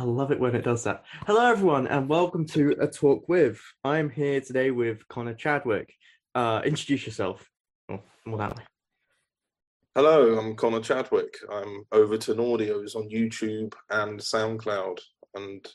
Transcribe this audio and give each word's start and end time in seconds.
I 0.00 0.04
love 0.04 0.32
it 0.32 0.40
when 0.40 0.54
it 0.54 0.64
does 0.64 0.82
that. 0.84 1.04
Hello, 1.26 1.44
everyone, 1.44 1.86
and 1.86 2.08
welcome 2.08 2.46
to 2.46 2.74
A 2.80 2.86
Talk 2.86 3.28
With. 3.28 3.60
I'm 3.84 4.08
here 4.08 4.40
today 4.40 4.70
with 4.70 5.06
Connor 5.08 5.34
Chadwick. 5.34 5.92
Uh, 6.34 6.62
introduce 6.64 7.04
yourself. 7.04 7.46
Oh, 7.90 8.00
more 8.24 8.38
that 8.38 8.56
way. 8.56 8.62
Hello, 9.94 10.38
I'm 10.38 10.56
Connor 10.56 10.80
Chadwick. 10.80 11.36
I'm 11.52 11.84
Overton 11.92 12.38
Audios 12.38 12.96
on 12.96 13.10
YouTube 13.10 13.74
and 13.90 14.18
SoundCloud, 14.18 15.00
and 15.34 15.68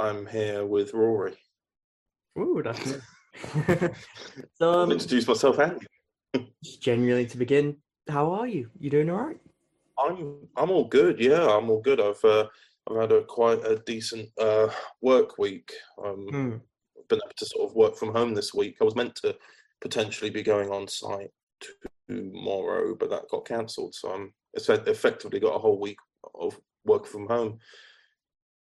I'm 0.00 0.26
here 0.26 0.66
with 0.66 0.92
Rory. 0.92 1.36
Ooh, 2.36 2.62
that's 2.64 2.82
so, 4.54 4.72
I'll 4.72 4.80
um, 4.80 4.90
introduce 4.90 5.28
myself 5.28 5.60
and 5.60 5.86
just 6.64 6.82
genuinely 6.82 7.26
to 7.26 7.36
begin, 7.38 7.76
how 8.08 8.32
are 8.32 8.48
you? 8.48 8.70
You 8.80 8.90
doing 8.90 9.08
all 9.08 9.24
right? 9.24 9.38
I'm 9.98 10.48
I'm 10.56 10.70
all 10.70 10.88
good. 10.88 11.20
Yeah, 11.20 11.46
I'm 11.46 11.70
all 11.70 11.80
good. 11.80 12.00
I've 12.00 12.24
uh, 12.24 12.48
I've 12.90 12.96
had 12.96 13.12
a 13.12 13.24
quite 13.24 13.64
a 13.64 13.76
decent 13.86 14.28
uh, 14.40 14.68
work 15.00 15.38
week. 15.38 15.72
Um, 16.04 16.26
Hmm. 16.28 16.56
been 17.08 17.18
able 17.24 17.34
to 17.36 17.46
sort 17.46 17.68
of 17.70 17.76
work 17.76 17.96
from 17.96 18.12
home 18.12 18.34
this 18.34 18.54
week. 18.54 18.76
I 18.80 18.84
was 18.84 18.96
meant 18.96 19.14
to 19.16 19.36
potentially 19.80 20.30
be 20.30 20.42
going 20.42 20.70
on 20.70 20.88
site 20.88 21.30
tomorrow, 22.08 22.94
but 22.94 23.10
that 23.10 23.28
got 23.30 23.44
cancelled. 23.46 23.94
So 23.94 24.12
I'm 24.12 24.32
effectively 24.54 25.40
got 25.40 25.54
a 25.56 25.58
whole 25.58 25.78
week 25.80 25.98
of 26.34 26.58
work 26.84 27.06
from 27.06 27.26
home. 27.28 27.58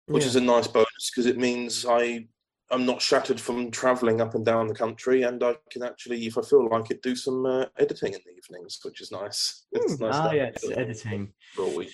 which 0.10 0.24
Yeah. 0.24 0.30
is 0.30 0.36
a 0.38 0.42
nice 0.42 0.68
bonus 0.68 1.12
because 1.12 1.26
it 1.26 1.38
means 1.38 1.86
I 1.86 2.28
I'm 2.72 2.86
not 2.86 3.02
shattered 3.02 3.40
from 3.42 3.72
traveling 3.72 4.20
up 4.22 4.36
and 4.36 4.46
down 4.46 4.68
the 4.68 4.74
country, 4.74 5.24
and 5.24 5.42
I 5.44 5.56
can 5.72 5.84
actually, 5.84 6.26
if 6.28 6.38
I 6.38 6.42
feel 6.42 6.68
like 6.70 6.92
it, 6.92 7.02
do 7.02 7.16
some 7.16 7.46
uh, 7.46 7.66
editing 7.78 8.14
in 8.14 8.20
the 8.26 8.32
evenings, 8.32 8.80
which 8.84 9.00
is 9.02 9.12
nice. 9.12 9.66
It's 9.74 9.98
Hmm. 9.98 10.04
nice. 10.04 10.16
to 10.16 10.22
Ah, 10.24 10.30
have 10.30 10.78
editing. 10.80 11.34
for 11.56 11.64
a 11.66 11.70
week. 11.70 11.94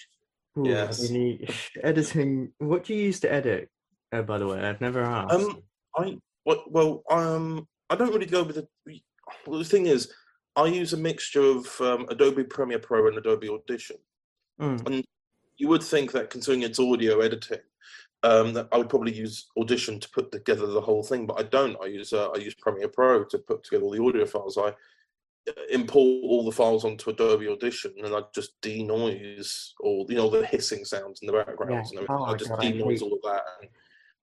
Ooh, 0.57 0.67
Yes. 0.67 1.01
really- 1.09 1.47
editing. 1.81 2.53
What 2.59 2.83
do 2.85 2.93
you 2.93 3.03
use 3.05 3.19
to 3.21 3.31
edit? 3.31 3.69
Uh, 4.11 4.21
by 4.21 4.37
the 4.37 4.47
way, 4.47 4.59
I've 4.59 4.81
never 4.81 5.01
asked. 5.01 5.33
Um, 5.33 5.63
I 5.95 6.17
what 6.43 6.69
well 6.71 7.03
um 7.09 7.67
I 7.89 7.95
don't 7.95 8.13
really 8.13 8.25
go 8.25 8.43
with 8.43 8.55
the. 8.57 8.67
Well, 9.47 9.59
the 9.59 9.65
thing 9.65 9.87
is, 9.87 10.11
I 10.55 10.65
use 10.65 10.93
a 10.93 10.97
mixture 10.97 11.41
of 11.41 11.79
um, 11.81 12.05
Adobe 12.09 12.43
Premiere 12.43 12.79
Pro 12.79 13.07
and 13.07 13.17
Adobe 13.17 13.49
Audition. 13.49 13.97
And 14.59 15.03
You 15.57 15.67
would 15.69 15.83
think 15.83 16.11
that 16.11 16.29
considering 16.29 16.63
it's 16.63 16.79
audio 16.79 17.19
editing, 17.19 17.59
um, 18.23 18.53
that 18.53 18.67
I 18.71 18.77
would 18.77 18.89
probably 18.89 19.13
use 19.13 19.47
Audition 19.57 19.99
to 19.99 20.09
put 20.09 20.31
together 20.31 20.67
the 20.67 20.81
whole 20.81 21.03
thing, 21.03 21.25
but 21.25 21.39
I 21.39 21.43
don't. 21.43 21.77
I 21.81 21.87
use 21.87 22.13
uh, 22.13 22.29
I 22.29 22.37
use 22.37 22.53
Premiere 22.55 22.87
Pro 22.89 23.23
to 23.25 23.37
put 23.39 23.63
together 23.63 23.83
all 23.85 23.91
the 23.91 24.03
audio 24.03 24.25
files. 24.25 24.57
I 24.57 24.73
import 25.69 26.23
all 26.23 26.45
the 26.45 26.51
files 26.51 26.85
onto 26.85 27.09
Adobe 27.09 27.47
Audition, 27.47 27.93
and 28.03 28.15
I 28.15 28.21
just 28.33 28.59
denoise 28.61 29.73
all 29.81 30.05
you 30.09 30.15
know 30.15 30.29
the 30.29 30.45
hissing 30.45 30.85
sounds 30.85 31.21
in 31.21 31.27
the 31.27 31.33
backgrounds 31.33 31.91
and 31.91 31.99
everything. 31.99 32.15
Oh 32.17 32.25
I 32.25 32.35
just 32.35 32.51
God, 32.51 32.63
I 32.63 32.71
denoise 32.71 33.01
all 33.01 33.13
of 33.13 33.21
that 33.23 33.43
and 33.61 33.69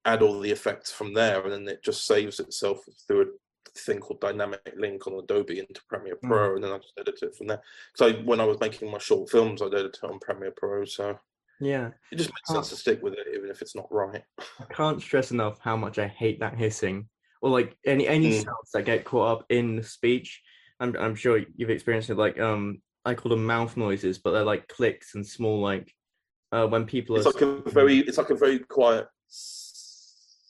add 0.07 0.23
all 0.23 0.41
the 0.41 0.51
effects 0.51 0.91
from 0.93 1.13
there, 1.13 1.43
and 1.43 1.53
then 1.53 1.69
it 1.69 1.83
just 1.85 2.07
saves 2.07 2.41
itself 2.41 2.85
through 3.07 3.23
a 3.23 3.79
thing 3.79 4.01
called 4.01 4.21
Dynamic 4.21 4.61
Link 4.77 5.07
on 5.07 5.23
Adobe 5.23 5.59
into 5.61 5.83
Premiere 5.89 6.17
Mm. 6.17 6.29
Pro, 6.29 6.55
and 6.55 6.65
then 6.65 6.73
I 6.73 6.79
just 6.79 6.95
edit 6.99 7.19
it 7.23 7.35
from 7.37 7.49
there. 7.49 7.63
So 7.95 8.13
when 8.23 8.41
I 8.41 8.45
was 8.45 8.59
making 8.61 8.91
my 8.91 8.99
short 8.99 9.31
films, 9.31 9.61
I'd 9.61 9.75
edit 9.75 9.99
it 10.03 10.07
on 10.07 10.19
Premiere 10.21 10.53
Pro. 10.57 10.85
So 10.87 11.19
Yeah. 11.61 11.91
it 12.11 12.17
just 12.17 12.31
makes 12.31 12.49
Oh. 12.51 12.55
sense 12.55 12.71
to 12.71 12.77
stick 12.77 13.03
with 13.03 13.15
it, 13.15 13.27
even 13.35 13.51
if 13.51 13.61
it's 13.61 13.77
not 13.77 13.93
right. 13.93 14.25
I 14.59 14.65
can't 14.73 15.03
stress 15.03 15.31
enough 15.33 15.59
how 15.61 15.77
much 15.77 15.99
I 15.99 16.07
hate 16.09 16.41
that 16.41 16.57
hissing 16.57 17.09
or 17.43 17.51
like 17.51 17.77
any 17.85 18.09
any 18.09 18.29
Mm. 18.29 18.45
sounds 18.45 18.71
that 18.73 18.85
get 18.87 19.05
caught 19.05 19.41
up 19.41 19.47
in 19.51 19.77
the 19.77 19.83
speech. 19.83 20.43
I'm 20.81 20.97
I'm 20.97 21.15
sure 21.15 21.41
you've 21.57 21.71
experienced 21.71 22.11
it. 22.11 22.17
Like 22.17 22.41
um, 22.41 22.81
I 23.05 23.15
call 23.15 23.31
them 23.31 23.45
mouth 23.47 23.77
noises, 23.77 24.19
but 24.19 24.33
they're 24.33 24.45
like 24.45 24.67
clicks 24.69 25.15
and 25.15 25.25
small 25.27 25.61
like 25.61 25.95
uh 26.53 26.67
when 26.67 26.85
people 26.87 27.17
It's 27.17 27.27
are. 27.27 27.33
like 27.33 27.43
a 27.43 27.71
very, 27.71 27.99
it's 27.99 28.19
like 28.19 28.31
a 28.31 28.35
very 28.35 28.59
quiet. 28.59 29.07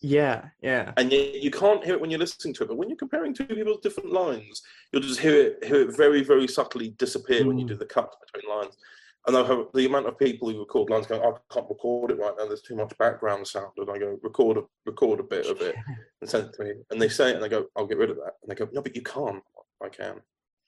yeah, 0.02 0.46
yeah, 0.62 0.92
And 0.96 1.12
yet 1.12 1.42
you 1.42 1.50
can't 1.50 1.84
hear 1.84 1.94
it 1.94 2.00
when 2.00 2.10
you're 2.10 2.18
listening 2.18 2.54
to 2.54 2.64
it, 2.64 2.68
but 2.68 2.76
when 2.78 2.88
you're 2.88 2.96
comparing 2.96 3.34
two 3.34 3.44
people's 3.44 3.80
different 3.82 4.12
lines, 4.12 4.62
you'll 4.92 5.02
just 5.02 5.20
hear 5.20 5.34
it, 5.48 5.64
hear 5.64 5.82
it 5.82 5.94
very, 5.94 6.22
very 6.24 6.48
subtly 6.48 6.90
disappear 6.96 7.46
when 7.46 7.58
you 7.58 7.66
Mm. 7.66 7.68
do 7.68 7.76
the 7.76 7.84
cut 7.84 8.14
between 8.24 8.50
lines. 8.56 8.76
And 9.26 9.36
I 9.36 9.44
have 9.46 9.66
the 9.74 9.84
amount 9.84 10.06
of 10.06 10.18
people 10.18 10.48
who 10.50 10.58
record 10.58 10.88
lines 10.88 11.06
going, 11.06 11.20
I 11.20 11.32
can't 11.52 11.68
record 11.68 12.12
it 12.12 12.18
right 12.18 12.32
now. 12.38 12.46
There's 12.46 12.62
too 12.62 12.76
much 12.76 12.96
background 12.96 13.46
sound, 13.46 13.72
and 13.76 13.90
I 13.90 13.98
go, 13.98 14.18
record 14.22 14.56
a 14.56 14.62
record 14.86 15.20
a 15.20 15.22
bit 15.24 15.44
of 15.46 15.60
it 15.60 15.74
and 16.22 16.30
send 16.30 16.46
it 16.46 16.54
to 16.54 16.64
me. 16.64 16.72
And 16.90 17.02
they 17.02 17.10
say 17.10 17.30
it, 17.30 17.36
and 17.36 17.44
I 17.44 17.48
go, 17.48 17.66
I'll 17.76 17.86
get 17.86 17.98
rid 17.98 18.08
of 18.08 18.16
that. 18.16 18.34
And 18.40 18.48
they 18.50 18.54
go, 18.54 18.66
No, 18.72 18.80
but 18.80 18.96
you 18.96 19.02
can't. 19.02 19.42
I 19.82 19.88
can. 19.88 20.20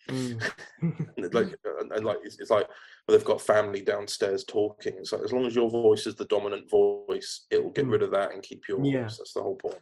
Mm. 0.08 0.42
And 0.82 1.24
it's 1.24 1.34
like, 1.34 1.54
and, 1.80 1.92
and 1.92 2.04
like 2.04 2.18
it's, 2.24 2.38
it's 2.40 2.50
like 2.50 2.66
well, 3.06 3.16
they've 3.16 3.26
got 3.26 3.40
family 3.40 3.82
downstairs 3.82 4.44
talking. 4.44 4.94
It's 4.98 5.12
like 5.12 5.22
as 5.22 5.32
long 5.32 5.46
as 5.46 5.54
your 5.54 5.70
voice 5.70 6.06
is 6.06 6.14
the 6.16 6.24
dominant 6.26 6.68
voice, 6.70 7.46
it 7.50 7.62
will 7.62 7.70
get 7.70 7.86
Mm. 7.86 7.92
rid 7.92 8.02
of 8.02 8.10
that 8.12 8.32
and 8.32 8.42
keep 8.42 8.62
yours. 8.68 8.86
Yeah. 8.88 9.02
That's 9.02 9.32
the 9.34 9.42
whole 9.42 9.56
point. 9.56 9.78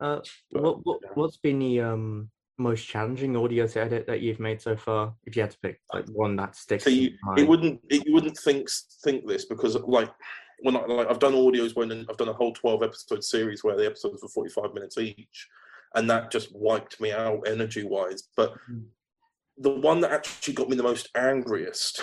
Uh, 0.00 0.20
But, 0.50 0.62
what 0.62 0.78
what 0.86 1.00
yeah. 1.02 1.10
what's 1.14 1.36
been 1.36 1.58
the 1.58 1.80
um 1.80 2.30
most 2.56 2.86
challenging 2.86 3.36
audio 3.36 3.66
to 3.66 3.80
edit 3.80 4.06
that 4.06 4.20
you've 4.20 4.40
made 4.40 4.60
so 4.62 4.76
far? 4.76 5.14
If 5.24 5.36
you 5.36 5.42
had 5.42 5.50
to 5.52 5.58
pick 5.60 5.80
like 5.92 6.06
one 6.08 6.36
that 6.36 6.56
sticks. 6.56 6.84
So 6.84 6.90
you, 6.90 7.10
it 7.36 7.46
wouldn't 7.46 7.80
it, 7.90 8.06
you 8.06 8.14
wouldn't 8.14 8.38
think 8.38 8.68
think 9.04 9.26
this 9.26 9.44
because 9.44 9.76
like 9.76 10.10
when 10.60 10.76
I 10.76 10.84
like 10.86 11.08
I've 11.10 11.18
done 11.18 11.34
audios 11.34 11.76
when 11.76 11.92
I've 12.08 12.16
done 12.16 12.28
a 12.28 12.32
whole 12.32 12.52
twelve 12.52 12.82
episode 12.82 13.22
series 13.24 13.62
where 13.62 13.76
the 13.76 13.86
episodes 13.86 14.22
were 14.22 14.28
forty 14.28 14.50
five 14.50 14.72
minutes 14.74 14.96
each, 14.98 15.48
and 15.94 16.08
that 16.10 16.30
just 16.30 16.54
wiped 16.54 17.00
me 17.00 17.12
out 17.12 17.46
energy 17.46 17.84
wise. 17.84 18.24
But 18.36 18.54
Mm. 18.70 18.86
the 19.58 19.70
one 19.70 20.00
that 20.00 20.12
actually 20.12 20.54
got 20.54 20.68
me 20.68 20.76
the 20.76 20.82
most 20.82 21.08
angriest 21.14 22.02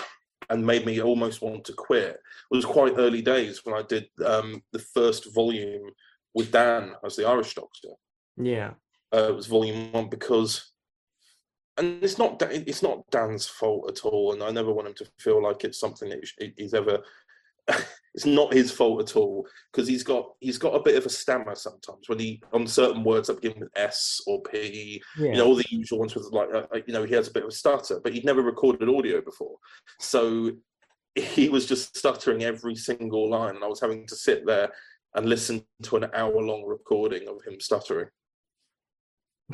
and 0.50 0.66
made 0.66 0.86
me 0.86 1.00
almost 1.00 1.42
want 1.42 1.64
to 1.66 1.72
quit 1.74 2.18
was 2.50 2.64
quite 2.64 2.94
early 2.98 3.22
days 3.22 3.64
when 3.64 3.74
I 3.74 3.82
did 3.82 4.08
um, 4.24 4.62
the 4.72 4.78
first 4.78 5.34
volume 5.34 5.90
with 6.34 6.50
Dan 6.50 6.94
as 7.04 7.16
the 7.16 7.26
Irish 7.28 7.54
Doctor 7.54 7.88
Yeah. 8.36 8.72
uh, 9.14 9.28
it 9.30 9.36
was 9.36 9.46
volume 9.46 9.92
one 9.92 10.08
because 10.08 10.72
and 11.78 12.02
it's 12.04 12.18
not 12.18 12.40
it's 12.42 12.82
not 12.82 13.10
dan's 13.10 13.46
fault 13.46 13.88
at 13.90 14.04
all 14.04 14.32
and 14.34 14.42
i 14.42 14.50
never 14.50 14.70
want 14.72 14.86
him 14.88 14.94
to 14.94 15.06
feel 15.18 15.42
like 15.42 15.64
it's 15.64 15.80
something 15.80 16.10
that 16.10 16.22
he's 16.58 16.74
ever 16.74 17.02
it's 18.14 18.26
not 18.26 18.52
his 18.52 18.70
fault 18.70 19.00
at 19.00 19.16
all 19.16 19.46
because 19.72 19.88
he's 19.88 20.02
got 20.02 20.26
he's 20.40 20.58
got 20.58 20.74
a 20.74 20.82
bit 20.82 20.96
of 20.96 21.06
a 21.06 21.08
stammer 21.08 21.54
sometimes 21.54 22.08
when 22.08 22.18
he 22.18 22.42
on 22.52 22.66
certain 22.66 23.02
words 23.04 23.28
that 23.28 23.40
begin 23.40 23.58
with 23.60 23.70
s 23.76 24.20
or 24.26 24.42
p 24.42 25.00
Yeah. 25.16 25.30
you 25.30 25.36
know 25.36 25.46
all 25.46 25.54
the 25.54 25.64
usual 25.70 25.98
ones 25.98 26.14
with 26.14 26.28
like 26.32 26.48
uh, 26.54 26.66
you 26.86 26.92
know 26.92 27.04
he 27.04 27.14
has 27.14 27.28
a 27.28 27.32
bit 27.32 27.44
of 27.44 27.48
a 27.48 27.52
stutter 27.52 28.00
but 28.02 28.12
he'd 28.12 28.24
never 28.24 28.42
recorded 28.42 28.88
audio 28.88 29.20
before 29.22 29.56
so 29.98 30.50
he 31.14 31.48
was 31.48 31.66
just 31.66 31.96
stuttering 31.96 32.42
every 32.42 32.74
single 32.74 33.28
line 33.30 33.54
and 33.54 33.64
i 33.64 33.68
was 33.68 33.80
having 33.80 34.06
to 34.08 34.16
sit 34.16 34.46
there 34.46 34.70
and 35.14 35.28
listen 35.28 35.62
to 35.82 35.96
an 35.96 36.06
hour 36.14 36.40
long 36.40 36.64
recording 36.66 37.28
of 37.28 37.42
him 37.44 37.60
stuttering 37.60 38.08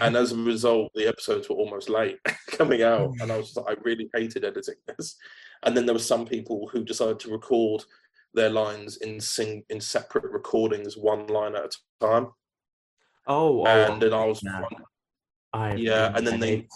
and 0.00 0.16
as 0.16 0.32
a 0.32 0.36
result 0.36 0.90
the 0.94 1.06
episodes 1.06 1.48
were 1.48 1.56
almost 1.56 1.88
late 1.88 2.18
coming 2.48 2.82
out 2.82 3.12
and 3.20 3.30
i 3.32 3.36
was 3.36 3.46
just 3.46 3.56
like 3.56 3.76
i 3.76 3.80
really 3.82 4.08
hated 4.14 4.44
editing 4.44 4.74
this. 4.96 5.16
And 5.64 5.76
then 5.76 5.86
there 5.86 5.94
were 5.94 5.98
some 5.98 6.24
people 6.24 6.68
who 6.72 6.84
decided 6.84 7.18
to 7.20 7.32
record 7.32 7.84
their 8.32 8.48
lines 8.48 8.98
in 8.98 9.20
sing 9.20 9.64
in 9.70 9.80
separate 9.80 10.30
recordings 10.30 10.96
one 10.96 11.26
line 11.26 11.56
at 11.56 11.64
a 11.64 12.06
time. 12.06 12.28
Oh, 13.26 13.62
oh, 13.62 13.66
and 13.66 14.00
then 14.00 14.14
i 14.14 14.24
was 14.24 14.40
I 15.52 15.74
Yeah, 15.74 16.12
and 16.14 16.26
then 16.26 16.38
they- 16.38 16.68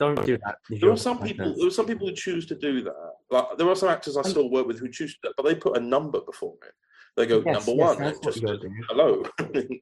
don't 0.00 0.26
do 0.26 0.36
that. 0.44 0.56
there 0.68 0.78
you're 0.80 0.96
some 0.96 1.20
people 1.22 1.54
there 1.56 1.68
are 1.68 1.70
some 1.70 1.86
people 1.86 2.08
who 2.08 2.14
choose 2.14 2.46
to 2.46 2.56
do 2.56 2.82
that. 2.82 3.12
Like 3.30 3.56
there 3.58 3.68
are 3.68 3.76
some 3.76 3.90
actors 3.90 4.16
i 4.16 4.22
still 4.22 4.50
work 4.50 4.66
with 4.66 4.80
who 4.80 4.88
choose 4.88 5.12
to 5.14 5.18
do 5.22 5.28
that 5.28 5.34
but 5.36 5.44
they 5.44 5.54
put 5.54 5.76
a 5.76 5.80
number 5.80 6.20
before 6.20 6.54
it 6.66 6.74
they 7.16 7.26
go 7.26 7.42
Yes, 7.44 7.66
number 7.66 7.72
yes, 7.80 7.88
one 7.88 7.98
that's 7.98 8.16
and 8.18 8.24
what 8.26 8.34
just 8.34 8.42
you 8.42 8.46
gotta 8.46 8.58
do. 8.58 8.74
hello 8.88 9.22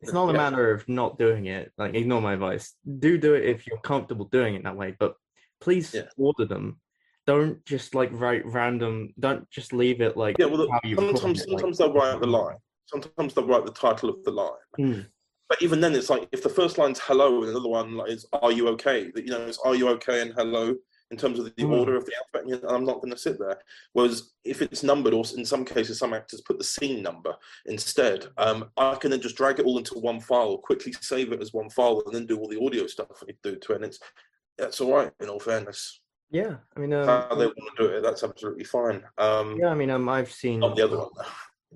It's 0.03 0.13
not 0.13 0.29
a 0.29 0.33
Yeah. 0.33 0.39
matter 0.39 0.71
of 0.71 0.89
not 0.89 1.19
doing 1.19 1.47
it. 1.47 1.73
Like, 1.79 1.95
ignore 1.95 2.21
my 2.21 2.35
advice. 2.35 2.75
Do 2.99 3.17
do 3.19 3.35
it 3.35 3.45
if 3.45 3.67
you're 3.67 3.79
comfortable 3.81 4.27
doing 4.27 4.55
it 4.55 4.65
that 4.65 4.77
way. 4.77 4.95
But 4.99 5.17
please 5.61 5.95
Yeah. 5.95 6.09
order 6.17 6.45
them. 6.45 6.81
Don't 7.27 7.65
just 7.65 7.95
like 7.95 8.11
write 8.13 8.45
random. 8.45 9.15
Don't 9.19 9.49
just 9.51 9.73
leave 9.73 10.01
it 10.01 10.17
like 10.17 10.37
yeah 10.39 10.47
well 10.47 10.69
how 10.71 10.81
you 10.85 10.97
sometimes 10.97 11.43
it, 11.43 11.49
like- 11.49 11.61
sometimes 11.61 11.79
they'll 11.79 11.93
write 11.93 12.21
the 12.21 12.27
line 12.27 12.57
sometimes 12.87 13.33
they'll 13.33 13.47
write 13.47 13.65
the 13.65 13.73
title 13.73 14.09
of 14.11 14.23
the 14.25 14.31
line 14.31 14.51
Hmm. 14.77 15.01
But 15.49 15.61
even 15.63 15.81
then, 15.83 15.95
it's 15.95 16.09
like 16.09 16.29
if 16.33 16.43
the 16.43 16.49
first 16.49 16.79
line's 16.79 16.99
hello 16.99 17.43
and 17.43 17.51
another 17.51 17.69
one 17.69 17.97
like 17.97 18.11
is 18.11 18.27
are 18.33 18.51
you 18.53 18.69
okay? 18.69 19.11
That 19.15 19.25
you 19.25 19.31
know, 19.33 19.43
it's 19.47 19.59
are 19.59 19.75
you 19.75 19.89
okay 19.91 20.23
and 20.23 20.33
hello 20.35 20.75
in 21.13 21.19
terms 21.19 21.39
of 21.39 21.45
the 21.45 21.51
Mm. 21.63 21.79
order 21.79 21.95
of 21.95 22.07
the 22.07 22.17
alphabet. 22.17 22.63
And 22.63 22.71
I'm 22.73 22.85
not 22.85 23.01
going 23.03 23.13
to 23.13 23.19
sit 23.19 23.39
there. 23.39 23.61
Whereas 23.93 24.33
if 24.45 24.63
it's 24.63 24.83
numbered, 24.83 25.13
or 25.13 25.25
in 25.37 25.45
some 25.45 25.65
cases, 25.65 25.99
some 25.99 26.15
actors 26.15 26.41
put 26.41 26.59
the 26.59 26.65
scene 26.65 27.03
number 27.03 27.37
instead. 27.67 28.29
Um, 28.39 28.71
I 28.79 28.95
can 28.97 29.11
then 29.11 29.21
just 29.21 29.37
drag 29.37 29.61
it 29.61 29.67
all 29.67 29.79
into 29.79 29.99
one 29.99 30.21
file, 30.21 30.57
quickly 30.59 30.93
save 31.01 31.31
it 31.33 31.43
as 31.43 31.53
one 31.53 31.69
file, 31.71 32.03
and 32.07 32.15
then 32.15 32.27
do 32.27 32.39
all 32.39 32.49
the 32.49 32.61
audio 32.61 32.87
stuff 32.87 33.09
I 33.23 33.27
need 33.27 33.37
to 33.43 33.53
do 33.53 33.59
to 33.59 33.73
it. 33.73 33.77
And 33.77 33.85
it's 33.85 34.01
that's 34.57 34.81
all 34.81 34.95
right. 34.95 35.13
In 35.21 35.29
all 35.29 35.39
fairness, 35.41 36.01
Yeah, 36.31 36.57
I 36.75 36.81
mean, 36.81 36.93
um, 36.95 37.07
how 37.07 37.35
they 37.35 37.47
want 37.47 37.77
to 37.77 37.83
do 37.87 37.93
it, 37.93 38.01
that's 38.01 38.25
absolutely 38.25 38.65
fine. 38.65 39.05
Um, 39.19 39.59
yeah, 39.59 39.69
I 39.69 39.75
mean, 39.75 39.91
um, 39.91 40.09
I've 40.09 40.33
seen 40.33 40.61
Not 40.61 40.77
the 40.77 40.85
other 40.85 40.99
one. 40.99 41.11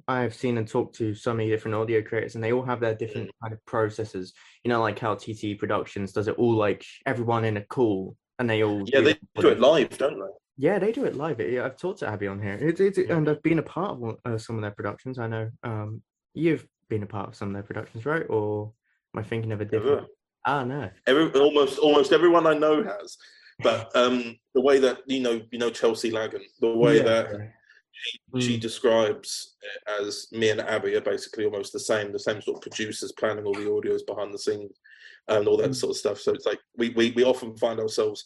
I've 0.09 0.35
seen 0.35 0.59
and 0.59 0.69
talked 0.69 0.95
to 0.97 1.15
so 1.15 1.33
many 1.35 1.49
different 1.51 1.75
audio 1.75 2.03
creators, 2.03 2.35
and 2.35 2.45
they 2.45 2.53
all 2.53 2.63
have 2.65 2.81
their 2.81 2.95
different 2.95 3.31
kind 3.43 3.53
of 3.53 3.65
processes. 3.67 4.33
You 4.65 4.71
know, 4.71 4.81
like 4.81 4.99
how 4.99 5.15
TT 5.15 5.59
Productions 5.59 6.13
does 6.13 6.29
it 6.29 6.37
all 6.37 6.55
like 6.55 6.85
everyone 7.07 7.45
in 7.45 7.57
a 7.57 7.65
call, 7.65 8.17
and 8.39 8.49
they 8.49 8.63
all 8.63 8.85
Yeah, 8.87 9.01
they 9.01 9.19
do 9.37 9.49
it 9.49 9.61
live, 9.61 9.97
don't 9.99 10.19
they? 10.19 10.27
Yeah, 10.59 10.79
they 10.79 10.93
do 10.93 11.05
it 11.05 11.17
live. 11.17 11.41
I've 11.41 11.77
talked 11.77 12.01
to 12.01 12.09
Abby 12.09 12.27
on 12.27 12.41
here. 12.41 12.55
It's, 12.55 12.81
it's, 12.81 12.99
and 12.99 13.29
I've 13.29 13.43
been 13.43 13.59
a 13.59 13.63
part 13.63 13.93
of 13.93 13.99
one, 13.99 14.17
uh, 14.25 14.39
some 14.39 14.57
of 14.57 14.63
their 14.63 14.71
productions. 14.71 15.19
I 15.19 15.27
know 15.27 15.51
um, 15.63 16.03
you've 16.35 16.67
been 16.89 17.03
a 17.03 17.07
part 17.07 17.29
of 17.29 17.35
some 17.37 17.49
of 17.49 17.55
their 17.55 17.63
productions, 17.63 18.07
right? 18.07 18.25
Or 18.29 18.73
am 19.15 19.21
I 19.21 19.23
thinking 19.23 19.53
of 19.53 19.61
a 19.61 19.65
different? 19.65 19.97
Never. 19.97 20.07
Ah, 20.47 20.65
no. 20.65 20.91
Every, 21.07 21.29
almost 21.41 21.79
almost 21.79 22.13
everyone 22.13 22.47
I 22.47 22.55
know 22.55 22.83
has. 22.83 23.17
But 23.63 23.91
um, 23.97 24.37
the 24.55 24.61
way 24.61 24.79
that 24.79 24.99
you 25.07 25.21
know 25.21 25.43
you 25.51 25.59
know 25.59 25.71
Chelsea 25.71 26.11
Lagan, 26.11 26.43
the 26.61 26.75
way 26.75 26.99
Yeah. 26.99 27.03
that 27.03 27.51
she, 27.93 28.19
she 28.41 28.57
Mm. 28.57 28.61
describes 28.61 29.57
it 29.63 30.03
as 30.03 30.29
me 30.33 30.51
and 30.51 30.61
Abby 30.61 30.95
are 30.95 31.01
basically 31.01 31.45
almost 31.45 31.73
the 31.73 31.81
same, 31.81 32.13
the 32.13 32.19
same 32.19 32.41
sort 32.41 32.59
of 32.59 32.63
producers 32.63 33.13
planning 33.13 33.45
all 33.45 33.55
the 33.55 33.65
audios 33.65 34.07
behind 34.07 34.33
the 34.33 34.39
scenes 34.39 34.79
and 35.29 35.49
all 35.49 35.57
that 35.57 35.71
Mm. 35.71 35.75
sort 35.75 35.91
of 35.91 35.97
stuff. 35.97 36.21
So 36.21 36.33
it's 36.33 36.47
like 36.47 36.61
we 36.77 36.91
we, 36.91 37.11
we 37.13 37.25
often 37.25 37.57
find 37.57 37.81
ourselves 37.81 38.25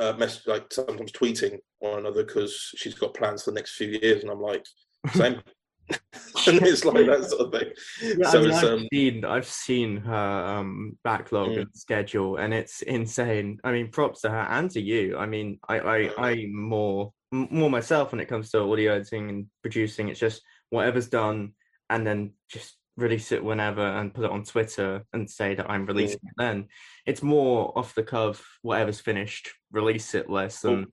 uh, 0.00 0.12
mess, 0.18 0.46
like 0.46 0.72
sometimes 0.72 1.12
tweeting 1.12 1.58
one 1.80 1.98
another 2.00 2.24
because 2.24 2.54
she's 2.76 2.94
got 2.94 3.14
plans 3.14 3.42
for 3.44 3.50
the 3.50 3.56
next 3.56 3.74
few 3.76 3.88
years, 3.88 4.22
and 4.22 4.30
I'm 4.30 4.40
like 4.40 4.64
same. 5.12 5.40
and 6.46 6.60
it's 6.62 6.84
like 6.84 7.06
that 7.06 7.24
sort 7.24 7.46
of 7.46 7.52
thing. 7.60 7.72
Yeah, 8.18 8.28
so 8.30 8.40
I 8.40 8.42
mean, 8.42 8.52
I've 8.52 8.64
um, 8.64 8.88
seen 8.92 9.24
I've 9.24 9.46
seen 9.46 9.96
her 9.98 10.44
um 10.58 10.98
backlog 11.02 11.50
Mm. 11.50 11.60
and 11.62 11.68
schedule, 11.74 12.36
and 12.36 12.52
it's 12.52 12.82
insane. 12.82 13.58
I 13.64 13.72
mean, 13.72 13.90
props 13.90 14.20
to 14.22 14.30
her 14.30 14.46
and 14.50 14.70
to 14.72 14.80
you. 14.80 15.16
I 15.16 15.26
mean, 15.26 15.58
I 15.68 15.78
I 15.80 16.30
I'm 16.30 16.54
more 16.54 17.12
more 17.32 17.70
myself 17.70 18.12
when 18.12 18.20
it 18.20 18.28
comes 18.28 18.50
to 18.50 18.60
audio 18.60 18.94
editing 18.94 19.28
and 19.30 19.46
producing. 19.62 20.08
It's 20.08 20.20
just 20.20 20.42
whatever's 20.70 21.08
done, 21.08 21.52
and 21.90 22.06
then 22.06 22.32
just 22.50 22.77
release 22.98 23.32
it 23.32 23.42
whenever 23.42 23.80
and 23.80 24.12
put 24.12 24.24
it 24.24 24.30
on 24.30 24.42
Twitter 24.42 25.04
and 25.12 25.30
say 25.30 25.54
that 25.54 25.70
I'm 25.70 25.86
releasing 25.86 26.16
it. 26.16 26.34
Then 26.36 26.66
it's 27.06 27.22
more 27.22 27.76
off 27.78 27.94
the 27.94 28.02
cuff. 28.02 28.58
Whatever's 28.62 29.00
finished, 29.00 29.50
release 29.70 30.14
it 30.14 30.28
less 30.28 30.64
Well, 30.64 30.84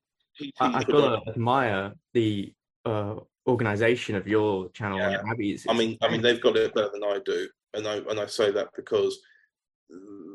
I, 0.60 0.80
I've 0.80 0.88
got 0.88 1.04
uh, 1.04 1.20
to 1.20 1.30
admire 1.32 1.94
the 2.14 2.54
uh 2.86 3.16
organization 3.48 4.16
of 4.16 4.28
your 4.28 4.70
channel 4.70 5.00
Yeah. 5.00 5.20
and 5.20 5.30
Abby's. 5.30 5.66
I 5.68 5.74
mean, 5.74 5.98
I 6.02 6.10
mean, 6.10 6.22
they've 6.22 6.42
got 6.42 6.56
it 6.58 6.74
better 6.74 6.92
than 6.94 7.04
I 7.04 7.20
do, 7.26 7.48
and 7.74 7.88
I 7.88 7.98
and 7.98 8.20
I 8.20 8.28
say 8.28 8.52
that 8.52 8.70
because 8.76 9.20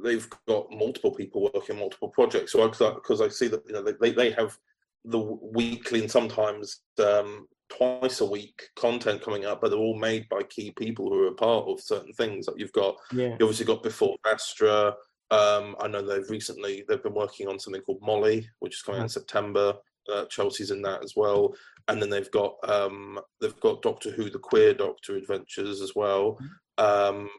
they've 0.03 0.29
got 0.49 0.71
multiple 0.71 1.13
people 1.13 1.51
working 1.55 1.79
multiple 1.79 2.09
projects. 2.09 2.53
So 2.53 2.63
I 2.65 2.69
because 2.69 3.21
I 3.21 3.29
see 3.29 3.49
that 3.49 3.63
you 3.67 3.73
know 3.73 3.83
they 3.83 4.11
they 4.11 4.31
have 4.33 4.57
the 5.05 5.19
weekly 5.21 6.01
and 6.01 6.11
sometimes 6.11 6.81
um, 6.99 7.47
twice 7.71 8.21
a 8.21 8.27
week 8.27 8.63
content 8.77 9.23
coming 9.23 9.45
up, 9.45 9.61
but 9.61 9.71
they're 9.71 9.79
all 9.79 9.99
made 9.99 10.29
by 10.29 10.43
key 10.43 10.73
people 10.73 11.09
who 11.09 11.25
are 11.25 11.29
a 11.29 11.35
part 11.35 11.67
of 11.69 11.81
certain 11.81 12.13
things. 12.13 12.47
Like 12.47 12.59
you've 12.59 12.73
got 12.73 12.97
yeah. 13.13 13.29
you 13.29 13.47
obviously 13.47 13.67
got 13.67 13.83
before 13.83 14.17
Astra. 14.31 14.95
Um, 15.31 15.77
I 15.81 15.87
know 15.87 16.03
they've 16.03 16.29
recently 16.29 16.85
they've 16.89 17.03
been 17.03 17.15
working 17.15 17.49
on 17.49 17.59
something 17.59 17.83
called 17.83 18.03
Molly, 18.03 18.49
which 18.59 18.75
is 18.75 18.83
coming 18.83 19.01
out 19.01 19.05
in 19.05 19.09
September. 19.09 19.75
Uh, 20.13 20.25
Chelsea's 20.27 20.73
in 20.73 20.83
that 20.83 21.05
as 21.05 21.15
well, 21.15 21.55
and 21.89 22.03
then 22.03 22.11
they've 22.11 22.31
got 22.31 22.57
um, 22.69 23.21
they've 23.41 23.61
got 23.61 23.83
Doctor 23.83 24.11
Who: 24.11 24.29
The 24.29 24.39
Queer 24.39 24.75
Doctor 24.75 25.17
Adventures 25.17 25.81
as 25.81 25.95
well. 25.95 26.39
Um, 26.79 27.31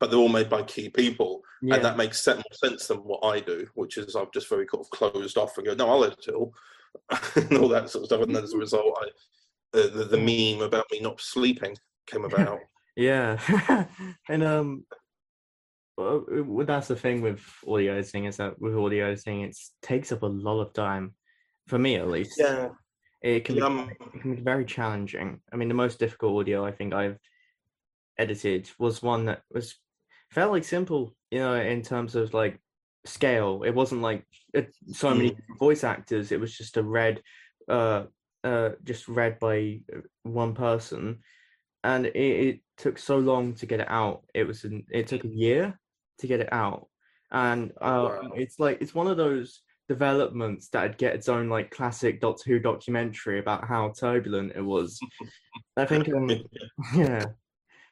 but 0.00 0.10
they're 0.10 0.18
all 0.18 0.28
made 0.28 0.50
by 0.50 0.62
key 0.62 0.88
people, 0.88 1.42
Yeah. 1.62 1.76
and 1.76 1.84
that 1.84 1.96
makes 1.96 2.20
sen- 2.20 2.36
more 2.36 2.44
sense 2.52 2.88
than 2.88 2.98
what 2.98 3.24
I 3.24 3.40
do, 3.40 3.66
which 3.74 3.96
is 3.96 4.16
I'm 4.16 4.26
just 4.34 4.48
very 4.48 4.66
kind 4.66 4.80
of 4.80 4.90
closed 4.90 5.38
off 5.38 5.56
and 5.56 5.66
go, 5.66 5.74
no, 5.74 5.88
I'll 5.88 6.04
edit 6.04 6.26
it 6.26 6.34
all, 6.34 6.52
and 7.36 7.58
all 7.58 7.68
that 7.68 7.90
sort 7.90 8.02
of 8.02 8.06
stuff. 8.06 8.22
And 8.22 8.34
then 8.34 8.42
as 8.42 8.54
a 8.54 8.58
result, 8.58 8.98
I 9.00 9.08
the, 9.74 9.88
the, 9.88 10.04
the 10.04 10.16
meme 10.16 10.62
about 10.62 10.86
me 10.90 11.00
not 11.00 11.20
sleeping 11.20 11.76
came 12.06 12.24
about. 12.24 12.60
Yeah, 12.96 13.38
and 14.28 14.44
um, 14.44 14.86
well, 15.96 16.24
that's 16.64 16.88
the 16.88 16.96
thing 16.96 17.20
with 17.20 17.42
audio 17.66 17.94
editing 17.94 18.26
is 18.26 18.36
that 18.36 18.60
with 18.60 18.76
audio 18.76 19.06
editing, 19.06 19.42
it 19.42 19.56
takes 19.82 20.12
up 20.12 20.22
a 20.22 20.26
lot 20.26 20.60
of 20.60 20.72
time, 20.72 21.14
for 21.66 21.78
me 21.78 21.96
at 21.96 22.08
least. 22.08 22.38
yeah, 22.38 22.68
it 23.20 23.44
can 23.44 23.56
be 23.56 23.62
um, 23.62 23.90
it 24.14 24.20
can 24.20 24.36
be 24.36 24.42
very 24.42 24.64
challenging. 24.64 25.40
I 25.52 25.56
mean, 25.56 25.68
the 25.68 25.74
most 25.74 25.98
difficult 25.98 26.40
audio 26.40 26.64
I 26.64 26.72
think 26.72 26.94
I've 26.94 27.18
edited 28.16 28.70
was 28.78 29.02
one 29.02 29.26
that 29.26 29.42
was 29.52 29.74
fairly 30.30 30.62
simple, 30.62 31.16
you 31.32 31.40
know, 31.40 31.54
in 31.54 31.82
terms 31.82 32.14
of 32.14 32.32
like 32.32 32.60
scale. 33.04 33.64
It 33.64 33.74
wasn't 33.74 34.02
like 34.02 34.24
it, 34.52 34.74
so 34.92 35.14
many 35.14 35.32
Mm. 35.32 35.58
voice 35.58 35.82
actors. 35.84 36.30
It 36.30 36.40
was 36.40 36.56
just 36.56 36.76
a 36.76 36.82
red 36.82 37.22
uh, 37.68 38.04
uh, 38.44 38.70
just 38.84 39.08
read 39.08 39.38
by 39.40 39.80
uh, 39.94 40.00
one 40.22 40.54
person, 40.54 41.20
and 41.82 42.06
it, 42.06 42.16
it 42.16 42.60
took 42.76 42.98
so 42.98 43.18
long 43.18 43.54
to 43.54 43.66
get 43.66 43.80
it 43.80 43.90
out. 43.90 44.24
It 44.34 44.46
was 44.46 44.64
an, 44.64 44.84
it 44.92 45.06
took 45.08 45.24
a 45.24 45.28
year 45.28 45.78
to 46.18 46.26
get 46.26 46.40
it 46.40 46.52
out, 46.52 46.88
and 47.32 47.72
uh, 47.80 48.08
Wow. 48.10 48.32
it's 48.36 48.60
like 48.60 48.78
it's 48.80 48.94
one 48.94 49.08
of 49.08 49.16
those 49.16 49.62
developments 49.88 50.68
that'd 50.68 50.98
get 50.98 51.14
its 51.14 51.28
own 51.28 51.48
like 51.48 51.70
classic 51.70 52.20
Doctor 52.20 52.50
Who 52.50 52.58
documentary 52.58 53.38
about 53.38 53.66
how 53.66 53.92
turbulent 53.98 54.52
it 54.54 54.62
was. 54.62 54.98
I 55.76 55.84
think, 55.84 56.08
um, 56.08 56.30
yeah, 56.94 57.26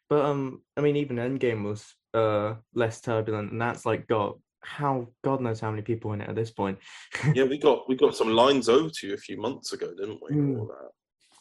but 0.08 0.24
um, 0.24 0.62
I 0.76 0.80
mean, 0.82 0.96
even 0.96 1.16
Endgame 1.16 1.64
was 1.64 1.94
uh 2.14 2.56
less 2.74 3.00
turbulent, 3.00 3.52
and 3.52 3.60
that's 3.60 3.86
like 3.86 4.06
got 4.06 4.38
how 4.64 5.08
God 5.22 5.40
knows 5.40 5.60
how 5.60 5.70
many 5.70 5.82
people 5.82 6.12
in 6.12 6.20
it 6.20 6.28
at 6.28 6.36
this 6.36 6.50
point. 6.50 6.78
yeah, 7.34 7.44
we 7.44 7.58
got 7.58 7.88
we 7.88 7.96
got 7.96 8.16
some 8.20 8.30
lines 8.30 8.68
over 8.68 8.90
to 8.90 9.06
you 9.06 9.14
a 9.14 9.18
few 9.18 9.40
months 9.40 9.72
ago, 9.72 9.92
didn't 9.96 10.20
we? 10.22 10.36
Mm. 10.36 10.58
All 10.58 10.66
that. 10.66 10.90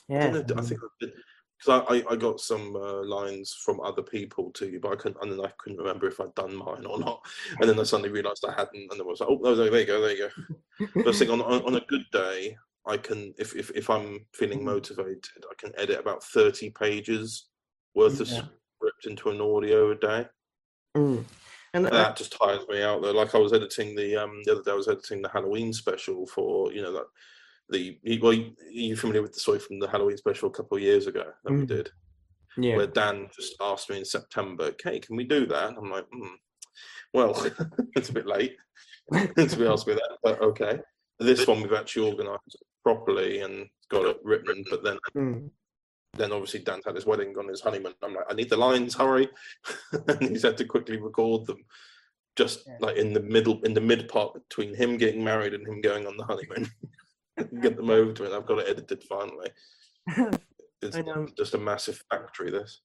yeah, 0.09 0.27
I, 0.27 0.31
know, 0.31 0.45
I 0.57 0.61
think 0.61 0.79
because 0.99 1.85
I, 1.87 1.95
I, 1.95 2.03
I 2.11 2.15
got 2.15 2.39
some 2.39 2.75
uh, 2.75 3.03
lines 3.05 3.55
from 3.63 3.79
other 3.81 4.01
people 4.01 4.51
to 4.53 4.67
you, 4.67 4.79
but 4.79 4.93
I 4.93 4.95
couldn't, 4.95 5.21
and 5.21 5.31
then 5.31 5.45
I 5.45 5.51
couldn't 5.59 5.77
remember 5.77 6.07
if 6.07 6.19
I'd 6.19 6.33
done 6.33 6.55
mine 6.55 6.85
or 6.85 6.99
not. 6.99 7.21
And 7.59 7.69
then 7.69 7.79
I 7.79 7.83
suddenly 7.83 8.09
realised 8.09 8.43
I 8.47 8.51
hadn't, 8.51 8.89
and 8.89 8.91
then 8.91 9.01
I 9.01 9.03
was 9.03 9.19
like, 9.19 9.29
oh, 9.29 9.39
no, 9.41 9.55
there 9.55 9.79
you 9.79 9.85
go, 9.85 10.01
there 10.01 10.11
you 10.11 10.29
go. 10.29 10.87
But 10.95 11.05
I 11.05 11.09
was 11.09 11.19
thinking 11.19 11.39
on, 11.39 11.53
on, 11.53 11.61
on 11.65 11.75
a 11.75 11.85
good 11.85 12.05
day, 12.11 12.57
I 12.87 12.97
can, 12.97 13.33
if, 13.37 13.55
if 13.55 13.69
if 13.71 13.89
I'm 13.91 14.25
feeling 14.33 14.61
Mm. 14.61 14.63
motivated, 14.65 15.45
I 15.49 15.53
can 15.57 15.71
edit 15.77 15.99
about 15.99 16.23
thirty 16.23 16.71
pages 16.71 17.47
worth 17.93 18.19
of 18.19 18.27
script 18.27 19.05
into 19.05 19.29
an 19.29 19.39
audio 19.39 19.91
a 19.91 19.95
day. 19.95 20.25
Mm. 20.97 21.25
And 21.73 21.87
uh, 21.87 21.89
That 21.89 22.17
just 22.17 22.33
tires 22.37 22.67
me 22.67 22.81
out 22.83 23.01
though. 23.01 23.11
Like 23.11 23.33
I 23.35 23.37
was 23.37 23.53
editing 23.53 23.95
the 23.95 24.15
um 24.17 24.41
the 24.45 24.53
other 24.53 24.63
day, 24.63 24.71
I 24.71 24.75
was 24.75 24.87
editing 24.87 25.21
the 25.21 25.29
Halloween 25.29 25.73
special 25.73 26.25
for 26.27 26.71
you 26.73 26.81
know 26.81 26.91
that 26.93 27.05
the 27.69 27.97
you- 28.03 28.19
well 28.21 28.33
you- 28.33 28.55
you're 28.69 28.97
familiar 28.97 29.21
with 29.21 29.33
the 29.33 29.39
story 29.39 29.59
from 29.59 29.79
the 29.79 29.87
Halloween 29.89 30.17
special 30.17 30.49
a 30.49 30.53
couple 30.53 30.77
of 30.77 30.83
years 30.83 31.07
ago 31.07 31.31
that 31.43 31.53
we 31.53 31.59
Mm. 31.61 31.67
did 31.67 31.91
yeah, 32.57 32.75
where 32.75 32.87
Dan 32.87 33.29
just 33.33 33.55
asked 33.61 33.89
me 33.89 33.97
in 33.97 34.03
September, 34.05 34.65
"Okay, 34.65 34.99
can 34.99 35.15
we 35.15 35.23
do 35.23 35.45
that?" 35.45 35.73
I'm 35.77 35.89
like, 35.89 36.05
hmm, 36.11 36.35
"Well, 37.13 37.33
it's 37.95 38.09
a 38.09 38.13
bit 38.13 38.27
late 38.27 38.57
to 39.13 39.55
be 39.57 39.65
asked 39.67 39.87
me 39.87 39.93
that, 39.93 40.17
but 40.23 40.41
okay." 40.41 40.79
This 41.19 41.45
one 41.47 41.61
we've 41.61 41.71
actually 41.73 42.09
organised 42.11 42.57
properly 42.83 43.39
and 43.41 43.69
got 43.89 44.05
it 44.07 44.19
written, 44.23 44.65
but 44.69 44.83
then 44.83 44.97
Mm. 45.15 45.49
Then 46.13 46.31
obviously 46.31 46.59
Dan's 46.59 46.85
had 46.85 46.95
his 46.95 47.05
wedding 47.05 47.35
on 47.37 47.47
his 47.47 47.61
honeymoon. 47.61 47.93
I'm 48.03 48.13
like, 48.13 48.25
I 48.29 48.33
need 48.33 48.49
the 48.49 48.57
lines, 48.57 48.95
hurry, 48.95 49.29
and 50.07 50.21
he's 50.29 50.43
had 50.43 50.57
to 50.57 50.65
quickly 50.65 50.97
record 50.97 51.45
them, 51.45 51.63
just 52.35 52.67
Yeah. 52.67 52.77
like 52.81 52.97
in 52.97 53.13
the 53.13 53.21
middle, 53.21 53.61
in 53.63 53.73
the 53.73 53.81
mid 53.81 54.07
part 54.09 54.33
between 54.33 54.75
him 54.75 54.97
getting 54.97 55.23
married 55.23 55.53
and 55.53 55.65
him 55.67 55.81
going 55.81 56.05
on 56.07 56.17
the 56.17 56.25
honeymoon. 56.25 56.69
Get 57.61 57.77
them 57.77 57.89
over 57.89 58.11
to 58.11 58.25
it. 58.25 58.33
I've 58.33 58.45
got 58.45 58.59
it 58.59 58.69
edited 58.69 59.03
finally. 59.03 59.49
It's 60.83 60.97
just 61.37 61.53
a 61.53 61.59
massive 61.59 62.01
factory. 62.09 62.49
This. 62.49 62.81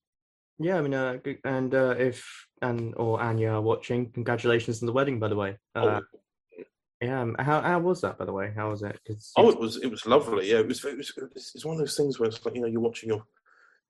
yeah. 0.59 0.77
I 0.77 0.83
mean, 0.83 0.93
uh, 0.93 1.17
and 1.45 1.75
uh, 1.75 1.95
if 1.99 2.47
and 2.61 2.93
or 2.99 3.23
Anya 3.23 3.53
are 3.53 3.63
watching, 3.63 4.11
congratulations 4.13 4.83
on 4.83 4.87
the 4.87 4.93
wedding, 4.93 5.19
by 5.19 5.29
the 5.29 5.35
way. 5.37 5.57
Uh, 5.75 6.01
oh, 6.03 6.19
yeah, 7.01 7.21
um, 7.21 7.37
how 7.39 7.61
how 7.61 7.79
was 7.79 8.01
that, 8.01 8.19
by 8.19 8.25
the 8.25 8.33
way? 8.33 8.53
How 8.55 8.71
was 8.71 8.83
it? 8.83 8.99
Oh, 9.37 9.51
it 9.51 9.61
was 9.61 9.77
it 9.77 9.91
was 9.91 10.07
lovely. 10.07 10.51
Yeah, 10.51 10.61
it 10.61 10.69
was. 10.69 10.85
It 10.85 10.97
was 10.97 11.13
it's 11.35 11.55
it's 11.55 11.65
one 11.65 11.75
of 11.75 11.79
those 11.79 11.97
things 11.97 12.19
where 12.19 12.29
it's 12.29 12.45
like 12.45 12.55
you 12.55 12.61
know 12.63 12.67
you're 12.67 12.81
watching 12.81 13.09
your 13.11 13.23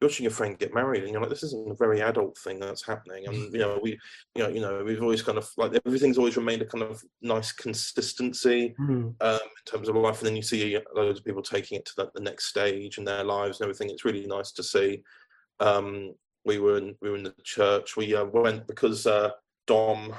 you're 0.01 0.09
watching 0.11 0.25
your 0.25 0.33
friend 0.33 0.59
get 0.59 0.75
married, 0.75 1.05
and 1.05 1.13
you're 1.13 1.21
like, 1.21 1.31
this 1.31 1.45
isn't 1.45 1.71
a 1.71 1.75
very 1.75 2.03
adult 2.03 2.37
thing 2.39 2.59
that's 2.59 2.85
happening. 2.85 3.27
And 3.27 3.37
you 3.53 3.61
know 3.61 3.79
we 3.83 3.99
you 4.35 4.43
know 4.43 4.49
you 4.49 4.61
know 4.61 4.83
we've 4.85 5.03
always 5.03 5.23
kind 5.23 5.39
of 5.39 5.49
like 5.57 5.81
everything's 5.87 6.19
always 6.19 6.37
remained 6.37 6.63
a 6.63 6.67
kind 6.67 6.83
of 6.83 7.03
nice 7.23 7.53
consistency 7.53 8.75
Mm. 8.81 9.15
um, 9.21 9.41
in 9.41 9.65
terms 9.73 9.89
of 9.89 9.95
life, 9.97 10.19
and 10.19 10.27
then 10.27 10.37
you 10.37 10.43
see 10.43 10.77
loads 10.95 11.21
of 11.21 11.25
people 11.25 11.43
taking 11.43 11.79
it 11.79 11.85
to 11.87 11.93
the, 11.97 12.11
the 12.15 12.21
next 12.21 12.47
stage 12.47 12.99
in 12.99 13.05
their 13.05 13.25
lives 13.25 13.61
and 13.61 13.67
everything. 13.67 13.91
It's 13.91 14.05
really 14.05 14.27
nice 14.27 14.51
to 14.53 14.63
see. 14.63 15.03
Um, 15.61 16.15
we 16.45 16.59
were 16.59 16.79
in 16.79 16.97
we 17.01 17.11
were 17.11 17.17
in 17.17 17.25
the 17.25 17.35
church. 17.45 17.97
We 17.97 18.15
uh, 18.15 18.25
went 18.25 18.67
because 18.67 19.07
uh, 19.07 19.31
Dom, 19.67 20.15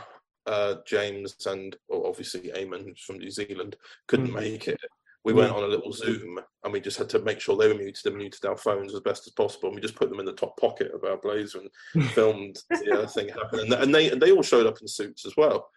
uh, 0.48 0.76
James, 0.86 1.36
and 1.46 1.76
well, 1.90 2.08
obviously 2.08 2.52
Eamon, 2.56 2.98
from 3.00 3.18
New 3.20 3.30
Zealand, 3.32 3.76
couldn't 4.08 4.30
Mm. 4.32 4.36
make 4.36 4.68
it. 4.68 4.80
We 5.24 5.34
went 5.34 5.52
on 5.52 5.64
a 5.64 5.68
little 5.68 5.92
Zoom, 5.92 6.40
and 6.64 6.72
we 6.72 6.80
just 6.80 6.98
had 6.98 7.10
to 7.10 7.20
make 7.20 7.42
sure 7.42 7.58
they 7.58 7.68
were 7.68 7.74
muted 7.74 8.06
and 8.06 8.16
muted 8.16 8.46
our 8.46 8.56
phones 8.56 8.94
as 8.94 9.02
best 9.02 9.28
as 9.28 9.34
possible. 9.34 9.68
And 9.68 9.76
we 9.76 9.82
just 9.82 9.96
put 9.96 10.10
them 10.10 10.22
in 10.22 10.26
the 10.26 10.32
top 10.32 10.58
pocket 10.58 10.90
of 10.94 11.04
our 11.04 11.18
blazer 11.18 11.60
and 11.94 12.06
filmed 12.12 12.58
the 12.70 13.02
uh, 13.04 13.08
thing 13.08 13.28
happen. 13.30 13.60
And, 13.60 13.74
and 13.74 13.94
they 13.94 14.10
and 14.10 14.22
they 14.22 14.32
all 14.32 14.42
showed 14.44 14.66
up 14.68 14.78
in 14.82 14.88
suits 14.88 15.26
as 15.26 15.36
well. 15.36 15.70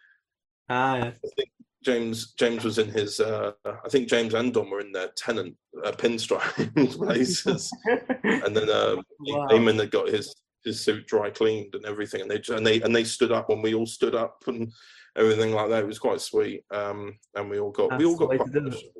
Ah, 0.69 0.95
yeah. 0.95 1.03
I 1.07 1.27
think 1.35 1.49
James 1.83 2.31
James 2.33 2.63
was 2.63 2.77
in 2.77 2.89
his. 2.91 3.19
Uh, 3.19 3.51
I 3.65 3.89
think 3.89 4.07
James 4.07 4.33
and 4.33 4.53
Dom 4.53 4.69
were 4.69 4.79
in 4.79 4.93
their 4.93 5.09
Tennant 5.17 5.57
uh, 5.83 5.91
pinstripe 5.91 6.73
blazers, 6.97 7.69
and 8.23 8.55
then 8.55 8.69
uh, 8.69 8.95
Wow. 9.19 9.47
Eamon 9.51 9.79
had 9.81 9.91
got 9.91 10.07
his 10.07 10.33
his 10.63 10.83
suit 10.83 11.07
dry 11.07 11.29
cleaned 11.29 11.75
and 11.75 11.85
everything, 11.85 12.21
and 12.21 12.31
they 12.31 12.41
and 12.53 12.65
they 12.65 12.81
and 12.81 12.95
they 12.95 13.03
stood 13.03 13.31
up 13.31 13.49
when 13.49 13.61
we 13.61 13.73
all 13.73 13.85
stood 13.85 14.15
up 14.15 14.43
and 14.47 14.71
everything 15.15 15.51
like 15.53 15.69
that. 15.69 15.83
It 15.83 15.87
was 15.87 15.99
quite 15.99 16.21
sweet, 16.21 16.63
um, 16.71 17.17
and 17.35 17.49
we 17.49 17.59
all 17.59 17.71
got 17.71 17.97
we 17.97 18.05
all 18.05 18.15
got 18.15 18.29
quite 18.29 18.55
emotional. 18.55 18.91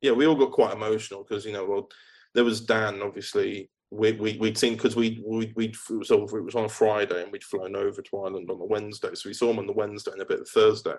yeah, 0.00 0.12
we 0.12 0.26
all 0.26 0.36
got 0.36 0.52
quite 0.52 0.74
emotional 0.74 1.24
because 1.24 1.44
you 1.44 1.52
know, 1.52 1.64
well, 1.64 1.88
there 2.34 2.44
was 2.44 2.60
Dan. 2.60 3.02
Obviously, 3.02 3.70
we 3.90 4.12
we 4.12 4.36
we'd 4.38 4.58
seen 4.58 4.74
because 4.74 4.96
we 4.96 5.22
we 5.26 5.52
we 5.56 5.66
it 5.66 5.76
was 5.90 6.10
over. 6.10 6.38
It 6.38 6.44
was 6.44 6.54
on 6.54 6.64
a 6.64 6.68
Friday, 6.68 7.22
and 7.22 7.32
we'd 7.32 7.44
flown 7.44 7.76
over 7.76 8.02
to 8.02 8.16
Ireland 8.18 8.50
on 8.50 8.58
the 8.58 8.64
Wednesday. 8.64 9.14
So 9.14 9.28
we 9.28 9.34
saw 9.34 9.50
him 9.50 9.58
on 9.58 9.66
the 9.66 9.72
Wednesday 9.72 10.12
and 10.12 10.22
a 10.22 10.26
bit 10.26 10.40
of 10.40 10.48
Thursday, 10.48 10.96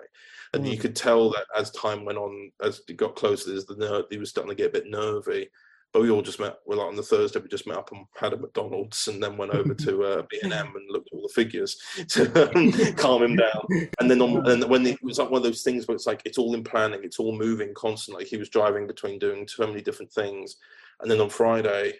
and 0.54 0.64
mm. 0.64 0.70
you 0.70 0.78
could 0.78 0.96
tell 0.96 1.30
that 1.30 1.46
as 1.56 1.70
time 1.70 2.04
went 2.04 2.18
on, 2.18 2.50
as 2.62 2.82
it 2.88 2.96
got 2.96 3.16
closer, 3.16 3.50
there's 3.50 3.66
the 3.66 3.76
nerve. 3.76 4.06
He 4.10 4.18
was 4.18 4.30
starting 4.30 4.50
to 4.50 4.56
get 4.56 4.70
a 4.70 4.80
bit 4.80 4.90
nervy. 4.90 5.48
But 5.92 6.02
we 6.02 6.10
all 6.10 6.22
just 6.22 6.38
met. 6.38 6.58
Well, 6.64 6.78
like 6.78 6.86
on 6.86 6.94
the 6.94 7.02
Thursday, 7.02 7.40
we 7.40 7.48
just 7.48 7.66
met 7.66 7.76
up 7.76 7.90
and 7.90 8.06
had 8.16 8.32
a 8.32 8.36
McDonald's, 8.36 9.08
and 9.08 9.20
then 9.20 9.36
went 9.36 9.52
over 9.52 9.74
to 9.74 10.04
uh, 10.04 10.22
B 10.30 10.38
and 10.42 10.52
M 10.52 10.72
and 10.74 10.90
looked 10.90 11.08
at 11.12 11.16
all 11.16 11.26
the 11.26 11.34
figures 11.34 11.76
to 12.10 12.56
um, 12.56 12.72
calm 12.94 13.24
him 13.24 13.36
down. 13.36 13.90
And 13.98 14.08
then 14.08 14.22
on, 14.22 14.48
and 14.48 14.64
when 14.68 14.86
it 14.86 15.02
was 15.02 15.18
like 15.18 15.30
one 15.30 15.38
of 15.38 15.44
those 15.44 15.62
things 15.62 15.88
where 15.88 15.96
it's 15.96 16.06
like 16.06 16.22
it's 16.24 16.38
all 16.38 16.54
in 16.54 16.62
planning, 16.62 17.00
it's 17.02 17.18
all 17.18 17.36
moving 17.36 17.74
constantly. 17.74 18.24
He 18.24 18.36
was 18.36 18.48
driving 18.48 18.86
between 18.86 19.18
doing 19.18 19.48
so 19.48 19.66
many 19.66 19.80
different 19.80 20.12
things, 20.12 20.56
and 21.00 21.10
then 21.10 21.20
on 21.20 21.28
Friday, 21.28 21.94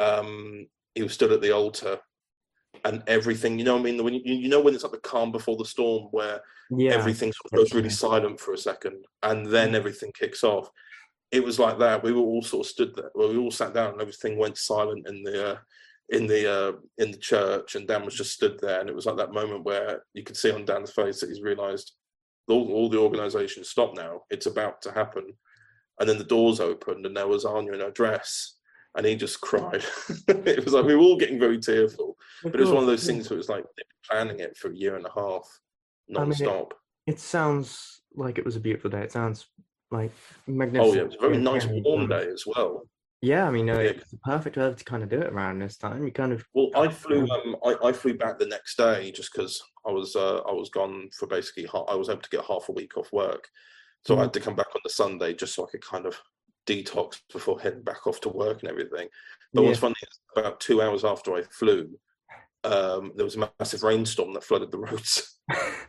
um, 0.00 0.66
he 0.96 1.04
was 1.04 1.12
stood 1.12 1.30
at 1.30 1.40
the 1.40 1.52
altar, 1.52 2.00
and 2.84 3.00
everything. 3.06 3.60
You 3.60 3.64
know, 3.64 3.78
I 3.78 3.82
mean, 3.82 4.02
when 4.02 4.14
you, 4.14 4.22
you 4.24 4.48
know 4.48 4.60
when 4.60 4.74
it's 4.74 4.82
like 4.82 4.92
the 4.92 4.98
calm 4.98 5.30
before 5.30 5.56
the 5.56 5.64
storm, 5.64 6.08
where 6.10 6.40
yeah. 6.70 6.90
everything 6.90 7.32
sort 7.32 7.52
of 7.52 7.58
goes 7.58 7.74
really 7.74 7.90
silent 7.90 8.40
for 8.40 8.54
a 8.54 8.58
second, 8.58 9.04
and 9.22 9.46
then 9.46 9.76
everything 9.76 10.10
kicks 10.18 10.42
off 10.42 10.68
it 11.30 11.42
was 11.42 11.58
like 11.58 11.78
that. 11.78 12.02
We 12.02 12.12
were 12.12 12.20
all 12.20 12.42
sort 12.42 12.66
of 12.66 12.70
stood 12.70 12.94
there. 12.94 13.10
Well, 13.14 13.28
we 13.28 13.36
all 13.36 13.50
sat 13.50 13.74
down, 13.74 13.92
and 13.92 14.00
everything 14.00 14.38
went 14.38 14.58
silent 14.58 15.08
in 15.08 15.22
the 15.22 15.52
uh, 15.52 15.56
in 16.10 16.26
the 16.26 16.50
uh, 16.50 16.72
in 16.98 17.10
the 17.10 17.18
church, 17.18 17.74
and 17.74 17.86
Dan 17.86 18.04
was 18.04 18.14
just 18.14 18.32
stood 18.32 18.58
there. 18.60 18.80
And 18.80 18.88
it 18.88 18.94
was 18.94 19.06
like 19.06 19.16
that 19.16 19.32
moment 19.32 19.64
where 19.64 20.02
you 20.14 20.22
could 20.22 20.36
see 20.36 20.50
on 20.50 20.64
Dan's 20.64 20.92
face 20.92 21.20
that 21.20 21.28
he's 21.28 21.42
realised 21.42 21.92
all, 22.48 22.70
all 22.70 22.88
the 22.88 22.98
organisation 22.98 23.64
stopped 23.64 23.96
now. 23.96 24.22
It's 24.30 24.46
about 24.46 24.82
to 24.82 24.92
happen. 24.92 25.32
And 25.98 26.08
then 26.08 26.18
the 26.18 26.24
doors 26.24 26.60
opened, 26.60 27.06
and 27.06 27.16
there 27.16 27.26
was 27.26 27.44
Anya 27.44 27.72
in 27.72 27.80
her 27.80 27.90
dress, 27.90 28.58
and 28.96 29.06
he 29.06 29.16
just 29.16 29.40
cried. 29.40 29.84
it 30.28 30.64
was 30.64 30.74
like 30.74 30.84
we 30.84 30.94
were 30.94 31.00
all 31.00 31.16
getting 31.16 31.40
very 31.40 31.58
tearful, 31.58 32.16
but 32.42 32.54
it 32.54 32.60
was 32.60 32.70
one 32.70 32.82
of 32.82 32.88
those 32.88 33.06
things 33.06 33.28
where 33.28 33.36
it 33.36 33.38
was 33.38 33.48
like 33.48 33.64
planning 34.08 34.40
it 34.40 34.56
for 34.56 34.70
a 34.70 34.76
year 34.76 34.96
and 34.96 35.06
a 35.06 35.12
half, 35.14 35.48
non-stop. 36.08 36.48
I 36.48 36.52
mean, 36.52 36.66
it, 37.06 37.12
it 37.14 37.20
sounds 37.20 38.02
like 38.14 38.38
it 38.38 38.44
was 38.44 38.56
a 38.56 38.60
beautiful 38.60 38.90
day. 38.90 39.00
It 39.00 39.12
sounds 39.12 39.46
like 39.90 40.12
magnificent. 40.46 40.92
Oh 40.92 40.94
yeah, 40.94 41.02
it 41.02 41.06
was 41.06 41.16
a 41.16 41.20
very 41.20 41.38
nice 41.38 41.66
warm 41.66 42.08
day 42.08 42.28
as 42.32 42.44
well. 42.46 42.86
Yeah, 43.22 43.48
I 43.48 43.50
mean, 43.50 43.70
uh, 43.70 43.78
yeah. 43.78 43.90
it's 43.90 44.10
the 44.10 44.18
perfect 44.18 44.56
weather 44.56 44.74
to 44.74 44.84
kind 44.84 45.02
of 45.02 45.08
do 45.08 45.20
it 45.20 45.32
around 45.32 45.58
this 45.58 45.76
time. 45.76 46.04
You 46.04 46.12
kind 46.12 46.32
of 46.32 46.44
well, 46.54 46.70
I 46.76 46.88
flew. 46.88 47.26
Um, 47.28 47.56
I, 47.64 47.88
I 47.88 47.92
flew 47.92 48.14
back 48.14 48.38
the 48.38 48.46
next 48.46 48.76
day 48.76 49.10
just 49.10 49.32
because 49.32 49.62
I 49.86 49.90
was 49.90 50.16
uh, 50.16 50.38
I 50.48 50.52
was 50.52 50.68
gone 50.70 51.08
for 51.18 51.26
basically 51.26 51.66
half, 51.72 51.84
I 51.88 51.94
was 51.94 52.08
able 52.08 52.22
to 52.22 52.30
get 52.30 52.44
half 52.44 52.68
a 52.68 52.72
week 52.72 52.96
off 52.96 53.12
work, 53.12 53.48
so 54.04 54.14
mm. 54.14 54.18
I 54.18 54.22
had 54.22 54.32
to 54.34 54.40
come 54.40 54.54
back 54.54 54.68
on 54.74 54.80
the 54.84 54.90
Sunday 54.90 55.34
just 55.34 55.54
so 55.54 55.64
I 55.64 55.70
could 55.70 55.84
kind 55.84 56.06
of 56.06 56.20
detox 56.66 57.20
before 57.32 57.60
heading 57.60 57.82
back 57.82 58.06
off 58.06 58.20
to 58.22 58.28
work 58.28 58.62
and 58.62 58.70
everything. 58.70 59.08
But 59.54 59.62
yeah. 59.62 59.68
what's 59.68 59.80
funny 59.80 59.94
is 60.02 60.20
about 60.36 60.60
two 60.60 60.82
hours 60.82 61.04
after 61.04 61.34
I 61.34 61.42
flew, 61.42 61.98
um, 62.64 63.12
there 63.16 63.24
was 63.24 63.36
a 63.36 63.48
massive 63.58 63.82
rainstorm 63.82 64.34
that 64.34 64.44
flooded 64.44 64.72
the 64.72 64.78
roads. 64.78 65.38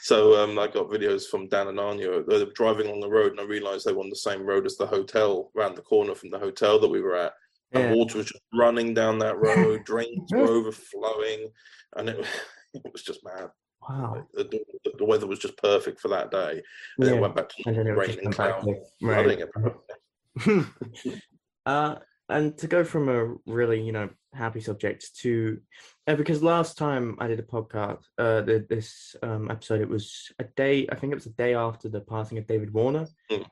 So 0.00 0.42
um, 0.42 0.58
I 0.58 0.66
got 0.66 0.90
videos 0.90 1.26
from 1.26 1.48
Dan 1.48 1.68
and 1.68 1.80
Anya. 1.80 2.22
They 2.22 2.38
were 2.38 2.52
driving 2.54 2.90
on 2.90 3.00
the 3.00 3.08
road, 3.08 3.32
and 3.32 3.40
I 3.40 3.44
realised 3.44 3.84
they 3.84 3.92
were 3.92 4.02
on 4.02 4.10
the 4.10 4.16
same 4.16 4.44
road 4.44 4.66
as 4.66 4.76
the 4.76 4.86
hotel, 4.86 5.50
around 5.56 5.76
the 5.76 5.82
corner 5.82 6.14
from 6.14 6.30
the 6.30 6.38
hotel 6.38 6.78
that 6.80 6.88
we 6.88 7.00
were 7.00 7.16
at. 7.16 7.32
Yeah. 7.72 7.80
And 7.80 7.96
water 7.96 8.18
was 8.18 8.26
just 8.26 8.42
running 8.52 8.94
down 8.94 9.18
that 9.20 9.38
road, 9.40 9.84
drains 9.84 10.30
were 10.32 10.42
overflowing, 10.42 11.48
and 11.96 12.08
it, 12.08 12.26
it 12.74 12.92
was 12.92 13.02
just 13.02 13.24
mad. 13.24 13.50
Wow. 13.88 14.26
The, 14.34 14.44
the, 14.44 14.92
the, 14.98 15.04
weather 15.04 15.26
was 15.26 15.40
just 15.40 15.56
perfect 15.56 15.98
for 15.98 16.08
that 16.08 16.30
day. 16.30 16.62
And 16.98 17.08
yeah. 17.08 17.14
it 17.14 17.20
went 17.20 17.34
back 17.34 17.48
to 17.48 17.94
raining 17.94 18.26
and 18.26 18.34
cloud, 18.34 18.64
right. 19.02 19.42
uh, 21.66 21.96
and 22.28 22.56
to 22.58 22.66
go 22.68 22.84
from 22.84 23.08
a 23.08 23.34
really, 23.46 23.82
you 23.82 23.90
know, 23.90 24.08
happy 24.34 24.60
subject 24.60 25.16
to 25.18 25.60
uh, 26.06 26.14
because 26.16 26.42
last 26.42 26.76
time 26.76 27.16
I 27.20 27.28
did 27.28 27.38
a 27.38 27.42
podcast, 27.42 28.04
uh, 28.18 28.40
the, 28.40 28.66
this 28.68 29.14
um, 29.22 29.50
episode, 29.50 29.80
it 29.80 29.88
was 29.88 30.32
a 30.38 30.44
day. 30.44 30.86
I 30.90 30.96
think 30.96 31.12
it 31.12 31.16
was 31.16 31.26
a 31.26 31.30
day 31.30 31.54
after 31.54 31.88
the 31.88 32.00
passing 32.00 32.38
of 32.38 32.46
David 32.46 32.72
Warner, 32.72 33.06
mm. 33.30 33.44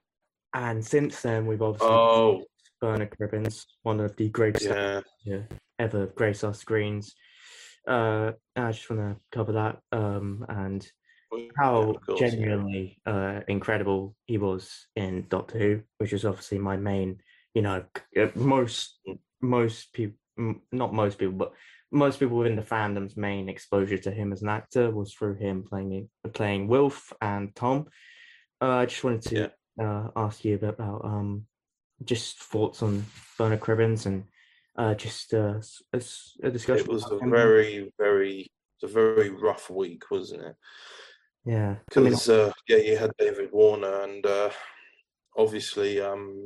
and 0.55 0.85
since 0.85 1.21
then 1.23 1.47
we've 1.47 1.63
obviously 1.63 1.89
oh. 1.89 2.45
Bernard 2.81 3.15
Cribbins, 3.19 3.65
one 3.83 4.01
of 4.01 4.17
the 4.17 4.29
greatest 4.31 4.67
yeah. 5.25 5.43
ever 5.79 6.07
grace 6.07 6.43
our 6.45 6.55
screens. 6.55 7.15
Uh, 7.87 8.33
I 8.57 8.73
just 8.73 8.89
want 8.91 9.03
to 9.03 9.21
cover 9.33 9.53
that 9.53 9.79
um, 9.93 10.45
and 10.49 10.87
how 11.57 11.97
yeah, 12.09 12.15
genuinely 12.19 12.99
yeah. 13.07 13.13
uh, 13.13 13.41
incredible 13.49 14.15
he 14.27 14.39
was 14.39 14.87
in 14.97 15.27
Doctor 15.29 15.59
Who, 15.59 15.83
which 15.99 16.13
is 16.13 16.25
obviously 16.25 16.59
my 16.59 16.77
main. 16.77 17.21
You 17.55 17.63
know, 17.63 17.85
uh, 18.19 18.29
most 18.35 18.99
most 19.41 19.93
people, 19.93 20.17
not 20.37 20.95
most 20.95 21.19
people, 21.19 21.35
but 21.35 21.53
most 21.93 22.21
people 22.21 22.37
within 22.37 22.57
the 22.57 22.63
fandom's 22.63 23.17
main 23.17 23.49
exposure 23.49 23.99
to 23.99 24.11
him 24.11 24.33
as 24.33 24.43
an 24.43 24.49
actor 24.49 24.91
was 24.91 25.13
through 25.13 25.35
him 25.35 25.65
playing 25.69 26.09
playing 26.33 26.69
Wilf 26.69 27.13
and 27.21 27.55
Tom. 27.55 27.87
Uh, 28.61 28.77
I 28.77 28.87
just 28.87 29.03
wanted 29.03 29.23
to 29.23 29.51
yeah. 29.79 29.85
uh, 29.85 30.09
ask 30.17 30.45
you 30.45 30.57
about 30.57 31.05
um, 31.05 31.47
just 32.05 32.39
thoughts 32.39 32.83
on 32.83 33.05
Bernard 33.39 33.61
Cribbins 33.61 34.07
and 34.07 34.25
uh, 34.77 34.95
just 34.95 35.35
uh, 35.35 35.61
a, 35.93 36.03
a 36.43 36.51
discussion. 36.51 36.87
It 36.87 36.93
was 36.93 37.11
a 37.11 37.19
him. 37.19 37.31
very, 37.31 37.93
very, 37.99 38.51
a 38.83 38.87
very 38.87 39.31
rough 39.31 39.71
week, 39.71 40.11
wasn't 40.11 40.43
it? 40.43 40.57
Yeah, 41.45 41.77
because 41.89 42.29
I 42.29 42.35
mean, 42.35 42.49
uh, 42.49 42.53
yeah, 42.69 42.77
you 42.77 42.97
had 42.97 43.13
David 43.19 43.51
Warner 43.51 44.03
and 44.03 44.25
uh, 44.25 44.51
obviously 45.37 46.01
um, 46.01 46.45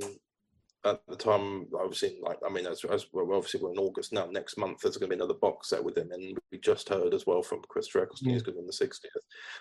at 0.84 1.00
the 1.08 1.16
time 1.16 1.66
I 1.78 1.84
was 1.84 2.02
in 2.02 2.16
like 2.20 2.38
I 2.46 2.52
mean 2.52 2.66
as, 2.66 2.84
as 2.84 3.06
well, 3.12 3.36
obviously 3.36 3.60
we're 3.60 3.72
in 3.72 3.78
August 3.78 4.12
now 4.12 4.26
next 4.26 4.58
month 4.58 4.80
there's 4.80 4.96
going 4.96 5.10
to 5.10 5.16
be 5.16 5.20
another 5.20 5.38
box 5.38 5.70
set 5.70 5.82
with 5.82 5.96
him 5.96 6.10
and 6.12 6.38
we 6.52 6.58
just 6.58 6.88
heard 6.88 7.14
as 7.14 7.26
well 7.26 7.42
from 7.42 7.62
Chris 7.68 7.88
Eccleston 7.88 8.30
he's 8.30 8.42
going 8.42 8.56
to 8.56 8.62
be 8.62 8.64
in 8.64 8.66
the 8.66 8.72
60th 8.72 9.00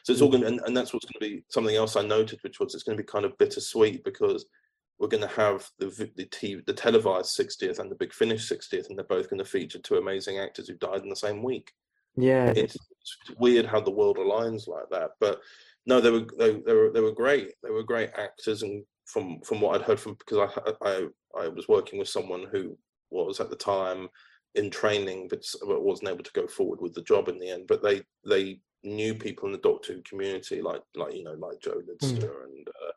so 0.04 0.14
it's 0.14 0.22
all 0.22 0.30
going 0.30 0.42
to, 0.42 0.48
and, 0.48 0.60
and 0.66 0.76
that's 0.76 0.94
what's 0.94 1.06
going 1.06 1.32
to 1.32 1.38
be 1.38 1.44
something 1.50 1.76
else 1.76 1.96
I 1.96 2.04
noted 2.04 2.40
which 2.42 2.60
was 2.60 2.76
it's 2.76 2.84
going 2.84 2.98
to 2.98 3.04
be 3.04 3.08
kind 3.08 3.26
of 3.26 3.38
bittersweet 3.38 4.04
because 4.04 4.46
we're 5.00 5.08
going 5.08 5.28
to 5.28 5.36
have 5.36 5.68
the 5.80 5.88
the, 6.16 6.26
TV, 6.26 6.66
the 6.66 6.74
televised 6.74 7.38
60th 7.38 7.80
and 7.80 7.90
the 7.90 7.96
Big 7.96 8.14
Finish 8.14 8.50
60th 8.50 8.90
and 8.90 8.98
they're 8.98 9.06
both 9.06 9.30
going 9.30 9.40
to 9.40 9.46
feature 9.46 9.80
two 9.80 9.96
amazing 9.96 10.40
actors 10.40 10.68
who 10.68 10.76
died 10.76 11.04
in 11.04 11.10
the 11.10 11.16
same 11.16 11.42
week. 11.42 11.72
Yeah 12.16 12.54
it's, 12.56 12.76
it's 12.76 13.18
weird 13.40 13.66
how 13.66 13.80
the 13.80 13.92
world 13.92 14.18
aligns 14.18 14.68
like 14.68 14.90
that 14.92 15.12
but 15.20 15.40
no 15.86 16.00
they 16.00 16.12
were 16.12 16.26
they, 16.38 16.52
they 16.60 16.74
were 16.74 16.92
they 16.94 17.02
were 17.02 17.12
great. 17.12 17.54
They 17.64 17.70
were 17.70 17.84
great 17.84 18.12
actors 18.18 18.64
and 18.64 18.84
from 19.06 19.42
from 19.42 19.62
what 19.62 19.76
I'd 19.76 19.86
heard 19.86 20.00
from 20.00 20.16
because 20.16 20.50
I 20.56 20.72
I 20.82 21.08
I 21.40 21.48
was 21.48 21.68
working 21.68 22.00
with 22.00 22.08
someone 22.08 22.46
who 22.52 22.78
was 23.10 23.40
at 23.40 23.50
the 23.50 23.56
time 23.56 24.10
in 24.56 24.70
training 24.70 25.28
but 25.30 25.44
wasn't 25.62 26.10
able 26.10 26.24
to 26.24 26.32
go 26.34 26.48
forward 26.48 26.80
with 26.80 26.94
the 26.94 27.02
job 27.02 27.28
in 27.28 27.40
the 27.40 27.50
end. 27.50 27.66
But 27.68 27.84
they 27.84 28.04
they 28.26 28.60
knew 28.84 29.16
people 29.16 29.46
in 29.46 29.52
the 29.52 29.58
Doctor 29.60 29.94
Who 29.94 30.02
community 30.02 30.62
like 30.62 30.82
like 30.96 31.16
you 31.16 31.24
know 31.24 31.34
like 31.34 31.60
Joe 31.62 31.82
Lidster 31.82 32.30
mm. 32.30 32.44
and 32.44 32.68
uh, 32.68 32.92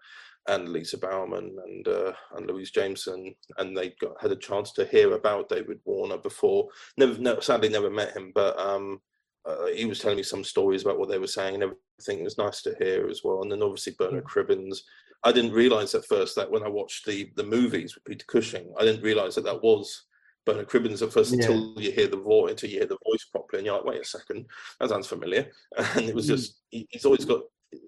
and 0.49 0.69
Lisa 0.69 0.99
Bowerman 0.99 1.57
and 1.65 1.89
uh, 1.89 2.13
and 2.37 2.47
Louise 2.47 2.71
Jameson, 2.71 3.35
and 3.59 3.77
they 3.77 3.95
got 4.01 4.21
had 4.21 4.33
a 4.33 4.37
chance 4.37 4.73
to 4.73 4.85
hear 4.87 5.15
about 5.15 5.49
David 5.49 5.81
Warner 5.85 6.19
before. 6.19 6.69
Never, 6.97 7.19
no, 7.19 7.41
sadly, 7.41 7.69
never 7.69 7.91
met 7.91 8.17
him, 8.17 8.31
but 8.35 8.59
um, 8.59 9.01
uh, 9.47 9.67
he 9.75 9.85
was 9.85 9.99
telling 9.99 10.17
me 10.17 10.23
some 10.23 10.45
stories 10.45 10.83
about 10.83 10.99
what 10.99 11.09
they 11.09 11.19
were 11.19 11.27
saying 11.27 11.55
and 11.55 11.63
everything. 11.63 12.21
It 12.21 12.25
was 12.25 12.39
nice 12.39 12.63
to 12.63 12.77
hear 12.79 13.09
as 13.09 13.23
well. 13.25 13.43
And 13.43 13.51
then 13.51 13.63
obviously 13.63 13.95
Bernard 13.99 14.25
yeah. 14.25 14.43
Cribbins 14.43 14.79
I 15.25 15.33
didn't 15.33 15.53
realize 15.53 15.95
at 15.95 16.07
first 16.07 16.37
that 16.37 16.51
when 16.51 16.63
I 16.63 16.69
watched 16.69 17.07
the 17.07 17.31
the 17.37 17.45
movies 17.45 17.95
with 17.95 18.05
Peter 18.05 18.25
Cushing, 18.27 18.73
I 18.79 18.85
didn't 18.85 19.03
realize 19.03 19.35
that 19.35 19.45
that 19.45 19.63
was 19.63 20.07
Bernard 20.45 20.69
Cribbins 20.69 21.03
at 21.03 21.13
first 21.13 21.33
yeah. 21.33 21.39
until 21.39 21.75
you 21.83 21.91
hear 21.91 22.07
the 22.07 22.17
voice 22.17 22.51
until 22.53 22.71
you 22.71 22.79
hear 22.79 22.87
the 22.87 22.99
voice 23.05 23.25
properly, 23.31 23.61
and 23.61 23.67
you're 23.67 23.77
like, 23.77 23.85
wait 23.85 24.03
a 24.03 24.05
second, 24.05 24.47
that 24.81 24.89
sounds 24.91 25.07
familiar. 25.07 25.51
And 25.97 26.09
it 26.09 26.15
was 26.15 26.27
mm. 26.27 26.31
just 26.31 26.61
he, 26.71 26.87
he's 26.91 27.05
always 27.05 27.25
got 27.25 27.43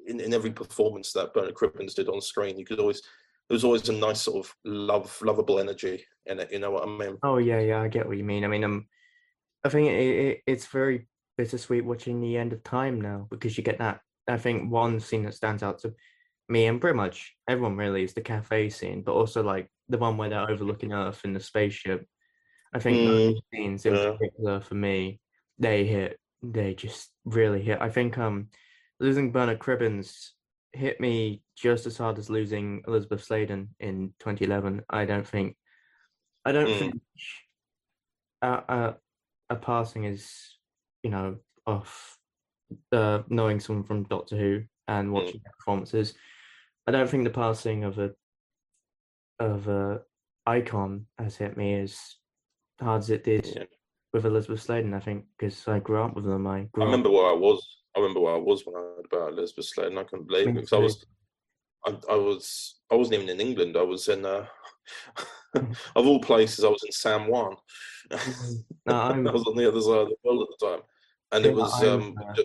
in, 0.07 0.21
in 0.21 0.35
every 0.35 0.51
performance 0.51 1.13
that 1.13 1.33
Bernard 1.35 1.55
Cribbins 1.55 1.95
did 1.95 2.09
on 2.09 2.21
screen, 2.21 2.59
you 2.59 2.65
could 2.65 2.81
always 2.81 3.03
there 3.49 3.55
was 3.55 3.65
always 3.65 3.89
a 3.89 3.93
nice 3.93 4.21
sort 4.23 4.45
of 4.45 4.55
love 4.65 5.17
lovable 5.23 5.59
energy 5.59 6.05
in 6.27 6.41
it. 6.41 6.53
You 6.53 6.59
know 6.59 6.71
what 6.71 6.87
I 6.87 6.87
mean? 6.87 7.19
Oh 7.23 7.39
yeah, 7.39 7.61
yeah, 7.61 7.81
I 7.81 7.89
get 7.89 8.07
what 8.07 8.19
you 8.19 8.25
mean. 8.25 8.45
I 8.45 8.49
mean, 8.49 8.65
um, 8.65 8.87
I 9.65 9.69
think 9.69 9.89
it, 9.89 9.93
it, 9.93 10.43
it's 10.47 10.67
very 10.67 11.09
bittersweet 11.37 11.85
watching 11.85 12.21
the 12.21 12.37
end 12.37 12.53
of 12.53 12.63
time 12.63 13.01
now 13.01 13.27
because 13.31 13.57
you 13.57 13.65
get 13.65 13.79
that. 13.79 14.01
I 14.29 14.37
think 14.37 14.71
one 14.71 15.01
scene 15.01 15.25
that 15.25 15.35
stands 15.35 15.63
out 15.63 15.79
to 15.81 15.95
me 16.49 16.67
and 16.67 16.81
pretty 16.81 16.97
much 16.97 17.35
everyone 17.49 17.77
really 17.77 18.03
is 18.03 18.15
the 18.15 18.21
cafe 18.21 18.71
scene, 18.71 19.03
but 19.03 19.13
also 19.13 19.43
like 19.43 19.71
the 19.89 19.99
one 19.99 20.17
where 20.17 20.31
they're 20.31 20.51
overlooking 20.51 20.93
Earth 20.93 21.21
in 21.25 21.33
the 21.33 21.41
spaceship. 21.41 22.07
I 22.73 22.79
think 22.79 22.99
mm, 22.99 23.07
those 23.07 23.41
scenes 23.53 23.87
in 23.87 23.95
yeah. 23.95 24.13
particular 24.13 24.61
for 24.61 24.75
me, 24.75 25.21
they 25.59 25.87
hit, 25.87 26.19
they 26.43 26.75
just 26.75 27.11
really 27.25 27.63
hit. 27.63 27.79
I 27.81 27.91
think 27.91 28.19
um 28.19 28.49
losing 29.01 29.33
Bernard 29.33 29.59
Cribbins 29.59 30.31
hit 30.73 31.01
me 31.01 31.43
just 31.57 31.87
as 31.87 31.97
hard 31.97 32.19
as 32.19 32.31
losing 32.31 32.83
Elizabeth 32.87 33.25
Sladen 33.25 33.69
in 33.81 34.13
2011. 34.21 34.83
I 34.91 35.05
don't 35.05 35.27
think, 35.27 35.57
I 36.45 36.53
don't 36.53 36.69
mm. 36.69 36.79
think 36.79 36.95
a, 38.43 38.49
a, 38.49 38.97
a 39.51 39.57
passing 39.57 40.05
is, 40.05 40.31
you 41.03 41.11
know, 41.11 41.37
off 41.67 42.19
uh, 42.93 43.21
knowing 43.29 43.61
someone 43.61 43.85
from 43.85 44.05
Doctor 44.05 44.37
Who 44.37 44.65
and 44.87 45.09
mm. 45.09 45.13
watching 45.13 45.41
mm. 45.41 45.45
performances 45.59 46.15
I 46.89 46.91
don't 46.91 47.07
think 47.11 47.25
the 47.25 47.31
passing 47.31 47.85
of 47.85 47.99
a 47.99 48.11
of 49.39 49.69
a 49.69 50.01
icon 50.47 51.05
has 51.19 51.37
hit 51.37 51.55
me 51.59 51.75
as 51.81 52.17
hard 52.81 53.01
as 53.01 53.11
it 53.11 53.25
did 53.25 53.47
Yeah. 53.55 53.65
with 54.15 54.25
Elizabeth 54.25 54.63
Sladen. 54.63 54.95
I 54.95 55.01
think 55.01 55.27
because 55.39 55.69
I 55.69 55.81
grew 55.81 56.03
up 56.03 56.15
with 56.17 56.25
them. 56.25 56.47
I 56.47 56.63
grew 56.73 56.83
I 56.83 56.87
up- 56.87 56.91
remember 56.93 57.11
where 57.11 57.29
I 57.29 57.35
was. 57.35 57.63
I 57.95 58.01
remember 58.01 58.21
where 58.21 58.35
I 58.37 58.39
was 58.39 58.65
when 58.65 58.75
I 58.75 58.79
heard 58.79 59.05
about 59.05 59.33
Elizabeth 59.35 59.67
Sladen. 59.67 59.99
I 59.99 60.05
couldn't 60.05 60.29
believe 60.29 60.49
it 60.49 60.55
because 60.55 60.73
I 60.73 60.79
was, 60.79 61.05
I, 61.85 61.91
I 62.11 62.17
was, 62.17 62.77
I 62.91 62.95
wasn't 62.95 63.17
even 63.23 63.29
in 63.29 63.47
England. 63.47 63.77
I 63.77 63.83
was 63.83 64.09
in, 64.09 64.25
uh, 64.25 64.47
of 65.55 66.07
all 66.07 66.21
places, 66.21 66.65
I 66.65 66.69
was 66.69 66.83
in 66.87 66.93
San 66.93 67.27
Juan. 67.29 67.55
No, 68.87 68.95
I'm- 68.95 69.27
I 69.29 69.31
was 69.31 69.45
on 69.47 69.57
the 69.57 69.69
other 69.69 69.83
side 69.83 69.99
of 69.99 70.09
the 70.09 70.17
world 70.25 70.43
at 70.51 70.59
the 70.59 70.67
time, 70.67 70.83
and 71.33 71.45
it 71.45 71.55
was 71.55 71.71
I'm, 71.83 71.89
um, 72.01 72.15
uh, 72.19 72.43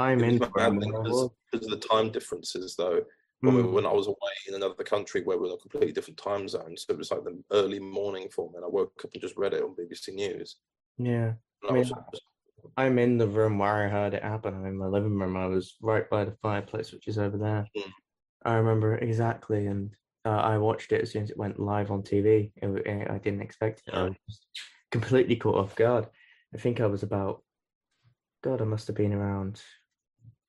I'm 0.00 0.18
it 0.18 0.28
in 0.32 0.38
was 0.40 0.48
for 0.48 0.58
it 0.58 0.62
maddening 0.62 0.92
when 0.92 1.00
I 1.00 1.02
because, 1.04 1.12
was. 1.22 1.30
because 1.52 1.66
of 1.72 1.80
the 1.80 1.88
time 1.88 2.10
differences, 2.10 2.74
though. 2.74 3.02
When, 3.42 3.54
we- 3.56 3.62
Mm, 3.62 3.72
when 3.72 3.86
I 3.86 3.92
was 3.92 4.06
away 4.06 4.16
in 4.48 4.54
another 4.54 4.84
country 4.84 5.22
where 5.22 5.38
we're 5.38 5.46
in 5.46 5.52
a 5.52 5.56
completely 5.56 5.92
different 5.92 6.18
time 6.18 6.46
zone, 6.46 6.76
so 6.76 6.92
it 6.92 6.98
was 6.98 7.10
like 7.10 7.24
the 7.24 7.42
early 7.52 7.78
morning 7.80 8.28
for 8.28 8.50
me, 8.50 8.56
and 8.56 8.64
I 8.64 8.68
woke 8.68 9.00
up 9.04 9.10
and 9.14 9.22
just 9.22 9.36
read 9.36 9.54
it 9.54 9.62
on 9.62 9.74
BBC 9.74 10.12
News. 10.14 10.56
yeah. 10.98 11.32
I 11.68 11.72
mean, 11.72 11.90
I'm 12.76 12.98
in 12.98 13.16
the 13.18 13.26
room 13.26 13.58
where 13.58 13.86
I 13.86 13.88
heard 13.88 14.14
it 14.14 14.22
happen. 14.22 14.54
I'm 14.54 14.66
in 14.66 14.76
my 14.76 14.86
living 14.86 15.18
room. 15.18 15.36
I 15.36 15.46
was 15.46 15.76
right 15.80 16.08
by 16.10 16.24
the 16.24 16.36
fireplace, 16.42 16.92
which 16.92 17.08
is 17.08 17.18
over 17.18 17.36
there. 17.38 17.66
Mm. 17.76 17.92
I 18.44 18.54
remember 18.54 18.96
exactly, 18.96 19.66
and 19.66 19.94
uh, 20.26 20.30
I 20.30 20.58
watched 20.58 20.92
it 20.92 21.00
as 21.02 21.10
soon 21.12 21.22
as 21.22 21.30
it 21.30 21.36
went 21.38 21.58
live 21.58 21.90
on 21.90 22.02
TV. 22.02 22.52
It, 22.56 22.66
wa- 22.66 22.80
eh, 22.84 23.06
I 23.08 23.18
didn't 23.18 23.42
expect 23.42 23.82
it. 23.86 23.94
I 23.94 24.02
was 24.04 24.40
completely 24.90 25.36
caught 25.36 25.56
off 25.56 25.76
guard. 25.76 26.08
I 26.54 26.58
think 26.58 26.80
I 26.80 26.86
was 26.86 27.02
about, 27.02 27.42
God, 28.42 28.60
I 28.60 28.64
must 28.64 28.86
have 28.88 28.96
been 28.96 29.12
around, 29.14 29.62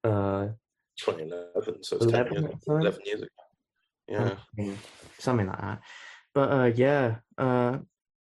uh, 0.03 0.47
2011, 0.97 1.83
so 1.83 1.97
it's 1.97 2.05
10 2.05 2.31
years, 2.31 2.43
at 2.45 2.51
11 2.67 2.99
years 3.05 3.21
ago. 3.21 3.29
Yeah. 4.07 4.35
something, 4.55 4.77
something 5.19 5.47
like 5.47 5.61
that. 5.61 5.81
But 6.33 6.51
uh, 6.51 6.71
yeah, 6.75 7.15
uh, 7.37 7.79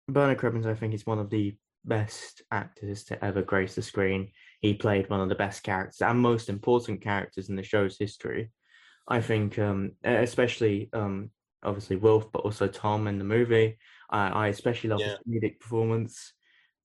Bernard 0.09 0.39
Cribbins, 0.39 0.67
I 0.67 0.75
think, 0.75 0.95
is 0.95 1.07
one 1.07 1.19
of 1.19 1.31
the 1.31 1.57
best 1.85 2.43
actors 2.51 3.05
to 3.05 3.23
ever 3.25 3.43
grace 3.43 3.75
the 3.75 3.83
screen. 3.83 4.31
He 4.61 4.75
played 4.75 5.11
one 5.11 5.21
of 5.21 5.29
the 5.29 5.35
best 5.35 5.63
characters 5.63 6.01
and 6.01 6.19
most 6.19 6.49
important 6.49 7.01
characters 7.03 7.49
in 7.49 7.57
the 7.57 7.63
show's 7.63 7.99
history. 7.99 8.51
I 9.07 9.21
think, 9.21 9.59
um, 9.59 9.93
especially 10.03 10.89
um, 10.93 11.31
obviously 11.63 11.97
Wilf, 11.97 12.31
but 12.33 12.41
also 12.45 12.67
Tom 12.67 13.07
in 13.07 13.19
the 13.19 13.25
movie. 13.25 13.79
I, 14.11 14.29
I 14.29 14.49
especially 14.49 14.91
love 14.91 15.01
Yeah. 15.01 15.17
his 15.27 15.43
comedic 15.43 15.61
performance 15.61 16.33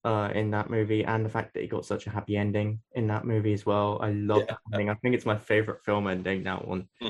uh, 0.04 0.32
in 0.34 0.52
that 0.52 0.70
movie, 0.70 1.04
and 1.04 1.26
the 1.26 1.30
fact 1.30 1.54
that 1.54 1.62
he 1.62 1.68
got 1.68 1.86
such 1.86 2.08
a 2.08 2.10
happy 2.10 2.38
ending 2.38 2.80
in 2.94 3.08
that 3.08 3.26
movie 3.26 3.54
as 3.54 3.66
well. 3.66 4.00
I 4.02 4.12
love 4.12 4.42
Yeah. 4.42 4.54
that 4.54 4.60
ending. 4.74 4.90
I 4.90 4.96
think 4.96 5.16
it's 5.16 5.26
my 5.26 5.38
favorite 5.38 5.84
film 5.84 6.08
ending. 6.08 6.44
That 6.44 6.68
one 6.68 6.88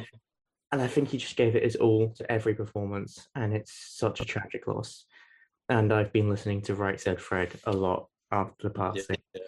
and 0.72 0.81
I 0.81 0.88
think 0.88 1.10
he 1.10 1.17
just 1.17 1.36
gave 1.36 1.55
it 1.55 1.63
his 1.63 1.75
all 1.75 2.13
to 2.15 2.31
every 2.31 2.53
performance, 2.53 3.27
and 3.36 3.53
it's 3.53 3.74
such 3.74 4.22
a 4.22 4.25
tragic 4.25 4.67
loss. 4.67 5.05
And 5.67 5.93
I've 5.93 6.13
been 6.13 6.29
listening 6.29 6.62
to 6.63 6.75
Right 6.75 7.00
Said 7.00 7.22
Fred 7.22 7.51
a 7.65 7.72
lot 7.72 8.08
after 8.31 8.69
the 8.69 8.74
Yeah, 8.74 8.86
passing 8.86 9.17
yeah. 9.34 9.41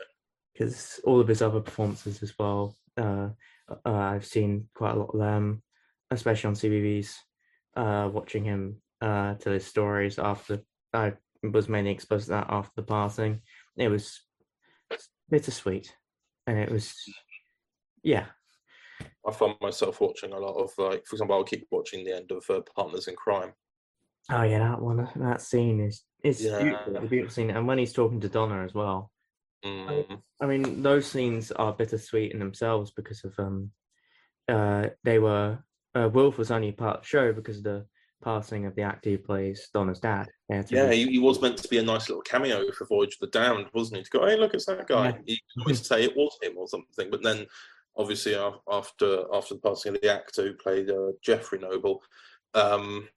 because 0.53 0.99
all 1.03 1.19
of 1.19 1.27
his 1.27 1.41
other 1.41 1.61
performances 1.61 2.21
as 2.21 2.37
well. 2.37 2.75
Uh, 2.97 3.29
uh, 3.85 3.91
I've 3.91 4.25
seen 4.25 4.67
quite 4.75 4.95
a 4.95 4.99
lot 4.99 5.13
of 5.13 5.19
them, 5.19 5.63
especially 6.11 6.49
on 6.49 6.55
CBBC. 6.55 7.15
Uh, 7.75 8.09
watching 8.11 8.43
him 8.43 8.81
uh, 8.99 9.35
tell 9.35 9.53
his 9.53 9.65
stories 9.65 10.19
after 10.19 10.61
I 10.93 11.13
was 11.43 11.69
mainly 11.69 11.91
exposed 11.91 12.25
to 12.25 12.31
that 12.31 12.47
after 12.49 12.71
the 12.75 12.83
passing. 12.83 13.41
It 13.77 13.89
was 13.89 14.21
bittersweet, 15.29 15.95
and 16.47 16.57
it 16.57 16.71
was 16.71 16.95
yeah, 18.03 18.25
I 19.27 19.31
find 19.31 19.55
myself 19.61 20.01
watching 20.01 20.33
a 20.33 20.39
lot 20.39 20.55
of 20.55 20.71
like, 20.77 21.05
for 21.05 21.15
example, 21.15 21.35
I'll 21.35 21.43
keep 21.43 21.67
watching 21.71 22.03
the 22.03 22.15
end 22.15 22.31
of 22.31 22.43
uh, 22.49 22.61
Partners 22.75 23.07
in 23.07 23.15
Crime. 23.15 23.53
Oh 24.31 24.43
yeah, 24.43 24.59
that 24.59 24.81
one, 24.81 25.09
that 25.15 25.41
scene 25.41 25.79
is 25.79 26.03
it's 26.23 26.41
Yeah. 26.41 26.59
beautiful, 26.59 26.97
a 26.97 27.01
beautiful 27.07 27.33
scene, 27.33 27.49
and 27.51 27.67
when 27.67 27.77
he's 27.77 27.93
talking 27.93 28.19
to 28.21 28.29
Donna 28.29 28.63
as 28.63 28.73
well. 28.73 29.11
Mm, 29.65 30.21
I 30.41 30.45
mean, 30.47 30.81
those 30.81 31.05
scenes 31.05 31.51
are 31.51 31.73
bittersweet 31.73 32.31
in 32.31 32.39
themselves 32.39 32.91
because 32.91 33.23
of 33.23 33.37
um, 33.37 33.71
uh, 34.49 34.87
they 35.03 35.19
were 35.19 35.59
uh, 35.93 36.09
Wilf 36.11 36.37
was 36.37 36.51
only 36.51 36.71
part 36.71 36.97
of 36.97 37.01
the 37.03 37.07
show 37.07 37.33
because 37.33 37.57
of 37.57 37.63
the 37.63 37.85
passing 38.21 38.65
of 38.65 38.75
the 38.75 38.81
actor 38.81 39.11
who 39.11 39.17
plays 39.17 39.69
Donna's 39.73 39.99
dad. 39.99 40.27
Yeah, 40.49 40.91
he, 40.91 41.07
he 41.09 41.19
was 41.19 41.41
meant 41.41 41.57
to 41.57 41.67
be 41.67 41.77
a 41.77 41.83
nice 41.83 42.09
little 42.09 42.21
cameo 42.21 42.71
for 42.71 42.85
Voyage 42.85 43.15
of 43.15 43.19
the 43.31 43.39
Damned, 43.39 43.67
wasn't 43.73 43.97
he? 43.97 44.03
To 44.03 44.09
go, 44.09 44.25
hey, 44.25 44.37
look, 44.37 44.53
it's 44.53 44.65
that 44.65 44.87
guy. 44.87 45.07
Yeah. 45.07 45.17
He 45.25 45.41
could 45.53 45.61
always 45.61 45.85
say 45.87 46.03
it 46.03 46.15
was 46.15 46.37
him 46.41 46.53
or 46.57 46.67
something, 46.67 47.09
but 47.09 47.23
then 47.23 47.45
obviously 47.97 48.35
after 48.35 49.25
after 49.33 49.55
the 49.55 49.59
passing 49.61 49.95
of 49.95 50.01
the 50.01 50.11
actor 50.13 50.43
who 50.43 50.53
played 50.53 50.89
uh, 50.89 51.11
Jeffrey 51.21 51.59
Noble, 51.59 52.01
um, 52.53 53.07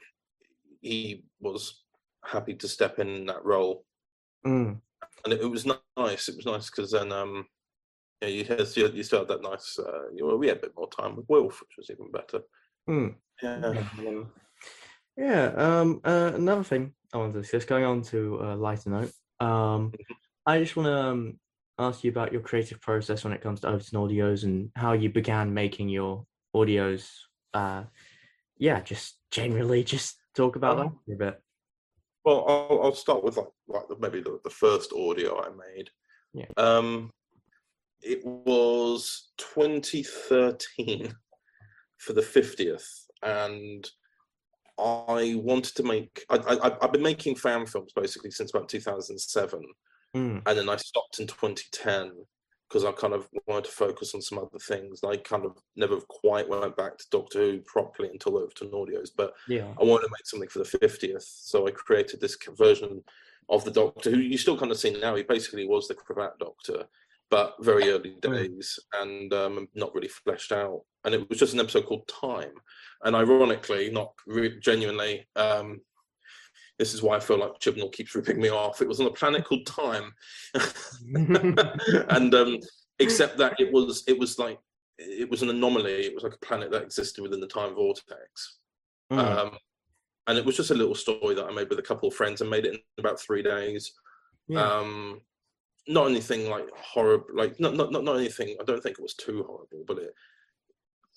he 0.80 1.24
was 1.40 1.82
happy 2.24 2.54
to 2.54 2.68
step 2.68 2.98
in 2.98 3.26
that 3.26 3.44
role, 3.44 3.84
Mm, 4.46 4.78
and 5.24 5.32
it, 5.32 5.40
it 5.40 5.46
was 5.46 5.66
nice. 5.66 6.28
It 6.28 6.36
was 6.36 6.46
nice 6.46 6.70
because 6.70 6.92
then. 6.92 7.12
Um, 7.12 7.46
yeah, 8.20 8.28
you, 8.28 8.66
you, 8.74 8.88
you 8.94 9.02
still 9.02 9.20
had 9.20 9.28
that 9.28 9.42
nice. 9.42 9.78
Uh, 9.78 10.10
you 10.14 10.26
know, 10.26 10.36
we 10.36 10.48
had 10.48 10.58
a 10.58 10.60
bit 10.60 10.72
more 10.76 10.88
time 10.88 11.16
with 11.16 11.28
Wilf, 11.28 11.60
which 11.60 11.76
was 11.76 11.90
even 11.90 12.10
better. 12.10 12.40
mm. 12.88 13.14
Yeah, 13.42 13.58
Yeah, 14.00 14.08
um, 14.08 14.32
yeah. 15.16 15.46
Um, 15.56 16.00
uh, 16.04 16.32
another 16.34 16.64
thing 16.64 16.92
I 17.12 17.18
wanted 17.18 17.34
to 17.34 17.42
discuss, 17.42 17.64
going 17.64 17.84
on 17.84 18.02
to 18.02 18.40
a 18.42 18.56
lighter 18.56 18.90
note. 18.90 19.12
Um, 19.40 19.92
I 20.46 20.58
just 20.58 20.76
want 20.76 20.86
to 20.86 20.96
um, 20.96 21.38
ask 21.78 22.04
you 22.04 22.10
about 22.10 22.32
your 22.32 22.42
creative 22.42 22.80
process 22.80 23.24
when 23.24 23.32
it 23.32 23.40
comes 23.40 23.60
to 23.60 23.68
Overton 23.68 23.98
Audios 23.98 24.44
and 24.44 24.70
how 24.76 24.92
you 24.92 25.10
began 25.10 25.54
making 25.54 25.88
your 25.88 26.26
audios. 26.54 27.08
Uh, 27.52 27.84
yeah, 28.58 28.80
just 28.80 29.18
generally, 29.30 29.84
just 29.84 30.16
talk 30.36 30.56
about 30.56 30.76
that 30.76 30.86
Um, 30.86 31.00
for 31.06 31.14
a 31.14 31.16
bit. 31.16 31.40
Well, 32.24 32.44
I'll, 32.48 32.82
I'll 32.84 32.94
start 32.94 33.22
with 33.22 33.36
like, 33.36 33.48
like 33.68 33.88
the, 33.88 33.96
maybe 33.98 34.20
the, 34.20 34.40
the 34.44 34.50
first 34.50 34.92
audio 34.92 35.42
I 35.42 35.50
made. 35.50 35.90
Yeah. 36.32 36.46
Um, 36.56 37.10
it 38.02 38.24
was 38.24 39.30
2013 39.38 41.14
for 41.98 42.12
the 42.12 42.20
50th, 42.20 42.86
and 43.22 43.88
I 44.78 45.34
wanted 45.36 45.76
to 45.76 45.82
make. 45.82 46.24
I, 46.28 46.36
I, 46.36 46.76
I've 46.82 46.92
been 46.92 47.02
making 47.02 47.36
fan 47.36 47.66
films 47.66 47.92
basically 47.94 48.30
since 48.30 48.50
about 48.50 48.68
2007, 48.68 49.62
Mm, 50.14 50.42
and 50.46 50.58
then 50.58 50.68
I 50.68 50.76
stopped 50.76 51.18
in 51.18 51.26
2010 51.26 52.12
because 52.68 52.84
I 52.84 52.92
kind 52.92 53.12
of 53.12 53.28
wanted 53.46 53.64
to 53.64 53.70
focus 53.70 54.14
on 54.14 54.22
some 54.22 54.38
other 54.38 54.58
things. 54.58 55.00
I 55.04 55.16
kind 55.16 55.44
of 55.44 55.56
never 55.76 55.96
quite 55.96 56.48
went 56.48 56.76
back 56.76 56.98
to 56.98 57.04
Doctor 57.10 57.38
Who 57.40 57.58
properly 57.60 58.10
until 58.10 58.38
Overton 58.38 58.70
Audios, 58.70 59.10
but 59.16 59.34
yeah. 59.48 59.66
I 59.80 59.84
wanted 59.84 60.06
to 60.06 60.12
make 60.12 60.26
something 60.26 60.48
for 60.48 60.60
the 60.60 60.78
50th. 60.78 61.22
So 61.22 61.66
I 61.66 61.72
created 61.72 62.20
this 62.20 62.36
version 62.56 63.02
of 63.48 63.64
the 63.64 63.70
Doctor, 63.70 64.10
who 64.10 64.18
you 64.18 64.38
still 64.38 64.58
kind 64.58 64.72
of 64.72 64.78
see 64.78 64.98
now. 64.98 65.14
He 65.14 65.22
basically 65.22 65.66
was 65.66 65.88
the 65.88 65.94
Cravat 65.94 66.38
Doctor, 66.38 66.84
but 67.34 67.56
very 67.58 67.90
early 67.90 68.14
days 68.20 68.78
and 68.92 69.34
um, 69.34 69.66
not 69.74 69.92
really 69.92 70.06
fleshed 70.06 70.52
out. 70.52 70.82
And 71.04 71.12
it 71.12 71.28
was 71.28 71.36
just 71.36 71.52
an 71.52 71.58
episode 71.58 71.84
called 71.84 72.06
Time. 72.06 72.52
And 73.02 73.16
ironically, 73.16 73.90
not 73.90 74.12
re- 74.24 74.60
genuinely, 74.60 75.26
um, 75.34 75.80
this 76.78 76.94
is 76.94 77.02
why 77.02 77.16
I 77.16 77.20
feel 77.20 77.40
like 77.40 77.58
Chibnall 77.58 77.92
keeps 77.92 78.14
ripping 78.14 78.40
me 78.40 78.50
off. 78.50 78.80
It 78.80 78.86
was 78.86 79.00
on 79.00 79.08
a 79.08 79.10
planet 79.10 79.44
called 79.44 79.66
Time. 79.66 80.12
and 82.08 82.32
um, 82.36 82.60
except 83.00 83.36
that 83.38 83.56
it 83.58 83.72
was 83.72 84.04
it 84.06 84.16
was 84.16 84.38
like 84.38 84.60
it 84.98 85.28
was 85.28 85.42
an 85.42 85.50
anomaly. 85.50 86.06
It 86.06 86.14
was 86.14 86.22
like 86.22 86.34
a 86.34 86.46
planet 86.46 86.70
that 86.70 86.84
existed 86.84 87.22
within 87.22 87.40
the 87.40 87.48
time 87.48 87.74
vortex. 87.74 88.58
Mm, 89.12 89.18
Um, 89.18 89.58
and 90.28 90.38
it 90.38 90.44
was 90.44 90.56
just 90.56 90.70
a 90.70 90.74
little 90.74 90.94
story 90.94 91.34
that 91.34 91.46
I 91.46 91.52
made 91.52 91.68
with 91.68 91.80
a 91.80 91.88
couple 91.90 92.08
of 92.08 92.14
friends 92.14 92.42
and 92.42 92.48
made 92.48 92.64
it 92.64 92.74
in 92.74 92.80
about 92.96 93.18
three 93.18 93.42
days. 93.42 93.92
yeah. 94.46 94.62
Um, 94.64 95.20
not 95.86 96.08
anything 96.08 96.48
like 96.48 96.68
horrible, 96.76 97.26
like 97.34 97.58
not, 97.60 97.74
not 97.74 97.92
not 97.92 98.04
not 98.04 98.16
anything. 98.16 98.56
I 98.60 98.64
don't 98.64 98.82
think 98.82 98.98
it 98.98 99.02
was 99.02 99.14
too 99.14 99.42
horrible, 99.42 99.84
but 99.86 99.98
it, 99.98 100.14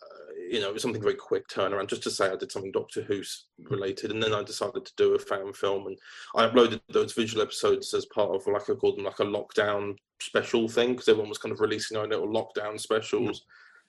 uh, 0.03 0.34
you 0.49 0.60
know, 0.60 0.69
it 0.69 0.73
was 0.73 0.82
something 0.82 1.01
very 1.01 1.15
quick 1.15 1.47
turnaround. 1.47 1.88
Just 1.88 2.03
to 2.03 2.12
say, 2.12 2.30
I 2.30 2.36
did 2.36 2.51
something 2.51 2.71
Doctor 2.71 3.01
Who's 3.01 3.47
related, 3.69 4.12
and 4.12 4.21
then 4.21 4.34
I 4.34 4.43
decided 4.43 4.86
to 4.86 4.93
do 4.97 5.15
a 5.15 5.19
fan 5.19 5.53
film, 5.53 5.88
and 5.88 5.97
I 6.36 6.47
uploaded 6.47 6.82
those 6.89 7.13
visual 7.13 7.41
episodes 7.41 7.93
as 7.93 8.06
part 8.08 8.36
of 8.36 8.45
like 8.47 8.69
I 8.69 8.73
called 8.73 8.97
them 8.97 9.06
like 9.06 9.19
a 9.19 9.23
lockdown 9.23 9.95
special 10.19 10.67
thing 10.67 10.93
because 10.93 11.08
everyone 11.08 11.30
was 11.30 11.38
kind 11.38 11.53
of 11.53 11.62
releasing 11.62 11.95
their 11.95 12.03
own 12.03 12.10
little 12.10 12.27
lockdown 12.27 12.80
specials 12.80 13.45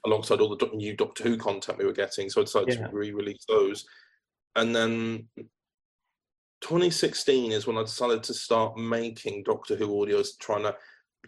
alongside 0.06 0.40
all 0.40 0.56
the 0.56 0.70
new 0.74 0.94
Doctor 0.94 1.24
Who 1.24 1.36
content 1.36 1.78
we 1.78 1.86
were 1.86 1.92
getting. 1.92 2.30
So 2.30 2.40
I 2.40 2.44
decided 2.44 2.78
Yeah. 2.78 2.86
to 2.86 2.96
re-release 2.96 3.44
those, 3.48 3.84
and 4.54 4.74
then 4.74 5.28
2016 6.60 7.52
is 7.52 7.66
when 7.66 7.78
I 7.78 7.82
decided 7.82 8.22
to 8.24 8.34
start 8.34 8.76
making 8.76 9.44
Doctor 9.44 9.76
Who 9.76 9.88
audios, 9.88 10.38
trying 10.38 10.64
to 10.64 10.76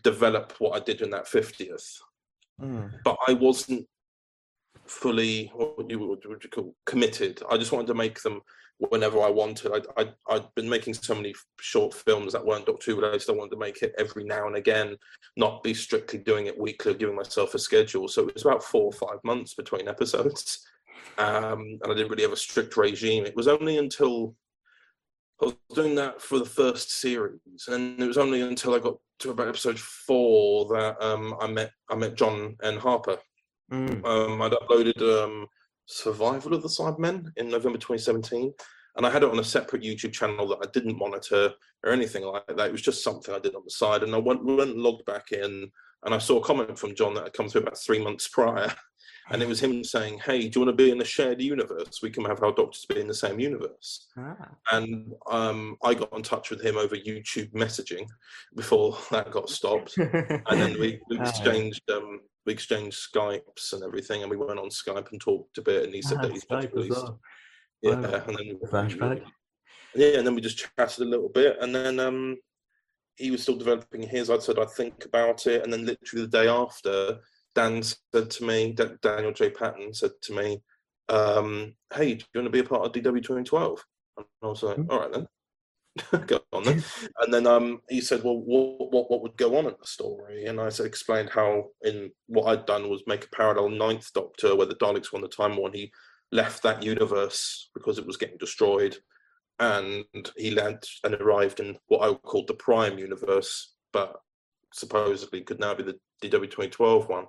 develop 0.03 0.55
what 0.59 0.81
I 0.81 0.85
did 0.85 1.01
in 1.03 1.11
that 1.11 1.27
50th. 1.27 2.01
mm, 2.61 2.91
But 3.05 3.17
I 3.27 3.35
wasn't 3.35 3.87
fully 4.87 5.51
what 5.55 5.79
would 5.79 5.91
you, 5.91 6.01
what 6.01 6.27
would 6.27 6.43
you 6.43 6.51
call 6.51 6.75
committed. 6.87 7.43
I 7.49 7.57
just 7.57 7.73
wanted 7.73 7.87
to 7.89 7.95
make 7.95 8.21
them 8.23 8.41
whenever 8.79 9.21
I 9.21 9.29
wanted. 9.29 9.73
I, 9.73 10.03
I, 10.03 10.13
I'd 10.29 10.55
been 10.55 10.69
making 10.69 10.95
so 10.95 11.15
many 11.15 11.35
short 11.61 11.95
films 11.95 12.33
that 12.33 12.45
weren't 12.45 12.67
Doctor 12.67 12.91
Who 12.91 13.01
related. 13.01 13.31
I 13.31 13.35
wanted 13.35 13.53
to 13.53 13.59
make 13.59 13.83
it 13.83 13.95
every 13.99 14.25
now 14.25 14.47
and 14.47 14.57
again, 14.57 14.97
not 15.37 15.63
be 15.63 15.75
strictly 15.75 16.19
doing 16.19 16.47
it 16.47 16.59
weekly, 16.59 16.93
or 16.93 16.97
giving 16.97 17.17
myself 17.17 17.55
a 17.55 17.59
schedule. 17.59 18.09
So 18.09 18.27
it 18.27 18.35
was 18.35 18.45
about 18.45 18.65
four 18.65 18.85
or 18.85 18.93
five 18.93 19.19
months 19.23 19.55
between 19.55 19.89
episodes. 19.89 20.67
um, 21.19 21.79
and 21.83 21.87
I 21.87 21.95
didn't 21.95 22.11
really 22.11 22.23
have 22.23 22.33
a 22.33 22.37
strict 22.37 22.77
regime. 22.77 23.27
It 23.27 23.37
was 23.37 23.49
only 23.49 23.79
until 23.79 24.35
I 25.43 25.47
was 25.47 25.55
doing 25.75 25.95
that 25.95 26.21
for 26.21 26.39
the 26.39 26.45
first 26.45 27.01
series, 27.01 27.69
and 27.69 28.01
it 28.01 28.07
was 28.07 28.19
only 28.19 28.43
until 28.43 28.75
I 28.75 28.79
got 28.79 28.99
to 29.21 29.31
about 29.31 29.49
episode 29.49 29.79
four 29.79 30.67
that 30.75 31.03
um, 31.03 31.35
I 31.41 31.47
met 31.47 31.73
I 31.89 31.95
met 31.95 32.15
John 32.15 32.57
and 32.63 32.79
Harper. 32.79 33.17
Mm. 33.73 34.05
Um, 34.05 34.43
I'd 34.43 34.53
uploaded 34.53 35.01
um, 35.01 35.47
Survival 35.87 36.55
of 36.55 36.63
the 36.63 36.69
Cybermen 36.69 37.33
in 37.37 37.49
November 37.49 37.79
2017, 37.79 38.53
and 38.97 39.07
I 39.07 39.11
had 39.11 39.23
it 39.23 39.31
on 39.31 39.39
a 39.39 39.45
separate 39.45 39.83
YouTube 39.83 40.13
channel 40.13 40.47
that 40.49 40.59
I 40.63 40.71
didn't 40.73 40.99
monitor 40.99 41.53
or 41.85 41.93
anything 41.93 42.25
like 42.25 42.47
that. 42.47 42.69
It 42.69 42.73
was 42.73 42.83
just 42.83 43.03
something 43.03 43.35
I 43.35 43.39
did 43.39 43.55
on 43.55 43.63
the 43.65 43.71
side, 43.71 44.03
and 44.03 44.15
I 44.15 44.19
went, 44.19 44.45
went 44.45 44.71
and 44.71 44.83
logged 44.83 45.07
back 45.07 45.33
in, 45.33 45.71
and 46.05 46.15
I 46.15 46.19
saw 46.19 46.39
a 46.39 46.45
comment 46.45 46.79
from 46.79 46.95
John 46.95 47.15
that 47.15 47.25
had 47.25 47.33
come 47.33 47.49
through 47.49 47.63
about 47.63 47.79
three 47.79 48.03
months 48.03 48.29
prior, 48.29 48.73
and 49.31 49.43
it 49.43 49.49
was 49.49 49.61
him 49.61 49.85
saying, 49.85 50.19
"Hey, 50.21 50.49
do 50.49 50.59
you 50.61 50.65
want 50.67 50.77
to 50.77 50.85
be 50.85 50.91
in 50.91 51.01
a 51.01 51.05
shared 51.05 51.41
universe? 51.41 52.01
We 52.03 52.11
can 52.11 52.25
have 52.25 52.43
our 52.43 52.53
doctors 52.53 52.85
be 52.87 53.01
in 53.01 53.07
the 53.09 53.15
same 53.15 53.39
universe." 53.39 54.07
Ah. 54.17 54.49
And 54.73 55.13
um, 55.31 55.77
I 55.83 55.95
got 55.95 56.13
in 56.17 56.23
touch 56.23 56.51
with 56.51 56.61
him 56.63 56.77
over 56.77 56.97
YouTube 56.97 57.53
messaging 57.53 58.07
before 58.57 58.97
that 59.11 59.31
got 59.31 59.49
stopped, 59.51 59.97
and 59.99 60.43
then 60.61 60.79
we, 60.81 61.01
we 61.09 61.19
Ah. 61.21 61.29
exchanged 61.29 61.83
um, 61.91 62.21
we 62.47 62.53
exchanged 62.55 62.99
Skypes 63.13 63.73
and 63.75 63.83
everything, 63.85 64.23
and 64.23 64.31
we 64.31 64.37
went 64.37 64.59
on 64.59 64.69
Skype 64.71 65.11
and 65.13 65.21
talked 65.21 65.59
a 65.59 65.63
bit, 65.63 65.85
and 65.85 65.95
he 65.95 66.03
said 66.03 66.19
Ah, 66.19 66.23
that 66.23 66.33
he's 66.33 66.47
as 66.51 66.73
released. 66.73 66.91
well. 66.91 67.21
Yeah, 67.83 68.01
Wow. 68.01 68.25
and 68.27 68.37
then 68.39 68.59
Flashback. 68.71 69.23
yeah, 69.95 70.19
and 70.19 70.27
then 70.27 70.35
we 70.35 70.41
just 70.41 70.59
chatted 70.77 71.07
a 71.07 71.09
little 71.11 71.29
bit, 71.29 71.57
and 71.61 71.75
then 71.75 71.99
um, 72.01 72.37
he 73.17 73.31
was 73.31 73.43
still 73.43 73.57
developing 73.57 74.03
his. 74.03 74.31
I 74.31 74.39
said 74.39 74.59
I'd 74.59 74.71
think 74.71 75.05
about 75.05 75.47
it, 75.47 75.63
and 75.63 75.73
then 75.73 75.85
literally 75.87 76.25
the 76.27 76.31
day 76.31 76.49
after, 76.49 77.21
Dan 77.55 77.83
said 77.83 78.31
to 78.31 78.45
me, 78.45 78.73
Da- 78.73 78.97
Daniel 79.03 79.33
J. 79.33 79.51
Patton 79.51 79.93
said 79.95 80.13
to 80.23 80.35
me, 80.35 80.63
um, 81.09 81.75
"Hey, 81.93 82.15
do 82.15 82.25
you 82.33 82.41
want 82.41 82.47
to 82.47 82.51
be 82.51 82.61
a 82.61 82.65
part 82.65 82.85
of 82.85 82.93
DW 82.93 83.23
2012?" 83.23 83.85
And 84.17 84.27
I 84.43 84.47
was 84.47 84.63
like, 84.63 84.77
Hmm. 84.77 84.91
"All 84.91 85.01
right 85.01 85.13
then." 85.13 85.27
go 86.27 86.41
on 86.53 86.65
then. 86.65 86.85
And 87.21 87.35
then 87.35 87.47
um, 87.47 87.81
he 87.89 88.01
said, 88.01 88.23
"Well, 88.23 88.39
what, 88.39 88.93
what 88.93 89.11
what 89.11 89.23
would 89.23 89.37
go 89.37 89.57
on 89.57 89.67
in 89.67 89.75
the 89.79 89.87
story?" 89.87 90.47
And 90.47 90.61
I 90.61 90.69
said, 90.69 90.87
explained 90.87 91.31
how 91.31 91.71
in 91.83 92.13
what 92.27 92.47
I'd 92.47 92.67
done 92.67 92.89
was 92.89 93.03
make 93.07 93.25
a 93.25 93.31
parallel 93.31 93.71
Ninth 93.71 94.13
Doctor 94.13 94.55
where 94.55 94.67
the 94.67 94.77
Daleks 94.77 95.13
won 95.13 95.23
the 95.23 95.29
Time 95.29 95.57
War, 95.57 95.67
and 95.67 95.77
he 95.77 95.93
left 96.33 96.63
that 96.63 96.83
universe 96.83 97.71
because 97.75 97.99
it 97.99 98.07
was 98.07 98.17
getting 98.17 98.39
destroyed, 98.39 98.97
and 99.59 100.05
he 100.37 100.53
landed 100.53 100.89
and 101.05 101.15
arrived 101.15 101.61
in 101.61 101.77
what 101.89 102.09
I 102.09 102.15
called 102.15 102.47
the 102.47 102.55
Prime 102.55 102.99
universe, 102.99 103.75
but 103.93 104.21
supposedly 104.73 105.43
could 105.43 105.61
now 105.61 105.75
be 105.75 105.83
the 105.83 105.99
DW 106.23 106.51
2012 106.51 107.09
one, 107.09 107.27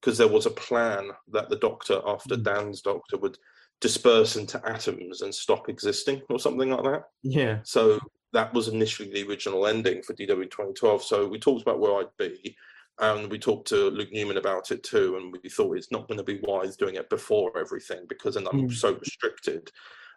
because 0.00 0.18
there 0.18 0.28
was 0.28 0.46
a 0.46 0.50
plan 0.50 1.10
that 1.32 1.48
the 1.48 1.56
Doctor, 1.56 2.00
after 2.06 2.36
Mm. 2.36 2.42
Dan's 2.44 2.80
Doctor, 2.82 3.18
would 3.18 3.38
disperse 3.80 4.36
into 4.36 4.60
atoms 4.68 5.22
and 5.22 5.34
stop 5.34 5.68
existing, 5.68 6.22
or 6.30 6.38
something 6.38 6.70
like 6.70 6.84
that. 6.84 7.04
Yeah. 7.22 7.60
So 7.64 7.98
that 8.32 8.52
was 8.54 8.68
initially 8.68 9.10
the 9.10 9.26
original 9.28 9.66
ending 9.66 10.02
for 10.02 10.14
DW 10.14 10.50
2012. 10.50 11.02
So 11.02 11.26
we 11.26 11.38
talked 11.38 11.62
about 11.62 11.80
where 11.80 11.96
I'd 11.98 12.16
be, 12.16 12.56
and 13.00 13.30
we 13.30 13.38
talked 13.38 13.68
to 13.68 13.90
Luke 13.90 14.12
Newman 14.12 14.36
about 14.36 14.70
it 14.70 14.82
too. 14.82 15.16
And 15.16 15.36
we 15.42 15.48
thought 15.48 15.76
it's 15.76 15.90
not 15.90 16.06
going 16.08 16.18
to 16.18 16.24
be 16.24 16.40
wise 16.42 16.76
doing 16.76 16.94
it 16.94 17.10
before 17.10 17.58
everything 17.58 18.06
because 18.08 18.34
then 18.34 18.46
I'm 18.48 18.68
Mm. 18.68 18.72
so 18.72 18.94
restricted. 18.94 19.70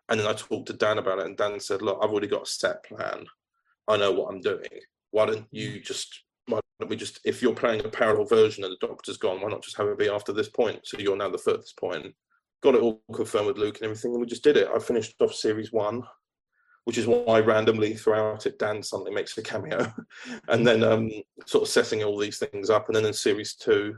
And 0.10 0.20
then 0.20 0.28
I 0.28 0.34
talked 0.34 0.68
to 0.68 0.74
Dan 0.74 1.00
about 1.00 1.20
it, 1.20 1.26
and 1.26 1.36
Dan 1.36 1.60
said, 1.60 1.82
"Look, 1.82 1.98
I've 2.02 2.12
already 2.12 2.28
got 2.28 2.44
a 2.44 2.46
set 2.46 2.84
plan. 2.84 3.26
I 3.88 3.98
know 3.98 4.12
what 4.12 4.32
I'm 4.32 4.42
doing. 4.42 4.70
Why 5.12 5.26
don't 5.26 5.48
you 5.52 5.80
just?" 5.80 6.22
We 6.90 6.96
just, 6.96 7.20
if 7.24 7.42
you're 7.42 7.54
playing 7.54 7.86
a 7.86 7.90
parallel 7.90 8.26
version 8.26 8.64
and 8.64 8.72
the 8.74 8.88
doctor's 8.88 9.18
gone, 9.18 9.42
why 9.42 9.50
not 9.50 9.64
just 9.64 9.78
have 9.78 9.88
it 9.88 9.98
be 9.98 10.10
after 10.10 10.34
this 10.34 10.50
point? 10.50 10.82
So 10.84 10.98
you're 10.98 11.18
now 11.18 11.30
the 11.30 11.38
furthest 11.38 11.78
point. 11.78 12.14
Got 12.62 12.76
it 12.76 12.82
all 12.82 13.02
confirmed 13.14 13.48
with 13.48 13.58
Luke 13.58 13.78
and 13.78 13.86
everything, 13.86 14.12
and 14.12 14.22
we 14.22 14.28
just 14.28 14.44
did 14.44 14.58
it. 14.58 14.70
I 14.74 14.80
finished 14.80 15.22
off 15.22 15.34
series 15.34 15.72
one, 15.72 16.04
which 16.86 16.98
is 16.98 17.08
why 17.08 17.40
randomly 17.40 17.96
throughout 17.96 18.46
it, 18.46 18.60
Dan 18.60 18.82
suddenly 18.82 19.12
makes 19.12 19.38
a 19.38 19.44
cameo, 19.44 19.92
and 20.48 20.66
then 20.66 20.84
um, 20.84 21.12
sort 21.46 21.64
of 21.64 21.70
setting 21.70 22.04
all 22.04 22.18
these 22.18 22.40
things 22.40 22.70
up. 22.70 22.88
And 22.88 22.96
then 22.96 23.06
in 23.06 23.14
series 23.14 23.56
two, 23.56 23.98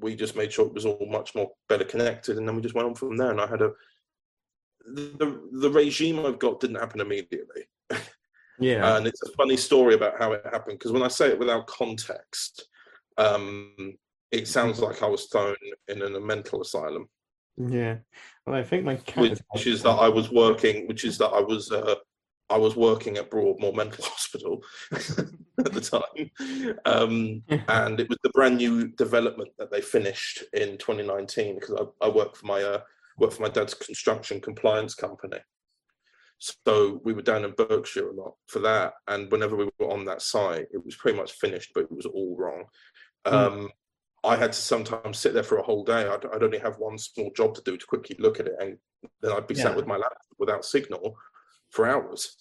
we 0.00 0.14
just 0.14 0.36
made 0.36 0.52
sure 0.52 0.66
it 0.66 0.74
was 0.74 0.86
all 0.86 1.08
much 1.10 1.34
more 1.34 1.50
better 1.68 1.84
connected, 1.84 2.36
and 2.36 2.46
then 2.46 2.54
we 2.54 2.62
just 2.62 2.74
went 2.74 2.88
on 2.88 2.94
from 2.94 3.16
there. 3.16 3.30
And 3.30 3.40
I 3.40 3.46
had 3.46 3.62
a 3.62 3.72
the 4.94 5.40
the 5.52 5.70
regime 5.70 6.24
I've 6.24 6.38
got 6.38 6.60
didn't 6.60 6.76
happen 6.76 7.00
immediately, 7.00 7.68
Yeah. 8.60 8.96
and 8.96 9.06
it's 9.06 9.22
a 9.22 9.32
funny 9.32 9.56
story 9.56 9.94
about 9.94 10.18
how 10.18 10.32
it 10.32 10.42
happened 10.44 10.78
because 10.78 10.92
when 10.92 11.02
I 11.02 11.08
say 11.08 11.28
it 11.28 11.38
without 11.38 11.66
context, 11.66 12.68
um, 13.16 13.94
it 14.30 14.48
sounds 14.48 14.80
like 14.80 15.02
I 15.02 15.06
was 15.06 15.26
thrown 15.26 15.56
in 15.88 16.02
a 16.02 16.20
mental 16.20 16.62
asylum 16.62 17.08
yeah. 17.58 17.96
Well, 18.46 18.56
I 18.56 18.62
think 18.62 18.84
my 18.84 18.96
cat 18.96 19.22
which, 19.22 19.40
which 19.50 19.66
is 19.66 19.82
that 19.82 19.90
I 19.90 20.08
was 20.08 20.30
working, 20.30 20.86
which 20.86 21.04
is 21.04 21.18
that 21.18 21.28
I 21.28 21.40
was 21.40 21.70
uh, 21.72 21.96
I 22.50 22.56
was 22.56 22.76
working 22.76 23.16
at 23.18 23.30
Broadmoor 23.30 23.72
Mental 23.72 24.04
Hospital 24.08 24.62
at 24.92 25.72
the 25.72 25.80
time, 25.80 26.78
um, 26.84 27.42
and 27.68 28.00
it 28.00 28.08
was 28.08 28.18
the 28.22 28.30
brand 28.30 28.58
new 28.58 28.88
development 28.88 29.50
that 29.58 29.70
they 29.70 29.80
finished 29.80 30.44
in 30.52 30.78
2019 30.78 31.58
because 31.58 31.74
I, 32.00 32.06
I 32.06 32.08
work 32.08 32.36
for 32.36 32.46
my 32.46 32.62
uh, 32.62 32.80
work 33.18 33.32
for 33.32 33.42
my 33.42 33.48
dad's 33.48 33.74
construction 33.74 34.40
compliance 34.40 34.94
company. 34.94 35.38
So 36.38 37.00
we 37.04 37.12
were 37.12 37.22
down 37.22 37.44
in 37.44 37.52
Berkshire 37.52 38.10
a 38.10 38.14
lot 38.14 38.34
for 38.46 38.60
that, 38.60 38.94
and 39.08 39.30
whenever 39.30 39.56
we 39.56 39.68
were 39.78 39.90
on 39.90 40.04
that 40.04 40.22
site, 40.22 40.66
it 40.72 40.84
was 40.84 40.94
pretty 40.96 41.18
much 41.18 41.32
finished, 41.32 41.72
but 41.74 41.84
it 41.84 41.92
was 41.92 42.06
all 42.06 42.36
wrong. 42.38 42.64
Mm. 43.26 43.32
Um, 43.32 43.70
I 44.24 44.36
had 44.36 44.52
to 44.52 44.60
sometimes 44.60 45.18
sit 45.18 45.34
there 45.34 45.42
for 45.42 45.58
a 45.58 45.62
whole 45.62 45.84
day. 45.84 46.06
I'd, 46.06 46.24
I'd 46.26 46.42
only 46.42 46.58
have 46.58 46.78
one 46.78 46.98
small 46.98 47.30
job 47.36 47.54
to 47.54 47.62
do 47.62 47.76
to 47.76 47.86
quickly 47.86 48.16
look 48.18 48.38
at 48.40 48.46
it, 48.46 48.54
and 48.60 48.78
then 49.20 49.32
I'd 49.32 49.46
be 49.48 49.54
Yeah. 49.54 49.64
sat 49.64 49.76
with 49.76 49.86
my 49.86 49.96
laptop 49.96 50.22
without 50.38 50.64
signal 50.64 51.16
for 51.70 51.86
hours, 51.88 52.36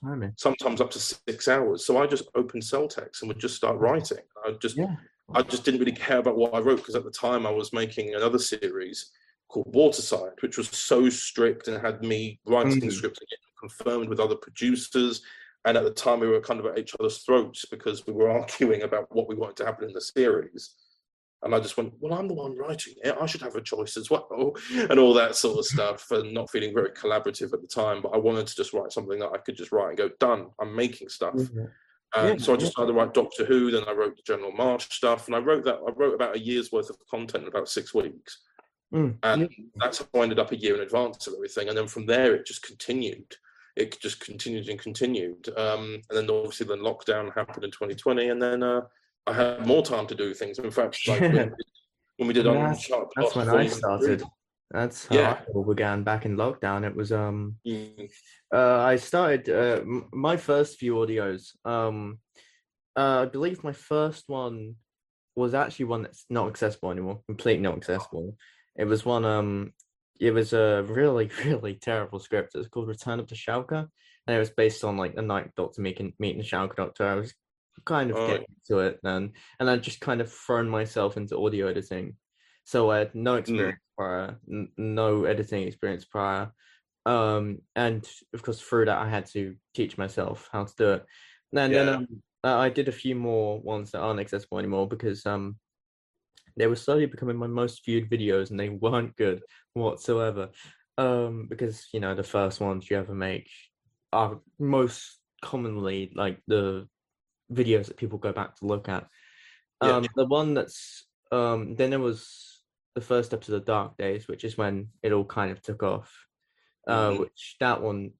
Blimey. 0.00 0.32
sometimes 0.36 0.80
up 0.80 0.90
to 0.92 0.98
six 1.00 1.48
hours. 1.48 1.84
So 1.84 1.98
I 2.00 2.06
just 2.06 2.28
opened 2.36 2.62
Celtx 2.62 3.20
and 3.20 3.28
would 3.28 3.40
just 3.40 3.56
start 3.56 3.78
writing. 3.78 4.18
I 4.44 4.52
just, 4.52 4.76
Yeah. 4.76 4.94
I 5.34 5.42
just 5.42 5.64
didn't 5.64 5.80
really 5.80 5.92
care 5.92 6.18
about 6.18 6.36
what 6.36 6.54
I 6.54 6.60
wrote 6.60 6.78
because 6.78 6.94
at 6.94 7.04
the 7.04 7.10
time 7.10 7.46
I 7.46 7.50
was 7.50 7.72
making 7.72 8.14
another 8.14 8.38
series 8.38 9.10
called 9.48 9.74
Waterside, 9.74 10.34
which 10.40 10.58
was 10.58 10.68
so 10.68 11.08
strict 11.08 11.68
and 11.68 11.80
had 11.80 12.02
me 12.02 12.38
writing 12.46 12.80
Mhm. 12.80 12.92
scripts 12.92 13.20
and 13.20 13.28
getting 13.28 13.44
confirmed 13.58 14.08
with 14.08 14.20
other 14.20 14.36
producers. 14.36 15.22
And 15.64 15.76
at 15.76 15.84
the 15.84 15.90
time, 15.90 16.20
we 16.20 16.28
were 16.28 16.40
kind 16.40 16.60
of 16.60 16.66
at 16.66 16.78
each 16.78 16.94
other's 16.98 17.18
throats 17.24 17.64
because 17.64 18.06
we 18.06 18.12
were 18.12 18.30
arguing 18.40 18.82
about 18.82 19.14
what 19.14 19.28
we 19.28 19.34
wanted 19.34 19.56
to 19.56 19.66
happen 19.66 19.88
in 19.88 19.94
the 19.94 20.00
series. 20.00 20.74
And 21.42 21.54
I 21.54 21.60
just 21.60 21.76
went, 21.76 21.94
well, 22.00 22.14
I'm 22.18 22.26
the 22.26 22.34
one 22.34 22.56
writing 22.56 22.94
it. 23.02 23.16
I 23.20 23.26
should 23.26 23.42
have 23.42 23.54
a 23.54 23.60
choice 23.60 23.96
as 23.96 24.10
well, 24.10 24.56
and 24.72 24.98
all 24.98 25.14
that 25.14 25.36
sort 25.36 25.58
of 25.58 25.64
stuff. 25.74 26.10
And 26.10 26.34
not 26.34 26.50
feeling 26.50 26.74
very 26.74 26.90
collaborative 26.90 27.52
at 27.52 27.60
the 27.62 27.68
time, 27.68 28.02
but 28.02 28.10
I 28.10 28.18
wanted 28.18 28.46
to 28.48 28.56
just 28.56 28.72
write 28.72 28.92
something 28.92 29.18
that 29.20 29.30
I 29.32 29.38
could 29.38 29.56
just 29.56 29.72
write 29.72 29.90
and 29.90 29.98
go, 29.98 30.10
done. 30.20 30.50
I'm 30.60 30.74
making 30.74 31.08
stuff. 31.08 31.34
Yeah. 31.54 31.66
Um, 32.14 32.26
Yeah, 32.26 32.36
so 32.38 32.54
I 32.54 32.56
just 32.56 32.72
started 32.72 32.92
to 32.92 32.98
write 32.98 33.14
Doctor 33.14 33.44
Who, 33.44 33.70
then 33.70 33.84
I 33.86 33.92
wrote 33.92 34.16
the 34.16 34.22
General 34.22 34.52
Marsh 34.52 34.88
stuff, 34.90 35.26
and 35.26 35.36
I 35.36 35.40
wrote 35.40 35.64
that. 35.64 35.76
I 35.86 35.90
wrote 35.92 36.14
about 36.14 36.36
a 36.36 36.40
year's 36.40 36.72
worth 36.72 36.90
of 36.90 36.96
content 37.10 37.44
in 37.44 37.48
about 37.48 37.68
six 37.68 37.92
weeks, 37.94 38.38
Mm. 38.94 39.18
and 39.22 39.48
that's 39.76 39.98
how 39.98 40.06
I 40.14 40.22
ended 40.22 40.38
up 40.38 40.50
a 40.52 40.56
year 40.56 40.74
in 40.74 40.80
advance 40.80 41.26
of 41.26 41.34
everything. 41.34 41.68
And 41.68 41.76
then 41.76 41.86
from 41.88 42.06
there, 42.06 42.34
it 42.34 42.46
just 42.46 42.62
continued. 42.62 43.36
It 43.76 44.00
just 44.00 44.20
continued 44.20 44.68
and 44.68 44.78
continued. 44.80 45.48
Um, 45.56 46.00
and 46.08 46.16
then 46.18 46.30
obviously, 46.30 46.66
then 46.66 46.78
lockdown 46.78 47.34
happened 47.34 47.64
in 47.64 47.70
2020, 47.70 48.28
and 48.30 48.40
then 48.42 48.62
uh, 48.62 48.80
I 49.26 49.32
had 49.34 49.66
more 49.66 49.82
time 49.82 50.06
to 50.06 50.14
do 50.14 50.32
things. 50.34 50.58
In 50.58 50.70
fact, 50.70 51.06
like 51.06 51.20
when, 51.20 51.32
we 51.32 51.38
did- 51.38 51.52
when 52.16 52.28
we 52.28 52.34
did 52.34 52.46
on 52.46 52.54
that's- 52.54 52.80
Sharp 52.82 53.12
That's 53.14 53.36
when 53.36 53.48
I 53.48 53.66
started. 53.66 54.22
That's 54.70 55.06
how 55.06 55.14
Yeah. 55.16 55.40
I 55.46 55.50
all 55.52 55.64
began 55.64 56.02
back 56.02 56.26
in 56.26 56.36
lockdown. 56.36 56.86
It 56.86 56.94
was 56.94 57.10
um 57.12 57.56
Mm, 57.66 58.10
uh 58.54 58.80
I 58.80 58.96
started 58.96 59.48
uh 59.48 59.80
m- 59.80 60.08
my 60.12 60.36
first 60.36 60.78
few 60.78 60.94
audios. 60.96 61.54
Um 61.64 62.18
uh 62.96 63.22
I 63.22 63.26
believe 63.26 63.64
my 63.64 63.72
first 63.72 64.24
one 64.28 64.74
was 65.36 65.54
actually 65.54 65.86
one 65.86 66.02
that's 66.02 66.26
not 66.28 66.48
accessible 66.48 66.90
anymore, 66.90 67.22
completely 67.26 67.62
not 67.62 67.76
accessible. 67.78 68.36
It 68.78 68.86
was 68.86 69.04
one 69.04 69.24
um 69.24 69.72
it 70.20 70.32
was 70.32 70.52
a 70.52 70.82
really, 70.82 71.30
really 71.44 71.74
terrible 71.74 72.18
script. 72.18 72.54
It's 72.54 72.68
called 72.68 72.88
Return 72.88 73.20
of 73.20 73.28
the 73.28 73.34
Shalka. 73.34 73.88
And 74.26 74.36
it 74.36 74.38
was 74.38 74.50
based 74.50 74.84
on 74.84 74.96
like 74.96 75.14
a 75.16 75.22
night 75.22 75.54
doctor 75.56 75.80
meeting 75.80 76.14
meeting 76.18 76.38
the 76.38 76.44
Shalka 76.44 76.76
doctor. 76.76 77.06
I 77.06 77.14
was 77.14 77.34
kind 77.84 78.10
of 78.10 78.16
Oh. 78.16 78.26
getting 78.26 78.46
into 78.56 78.80
it 78.82 79.00
then. 79.02 79.32
And 79.60 79.70
I 79.70 79.76
just 79.76 80.00
kind 80.00 80.20
of 80.20 80.32
thrown 80.32 80.68
myself 80.68 81.16
into 81.16 81.38
audio 81.38 81.68
editing. 81.68 82.16
So 82.64 82.90
I 82.90 82.98
had 82.98 83.14
no 83.14 83.36
experience 83.36 83.78
prior, 83.96 84.38
n- 84.50 84.72
no 84.76 85.24
editing 85.24 85.66
experience 85.66 86.04
prior. 86.04 86.52
Um, 87.06 87.62
and 87.74 88.06
of 88.34 88.42
course, 88.42 88.60
through 88.60 88.86
that, 88.86 88.98
I 88.98 89.08
had 89.08 89.26
to 89.26 89.56
teach 89.74 89.96
myself 89.96 90.50
how 90.52 90.64
to 90.64 90.74
do 90.76 90.92
it. 90.92 91.06
And 91.56 91.72
then 91.74 91.88
um, 91.88 92.06
I 92.44 92.68
did 92.68 92.88
a 92.88 92.92
few 92.92 93.14
more 93.14 93.58
ones 93.60 93.92
that 93.92 94.00
aren't 94.00 94.20
accessible 94.20 94.58
anymore 94.58 94.86
because 94.86 95.24
um, 95.24 95.58
they 96.58 96.66
were 96.66 96.76
slowly 96.76 97.06
becoming 97.06 97.36
my 97.36 97.46
most 97.46 97.84
viewed 97.84 98.10
videos, 98.10 98.50
and 98.50 98.58
they 98.58 98.68
weren't 98.68 99.16
good 99.16 99.42
whatsoever. 99.74 100.50
Um, 100.96 101.46
because 101.48 101.88
you 101.92 102.00
know 102.00 102.14
the 102.14 102.24
first 102.24 102.60
ones 102.60 102.90
you 102.90 102.96
ever 102.96 103.14
make 103.14 103.48
are 104.12 104.40
most 104.58 105.18
commonly 105.42 106.10
like 106.14 106.40
the 106.48 106.88
videos 107.52 107.86
that 107.86 107.96
people 107.96 108.18
go 108.18 108.32
back 108.32 108.56
to 108.56 108.66
look 108.66 108.88
at. 108.88 109.06
Yeah. 109.82 109.96
Um, 109.96 110.08
the 110.16 110.26
one 110.26 110.54
that's 110.54 111.06
um, 111.30 111.76
then 111.76 111.90
there 111.90 112.00
was 112.00 112.62
the 112.94 113.00
first 113.00 113.32
episode 113.32 113.54
of 113.54 113.60
the 113.60 113.72
Dark 113.72 113.96
Days, 113.96 114.26
which 114.26 114.42
is 114.42 114.58
when 114.58 114.88
it 115.02 115.12
all 115.12 115.24
kind 115.24 115.52
of 115.52 115.62
took 115.62 115.82
off. 115.82 116.12
Uh, 116.86 117.10
Mhm. 117.12 117.20
which 117.20 117.56
that 117.60 117.80
one 117.80 118.12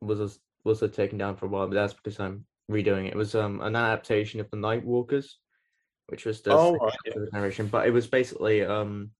was 0.00 0.20
was 0.20 0.38
was 0.64 0.90
taken 0.92 1.18
down 1.18 1.36
for 1.36 1.46
a 1.46 1.48
while, 1.48 1.66
but 1.66 1.74
that's 1.74 1.94
because 1.94 2.20
I'm 2.20 2.46
redoing 2.70 3.06
it. 3.06 3.14
It 3.14 3.16
was 3.16 3.34
um 3.34 3.60
an 3.60 3.74
adaptation 3.74 4.38
of 4.40 4.50
the 4.50 4.58
Night 4.58 4.84
Walkers, 4.84 5.39
which 6.10 6.26
was 6.26 6.42
the 6.42 6.52
Oh, 6.52 6.72
right, 6.76 7.32
narration, 7.32 7.68
but 7.68 7.86
it 7.86 7.92
was 7.92 8.06
basically 8.06 8.64
um 8.64 9.10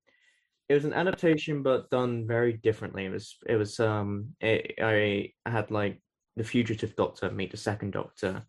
it 0.68 0.74
was 0.74 0.84
an 0.84 0.92
adaptation 0.92 1.62
but 1.62 1.90
done 1.90 2.26
very 2.26 2.52
differently. 2.52 3.04
It 3.04 3.10
was 3.10 3.36
it 3.46 3.56
was 3.56 3.80
um 3.80 4.36
it, 4.40 4.74
I 4.80 5.32
had 5.46 5.70
like 5.70 6.00
the 6.36 6.44
fugitive 6.44 6.94
Doctor 6.96 7.30
meet 7.30 7.50
the 7.50 7.56
second 7.56 7.92
Doctor, 7.92 8.44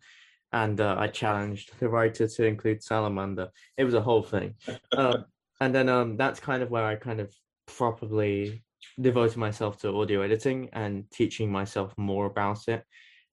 and 0.52 0.80
uh, 0.80 0.96
I 0.98 1.08
challenged 1.08 1.72
the 1.80 1.88
writer 1.88 2.28
to 2.28 2.44
include 2.44 2.82
Salamander. 2.82 3.48
It 3.76 3.84
was 3.84 3.94
a 3.94 4.00
whole 4.00 4.22
thing, 4.22 4.54
um, 4.96 5.24
and 5.60 5.74
then 5.74 5.88
um 5.88 6.16
that's 6.16 6.40
kind 6.40 6.62
of 6.62 6.70
where 6.70 6.84
I 6.84 6.96
kind 6.96 7.20
of 7.20 7.34
properly 7.66 8.62
devoted 9.00 9.36
myself 9.36 9.78
to 9.78 9.96
audio 9.96 10.22
editing 10.22 10.68
and 10.72 11.10
teaching 11.10 11.50
myself 11.50 11.92
more 11.96 12.26
about 12.26 12.68
it. 12.68 12.84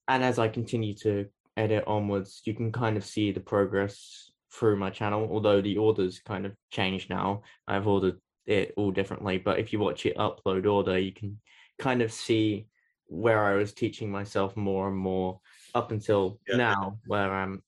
And 0.08 0.24
as 0.24 0.40
I 0.40 0.48
continue 0.48 0.96
to 0.96 1.28
edit 1.58 1.84
onwards, 1.86 2.42
you 2.46 2.54
can 2.56 2.72
kind 2.72 2.98
of 2.98 3.06
see 3.06 3.32
the 3.32 3.40
progress 3.40 4.29
through 4.52 4.78
my 4.78 4.90
channel. 4.90 5.28
Although 5.32 5.62
the 5.62 5.78
orders 5.78 6.20
kind 6.20 6.46
of 6.46 6.56
changed 6.72 7.10
now, 7.10 7.44
I've 7.68 7.88
ordered 7.88 8.20
it 8.46 8.74
all 8.78 8.92
differently. 8.92 9.38
But 9.38 9.60
if 9.60 9.72
you 9.72 9.80
watch 9.80 10.06
it 10.06 10.18
upload 10.18 10.66
order, 10.66 10.98
you 10.98 11.14
can 11.14 11.40
kind 11.78 12.02
of 12.02 12.12
see 12.12 12.68
where 13.06 13.44
I 13.46 13.56
was 13.56 13.74
teaching 13.74 14.12
myself 14.12 14.56
more 14.56 14.88
and 14.88 14.98
more 14.98 15.40
up 15.74 15.92
until 15.92 16.40
Yeah. 16.48 16.58
now, 16.58 17.00
where 17.06 17.32
I'm, 17.32 17.64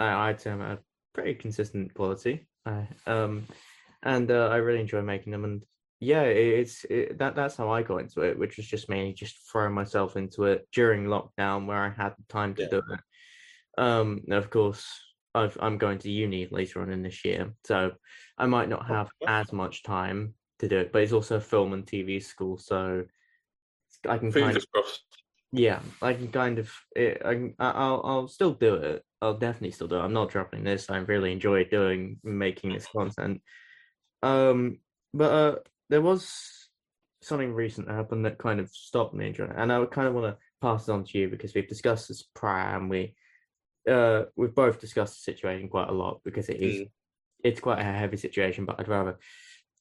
I, 0.00 0.28
I'd 0.28 0.40
say 0.40 0.50
I'm 0.50 0.60
a 0.60 0.78
pretty 1.12 1.34
consistent 1.34 1.94
quality. 1.94 2.48
I, 2.64 2.88
um, 3.06 3.46
and 4.02 4.30
uh, 4.30 4.48
I 4.48 4.56
really 4.56 4.80
enjoy 4.80 5.02
making 5.02 5.32
them. 5.32 5.44
And 5.44 5.64
yeah, 6.00 6.22
it, 6.22 6.58
it's 6.60 6.84
it, 6.84 7.18
that 7.18 7.34
that's 7.34 7.56
how 7.56 7.70
I 7.70 7.82
got 7.82 7.98
into 7.98 8.22
it, 8.22 8.38
which 8.38 8.56
was 8.56 8.66
just 8.66 8.88
mainly 8.88 9.12
just 9.12 9.50
throwing 9.50 9.72
myself 9.72 10.16
into 10.16 10.44
it 10.44 10.68
during 10.72 11.06
lockdown, 11.06 11.66
where 11.66 11.78
I 11.78 11.90
had 11.90 12.14
the 12.18 12.24
time 12.28 12.54
to 12.54 12.62
Yeah. 12.62 12.68
do 12.68 12.82
it. 12.90 13.00
Um, 13.78 14.22
of 14.30 14.50
course, 14.50 14.84
I've, 15.36 15.56
I'm 15.60 15.78
going 15.78 15.98
to 15.98 16.10
uni 16.10 16.46
later 16.50 16.80
on 16.82 16.90
in 16.90 17.02
this 17.02 17.24
year, 17.24 17.54
so 17.64 17.92
I 18.38 18.46
might 18.46 18.68
not 18.68 18.86
have 18.86 19.08
as 19.26 19.52
much 19.52 19.82
time 19.82 20.34
to 20.58 20.68
do 20.68 20.78
it. 20.78 20.92
But 20.92 21.02
it's 21.02 21.12
also 21.12 21.36
a 21.36 21.40
film 21.40 21.72
and 21.72 21.86
TV 21.86 22.22
school, 22.22 22.56
so 22.56 23.04
I 24.08 24.18
can 24.18 24.32
kind 24.32 24.56
of 24.56 24.62
Fingers 24.62 24.66
crossed. 24.66 25.02
yeah, 25.52 25.80
I 26.02 26.14
can 26.14 26.30
kind 26.32 26.58
of. 26.58 26.72
It, 26.94 27.22
I 27.24 27.34
can, 27.34 27.54
I- 27.58 27.70
I'll 27.70 28.02
I'll 28.04 28.28
still 28.28 28.54
do 28.54 28.74
it. 28.74 29.02
I'll 29.22 29.38
definitely 29.38 29.70
still 29.72 29.88
do 29.88 29.96
it. 29.96 30.00
I'm 30.00 30.12
not 30.12 30.30
dropping 30.30 30.64
this. 30.64 30.90
I 30.90 30.98
really 30.98 31.32
enjoy 31.32 31.64
doing 31.64 32.18
making 32.22 32.72
this 32.72 32.86
content. 32.86 33.42
Um, 34.22 34.80
but 35.14 35.32
uh, 35.32 35.58
there 35.88 36.02
was 36.02 36.68
something 37.22 37.52
recent 37.52 37.86
that 37.88 37.94
happened 37.94 38.24
that 38.26 38.38
kind 38.38 38.60
of 38.60 38.70
stopped 38.70 39.14
me 39.14 39.26
enjoying 39.26 39.50
it, 39.50 39.56
and 39.58 39.72
I 39.72 39.78
would 39.78 39.90
kind 39.90 40.08
of 40.08 40.14
want 40.14 40.26
to 40.34 40.38
pass 40.60 40.88
it 40.88 40.92
on 40.92 41.04
to 41.04 41.18
you 41.18 41.28
because 41.28 41.54
we've 41.54 41.68
discussed 41.68 42.08
this 42.08 42.22
prior, 42.22 42.76
and 42.76 42.90
we 42.90 43.14
uh 43.86 44.24
we've 44.36 44.54
both 44.54 44.80
discussed 44.80 45.14
the 45.14 45.32
situation 45.32 45.68
quite 45.68 45.88
a 45.88 45.92
lot 45.92 46.20
because 46.24 46.48
it 46.48 46.60
is 46.60 46.80
Mm. 46.80 46.90
it's 47.44 47.60
quite 47.60 47.78
a 47.78 47.84
heavy 47.84 48.16
situation, 48.16 48.64
but 48.64 48.80
I'd 48.80 48.88
rather 48.88 49.18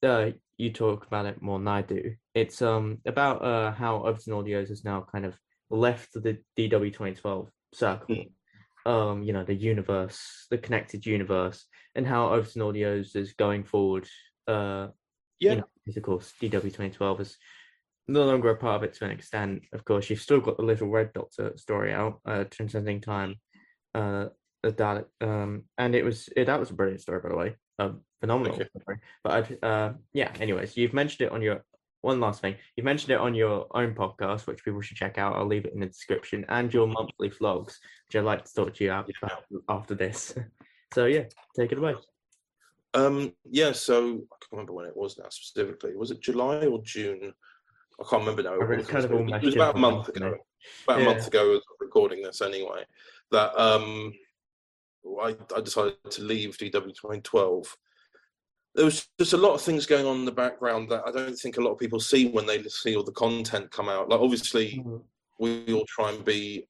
uh, 0.04 0.32
you 0.58 0.72
talk 0.72 1.08
about 1.08 1.26
it 1.26 1.42
more 1.42 1.58
than 1.58 1.68
I 1.68 1.82
do. 1.82 2.16
It's 2.34 2.62
um 2.62 3.00
about 3.06 3.42
uh 3.44 3.72
how 3.72 4.04
Overton 4.04 4.34
Audios 4.34 4.70
has 4.70 4.84
now 4.84 5.06
kind 5.12 5.26
of 5.26 5.34
left 5.70 6.14
the 6.14 6.38
DW 6.58 6.92
2012 6.94 7.50
circle. 7.74 8.16
Um, 8.86 9.24
you 9.24 9.34
know, 9.34 9.44
the 9.44 9.56
universe, 9.56 10.46
the 10.52 10.60
connected 10.60 11.08
universe, 11.08 11.66
and 11.96 12.06
how 12.06 12.30
Overton 12.30 12.62
Audios 12.62 13.16
is 13.16 13.34
going 13.34 13.64
forward. 13.64 14.08
Uh, 14.48 14.90
Yeah. 15.40 15.52
you 15.54 15.58
know, 15.58 15.68
because 15.84 15.98
of 15.98 16.04
course 16.04 16.34
DW 16.40 16.62
2012 16.72 17.22
is 17.22 17.38
no 18.08 18.24
longer 18.26 18.52
a 18.52 18.58
part 18.58 18.76
of 18.76 18.84
it 18.84 18.94
to 18.96 19.06
an 19.06 19.12
extent. 19.12 19.64
Of 19.74 19.84
course, 19.86 20.10
you've 20.10 20.22
still 20.22 20.40
got 20.40 20.58
the 20.58 20.64
Little 20.64 20.88
Red 20.90 21.14
Doctor 21.14 21.54
story 21.58 21.92
out, 21.94 22.20
uh, 22.26 22.44
Transcending 22.44 23.02
Time. 23.02 23.40
Uh, 23.96 24.30
Dalek, 24.72 25.06
um, 25.22 25.64
and 25.78 25.94
it 25.96 26.04
was 26.04 26.28
it, 26.36 26.46
that 26.46 26.60
was 26.60 26.72
a 26.72 26.74
brilliant 26.74 27.02
story, 27.02 27.20
by 27.22 27.30
the 27.30 27.36
way, 27.36 27.56
um, 27.80 28.02
phenomenal 28.20 28.56
story. 28.56 28.98
But 29.24 29.32
I'd, 29.32 29.64
uh, 29.64 29.94
yeah, 30.14 30.32
anyways, 30.40 30.76
you've 30.76 30.94
mentioned 30.94 31.28
it 31.28 31.32
on 31.32 31.42
your 31.42 31.64
one 32.02 32.20
last 32.20 32.42
thing. 32.42 32.56
You've 32.76 32.86
mentioned 32.86 33.12
it 33.12 33.20
on 33.20 33.36
your 33.36 33.68
own 33.72 33.94
podcast, 33.94 34.48
which 34.48 34.64
people 34.64 34.82
should 34.82 34.98
check 34.98 35.18
out. 35.18 35.36
I'll 35.36 35.46
leave 35.46 35.66
it 35.66 35.74
in 35.74 35.80
the 35.80 35.86
description, 35.86 36.46
and 36.50 36.74
your 36.74 36.88
monthly 36.88 37.30
vlogs, 37.30 37.76
which 38.08 38.16
I'd 38.16 38.24
like 38.24 38.46
to 38.46 38.54
talk 38.54 38.74
to 38.76 38.84
you 38.84 38.92
about 38.92 39.12
after 39.70 39.96
this. 39.96 40.36
So 40.94 41.08
yeah, 41.08 41.24
take 41.58 41.74
it 41.74 41.78
away. 41.78 41.96
Um, 42.94 43.34
yeah, 43.52 43.74
so 43.74 44.04
I 44.06 44.36
can't 44.40 44.52
remember 44.52 44.72
when 44.72 44.86
it 44.86 44.96
was 44.96 45.18
now 45.18 45.26
specifically. 45.30 45.94
Was 45.98 46.12
it 46.12 46.22
July 46.22 46.66
or 46.68 46.82
June? 46.84 47.34
I 48.00 48.04
can't 48.10 48.22
remember 48.22 48.44
now. 48.44 48.54
I 48.54 48.64
really 48.64 48.84
kind 48.84 49.04
of 49.04 49.12
it 49.12 49.44
was 49.44 49.56
about 49.56 49.76
a 49.76 49.80
month 49.80 50.08
ago. 50.08 50.36
About 50.86 51.02
a 51.02 51.04
month 51.04 51.28
ago, 51.28 51.42
I 51.42 51.54
was 51.54 51.64
recording 51.82 52.22
this 52.22 52.42
anyway. 52.42 52.86
That 53.32 53.60
um, 53.60 54.14
I, 55.22 55.36
I 55.56 55.62
decided 55.62 55.96
to 56.12 56.22
leave 56.22 56.58
DW 56.58 56.72
2012. 56.72 57.78
There 58.76 58.86
was 58.86 59.08
just 59.18 59.34
a 59.34 59.38
lot 59.38 59.54
of 59.54 59.62
things 59.62 59.86
going 59.86 60.06
on 60.06 60.18
in 60.18 60.26
the 60.26 60.32
background 60.32 60.90
that 60.90 61.04
I 61.08 61.12
don't 61.12 61.36
think 61.36 61.58
a 61.58 61.62
lot 61.62 61.72
of 61.72 61.80
people 61.80 62.00
see 62.00 62.28
when 62.28 62.46
they 62.46 62.62
see 62.64 62.96
all 62.96 63.04
the 63.04 63.12
content 63.14 63.72
come 63.72 63.88
out. 63.88 64.10
Like 64.10 64.20
obviously, 64.20 64.84
we 65.40 65.74
all 65.74 65.86
try 65.88 66.12
and 66.12 66.26
be 66.26 66.68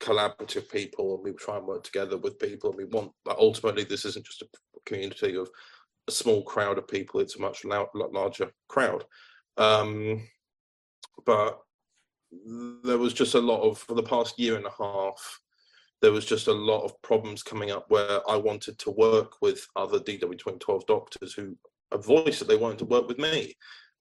collaborative 0.00 0.70
people 0.70 1.14
and 1.14 1.24
we 1.24 1.32
try 1.32 1.56
and 1.56 1.66
work 1.66 1.82
together 1.82 2.18
with 2.18 2.38
people 2.38 2.70
and 2.70 2.78
we 2.78 2.84
want 2.84 3.10
like, 3.24 3.36
ultimately 3.38 3.84
this 3.84 4.04
isn't 4.04 4.26
just 4.26 4.42
a 4.42 4.46
community 4.84 5.36
of 5.36 5.48
a 6.08 6.12
small 6.12 6.42
crowd 6.42 6.76
of 6.76 6.86
people 6.86 7.18
it's 7.18 7.36
a 7.36 7.40
much 7.40 7.64
lot 7.64 7.88
larger 8.12 8.50
crowd 8.68 9.04
um 9.56 10.22
but 11.24 11.60
there 12.84 12.98
was 12.98 13.14
just 13.14 13.34
a 13.34 13.40
lot 13.40 13.62
of 13.62 13.78
for 13.78 13.94
the 13.94 14.02
past 14.02 14.38
year 14.38 14.56
and 14.56 14.66
a 14.66 14.72
half 14.78 15.40
there 16.02 16.12
was 16.12 16.24
just 16.24 16.46
a 16.46 16.52
lot 16.52 16.84
of 16.84 17.00
problems 17.02 17.42
coming 17.42 17.70
up 17.70 17.86
where 17.88 18.20
i 18.28 18.36
wanted 18.36 18.78
to 18.78 18.90
work 18.90 19.32
with 19.40 19.66
other 19.76 19.98
dw 19.98 20.20
2012 20.20 20.86
doctors 20.86 21.32
who 21.32 21.56
a 21.92 21.98
voice 21.98 22.38
that 22.38 22.48
they 22.48 22.56
wanted 22.56 22.78
to 22.78 22.84
work 22.84 23.06
with 23.08 23.18
me 23.18 23.54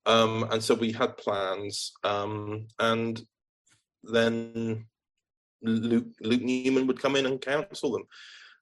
um 0.05 0.47
and 0.51 0.63
so 0.63 0.73
we 0.73 0.91
had 0.91 1.17
plans 1.17 1.93
um 2.03 2.67
and 2.79 3.25
then 4.03 4.85
Luke, 5.65 6.07
Luke 6.21 6.41
Newman 6.41 6.87
would 6.87 7.01
come 7.01 7.15
in 7.15 7.25
and 7.25 7.41
counsel 7.41 7.91
them. 7.91 8.03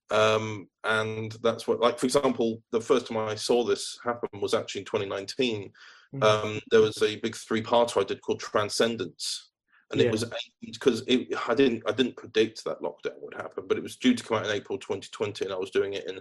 Um, 0.10 0.68
and 0.84 1.36
that's 1.44 1.68
what, 1.68 1.80
like, 1.80 2.00
for 2.00 2.06
example, 2.06 2.62
the 2.72 2.82
first 2.82 3.08
time 3.08 3.18
I 3.18 3.36
saw 3.36 3.64
this 3.64 3.98
happen 4.04 4.42
was 4.42 4.54
actually 4.54 4.82
in 4.82 4.86
2019. 4.86 5.72
Mhm. 6.16 6.24
Um, 6.24 6.60
there 6.70 6.82
was 6.82 7.02
a 7.02 7.16
big 7.18 7.36
three-parter 7.36 8.02
I 8.02 8.04
did 8.04 8.22
called 8.22 8.40
Transcendence, 8.40 9.52
and 9.94 10.02
Yeah. 10.02 10.08
it 10.08 10.12
was 10.12 10.26
because 10.62 11.04
I 11.08 11.54
didn't 11.54 11.84
I 11.88 11.92
didn't 11.92 12.18
predict 12.18 12.64
that 12.66 12.82
lockdown 12.82 13.22
would 13.22 13.36
happen, 13.36 13.68
but 13.68 13.78
it 13.78 13.84
was 13.84 13.96
due 13.96 14.16
to 14.16 14.24
come 14.24 14.38
out 14.38 14.46
in 14.46 14.52
April 14.52 14.78
2020, 14.80 15.46
and 15.46 15.54
I 15.54 15.58
was 15.58 15.70
doing 15.70 15.94
it 15.94 16.08
in 16.08 16.20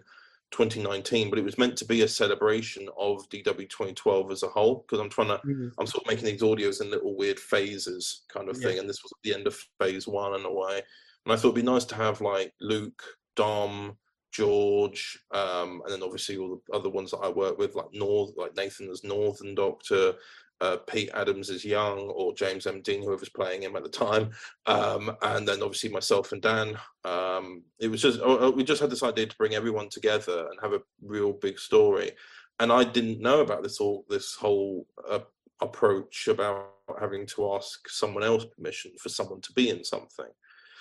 2019. 0.50 1.30
But 1.30 1.38
it 1.38 1.44
was 1.44 1.56
meant 1.56 1.78
to 1.78 1.86
be 1.86 2.02
a 2.02 2.08
celebration 2.08 2.86
of 2.98 3.26
DW 3.30 3.66
2012 3.68 4.30
as 4.30 4.42
a 4.42 4.48
whole, 4.48 4.84
because 4.86 5.00
I'm 5.00 5.08
trying 5.08 5.28
to 5.28 5.40
Mhm. 5.46 5.72
I'm 5.78 5.86
sort 5.86 6.04
of 6.04 6.10
making 6.10 6.26
these 6.26 6.42
audios 6.42 6.82
in 6.82 6.90
little 6.90 7.16
weird 7.16 7.40
phases 7.40 8.24
kind 8.28 8.50
of 8.50 8.56
Yeah. 8.60 8.68
thing. 8.68 8.78
And 8.78 8.88
this 8.88 9.02
was 9.02 9.12
at 9.12 9.22
the 9.22 9.34
end 9.34 9.46
of 9.46 9.56
phase 9.80 10.06
one 10.06 10.34
in 10.38 10.44
a 10.44 10.52
way. 10.52 10.82
And 11.24 11.32
I 11.32 11.36
thought 11.36 11.48
it'd 11.48 11.54
be 11.54 11.62
nice 11.62 11.86
to 11.86 11.94
have 11.94 12.20
like 12.20 12.52
Luke, 12.60 13.02
Dom, 13.36 13.96
George, 14.32 15.18
um, 15.30 15.80
and 15.84 15.92
then 15.92 16.02
obviously 16.02 16.36
all 16.36 16.48
the 16.66 16.76
other 16.76 16.88
ones 16.90 17.10
that 17.12 17.18
I 17.18 17.28
work 17.28 17.58
with, 17.58 17.74
like 17.74 17.92
North, 17.92 18.32
like 18.36 18.54
Nathan 18.56 18.90
as 18.90 19.04
Northern 19.04 19.54
Doctor, 19.54 20.18
uh, 20.62 20.76
Pete 20.88 21.10
Adams 21.12 21.50
as 21.50 21.64
Young, 21.64 21.98
or 21.98 22.32
James 22.34 22.66
M. 22.66 22.80
Dean, 22.80 23.02
whoever's 23.02 23.28
playing 23.28 23.62
him 23.62 23.76
at 23.76 23.82
the 23.82 23.88
time, 23.88 24.30
um, 24.66 25.14
and 25.22 25.46
then 25.46 25.62
obviously 25.62 25.90
myself 25.90 26.32
and 26.32 26.40
Dan. 26.40 26.78
Um, 27.04 27.62
it 27.78 27.88
was 27.88 28.00
just 28.00 28.20
oh, 28.20 28.38
oh, 28.38 28.50
we 28.50 28.64
just 28.64 28.80
had 28.80 28.90
this 28.90 29.02
idea 29.02 29.26
to 29.26 29.36
bring 29.36 29.54
everyone 29.54 29.88
together 29.88 30.48
and 30.50 30.60
have 30.62 30.72
a 30.72 30.82
real 31.02 31.32
big 31.32 31.58
story 31.58 32.12
and 32.60 32.72
I 32.72 32.84
didn't 32.84 33.20
know 33.20 33.40
about 33.40 33.62
this 33.62 33.80
all 33.80 34.04
this 34.08 34.34
whole 34.34 34.86
uh, 35.08 35.20
approach 35.60 36.28
about 36.28 36.70
having 37.00 37.26
to 37.26 37.54
ask 37.54 37.88
someone 37.88 38.22
else 38.22 38.44
permission 38.44 38.92
for 39.00 39.08
someone 39.08 39.40
to 39.40 39.52
be 39.52 39.70
in 39.70 39.84
something. 39.84 40.28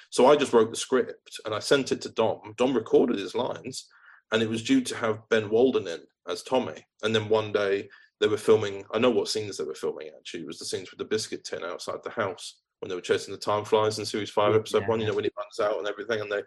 So 0.10 0.28
I 0.28 0.36
just 0.36 0.54
wrote 0.54 0.70
the 0.70 0.78
script 0.78 1.39
and 1.46 1.56
I 1.56 1.60
sent 1.60 1.91
it 1.91 2.02
to 2.02 2.10
Dom. 2.10 2.54
Dom 2.58 2.76
recorded 2.76 3.17
his 3.17 3.36
lines, 3.36 3.88
and 4.32 4.41
it 4.41 4.50
was 4.50 4.63
due 4.63 4.82
to 4.82 4.96
have 4.98 5.28
Ben 5.30 5.50
Walden 5.50 5.88
in 5.88 6.02
as 6.28 6.44
Tommy. 6.44 6.86
And 7.02 7.15
then 7.15 7.30
one 7.30 7.52
day 7.52 7.89
they 8.21 8.27
were 8.27 8.38
filming. 8.38 8.86
I 8.93 8.99
know 8.99 9.10
what 9.10 9.27
scenes 9.27 9.57
they 9.57 9.63
were 9.65 9.75
filming 9.75 10.10
actually. 10.15 10.41
It 10.41 10.47
was 10.47 10.60
the 10.60 10.65
scenes 10.65 10.91
with 10.91 10.99
the 10.99 11.05
biscuit 11.05 11.43
tin 11.43 11.63
outside 11.63 11.99
the 12.03 12.12
house 12.12 12.62
when 12.79 12.89
they 12.89 12.95
were 12.95 13.01
chasing 13.01 13.34
the 13.34 13.39
time 13.39 13.65
flies 13.65 13.99
in 13.99 14.05
series 14.05 14.29
five, 14.29 14.53
Yeah, 14.53 14.60
episode 14.60 14.88
one. 14.88 15.01
You 15.01 15.07
know 15.07 15.13
when 15.13 15.25
he 15.25 15.31
runs 15.38 15.60
out 15.60 15.79
and 15.79 15.88
everything, 15.88 16.21
and 16.21 16.31
they 16.31 16.43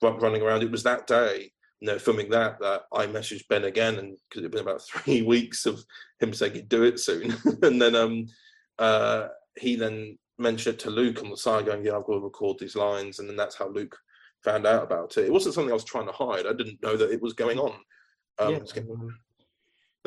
run, 0.00 0.18
running 0.18 0.42
around. 0.42 0.62
It 0.62 0.70
was 0.70 0.84
that 0.84 1.06
day 1.06 1.50
and 1.80 1.88
they're 1.88 1.98
filming 1.98 2.30
that 2.30 2.58
that 2.60 2.82
I 2.92 3.06
messaged 3.06 3.48
Ben 3.48 3.64
again 3.64 3.96
and 3.98 4.16
because 4.28 4.40
it'd 4.40 4.50
been 4.50 4.60
about 4.60 4.82
three 4.86 5.22
weeks 5.22 5.66
of 5.66 5.84
him 6.20 6.32
saying 6.32 6.54
he'd 6.54 6.68
do 6.68 6.84
it 6.84 6.98
soon. 6.98 7.36
and 7.62 7.80
then 7.80 7.94
um 7.94 8.26
uh 8.78 9.28
he 9.58 9.76
then 9.76 10.18
mentioned 10.38 10.74
it 10.74 10.80
to 10.80 10.90
Luke 10.90 11.22
on 11.22 11.30
the 11.30 11.36
side 11.36 11.66
going, 11.66 11.84
Yeah, 11.84 11.96
I've 11.96 12.04
got 12.04 12.14
to 12.14 12.20
record 12.20 12.58
these 12.58 12.76
lines 12.76 13.18
and 13.18 13.28
then 13.28 13.36
that's 13.36 13.56
how 13.56 13.68
Luke 13.68 13.96
found 14.44 14.66
out 14.66 14.84
about 14.84 15.16
it. 15.16 15.26
It 15.26 15.32
wasn't 15.32 15.54
something 15.54 15.70
I 15.70 15.74
was 15.74 15.84
trying 15.84 16.06
to 16.06 16.12
hide. 16.12 16.46
I 16.46 16.52
didn't 16.52 16.82
know 16.82 16.96
that 16.96 17.10
it 17.10 17.22
was 17.22 17.32
going 17.32 17.58
on. 17.58 17.72
Um 18.38 18.52
yeah, 18.52 18.58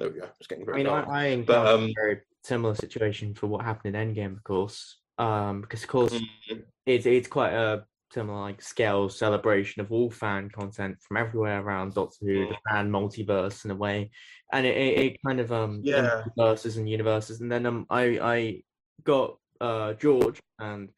There 0.02 0.10
we 0.10 0.20
go. 0.20 0.30
It's 0.40 0.48
getting 0.48 0.64
I 0.64 0.66
very 0.66 0.78
mean, 0.78 0.88
I, 0.88 1.02
dark. 1.02 1.10
I 1.10 1.26
But, 1.28 1.32
encountered 1.32 1.74
um, 1.76 1.84
a 1.90 1.94
very 1.94 2.22
similar 2.44 2.74
situation 2.74 3.36
for 3.36 3.46
what 3.46 3.64
happened 3.64 3.96
in 3.96 4.16
Endgame, 4.16 4.36
of 4.36 4.44
course. 4.44 4.98
Um, 5.20 5.62
because 5.62 5.84
of 5.84 5.90
course 5.90 6.14
Mm, 6.14 6.64
it's 6.88 7.06
it's 7.06 7.28
quite 7.28 7.54
a 7.54 7.86
similar 8.12 8.42
like 8.42 8.64
scale 8.64 9.08
celebration 9.10 9.80
of 9.82 9.92
all 9.92 10.10
fan 10.10 10.50
content 10.50 10.98
from 11.02 11.18
everywhere 11.18 11.62
around 11.62 11.94
Doctor 11.94 12.26
Who, 12.26 12.48
the 12.48 12.54
Mm. 12.56 12.58
fan 12.72 12.90
multiverse 12.90 13.64
in 13.64 13.70
a 13.70 13.76
way, 13.76 14.10
and 14.52 14.66
it, 14.66 14.76
it, 14.76 15.00
it 15.00 15.18
kind 15.24 15.40
of 15.40 15.52
um 15.52 15.82
Yeah. 15.84 16.24
verses 16.36 16.78
and 16.78 16.90
universes, 16.90 17.40
and 17.42 17.52
then 17.52 17.68
um 17.68 17.86
I 17.92 18.04
I 18.36 18.64
got 19.04 19.38
uh 19.60 19.94
George 19.94 20.40
and 20.58 20.90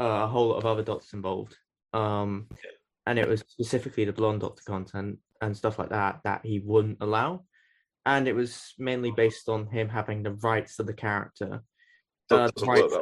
uh, 0.00 0.24
a 0.24 0.26
whole 0.26 0.48
lot 0.48 0.56
of 0.58 0.66
other 0.66 0.82
Doctors 0.82 1.12
involved, 1.12 1.56
um, 1.92 2.48
and 3.06 3.16
it 3.16 3.28
was 3.28 3.44
specifically 3.46 4.04
the 4.04 4.12
Blonde 4.12 4.40
Doctor 4.40 4.64
content 4.66 5.20
and 5.40 5.56
stuff 5.56 5.78
like 5.78 5.90
that 5.90 6.20
that 6.24 6.44
he 6.44 6.58
wouldn't 6.58 6.98
allow, 7.00 7.44
and 8.06 8.26
it 8.28 8.34
was 8.34 8.74
mainly 8.78 9.10
based 9.10 9.48
on 9.48 9.66
him 9.66 9.88
having 9.88 10.22
the 10.22 10.32
rights 10.32 10.76
to 10.76 10.82
the 10.82 10.94
character 10.94 11.62
uh, 12.30 12.48
doesn't 12.54 12.68
rights 12.68 12.94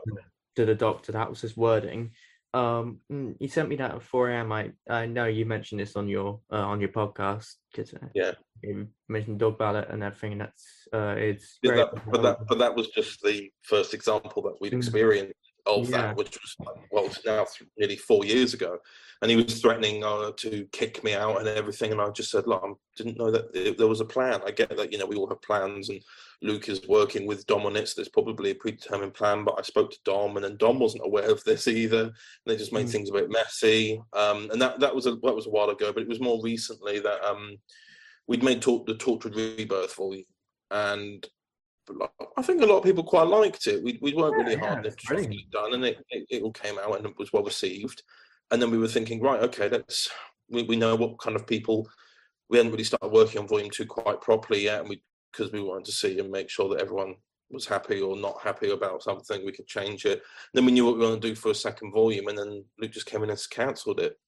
to- 0.56 0.64
the 0.66 0.74
doctor. 0.74 1.12
That 1.12 1.30
was 1.30 1.40
his 1.40 1.56
wording. 1.56 2.12
Um, 2.52 3.00
mm, 3.12 3.36
he 3.38 3.46
sent 3.46 3.68
me 3.68 3.76
that 3.76 3.94
at 3.94 4.02
4 4.02 4.30
a.m. 4.30 4.50
I 4.50 4.72
I 4.88 5.06
know 5.06 5.26
you 5.26 5.44
mentioned 5.46 5.80
this 5.80 5.94
on 5.96 6.08
your 6.08 6.40
uh, 6.50 6.56
on 6.56 6.80
your 6.80 6.88
podcast. 6.90 7.54
'cause, 7.74 7.94
uh, 7.94 8.08
Yeah. 8.14 8.32
you 8.62 8.88
mentioned 9.08 9.38
dog 9.38 9.58
ballot 9.58 9.88
and 9.90 10.02
everything, 10.02 10.32
and 10.32 10.40
that's 10.40 10.88
uh, 10.92 11.14
it's 11.16 11.58
Yeah, 11.62 11.74
that, 11.76 12.04
but 12.10 12.22
that 12.22 12.38
but 12.48 12.58
that 12.58 12.74
was 12.74 12.88
just 12.88 13.22
the 13.22 13.52
first 13.62 13.94
example 13.94 14.42
that 14.42 14.60
we'd 14.60 14.72
Mm. 14.72 14.78
experienced 14.78 15.47
of 15.68 15.88
Yeah. 15.88 16.08
that, 16.08 16.16
which 16.16 16.38
was 16.40 16.56
well, 16.90 17.06
it's 17.06 17.24
now 17.24 17.46
nearly 17.76 17.96
four 17.96 18.24
years 18.24 18.54
ago, 18.54 18.78
and 19.20 19.30
he 19.30 19.36
was 19.36 19.60
threatening 19.60 20.02
uh, 20.04 20.32
to 20.36 20.66
kick 20.72 21.04
me 21.04 21.14
out 21.14 21.38
and 21.38 21.48
everything, 21.48 21.92
and 21.92 22.00
I 22.00 22.08
just 22.10 22.30
said, 22.30 22.46
look, 22.46 22.62
I 22.64 22.72
didn't 22.96 23.18
know 23.18 23.30
that 23.30 23.46
it, 23.54 23.76
there 23.78 23.86
was 23.86 24.00
a 24.00 24.04
plan. 24.04 24.40
I 24.46 24.50
get 24.50 24.74
that 24.76 24.90
you 24.92 24.98
know 24.98 25.06
we 25.06 25.16
all 25.16 25.28
have 25.28 25.42
plans, 25.42 25.90
and 25.90 26.02
Luke 26.42 26.68
is 26.68 26.86
working 26.88 27.26
with 27.26 27.46
Dom 27.46 27.66
on 27.66 27.76
it, 27.76 27.88
so 27.88 27.94
there's 27.96 28.08
probably 28.08 28.50
a 28.50 28.54
predetermined 28.54 29.14
plan. 29.14 29.44
But 29.44 29.56
I 29.58 29.62
spoke 29.62 29.90
to 29.90 29.98
Dom, 30.04 30.36
and 30.36 30.44
then 30.44 30.56
Dom 30.56 30.78
wasn't 30.78 31.04
aware 31.06 31.30
of 31.30 31.44
this 31.44 31.68
either, 31.68 32.02
and 32.04 32.12
they 32.46 32.56
just 32.56 32.72
made 32.72 32.86
Mm. 32.86 32.92
things 32.92 33.10
a 33.10 33.12
bit 33.14 33.30
messy. 33.30 34.00
Um, 34.12 34.50
and 34.50 34.60
that 34.62 34.80
that 34.80 34.94
was 34.94 35.06
a 35.06 35.12
that 35.16 35.34
was 35.34 35.46
a 35.46 35.50
while 35.50 35.70
ago, 35.70 35.92
but 35.92 36.02
it 36.02 36.08
was 36.08 36.20
more 36.20 36.40
recently 36.42 36.98
that 37.00 37.22
um, 37.24 37.56
we'd 38.26 38.42
made 38.42 38.62
talk, 38.62 38.86
the 38.86 38.94
Tortured 38.94 39.34
Rebirth 39.36 39.94
volume, 39.94 40.24
and 40.70 41.26
I 42.36 42.42
think 42.42 42.62
a 42.62 42.66
lot 42.66 42.78
of 42.78 42.84
people 42.84 43.04
quite 43.04 43.26
liked 43.26 43.66
it. 43.66 43.82
We 43.82 43.98
we 44.02 44.14
weren't 44.14 44.36
Yeah, 44.38 44.44
really 44.44 44.60
yeah, 44.60 44.68
hard 44.74 44.86
it's 44.86 44.96
to 44.96 45.06
try 45.06 45.16
to 45.16 45.22
get 45.22 45.32
it 45.32 45.50
done, 45.50 45.74
and 45.74 45.84
it, 45.84 46.04
it, 46.10 46.26
it 46.30 46.42
all 46.42 46.52
came 46.52 46.78
out 46.78 46.96
and 46.96 47.06
it 47.06 47.18
was 47.18 47.32
well 47.32 47.44
received. 47.44 48.02
And 48.50 48.60
then 48.62 48.70
we 48.70 48.78
were 48.78 48.88
thinking, 48.88 49.20
right, 49.20 49.40
okay, 49.42 49.68
let's 49.68 50.10
we, 50.48 50.62
we 50.62 50.76
know 50.76 50.94
what 50.96 51.18
kind 51.18 51.36
of 51.36 51.46
people 51.46 51.88
we 52.48 52.56
hadn't 52.56 52.72
really 52.72 52.84
started 52.84 53.12
working 53.12 53.40
on 53.40 53.48
volume 53.48 53.70
two 53.70 53.86
quite 53.86 54.20
properly 54.20 54.64
yet, 54.64 54.80
and 54.80 54.88
we 54.88 55.02
because 55.32 55.52
we 55.52 55.60
wanted 55.60 55.84
to 55.84 55.92
see 55.92 56.18
and 56.18 56.30
make 56.30 56.48
sure 56.48 56.68
that 56.70 56.80
everyone 56.80 57.14
was 57.50 57.66
happy 57.66 58.00
or 58.00 58.16
not 58.16 58.40
happy 58.42 58.70
about 58.70 59.02
something, 59.02 59.44
we 59.44 59.52
could 59.52 59.66
change 59.66 60.04
it. 60.06 60.22
then 60.54 60.64
we 60.66 60.72
knew 60.72 60.84
what 60.84 60.94
we 60.94 61.00
were 61.00 61.06
going 61.08 61.20
to 61.20 61.28
do 61.28 61.34
for 61.34 61.50
a 61.50 61.54
second 61.54 61.92
volume, 61.92 62.28
and 62.28 62.38
then 62.38 62.64
Luke 62.78 62.92
just 62.92 63.06
came 63.06 63.22
in 63.22 63.30
and 63.30 63.46
cancelled 63.50 64.00
it 64.00 64.18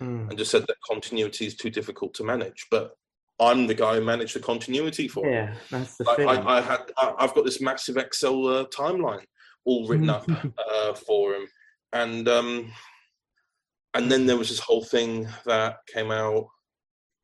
Mm. 0.00 0.30
and 0.30 0.38
just 0.38 0.50
said 0.50 0.62
that 0.66 0.76
continuity 0.88 1.44
is 1.44 1.56
too 1.56 1.68
difficult 1.68 2.14
to 2.14 2.24
manage. 2.24 2.66
But 2.70 2.96
I'm 3.40 3.66
the 3.66 3.74
guy 3.74 3.94
who 3.96 4.04
managed 4.04 4.36
the 4.36 4.40
continuity 4.40 5.08
for 5.08 5.26
him. 5.26 5.32
Yeah, 5.32 5.54
that's 5.70 5.96
the 5.96 6.08
I, 6.08 6.16
thing. 6.16 6.28
I, 6.28 6.58
I 6.58 6.60
had 6.60 6.80
I, 6.98 7.14
I've 7.18 7.34
got 7.34 7.44
this 7.44 7.60
massive 7.60 7.96
Excel 7.96 8.46
uh, 8.46 8.64
timeline 8.66 9.24
all 9.64 9.88
written 9.88 10.10
up 10.10 10.26
uh, 10.70 10.92
for 10.94 11.34
him, 11.34 11.46
and 11.92 12.28
um, 12.28 12.70
and 13.94 14.10
then 14.12 14.26
there 14.26 14.36
was 14.36 14.50
this 14.50 14.60
whole 14.60 14.84
thing 14.84 15.26
that 15.46 15.78
came 15.92 16.10
out 16.10 16.48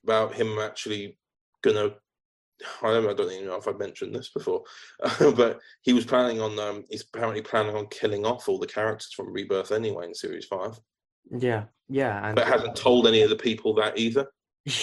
about 0.04 0.34
him 0.34 0.58
actually 0.58 1.18
gonna. 1.62 1.90
I 2.82 2.90
don't, 2.90 3.06
I 3.06 3.12
don't 3.12 3.30
even 3.30 3.48
know 3.48 3.56
if 3.56 3.68
I've 3.68 3.78
mentioned 3.78 4.14
this 4.14 4.30
before, 4.30 4.64
but 5.18 5.60
he 5.82 5.92
was 5.92 6.06
planning 6.06 6.40
on. 6.40 6.58
Um, 6.58 6.84
he's 6.88 7.04
apparently 7.12 7.42
planning 7.42 7.76
on 7.76 7.88
killing 7.88 8.24
off 8.24 8.48
all 8.48 8.58
the 8.58 8.66
characters 8.66 9.12
from 9.14 9.32
Rebirth 9.32 9.72
anyway 9.72 10.06
in 10.06 10.14
series 10.14 10.46
five, 10.46 10.80
yeah, 11.30 11.64
yeah, 11.90 12.26
and 12.26 12.36
but 12.36 12.46
hasn't 12.46 12.74
told 12.74 13.06
any 13.06 13.20
of 13.20 13.28
the 13.28 13.36
people 13.36 13.74
that 13.74 13.98
either. 13.98 14.26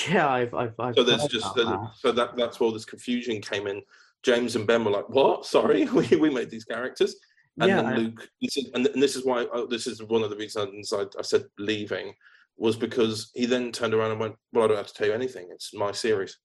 Yeah, 0.10 0.30
I've 0.30 0.54
I've, 0.54 0.74
I've 0.80 0.96
So 0.96 1.04
there's 1.04 1.26
just 1.28 1.46
about 1.46 1.56
the, 1.56 1.64
that. 1.66 1.92
so 1.96 2.12
that 2.12 2.38
that's 2.38 2.60
where 2.60 2.68
all 2.68 2.74
this 2.74 2.86
confusion 2.86 3.42
came 3.42 3.68
in. 3.68 3.82
James 4.24 4.56
and 4.56 4.66
Ben 4.66 4.86
were 4.86 4.92
like, 4.92 5.10
"What? 5.10 5.46
Sorry, 5.46 5.86
we, 5.94 6.08
we 6.16 6.30
made 6.30 6.50
these 6.50 6.66
characters." 6.66 7.16
And 7.60 7.70
yeah, 7.70 7.82
then 7.84 7.96
Luke, 8.00 8.28
and, 8.74 8.88
and 8.88 9.02
this 9.02 9.16
is 9.16 9.26
why 9.26 9.44
uh, 9.44 9.66
this 9.66 9.86
is 9.86 10.02
one 10.02 10.24
of 10.24 10.30
the 10.30 10.36
reasons 10.38 10.92
I, 10.94 11.04
I 11.20 11.22
said 11.22 11.44
leaving 11.60 12.14
was 12.58 12.76
because 12.76 13.30
he 13.36 13.46
then 13.46 13.72
turned 13.72 13.94
around 13.94 14.12
and 14.12 14.20
went, 14.20 14.36
"Well, 14.54 14.64
I 14.64 14.68
don't 14.70 14.78
have 14.78 14.88
to 14.88 14.94
tell 14.94 15.08
you 15.08 15.14
anything. 15.14 15.48
It's 15.52 15.74
my 15.74 15.92
series." 15.92 16.38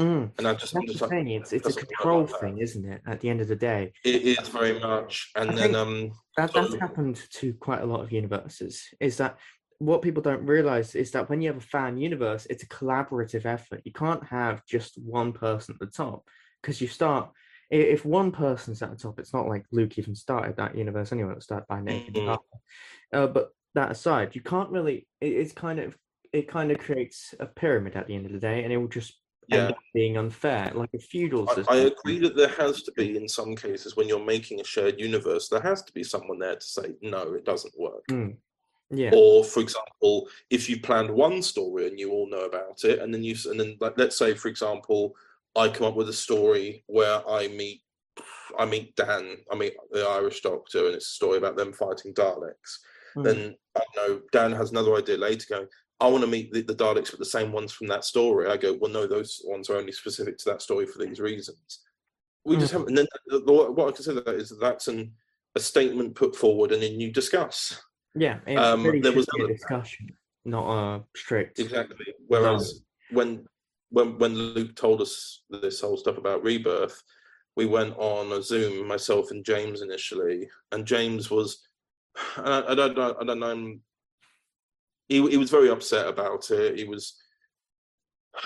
mm, 0.00 0.30
And 0.38 0.46
I 0.46 0.54
just, 0.54 0.76
I'm 0.76 0.86
just 0.86 1.00
like, 1.00 1.10
thing. 1.10 1.28
It's 1.28 1.52
it's 1.52 1.66
a 1.66 1.72
control 1.72 2.22
like 2.22 2.40
thing, 2.40 2.58
isn't 2.58 2.84
it? 2.90 3.02
At 3.06 3.20
the 3.20 3.28
end 3.28 3.40
of 3.40 3.48
the 3.48 3.56
day, 3.56 3.92
it 4.04 4.22
is 4.22 4.48
very 4.48 4.78
much. 4.78 5.30
And 5.34 5.50
I 5.50 5.54
then, 5.54 5.74
um, 5.74 6.12
that 6.36 6.52
that's 6.54 6.70
So- 6.70 6.78
happened 6.78 7.20
to 7.40 7.52
quite 7.54 7.82
a 7.82 7.86
lot 7.86 8.02
of 8.02 8.12
universes. 8.12 8.80
Is 9.00 9.16
that 9.16 9.36
what 9.78 10.02
people 10.02 10.22
don't 10.22 10.44
realize 10.44 10.94
is 10.94 11.12
that 11.12 11.30
when 11.30 11.40
you 11.40 11.48
have 11.48 11.58
a 11.62 11.66
fan 11.66 11.98
universe, 11.98 12.46
it's 12.50 12.64
a 12.64 12.68
collaborative 12.68 13.46
effort. 13.46 13.82
You 13.84 13.92
can't 13.92 14.24
have 14.24 14.64
just 14.66 14.98
one 14.98 15.32
person 15.32 15.74
at 15.74 15.80
the 15.80 15.86
top 15.86 16.28
because 16.60 16.80
you 16.80 16.88
start. 16.88 17.30
If 17.70 18.04
one 18.04 18.32
person's 18.32 18.82
at 18.82 18.90
the 18.90 18.96
top, 18.96 19.20
it's 19.20 19.34
not 19.34 19.46
like 19.46 19.66
Luke 19.70 19.98
even 19.98 20.14
started 20.14 20.56
that 20.56 20.76
universe 20.76 21.12
anyway. 21.12 21.34
It 21.34 21.42
started 21.42 21.66
by 21.68 21.80
Nick. 21.80 22.08
and 22.08 22.16
Mhm. 22.16 22.38
Uh, 23.12 23.26
but 23.26 23.50
that 23.74 23.90
aside, 23.90 24.34
you 24.34 24.40
can't 24.40 24.70
really. 24.70 25.06
It, 25.20 25.32
it's 25.32 25.52
kind 25.52 25.78
of 25.78 25.96
it 26.32 26.48
kind 26.48 26.72
of 26.72 26.78
creates 26.78 27.34
a 27.38 27.46
pyramid 27.46 27.94
at 27.94 28.06
the 28.06 28.14
end 28.14 28.26
of 28.26 28.32
the 28.32 28.38
day, 28.38 28.64
and 28.64 28.72
it 28.72 28.78
will 28.78 28.88
just 28.88 29.20
yeah, 29.46 29.60
end 29.60 29.70
up 29.72 29.78
being 29.94 30.16
unfair, 30.16 30.72
like 30.74 30.90
a 30.94 30.98
feudal 30.98 31.48
I, 31.48 31.54
system. 31.54 31.76
I 31.76 31.76
agree 31.78 32.18
that 32.20 32.36
there 32.36 32.48
has 32.48 32.82
to 32.82 32.92
be 32.92 33.16
in 33.16 33.28
some 33.28 33.54
cases 33.54 33.96
when 33.96 34.08
you're 34.08 34.24
making 34.24 34.60
a 34.60 34.64
shared 34.64 34.98
universe, 34.98 35.48
there 35.48 35.60
has 35.60 35.82
to 35.84 35.92
be 35.92 36.02
someone 36.02 36.38
there 36.38 36.56
to 36.56 36.66
say, 36.66 36.94
"No, 37.00 37.34
it 37.34 37.44
doesn't 37.44 37.78
work." 37.78 38.04
Mm. 38.10 38.38
Yeah. 38.90 39.10
or 39.12 39.44
for 39.44 39.60
example 39.60 40.28
if 40.48 40.68
you 40.68 40.80
planned 40.80 41.10
one 41.10 41.42
story 41.42 41.88
and 41.88 41.98
you 41.98 42.10
all 42.10 42.28
know 42.28 42.46
about 42.46 42.84
it 42.84 43.00
and 43.00 43.12
then 43.12 43.22
you 43.22 43.36
and 43.44 43.60
then 43.60 43.76
like, 43.80 43.98
let's 43.98 44.16
say 44.16 44.32
for 44.34 44.48
example 44.48 45.14
i 45.56 45.68
come 45.68 45.86
up 45.86 45.94
with 45.94 46.08
a 46.08 46.12
story 46.14 46.84
where 46.86 47.20
i 47.28 47.48
meet 47.48 47.82
i 48.58 48.64
meet 48.64 48.96
dan 48.96 49.36
i 49.52 49.54
meet 49.54 49.74
the 49.90 50.06
irish 50.06 50.40
doctor 50.40 50.86
and 50.86 50.94
it's 50.94 51.06
a 51.06 51.10
story 51.20 51.36
about 51.36 51.56
them 51.56 51.72
fighting 51.72 52.14
daleks 52.14 52.78
Mm. 53.16 53.24
then 53.24 53.56
i 53.76 53.82
know 53.96 54.20
dan 54.32 54.52
has 54.52 54.70
another 54.70 54.94
idea 54.94 55.16
later 55.16 55.46
going 55.48 55.66
i 56.00 56.06
want 56.06 56.22
to 56.22 56.30
meet 56.30 56.52
the, 56.52 56.60
the 56.62 56.74
daleks 56.74 57.10
but 57.10 57.18
the 57.18 57.24
same 57.24 57.52
ones 57.52 57.72
from 57.72 57.86
that 57.86 58.04
story 58.04 58.48
i 58.48 58.56
go 58.56 58.74
well 58.74 58.90
no 58.90 59.06
those 59.06 59.40
ones 59.44 59.70
are 59.70 59.76
only 59.76 59.92
specific 59.92 60.36
to 60.38 60.44
that 60.44 60.62
story 60.62 60.86
for 60.86 61.04
these 61.04 61.18
reasons 61.18 61.80
we 62.44 62.56
just 62.56 62.72
have 62.72 62.86
and 62.86 62.96
then 62.96 63.06
the, 63.26 63.40
the, 63.40 63.52
what 63.52 63.88
i 63.88 63.92
consider 63.92 64.20
that 64.20 64.34
is 64.34 64.52
that's 64.60 64.88
an 64.88 65.12
a 65.54 65.60
statement 65.60 66.14
put 66.14 66.36
forward 66.36 66.72
and 66.72 66.82
then 66.82 67.00
you 67.00 67.10
discuss 67.10 67.80
Yeah, 68.14 68.38
Um, 68.56 69.00
there 69.00 69.12
was 69.12 69.26
a 69.38 69.46
discussion, 69.46 70.16
not 70.44 70.66
a 70.70 71.04
strict. 71.16 71.58
Exactly. 71.58 72.14
Whereas 72.26 72.82
when 73.10 73.46
when 73.90 74.18
when 74.18 74.34
Luke 74.34 74.74
told 74.74 75.00
us 75.00 75.42
this 75.50 75.80
whole 75.80 75.96
stuff 75.96 76.18
about 76.18 76.42
rebirth, 76.42 77.02
we 77.56 77.66
went 77.66 77.94
on 77.96 78.32
a 78.32 78.42
Zoom, 78.42 78.86
myself 78.86 79.30
and 79.30 79.44
James 79.44 79.82
initially, 79.82 80.48
and 80.72 80.86
James 80.86 81.30
was, 81.30 81.66
I, 82.36 82.64
I 82.68 82.74
don't 82.74 82.96
know, 82.96 83.16
I 83.20 83.24
don't 83.24 83.40
know, 83.40 83.76
he 85.08 85.28
he 85.30 85.36
was 85.36 85.50
very 85.50 85.70
upset 85.70 86.06
about 86.06 86.50
it. 86.50 86.78
He 86.78 86.84
was. 86.84 87.14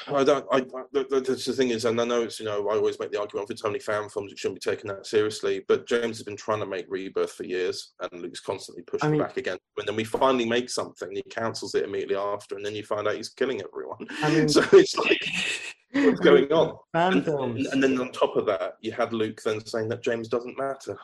I 0.09 0.25
don't. 0.25 0.47
I, 0.51 0.59
I 0.59 0.83
the, 0.93 1.55
thing 1.57 1.71
is, 1.71 1.85
and 1.85 2.01
I 2.01 2.05
know 2.05 2.23
it's 2.23 2.39
you 2.41 2.47
know 2.47 2.69
I 2.69 2.75
always 2.77 2.99
make 2.99 3.11
the 3.11 3.21
argument 3.21 3.47
if 3.47 3.55
it's 3.55 3.65
only 3.65 3.79
fan 3.79 4.09
films, 4.09 4.33
it 4.33 4.39
shouldn't 4.39 4.61
be 4.63 4.71
taken 4.71 4.89
that 4.89 5.07
seriously. 5.07 5.65
But 5.69 5.87
James 5.87 6.17
has 6.19 6.23
been 6.23 6.37
trying 6.37 6.61
to 6.61 6.67
make 6.67 6.87
Rebirth 6.89 7.33
for 7.33 7.45
years, 7.45 7.93
and 8.01 8.21
Luke's 8.23 8.41
constantly 8.41 8.83
pushing 8.85 9.13
mean- 9.13 9.21
back 9.21 9.37
again. 9.37 9.59
And 9.79 9.89
then 9.89 9.97
we 9.97 10.05
finally 10.05 10.47
make 10.49 10.69
something, 10.71 11.11
he 11.13 11.23
cancels 11.23 11.75
it 11.75 11.85
immediately 11.85 12.17
after, 12.17 12.57
and 12.57 12.65
then 12.65 12.75
you 12.75 12.85
find 12.85 13.07
out 13.09 13.17
he's 13.17 13.31
killing 13.31 13.61
everyone. 13.63 14.07
I 14.23 14.31
mean- 14.35 14.49
so 14.49 14.63
it's 14.73 14.97
like, 14.97 15.25
what's 15.93 16.21
going 16.29 16.51
on? 16.53 16.77
Fan 16.93 17.13
And, 17.15 17.25
films. 17.25 17.67
and 17.69 17.83
then 17.83 17.99
on 18.01 18.13
top 18.13 18.37
of 18.37 18.47
that, 18.47 18.75
you 18.81 18.93
had 18.93 19.13
Luke 19.13 19.41
then 19.43 19.65
saying 19.65 19.89
that 19.89 20.03
James 20.03 20.29
doesn't 20.29 20.59
matter. 20.59 20.97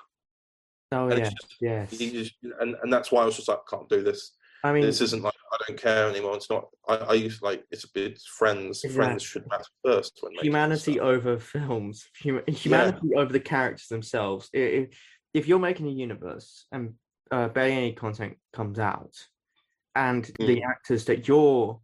oh 0.92 1.08
and 1.08 1.18
yeah, 1.18 1.24
just- 1.30 1.54
yes. 1.60 1.90
Just, 1.98 2.34
and 2.60 2.76
and 2.82 2.92
that's 2.92 3.10
why 3.12 3.22
I 3.22 3.26
was 3.26 3.36
just 3.36 3.48
like, 3.48 3.58
can't 3.70 3.88
do 3.88 4.02
this. 4.02 4.32
I 4.64 4.72
mean, 4.72 4.82
this 4.82 5.00
isn't 5.00 5.22
like 5.22 5.34
I 5.52 5.56
don't 5.66 5.80
care 5.80 6.08
anymore. 6.08 6.36
It's 6.36 6.50
not. 6.50 6.68
I, 6.88 6.96
I 6.96 7.12
used 7.14 7.42
like 7.42 7.64
it's 7.70 7.84
a 7.84 7.92
bit 7.92 8.20
friends. 8.20 8.82
Friends 8.92 9.22
should 9.22 9.46
matter 9.48 9.64
first 9.84 10.18
when 10.20 10.34
humanity 10.34 10.98
over 11.00 11.38
films, 11.38 12.06
hum- 12.22 12.42
humanity 12.46 13.10
over 13.16 13.32
the 13.32 13.40
characters 13.40 13.86
themselves. 13.88 14.48
If, 14.52 14.98
if 15.32 15.46
you're 15.46 15.58
making 15.58 15.86
a 15.86 15.92
universe 15.92 16.66
and 16.72 16.94
uh, 17.30 17.48
barely 17.48 17.72
any 17.74 17.92
content 17.92 18.36
comes 18.52 18.78
out, 18.78 19.14
and 19.94 20.24
the 20.38 20.56
Mm. 20.60 20.66
actors 20.68 21.04
that 21.06 21.28
you're, 21.28 21.80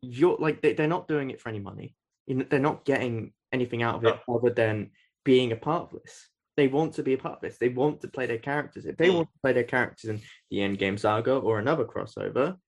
you're 0.00 0.36
like 0.38 0.62
they, 0.62 0.74
they're 0.74 0.86
not 0.86 1.08
doing 1.08 1.30
it 1.30 1.40
for 1.40 1.48
any 1.48 1.60
money. 1.60 1.96
They're 2.28 2.60
not 2.60 2.84
getting 2.84 3.32
anything 3.52 3.82
out 3.82 3.96
of 3.96 4.04
it 4.04 4.20
other 4.28 4.50
than 4.50 4.90
being 5.24 5.52
a 5.52 5.56
part 5.56 5.92
of 5.92 6.00
this. 6.02 6.28
They 6.56 6.68
want 6.68 6.94
to 6.94 7.02
be 7.02 7.14
a 7.14 7.18
part 7.18 7.36
of 7.36 7.40
this. 7.40 7.58
They 7.58 7.70
want 7.70 8.00
to 8.02 8.08
play 8.08 8.26
their 8.26 8.38
characters. 8.38 8.84
If 8.84 8.96
they 8.96 9.08
Mm. 9.08 9.14
want 9.16 9.28
to 9.32 9.40
play 9.40 9.52
their 9.52 9.64
characters 9.64 10.10
in 10.10 10.20
the 10.50 10.58
Endgame 10.58 10.98
saga 10.98 11.36
or 11.36 11.58
another 11.58 11.84
crossover, 11.84 12.58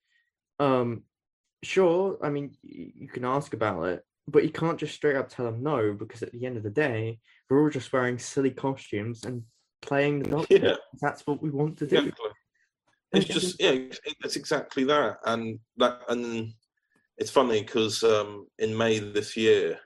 um, 0.58 1.04
sure. 1.62 2.18
I 2.22 2.30
mean, 2.30 2.56
you 2.62 3.08
can 3.08 3.24
ask 3.24 3.52
about 3.52 3.82
it, 3.84 4.02
but 4.26 4.42
you 4.42 4.50
can't 4.50 4.78
just 4.78 4.94
straight 4.94 5.16
up 5.16 5.28
tell 5.28 5.44
them 5.44 5.62
no 5.62 5.92
because 5.92 6.22
at 6.22 6.32
the 6.32 6.46
end 6.46 6.56
of 6.56 6.62
the 6.62 6.70
day, 6.70 7.18
we're 7.50 7.62
all 7.62 7.70
just 7.70 7.92
wearing 7.92 8.18
silly 8.18 8.50
costumes 8.50 9.24
and 9.24 9.42
playing 9.82 10.22
the 10.22 10.30
doctor. 10.30 10.56
Yeah. 10.58 10.76
That's 11.00 11.26
what 11.26 11.42
we 11.42 11.50
want 11.50 11.76
to 11.78 11.86
do. 11.86 11.98
Exactly. 11.98 12.30
It's 13.12 13.26
just 13.26 13.60
yeah, 13.60 13.72
it's 13.72 14.36
exactly 14.36 14.82
that, 14.84 15.18
and 15.24 15.60
that, 15.76 16.00
and 16.08 16.52
it's 17.16 17.30
funny 17.30 17.60
because 17.62 18.02
um, 18.02 18.48
in 18.58 18.76
May 18.76 18.98
this 18.98 19.36
year, 19.36 19.78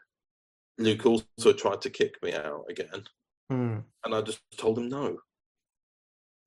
Luke 0.79 1.05
also 1.05 1.53
tried 1.53 1.83
to 1.83 1.91
kick 1.91 2.15
me 2.23 2.33
out 2.33 2.65
again, 2.71 3.05
Hmm. 3.51 3.79
and 4.05 4.15
I 4.15 4.21
just 4.23 4.41
told 4.57 4.79
him 4.79 4.89
no. 4.89 5.19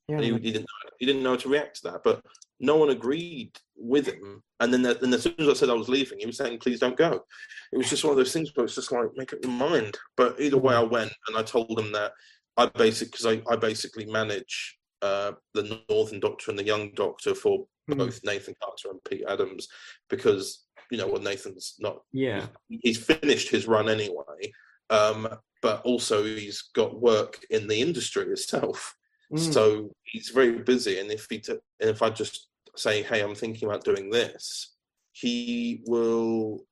Yeah, 0.08 0.18
And 0.18 0.26
he, 0.26 0.32
he 0.32 0.52
didn't 0.52 0.62
know, 0.62 0.90
he 1.00 1.06
didn't 1.06 1.24
know 1.24 1.32
how 1.32 1.36
to 1.38 1.50
react 1.50 1.78
to 1.78 1.92
that, 1.92 2.02
but 2.04 2.22
no 2.60 2.76
one 2.76 2.90
agreed 2.90 3.52
with 3.76 4.06
him. 4.08 4.44
And 4.60 4.74
then, 4.74 4.86
and 4.86 5.14
as 5.14 5.24
soon 5.24 5.36
as 5.40 5.48
I 5.50 5.54
said 5.54 5.70
I 5.70 5.74
was 5.74 5.90
leaving, 5.90 6.20
he 6.20 6.26
was 6.28 6.38
saying, 6.38 6.60
"Please 6.60 6.80
don't 6.80 6.98
go." 6.98 7.24
It 7.72 7.78
was 7.78 7.90
just 7.90 8.04
one 8.04 8.12
of 8.12 8.18
those 8.18 8.34
things 8.34 8.52
where 8.54 8.66
it's 8.66 8.76
just 8.76 8.92
like 8.92 9.08
make 9.16 9.34
up 9.34 9.40
your 9.42 9.52
mind. 9.52 9.98
But 10.18 10.40
either 10.40 10.58
way, 10.58 10.76
I 10.76 10.84
went 10.84 11.12
and 11.28 11.38
I 11.38 11.44
told 11.44 11.80
him 11.80 11.92
that 11.94 12.12
I 12.58 12.68
basically 12.68 13.12
because 13.12 13.26
I, 13.26 13.52
I 13.52 13.56
basically 13.56 14.06
manage 14.06 14.78
uh, 15.02 15.32
the 15.56 15.82
Northern 15.90 16.20
Doctor 16.20 16.52
and 16.52 16.60
the 16.60 16.66
Young 16.66 16.92
Doctor 16.94 17.34
for 17.34 17.66
Hmm. 17.90 17.98
both 17.98 18.20
Nathan 18.24 18.54
Carter 18.62 18.92
and 18.92 19.04
Pete 19.06 19.24
Adams 19.28 19.68
because 20.08 20.66
you 20.92 21.00
know 21.00 21.08
well 21.08 21.20
Nathan's 21.22 21.76
not 21.80 22.02
yeah, 22.12 22.46
he's 22.70 23.04
finished 23.04 23.50
his 23.50 23.68
run 23.68 23.90
anyway, 23.90 24.52
um, 24.92 25.28
but 25.62 25.82
also 25.84 26.24
he's 26.24 26.62
got 26.74 27.02
work 27.02 27.40
in 27.50 27.68
the 27.68 27.82
industry 27.82 28.26
itself. 28.26 28.96
Mm. 29.34 29.54
So 29.54 29.96
he's 30.04 30.30
very 30.30 30.60
busy, 30.60 31.00
and 31.00 31.10
if 31.10 31.26
he 31.30 31.40
t- 31.40 31.54
and 31.80 31.90
if 31.90 32.02
I 32.02 32.10
just 32.10 32.48
say, 32.76 33.02
"Hey, 33.02 33.22
I'm 33.22 33.34
thinking 33.34 33.68
about 33.68 33.86
doing 33.86 34.10
this," 34.10 34.76
he 35.14 35.82
will 35.86 36.66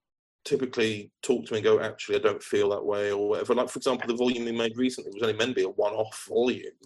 typically 0.44 1.12
talk 1.22 1.46
to 1.46 1.54
me 1.54 1.60
and 1.60 1.64
go, 1.64 1.80
"Actually, 1.80 2.18
I 2.18 2.22
don't 2.22 2.44
feel 2.44 2.70
that 2.70 2.86
way," 2.86 3.12
or 3.12 3.30
whatever. 3.30 3.56
Like 3.56 3.70
for 3.70 3.80
example, 3.80 4.08
the 4.08 4.16
volume 4.16 4.46
we 4.46 4.52
made 4.52 4.78
recently 4.78 5.12
was 5.14 5.24
only 5.24 5.38
meant 5.38 5.52
to 5.52 5.56
be 5.56 5.64
a 5.64 5.70
one-off 5.70 6.26
volume. 6.28 6.78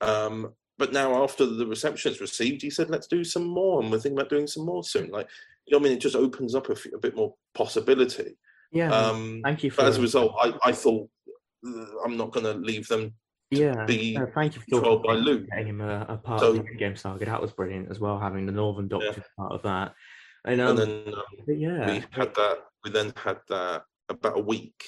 Um, 0.00 0.52
but 0.78 0.92
now, 0.92 1.22
after 1.22 1.46
the 1.46 1.66
reception 1.66 2.10
is 2.10 2.20
received, 2.20 2.62
he 2.62 2.70
said, 2.70 2.90
"Let's 2.90 3.06
do 3.06 3.22
some 3.22 3.44
more," 3.44 3.80
and 3.80 3.92
we're 3.92 4.00
thinking 4.00 4.18
about 4.18 4.30
doing 4.30 4.48
some 4.48 4.66
more 4.66 4.82
soon. 4.82 5.10
Like, 5.10 5.28
you 5.66 5.72
know, 5.72 5.78
what 5.78 5.86
I 5.86 5.88
mean, 5.90 5.98
it 5.98 6.00
just 6.00 6.16
opens 6.16 6.56
up 6.56 6.68
a 6.68 6.98
bit 6.98 7.14
more 7.14 7.36
possibility. 7.54 8.36
Yeah. 8.74 8.92
Um, 8.92 9.40
thank 9.44 9.62
you 9.62 9.72
as 9.78 9.96
a 9.96 10.00
result, 10.02 10.34
I, 10.40 10.52
I 10.64 10.72
thought 10.72 11.08
uh, 11.66 11.84
I'm 12.04 12.16
not 12.16 12.32
going 12.32 12.44
to 12.44 12.52
leave 12.52 12.86
them 12.88 13.14
yeah. 13.50 13.84
be 13.84 14.16
no, 14.16 14.26
thank 14.34 14.54
you 14.54 14.60
for 14.60 14.66
controlled 14.66 15.02
by 15.02 15.14
Luke. 15.14 15.46
getting 15.50 15.68
him 15.68 15.80
a, 15.80 16.06
a 16.08 16.16
part 16.16 16.40
So- 16.40 16.56
of 16.56 16.66
the 16.66 16.74
game 16.74 16.96
saga. 16.96 17.24
That 17.24 17.40
was 17.40 17.52
brilliant 17.52 17.90
as 17.90 18.00
well, 18.00 18.18
having 18.18 18.46
the 18.46 18.52
Northern 18.52 18.88
Doctor 18.88 19.06
Yeah. 19.16 19.22
part 19.38 19.52
of 19.52 19.62
that. 19.62 19.94
And, 20.46 20.60
um, 20.60 20.70
and 20.70 20.78
then 20.78 21.14
um, 21.14 21.22
yeah, 21.46 21.86
we 21.86 22.04
had 22.10 22.34
that. 22.34 22.58
We 22.84 22.90
then 22.90 23.12
had 23.16 23.38
that 23.48 23.82
about 24.10 24.38
a 24.38 24.42
week 24.42 24.84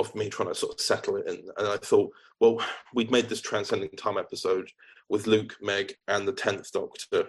of 0.00 0.12
me 0.14 0.28
trying 0.28 0.48
to 0.48 0.54
sort 0.54 0.74
of 0.74 0.80
settle 0.80 1.16
it 1.16 1.28
in, 1.28 1.46
and 1.58 1.68
I 1.68 1.76
thought, 1.76 2.10
well, 2.40 2.60
we'd 2.94 3.10
made 3.12 3.28
this 3.28 3.40
transcending 3.40 3.90
time 3.90 4.18
episode 4.18 4.68
with 5.08 5.28
Luke, 5.28 5.56
Meg, 5.60 5.94
and 6.08 6.26
the 6.26 6.32
tenth 6.32 6.72
Doctor. 6.72 7.26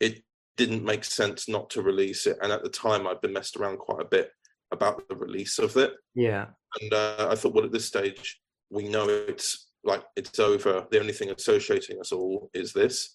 It 0.00 0.22
didn't 0.56 0.84
make 0.84 1.04
sense 1.04 1.48
not 1.48 1.68
to 1.70 1.82
release 1.82 2.26
it, 2.26 2.38
and 2.40 2.50
at 2.50 2.62
the 2.62 2.70
time, 2.70 3.06
I'd 3.06 3.20
been 3.20 3.34
messed 3.34 3.56
around 3.56 3.78
quite 3.78 4.00
a 4.00 4.08
bit 4.08 4.30
about 4.72 5.08
the 5.08 5.16
release 5.16 5.58
of 5.58 5.76
it, 5.76 5.92
yeah, 6.14 6.46
and 6.80 6.92
uh, 6.92 7.28
I 7.30 7.34
thought, 7.34 7.54
well, 7.54 7.64
at 7.64 7.72
this 7.72 7.86
stage, 7.86 8.40
we 8.70 8.88
know 8.88 9.08
it's 9.08 9.70
like 9.84 10.02
it's 10.16 10.38
over. 10.38 10.86
The 10.90 11.00
only 11.00 11.12
thing 11.12 11.30
associating 11.30 12.00
us 12.00 12.12
all 12.12 12.50
is 12.54 12.72
this, 12.72 13.14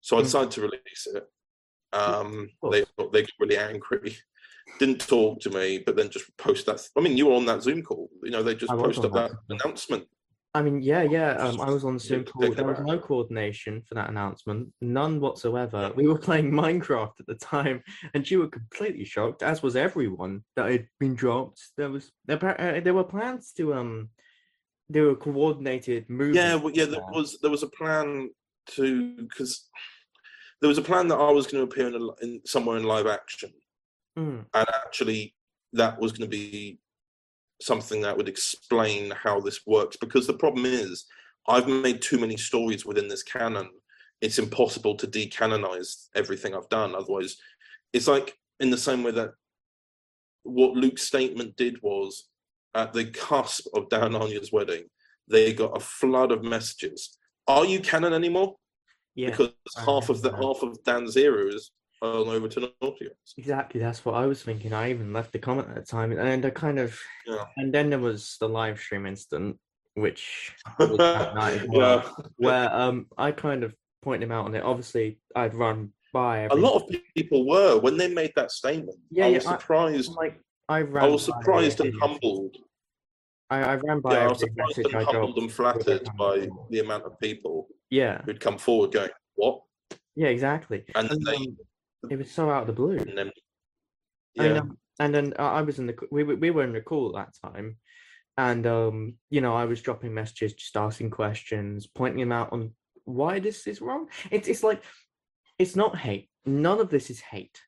so 0.00 0.16
I 0.16 0.20
Mm. 0.20 0.24
decided 0.24 0.50
to 0.52 0.60
release 0.62 1.06
it. 1.14 1.24
Um, 1.92 2.50
they 2.70 2.84
they 3.12 3.22
got 3.22 3.30
really 3.40 3.56
angry, 3.56 4.16
didn't 4.78 5.00
talk 5.00 5.40
to 5.40 5.50
me, 5.50 5.78
but 5.84 5.96
then 5.96 6.10
just 6.10 6.36
post 6.36 6.66
that. 6.66 6.86
I 6.96 7.00
mean, 7.00 7.16
you 7.16 7.26
were 7.26 7.34
on 7.34 7.46
that 7.46 7.62
Zoom 7.62 7.82
call. 7.82 8.10
You 8.22 8.30
know, 8.30 8.42
they 8.42 8.54
just 8.54 8.72
posted 8.72 9.12
that 9.14 9.30
that 9.48 9.60
announcement. 9.64 10.06
I 10.54 10.62
mean, 10.62 10.80
yeah, 10.80 11.02
yeah. 11.02 11.32
Um, 11.32 11.60
I 11.60 11.70
was 11.70 11.84
on 11.84 11.94
the 11.94 12.00
Zoom 12.00 12.24
call. 12.24 12.50
There 12.50 12.64
was 12.64 12.80
no 12.80 12.98
coordination 12.98 13.82
for 13.86 13.94
that 13.94 14.08
announcement, 14.08 14.72
none 14.80 15.20
whatsoever. 15.20 15.92
We 15.94 16.06
were 16.08 16.18
playing 16.18 16.50
Minecraft 16.52 17.20
at 17.20 17.26
the 17.26 17.34
time, 17.34 17.82
and 18.14 18.28
you 18.28 18.40
were 18.40 18.48
completely 18.48 19.04
shocked, 19.04 19.42
as 19.42 19.62
was 19.62 19.76
everyone, 19.76 20.44
that 20.56 20.66
it 20.66 20.72
had 20.72 20.88
been 20.98 21.14
dropped. 21.14 21.60
There 21.76 21.90
was 21.90 22.10
there, 22.26 22.42
uh, 22.42 22.80
there 22.80 22.94
were 22.94 23.04
plans 23.04 23.52
to 23.58 23.74
um, 23.74 24.08
do 24.90 25.10
a 25.10 25.16
coordinated 25.16 26.08
move. 26.08 26.34
Yeah, 26.34 26.54
well, 26.54 26.72
yeah. 26.72 26.86
There 26.86 27.02
was 27.12 27.38
there 27.42 27.50
was 27.50 27.62
a 27.62 27.68
plan 27.68 28.30
to 28.70 29.16
because 29.16 29.68
there 30.60 30.68
was 30.68 30.78
a 30.78 30.82
plan 30.82 31.08
that 31.08 31.16
I 31.16 31.30
was 31.30 31.46
going 31.46 31.66
to 31.66 31.70
appear 31.70 31.88
in, 31.88 31.94
a, 31.94 32.24
in 32.24 32.40
somewhere 32.46 32.78
in 32.78 32.84
live 32.84 33.06
action, 33.06 33.52
Mm, 34.18 34.44
and 34.52 34.66
actually 34.74 35.34
that 35.74 36.00
was 36.00 36.12
going 36.12 36.28
to 36.28 36.36
be 36.36 36.80
something 37.60 38.02
that 38.02 38.16
would 38.16 38.28
explain 38.28 39.10
how 39.10 39.40
this 39.40 39.60
works 39.66 39.96
because 39.96 40.26
the 40.26 40.32
problem 40.32 40.64
is 40.64 41.06
i've 41.48 41.66
made 41.66 42.00
too 42.00 42.18
many 42.18 42.36
stories 42.36 42.86
within 42.86 43.08
this 43.08 43.22
canon. 43.22 43.68
It's 44.20 44.38
impossible 44.38 44.96
to 44.96 45.06
decanonize 45.06 46.08
everything 46.14 46.54
i've 46.54 46.68
done. 46.68 46.94
Otherwise 46.94 47.36
it's 47.92 48.08
like 48.08 48.36
in 48.60 48.70
the 48.70 48.78
same 48.78 49.02
way 49.02 49.12
that 49.12 49.32
what 50.42 50.74
luke's 50.74 51.02
statement 51.02 51.56
did 51.56 51.80
was 51.82 52.28
at 52.74 52.92
the 52.92 53.06
cusp 53.06 53.66
of 53.74 53.88
dan 53.88 54.14
anya's 54.14 54.52
wedding 54.52 54.84
they 55.30 55.52
got 55.52 55.76
a 55.76 55.80
flood 55.80 56.32
of 56.32 56.42
messages. 56.42 57.16
Are 57.46 57.64
you 57.64 57.80
canon 57.80 58.12
anymore? 58.12 58.56
Yeah, 59.14 59.30
because 59.30 59.50
half 59.76 60.08
of 60.10 60.22
the 60.22 60.34
half 60.34 60.62
of 60.62 60.82
dan's 60.84 61.16
era 61.16 61.46
is 61.46 61.70
on 62.00 62.28
over 62.28 62.48
to 62.48 62.72
Nautilus. 62.80 63.12
exactly. 63.36 63.80
That's 63.80 64.04
what 64.04 64.14
I 64.14 64.26
was 64.26 64.42
thinking. 64.42 64.72
I 64.72 64.90
even 64.90 65.12
left 65.12 65.32
the 65.32 65.38
comment 65.38 65.68
at 65.68 65.74
the 65.74 65.82
time, 65.82 66.12
and 66.12 66.44
I 66.44 66.50
kind 66.50 66.78
of, 66.78 66.98
Yeah. 67.26 67.44
and 67.56 67.72
then 67.72 67.90
there 67.90 67.98
was 67.98 68.36
the 68.40 68.48
live 68.48 68.78
stream 68.78 69.06
incident, 69.06 69.58
which 69.94 70.54
was 70.78 70.96
that 70.98 71.34
night 71.34 71.66
yeah. 71.72 72.08
where 72.36 72.72
um, 72.72 73.06
I 73.16 73.32
kind 73.32 73.64
of 73.64 73.74
pointed 74.02 74.24
him 74.24 74.32
out 74.32 74.46
on 74.46 74.54
it. 74.54 74.62
Obviously, 74.62 75.18
I'd 75.34 75.54
run 75.54 75.92
by 76.12 76.40
A 76.50 76.54
lot 76.54 76.76
of 76.76 76.90
people 77.16 77.46
were 77.46 77.78
when 77.78 77.96
they 77.96 78.08
made 78.08 78.32
that 78.36 78.50
statement. 78.50 78.98
Yeah, 79.10 79.26
I 79.26 79.28
yeah, 79.28 79.34
was 79.36 79.46
I- 79.46 79.58
surprised. 79.58 80.12
like 80.12 80.40
I 80.68 80.82
ran. 80.82 81.04
I 81.04 81.08
was 81.08 81.24
surprised 81.24 81.80
and 81.80 81.92
humbled. 82.00 82.56
I, 83.50 83.60
I 83.62 83.74
ran 83.76 84.00
by. 84.00 84.12
Yeah, 84.14 84.24
I 84.24 84.28
was 84.28 84.40
surprised 84.40 84.78
and 84.78 84.94
I 84.94 85.02
humbled 85.04 85.38
and 85.38 85.50
flattered 85.50 86.06
by 86.18 86.48
the 86.70 86.80
amount 86.80 87.04
of 87.04 87.18
people 87.18 87.66
Yeah, 87.90 88.20
who'd 88.26 88.40
come 88.40 88.58
forward 88.58 88.92
going, 88.92 89.08
"What?" 89.36 89.62
yeah, 90.16 90.28
exactly. 90.28 90.84
And 90.94 91.08
then 91.08 91.16
And, 91.18 91.26
they, 91.26 91.36
um, 91.36 91.56
it 92.10 92.16
was 92.18 92.30
so 92.30 92.50
out 92.50 92.62
of 92.62 92.66
the 92.68 92.72
blue. 92.72 92.98
and 92.98 93.16
then, 93.18 93.32
yeah, 94.34 94.58
um, 94.58 94.78
and 95.00 95.14
then 95.14 95.32
uh, 95.38 95.42
I 95.42 95.62
was 95.62 95.78
in 95.78 95.86
the 95.86 95.96
we 96.10 96.22
were- 96.24 96.36
we 96.36 96.50
were 96.50 96.64
in 96.64 96.72
the 96.72 96.80
call 96.80 97.16
at 97.18 97.26
that 97.26 97.48
time, 97.50 97.76
and 98.36 98.66
um, 98.66 99.14
you 99.30 99.40
know, 99.40 99.54
I 99.54 99.64
was 99.64 99.82
dropping 99.82 100.14
messages, 100.14 100.54
just 100.54 100.76
asking 100.76 101.10
questions, 101.10 101.86
pointing 101.86 102.20
them 102.20 102.32
out 102.32 102.52
on 102.52 102.72
why 103.04 103.38
this 103.40 103.66
is 103.66 103.80
wrong. 103.80 104.08
It's 104.30 104.48
it's 104.48 104.62
like 104.62 104.82
it's 105.58 105.76
not 105.76 105.96
hate. 105.96 106.30
None 106.46 106.80
of 106.80 106.90
this 106.90 107.10
is 107.10 107.20
hate. 107.20 107.60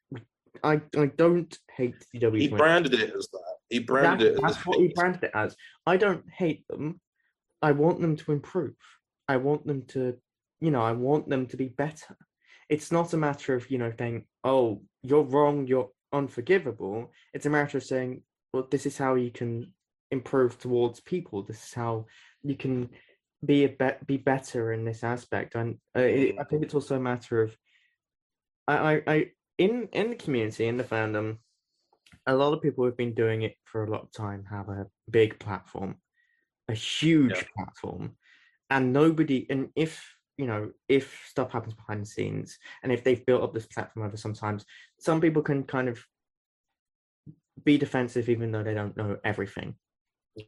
I 0.63 0.81
I 0.97 1.07
don't 1.07 1.57
hate 1.77 1.97
CW. 2.15 2.39
he 2.41 2.49
branded 2.49 2.95
it 2.95 3.15
as 3.15 3.29
that. 3.33 3.55
He 3.69 3.79
branded 3.81 4.21
That- 4.21 4.39
it 4.41 4.45
as 4.45 4.55
that's 4.55 4.67
what 4.67 4.79
he 4.79 4.89
branded 4.95 5.25
it 5.25 5.31
as. 5.35 5.57
I 5.87 5.97
don't 5.97 6.25
hate 6.31 6.67
them. 6.69 7.01
I 7.63 7.73
want 7.73 8.01
them 8.01 8.17
to 8.17 8.33
improve. 8.33 8.75
I 9.29 9.37
want 9.37 9.67
them 9.67 9.83
to, 9.89 10.17
you 10.61 10.71
know, 10.71 10.81
I 10.83 10.93
want 10.93 11.29
them 11.29 11.47
to 11.49 11.57
be 11.57 11.69
better. 11.69 12.17
It's 12.71 12.91
not 12.93 13.13
a 13.13 13.17
matter 13.17 13.55
of, 13.55 13.71
you 13.71 13.79
know, 13.79 13.93
saying, 13.99 14.25
oh, 14.45 14.83
you're 15.03 15.25
wrong, 15.25 15.67
you're 15.67 15.91
unforgivable. 16.13 17.11
It's 17.35 17.47
a 17.47 17.51
matter 17.51 17.79
of 17.79 17.85
saying, 17.85 18.23
well, 18.53 18.69
this 18.71 18.87
is 18.87 18.97
how 18.97 19.17
you 19.17 19.31
can 19.31 19.75
improve 20.11 20.59
towards 20.59 21.01
people. 21.01 21.43
This 21.43 21.63
is 21.67 21.75
how 21.75 22.07
you 22.43 22.55
can 22.55 22.89
be 23.45 23.65
a 23.65 23.69
be- 23.69 24.05
be 24.07 24.17
better 24.17 24.73
in 24.73 24.85
this 24.85 25.03
aspect. 25.03 25.57
And 25.57 25.79
uh, 25.97 26.01
it, 26.01 26.37
I 26.39 26.45
think 26.45 26.63
it's 26.63 26.75
also 26.75 26.97
a 26.97 27.01
matter 27.01 27.43
of, 27.43 27.57
I, 28.69 28.77
I, 28.77 29.03
I, 29.07 29.31
in 29.59 29.89
in 29.93 30.11
the 30.11 30.17
community, 30.17 30.67
in 30.69 30.77
the 30.77 30.85
fandom, 30.85 31.39
a 32.27 32.35
lot 32.35 32.53
of 32.53 32.63
people 32.63 32.85
who've 32.85 32.97
been 32.97 33.15
doing 33.15 33.43
it 33.43 33.57
for 33.65 33.85
a 33.85 33.91
lot 33.91 34.03
of 34.03 34.13
time 34.13 34.45
have 34.49 34.69
a 34.69 34.87
big 35.11 35.39
platform, 35.39 35.97
a 36.69 36.75
huge 36.75 37.33
Yeah. 37.33 37.43
platform, 37.57 38.17
and 38.69 38.93
nobody. 38.93 39.47
And 39.51 39.71
if 39.75 40.05
you 40.41 40.47
know, 40.47 40.71
if 40.89 41.07
stuff 41.29 41.53
happens 41.53 41.75
behind 41.75 42.03
the 42.03 42.07
scenes, 42.07 42.59
and 42.83 42.91
if 42.93 43.05
they've 43.05 43.25
built 43.27 43.43
up 43.43 43.53
this 43.53 43.67
platform 43.67 44.07
over 44.07 44.17
sometimes, 44.17 44.65
some 44.99 45.21
people 45.21 45.43
can 45.43 45.65
kind 45.65 45.89
of 45.89 46.05
be 47.65 47.77
defensive 47.77 48.29
even 48.29 48.51
though 48.51 48.63
they 48.63 48.75
don't 48.75 48.97
know 48.97 49.19
everything. 49.23 49.75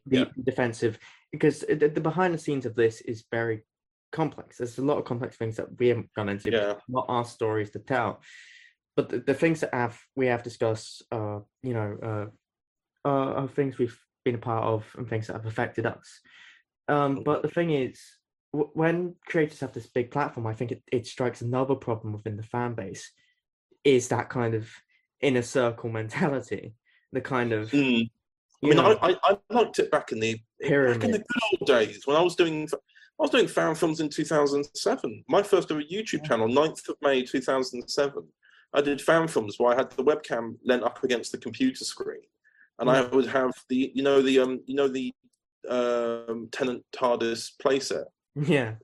Be 0.09 0.19
Yeah. 0.19 0.25
defensive 0.43 0.99
because 1.31 1.61
the, 1.61 1.89
the 1.89 2.01
behind 2.01 2.33
the 2.33 2.39
scenes 2.39 2.67
of 2.67 2.75
this 2.75 3.01
is 3.03 3.25
very 3.31 3.65
complex. 4.13 4.59
There's 4.59 4.79
a 4.79 4.83
lot 4.91 4.99
of 4.99 5.05
complex 5.05 5.37
things 5.37 5.57
that 5.57 5.79
we 5.79 5.89
haven't 5.89 6.15
gone 6.17 6.29
into. 6.31 6.51
Yeah. 6.51 6.75
Not 6.89 7.07
our 7.09 7.25
stories 7.25 7.71
to 7.73 7.79
tell 7.81 8.21
but 8.97 9.09
the, 9.09 9.19
the 9.21 9.35
things 9.35 9.61
that 9.61 9.73
have 9.75 9.99
we 10.17 10.27
have 10.27 10.43
discussed 10.43 11.03
uh 11.13 11.41
you 11.63 11.75
know 11.75 11.97
uh, 12.03 13.09
uh 13.09 13.33
are 13.43 13.49
things 13.49 13.79
we've 13.79 13.99
been 14.25 14.35
a 14.37 14.39
part 14.39 14.65
of 14.65 14.85
and 14.97 15.09
things 15.09 15.27
that 15.27 15.35
have 15.35 15.47
affected 15.47 15.87
us 15.87 16.21
um 16.89 17.23
but 17.25 17.43
the 17.43 17.49
thing 17.49 17.71
is 17.71 18.01
when 18.53 19.15
creators 19.27 19.61
have 19.61 19.73
this 19.73 19.87
big 19.87 20.11
platform 20.11 20.47
i 20.47 20.55
think 20.55 20.73
it, 20.73 20.83
it 20.93 21.07
strikes 21.07 21.41
another 21.41 21.75
problem 21.75 22.13
within 22.13 22.37
the 22.37 22.43
fan 22.43 22.75
base 22.75 23.11
is 23.85 24.09
that 24.09 24.29
kind 24.29 24.55
of 24.55 24.69
inner 25.21 25.43
circle 25.43 25.91
mentality 26.01 26.75
the 27.13 27.21
kind 27.21 27.53
of 27.53 27.71
Mm. 27.71 28.09
I 28.65 28.69
mean, 28.69 28.77
know, 28.77 28.97
I, 29.03 29.17
I, 29.25 29.37
liked 29.51 29.81
it 29.81 29.91
back 29.91 30.13
in 30.13 30.21
the 30.21 30.41
back 30.61 31.03
in 31.03 31.11
the 31.11 31.19
good 31.19 31.43
old 31.61 31.67
days 31.67 32.07
when 32.07 32.17
I 32.17 32.23
was 32.23 32.37
doing 32.37 32.69
I 32.73 33.23
was 33.23 33.31
doing 33.31 33.49
fan 33.49 33.75
films 33.75 34.01
in 34.01 34.09
2007. 34.09 35.25
My 35.29 35.43
first 35.43 35.71
ever 35.71 35.83
YouTube 35.83 36.25
channel, 36.25 36.49
9th 36.49 36.89
of 36.89 36.97
May 37.03 37.23
2007. 37.23 38.29
I 38.75 38.81
did 38.81 39.03
fan 39.03 39.29
films 39.29 39.57
where 39.59 39.75
I 39.75 39.77
had 39.77 39.91
the 39.91 40.05
webcam 40.05 40.57
lent 40.65 40.83
up 40.83 41.03
against 41.05 41.33
the 41.33 41.39
computer 41.39 41.85
screen, 41.85 42.23
and 42.79 42.89
I 42.91 43.03
would 43.03 43.27
have 43.27 43.53
the 43.69 43.93
you 43.95 44.03
know 44.03 44.23
the 44.23 44.39
um 44.39 44.61
you 44.67 44.75
know 44.75 44.89
the 44.89 45.13
um 45.69 46.49
Tennant 46.53 46.85
TARDIS 46.97 47.53
playset. 47.63 48.07
Yeah, 48.35 48.75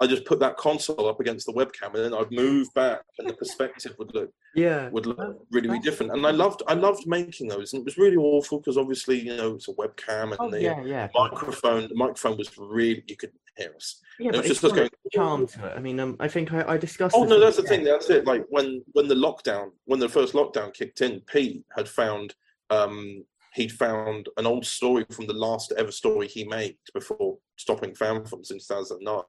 I 0.00 0.06
just 0.06 0.24
put 0.24 0.40
that 0.40 0.56
console 0.56 1.08
up 1.08 1.20
against 1.20 1.46
the 1.46 1.52
webcam, 1.52 1.94
and 1.94 2.04
then 2.04 2.14
I'd 2.14 2.30
move 2.30 2.68
back, 2.74 3.00
and 3.18 3.28
the 3.28 3.34
perspective 3.34 3.94
would 3.98 4.14
look 4.14 4.30
yeah. 4.54 4.88
would 4.90 5.06
look 5.06 5.18
really, 5.18 5.36
really 5.52 5.68
that's- 5.68 5.84
different. 5.84 6.12
And 6.12 6.26
I 6.26 6.30
loved 6.30 6.62
I 6.66 6.74
loved 6.74 7.06
making 7.06 7.48
those, 7.48 7.72
and 7.72 7.80
it 7.80 7.84
was 7.84 7.96
really 7.96 8.16
awful 8.16 8.58
because 8.58 8.76
obviously 8.76 9.20
you 9.20 9.36
know 9.36 9.54
it's 9.54 9.68
a 9.68 9.72
webcam 9.72 10.32
and 10.32 10.36
Oh 10.40 10.50
the 10.50 10.60
yeah, 10.60 10.82
yeah. 10.84 11.08
microphone 11.14 11.88
the 11.88 11.94
microphone 11.94 12.36
was 12.36 12.56
really 12.58 13.02
you 13.06 13.16
could 13.16 13.32
hear 13.56 13.72
us. 13.76 14.00
Yeah, 14.18 14.30
it 14.30 14.38
was 14.38 14.46
just 14.48 14.64
us 14.64 14.72
going, 14.72 14.90
charm 15.12 15.46
to 15.46 15.66
it. 15.66 15.74
I 15.76 15.80
mean, 15.80 16.00
um, 16.00 16.16
I 16.18 16.26
think 16.28 16.52
I, 16.52 16.72
I 16.72 16.76
discussed. 16.76 17.14
Oh 17.16 17.24
no, 17.24 17.38
that's 17.38 17.56
the 17.56 17.62
Jeff. 17.62 17.68
thing. 17.70 17.84
That's 17.84 18.10
it. 18.10 18.26
Like 18.26 18.44
when 18.50 18.82
when 18.92 19.06
the 19.08 19.14
lockdown, 19.14 19.70
when 19.84 20.00
the 20.00 20.08
first 20.08 20.34
lockdown 20.34 20.74
kicked 20.74 21.00
in, 21.02 21.20
Pete 21.20 21.64
had 21.76 21.88
found 21.88 22.34
um 22.70 23.24
he'd 23.54 23.70
found 23.72 24.28
an 24.36 24.46
old 24.46 24.66
story 24.66 25.06
from 25.12 25.26
the 25.26 25.32
last 25.32 25.72
ever 25.78 25.92
story 25.92 26.26
he 26.26 26.42
made 26.44 26.76
before 26.92 27.38
stopping 27.56 27.94
fan 27.94 28.24
films 28.24 28.50
in 28.50 28.58
2009, 28.58 29.22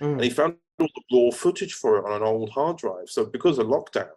Mm. 0.00 0.12
and 0.12 0.22
he 0.22 0.30
found 0.30 0.54
all 0.80 0.86
the 1.10 1.24
raw 1.24 1.30
footage 1.32 1.74
for 1.74 1.98
it 1.98 2.04
on 2.04 2.12
an 2.12 2.22
old 2.22 2.50
hard 2.50 2.76
drive. 2.78 3.08
So 3.08 3.24
because 3.26 3.58
of 3.58 3.66
lockdown, 3.66 4.10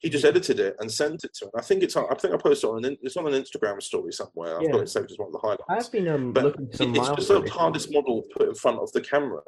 he 0.00 0.10
just 0.10 0.24
edited 0.24 0.58
it 0.58 0.74
and 0.80 0.90
sent 0.90 1.22
it 1.22 1.32
to 1.34 1.44
him. 1.44 1.52
I 1.56 1.62
think 1.62 1.84
it's 1.84 1.94
on, 1.94 2.06
I 2.10 2.16
think 2.16 2.34
I 2.34 2.36
posted 2.38 2.68
it 2.68 2.72
on 2.72 2.84
an, 2.84 2.96
it's 3.02 3.16
on 3.16 3.32
an 3.32 3.40
Instagram 3.40 3.80
story 3.80 4.12
somewhere. 4.12 4.60
I've 4.60 4.72
got 4.72 4.80
it 4.80 4.88
saved 4.88 5.12
as 5.12 5.18
one 5.18 5.28
of 5.28 5.32
the 5.32 5.38
highlights. 5.38 5.62
I've 5.68 5.92
been 5.92 6.08
um, 6.08 6.32
But 6.32 6.42
looking 6.44 6.72
some 6.72 6.92
it's 6.96 7.08
just 7.10 7.30
a 7.30 7.36
it. 7.36 7.50
TARDIS 7.52 7.92
model 7.92 8.24
put 8.36 8.48
in 8.48 8.54
front 8.56 8.80
of 8.80 8.90
the 8.90 9.00
camera 9.00 9.42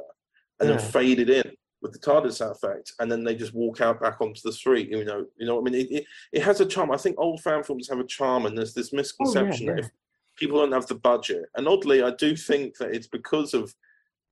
and 0.61 0.71
Yeah. 0.71 0.77
then 0.77 0.91
faded 0.93 1.29
in 1.29 1.51
with 1.83 1.93
the 1.93 1.99
TARDIS 1.99 2.41
effect, 2.53 2.93
and 3.01 3.11
then 3.11 3.25
they 3.25 3.35
just 3.35 3.53
walk 3.53 3.81
out 3.81 4.01
back 4.01 4.21
onto 4.21 4.41
the 4.45 4.53
street. 4.53 4.89
You 4.91 5.05
know, 5.05 5.27
you 5.37 5.45
know. 5.45 5.57
What 5.57 5.69
I 5.69 5.73
mean, 5.73 5.81
it, 5.87 5.91
it, 5.91 6.05
it 6.33 6.43
has 6.45 6.61
a 6.61 6.67
charm. 6.67 6.93
I 6.93 6.97
think 6.99 7.17
old 7.19 7.41
fan 7.43 7.65
films 7.65 7.89
have 7.91 7.99
a 7.99 8.05
charm, 8.07 8.47
and 8.47 8.57
there's 8.57 8.75
this 8.75 8.93
misconception 8.93 9.69
Oh, 9.69 9.73
yeah. 9.73 9.77
that 9.81 9.85
if 9.87 9.91
people 10.37 10.59
don't 10.59 10.73
have 10.73 10.87
the 10.87 10.95
budget, 10.95 11.45
and 11.57 11.69
oddly, 11.69 12.03
I 12.03 12.11
do 12.11 12.37
think 12.37 12.77
that 12.79 12.95
it's 12.95 13.07
because 13.07 13.55
of 13.55 13.75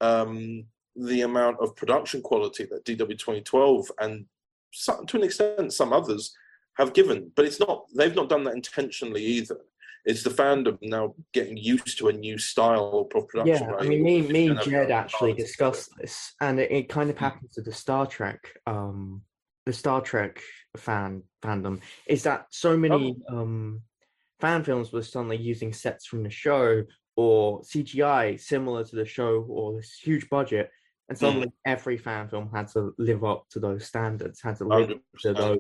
um, 0.01 0.65
the 0.97 1.23
amount 1.23 1.59
of 1.61 1.77
production 1.77 2.23
quality 2.23 2.67
that 2.71 2.85
DW 2.85 3.19
2012 3.19 3.91
and 4.01 4.27
some, 4.73 5.07
to 5.07 5.17
an 5.17 5.23
extent 5.23 5.73
some 5.73 5.93
others 5.93 6.35
have 6.75 6.95
given, 6.95 7.31
but 7.37 7.45
it's 7.45 7.61
not. 7.61 7.85
They've 7.95 8.15
not 8.15 8.29
done 8.29 8.45
that 8.45 8.55
intentionally 8.55 9.23
either. 9.23 9.59
It's 10.05 10.25
the 10.25 10.31
fandom 10.31 10.79
now 10.83 11.15
getting 11.33 11.57
used 11.57 11.99
to 11.99 12.09
a 12.09 12.13
new 12.13 12.37
style 12.37 12.91
of 12.95 13.11
production. 13.11 13.69
Yeah, 13.69 13.77
I 13.77 13.85
mean, 13.85 14.03
me, 14.03 14.23
me 14.23 14.49
and 14.49 14.61
Jed 14.61 14.91
actually 14.91 15.33
discussed 15.35 15.91
this, 16.01 16.35
and 16.41 16.59
it, 16.59 16.73
it 16.73 16.89
kind 16.89 17.09
of 17.09 17.17
happens 17.19 17.53
to 17.53 17.63
the 17.63 17.73
Star 17.73 18.07
Trek, 18.07 18.41
um, 18.67 19.23
the 19.65 19.73
Star 19.73 20.01
Trek 20.01 20.41
fan 20.77 21.23
fandom. 21.43 21.81
Is 22.07 22.23
that 22.25 22.47
so 22.51 22.77
many 22.77 23.17
um 23.29 23.83
fan 24.43 24.65
films 24.65 24.93
were 24.93 25.03
suddenly 25.03 25.37
using 25.53 25.73
sets 25.73 26.05
from 26.07 26.23
the 26.25 26.31
show 26.45 26.83
or 27.17 27.63
CGI 27.63 28.39
similar 28.41 28.83
to 28.85 28.97
the 28.97 29.07
show 29.07 29.47
or 29.49 29.65
this 29.77 29.91
huge 30.03 30.29
budget, 30.29 30.69
and 31.09 31.17
suddenly 31.17 31.51
every 31.65 31.97
fan 31.97 32.29
film 32.29 32.51
had 32.53 32.67
to 32.75 32.93
live 32.99 33.23
up 33.33 33.43
to 33.51 33.61
those 33.61 33.87
standards, 33.87 34.43
had 34.43 34.57
to 34.57 34.65
live 34.65 34.89
to 35.23 35.29
100%. 35.29 35.37
those 35.37 35.59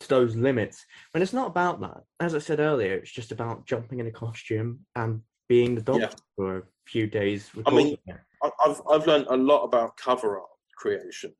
to 0.00 0.08
those 0.08 0.34
limits. 0.34 0.84
And 1.12 1.22
it's 1.22 1.32
not 1.40 1.48
about 1.54 1.80
that. 1.82 2.00
As 2.18 2.34
I 2.34 2.38
said 2.40 2.58
earlier, 2.60 2.94
it's 2.94 3.12
just 3.12 3.30
about 3.30 3.64
jumping 3.66 4.00
in 4.00 4.06
a 4.08 4.10
costume 4.24 4.80
and 4.96 5.20
being 5.48 5.74
the 5.76 5.82
doctor 5.82 6.00
Yeah. 6.02 6.24
for 6.36 6.56
a 6.58 6.62
few 6.94 7.06
days. 7.06 7.50
I 7.54 7.70
mean, 7.70 7.90
recording 7.90 7.98
it. 8.06 8.16
I- 8.42 8.50
I've 8.64 8.80
I've 8.90 9.06
learned 9.06 9.26
a 9.28 9.36
lot 9.36 9.62
about 9.64 9.96
cover 10.06 10.30
art 10.40 10.48
creation 10.80 11.32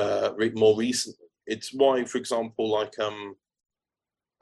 uh, 0.00 0.32
re- 0.40 0.50
more 0.64 0.74
recently. 0.86 1.28
It's 1.46 1.68
why, 1.80 2.04
for 2.04 2.18
example, 2.18 2.66
like 2.78 2.94
um, 2.98 3.36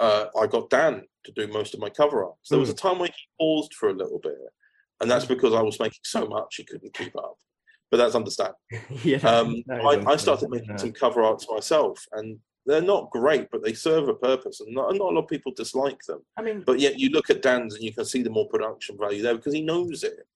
uh, 0.03 0.27
I 0.41 0.47
got 0.47 0.69
Dan 0.71 1.05
to 1.25 1.33
do 1.33 1.47
most 1.47 1.75
of 1.75 1.81
my 1.81 1.89
cover 1.91 2.25
art. 2.25 2.35
So 2.43 2.55
there 2.57 2.61
was 2.61 2.71
a 2.71 2.75
time 2.75 2.99
where 2.99 3.09
he 3.09 3.23
paused 3.39 3.75
for 3.75 3.89
a 3.89 3.95
little 3.95 4.19
bit, 4.19 4.37
and 5.01 5.11
that's 5.11 5.25
because 5.25 5.55
I 5.55 5.63
was 5.63 5.79
making 5.79 6.01
so 6.05 6.27
much 6.27 6.57
he 6.57 6.65
couldn't 6.65 6.95
keep 6.95 7.17
up. 7.17 7.37
But 7.91 7.99
that's 7.99 8.15
understandable. 8.15 8.59
yeah, 9.05 9.19
Um, 9.19 9.63
that 9.67 9.81
is 9.81 10.07
I, 10.07 10.11
I 10.13 10.17
started 10.17 10.49
making 10.51 10.71
yeah. 10.71 10.77
some 10.77 10.93
cover 10.93 11.23
arts 11.23 11.47
myself, 11.51 12.05
and 12.13 12.39
they're 12.67 12.81
not 12.81 13.11
great, 13.11 13.49
but 13.51 13.63
they 13.63 13.75
serve 13.75 14.09
a 14.09 14.15
purpose, 14.15 14.61
and 14.61 14.75
not, 14.75 14.93
not 14.95 15.01
a 15.13 15.15
lot 15.15 15.23
of 15.25 15.29
people 15.29 15.53
dislike 15.55 16.01
them. 16.09 16.21
I 16.37 16.43
mean, 16.43 16.63
But 16.67 16.81
yet, 16.81 16.99
you 16.99 17.11
look 17.11 17.29
at 17.31 17.43
Dan's, 17.43 17.75
and 17.75 17.85
you 17.85 17.93
can 17.93 18.05
see 18.05 18.23
the 18.23 18.31
more 18.31 18.49
production 18.49 18.97
value 18.99 19.23
there 19.23 19.35
because 19.37 19.55
he 19.55 19.63
knows 19.63 20.03
it. 20.05 20.27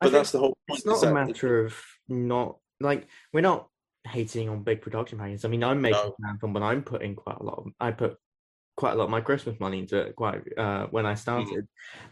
But 0.00 0.12
that's 0.12 0.30
the 0.30 0.38
whole 0.40 0.56
point. 0.68 0.78
it's 0.80 0.86
not 0.86 1.02
a 1.02 1.06
that- 1.06 1.14
matter 1.14 1.64
of 1.64 1.74
not 2.08 2.58
like 2.80 3.06
we're 3.32 3.40
not 3.40 3.68
hating 4.06 4.48
on 4.48 4.62
big 4.62 4.82
production 4.82 5.18
values. 5.18 5.44
I 5.44 5.48
mean, 5.48 5.64
I'm 5.64 5.80
making 5.80 5.98
No. 6.00 6.14
a 6.18 6.26
fan 6.28 6.38
film, 6.38 6.52
but 6.52 6.62
I'm 6.62 6.82
putting 6.82 7.16
quite 7.16 7.38
a 7.38 7.42
lot. 7.42 7.58
Of, 7.58 7.72
I 7.80 7.90
put 7.92 8.18
quite 8.76 8.92
a 8.92 8.96
lot 8.96 9.04
of 9.04 9.10
my 9.10 9.20
Christmas 9.20 9.58
money 9.58 9.78
into 9.80 9.96
it. 9.98 10.16
Quite 10.16 10.42
uh, 10.58 10.86
when 10.90 11.06
I 11.06 11.14
Mm. 11.14 11.18
started. 11.18 11.68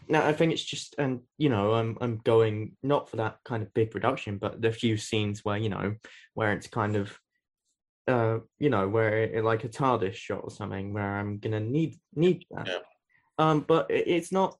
Now 0.07 0.27
I 0.27 0.33
think 0.33 0.51
it's 0.51 0.63
just, 0.63 0.95
and 0.97 1.21
you 1.37 1.49
know, 1.49 1.73
I'm 1.73 1.97
I'm 2.01 2.17
going 2.17 2.75
not 2.83 3.09
for 3.09 3.17
that 3.17 3.37
kind 3.45 3.63
of 3.63 3.73
big 3.73 3.91
production, 3.91 4.37
but 4.37 4.61
the 4.61 4.71
few 4.71 4.97
scenes 4.97 5.45
where 5.45 5.57
you 5.57 5.69
know 5.69 5.95
where 6.33 6.53
it's 6.53 6.67
kind 6.67 6.95
of. 6.95 7.19
Uh, 8.07 8.37
you 8.59 8.69
know, 8.69 8.87
where 8.87 9.23
it, 9.23 9.43
like 9.43 9.63
a 9.63 9.67
TARDIS 9.67 10.13
shot 10.13 10.41
or 10.43 10.51
something, 10.51 10.93
where 10.93 11.17
I'm 11.17 11.39
gonna 11.39 11.59
need 11.59 11.95
need 12.13 12.45
that. 12.51 12.67
Yeah. 12.67 12.77
Um, 13.39 13.61
but 13.61 13.89
it, 13.89 14.07
it's 14.07 14.31
not. 14.31 14.55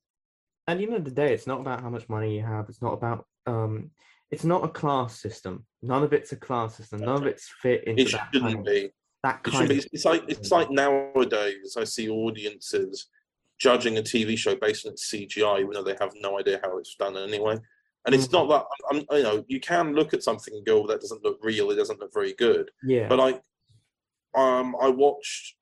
At 0.68 0.80
the 0.80 0.86
end 0.86 0.96
of 0.96 1.06
the 1.06 1.12
day, 1.12 1.32
it's 1.32 1.46
not 1.46 1.60
about 1.60 1.82
how 1.82 1.92
much 1.92 2.10
money 2.10 2.36
you 2.36 2.42
have. 2.44 2.70
It's 2.70 2.82
not 2.82 2.94
about 2.94 3.28
um, 3.46 3.92
it's 4.32 4.44
not 4.46 4.64
a 4.64 4.68
class 4.68 5.20
system. 5.22 5.66
None 5.84 6.02
of 6.02 6.12
it's 6.12 6.32
a 6.32 6.36
class 6.36 6.76
system. 6.76 7.02
None 7.02 7.18
of 7.18 7.28
it's 7.28 7.48
fit 7.62 7.84
into 7.84 8.02
It 8.02 8.12
that 8.14 8.30
shouldn't 8.34 8.66
be. 8.66 8.90
That 9.26 9.44
kind 9.44 9.70
be. 9.70 9.80
of. 9.80 9.88
It's, 9.92 10.06
like 10.06 10.24
it's 10.28 10.52
like 10.52 10.70
nowadays 10.70 11.76
I 11.78 11.84
see 11.84 12.10
audiences 12.10 13.08
judging 13.58 13.98
a 13.98 14.02
TV 14.02 14.38
show 14.38 14.56
based 14.56 14.86
on 14.86 14.94
its 14.94 15.12
CGI, 15.12 15.60
even 15.60 15.72
though 15.72 15.84
they 15.84 15.98
have 16.00 16.14
no 16.22 16.40
idea 16.40 16.60
how 16.64 16.78
it's 16.78 16.96
done 16.96 17.18
anyway. 17.18 17.58
And 18.06 18.14
it's 18.14 18.28
Mhm. 18.28 18.34
not 18.34 18.50
that 18.50 18.66
I'm, 18.92 19.18
you 19.18 19.24
know 19.24 19.44
you 19.48 19.60
can 19.60 19.94
look 19.94 20.14
at 20.14 20.24
something 20.24 20.54
and 20.54 20.66
go, 20.66 20.80
well, 20.80 20.88
that 20.88 21.02
doesn't 21.02 21.24
look 21.24 21.40
real. 21.42 21.72
It 21.72 21.76
doesn't 21.76 22.00
look 22.00 22.14
very 22.14 22.34
good. 22.34 22.70
Yeah. 22.84 23.08
But 23.08 23.20
I, 23.20 23.30
um, 24.36 24.76
I 24.80 24.90
watched 24.90 25.56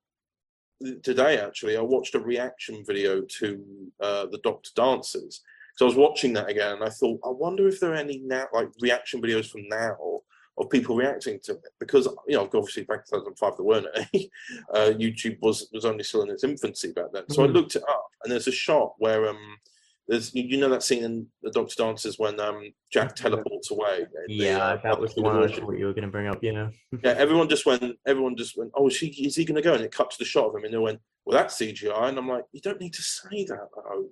today 1.03 1.39
actually. 1.39 1.78
I 1.78 1.82
watched 1.82 2.16
a 2.16 2.20
reaction 2.20 2.84
video 2.86 3.22
to 3.22 3.66
uh, 4.01 4.26
the 4.26 4.39
Doctor 4.43 4.72
Dances. 4.76 5.41
So 5.78 5.86
I 5.86 5.88
was 5.88 5.95
watching 5.95 6.34
that 6.34 6.49
again, 6.49 6.74
and 6.74 6.84
I 6.84 6.89
thought, 6.89 7.20
I 7.26 7.30
wonder 7.30 7.68
if 7.68 7.80
there 7.80 7.93
are 7.93 7.95
any 7.95 8.20
now 8.20 8.47
like 8.53 8.70
reaction 8.82 9.22
videos 9.22 9.49
from 9.49 9.68
now 9.70 10.22
of 10.58 10.70
people 10.70 10.95
reacting 10.95 11.39
to 11.43 11.54
it 11.54 11.62
because 11.80 12.08
you 12.28 12.36
know 12.38 12.43
obviously 12.43 12.84
back 12.84 12.99
in 13.12 13.20
2005 13.20 13.58
there 13.58 13.66
weren't 13.66 13.88
any. 13.95 14.30
Uh, 14.74 14.91
YouTube 14.97 15.38
was 15.41 15.68
was 15.74 15.86
only 15.86 16.04
still 16.04 16.22
in 16.24 16.30
its 16.30 16.43
infancy 16.43 16.91
back 16.91 17.06
then. 17.14 17.28
So 17.30 17.43
I 17.43 17.47
Mhm. 17.47 17.54
looked 17.54 17.76
it 17.76 17.84
up, 17.89 18.08
and 18.24 18.32
there's 18.32 18.47
a 18.47 18.51
shot 18.51 18.93
where 18.97 19.28
um. 19.30 19.58
There's, 20.06 20.36
you 20.36 20.58
know 20.58 20.68
that 20.68 20.84
scene 20.84 21.06
in 21.06 21.28
the 21.43 21.49
Doctor 21.49 21.76
Dances 21.78 22.20
when 22.20 22.38
um, 22.38 22.74
Jack 22.91 23.16
teleports 23.16 23.72
away. 23.72 23.99
in 23.99 24.08
the, 24.38 24.43
yeah, 24.43 24.58
uh, 24.58 24.78
that 24.84 24.99
was 24.99 25.16
the 25.16 25.22
one 25.22 25.38
I 25.38 25.39
washroom? 25.39 25.66
thought 25.68 25.78
you 25.78 25.86
were 25.86 25.93
going 25.93 26.04
to 26.04 26.12
bring 26.12 26.28
up. 26.28 26.39
Yeah. 26.43 26.72
Yeah, 27.06 27.12
everyone 27.12 27.47
just 27.47 27.66
went. 27.66 27.97
Everyone 28.06 28.36
just 28.36 28.58
went. 28.58 28.72
Oh, 28.76 28.88
is 28.89 28.97
he 28.99 29.08
is 29.26 29.38
he 29.38 29.45
going 29.45 29.56
to 29.56 29.62
go? 29.62 29.74
And 29.76 29.82
it 29.82 29.93
cuts 29.93 30.18
the 30.18 30.26
shot 30.26 30.49
of 30.49 30.56
him, 30.58 30.66
and 30.66 30.74
they 30.74 30.78
went, 30.78 30.99
"Well, 31.24 31.38
that's 31.38 31.58
CGI." 31.58 32.10
And 32.10 32.18
I'm 32.18 32.28
like, 32.28 32.43
you 32.51 32.60
don't 32.60 32.82
need 32.82 32.91
to 32.95 33.01
say 33.01 33.45
that 33.45 33.70
though. 33.74 34.10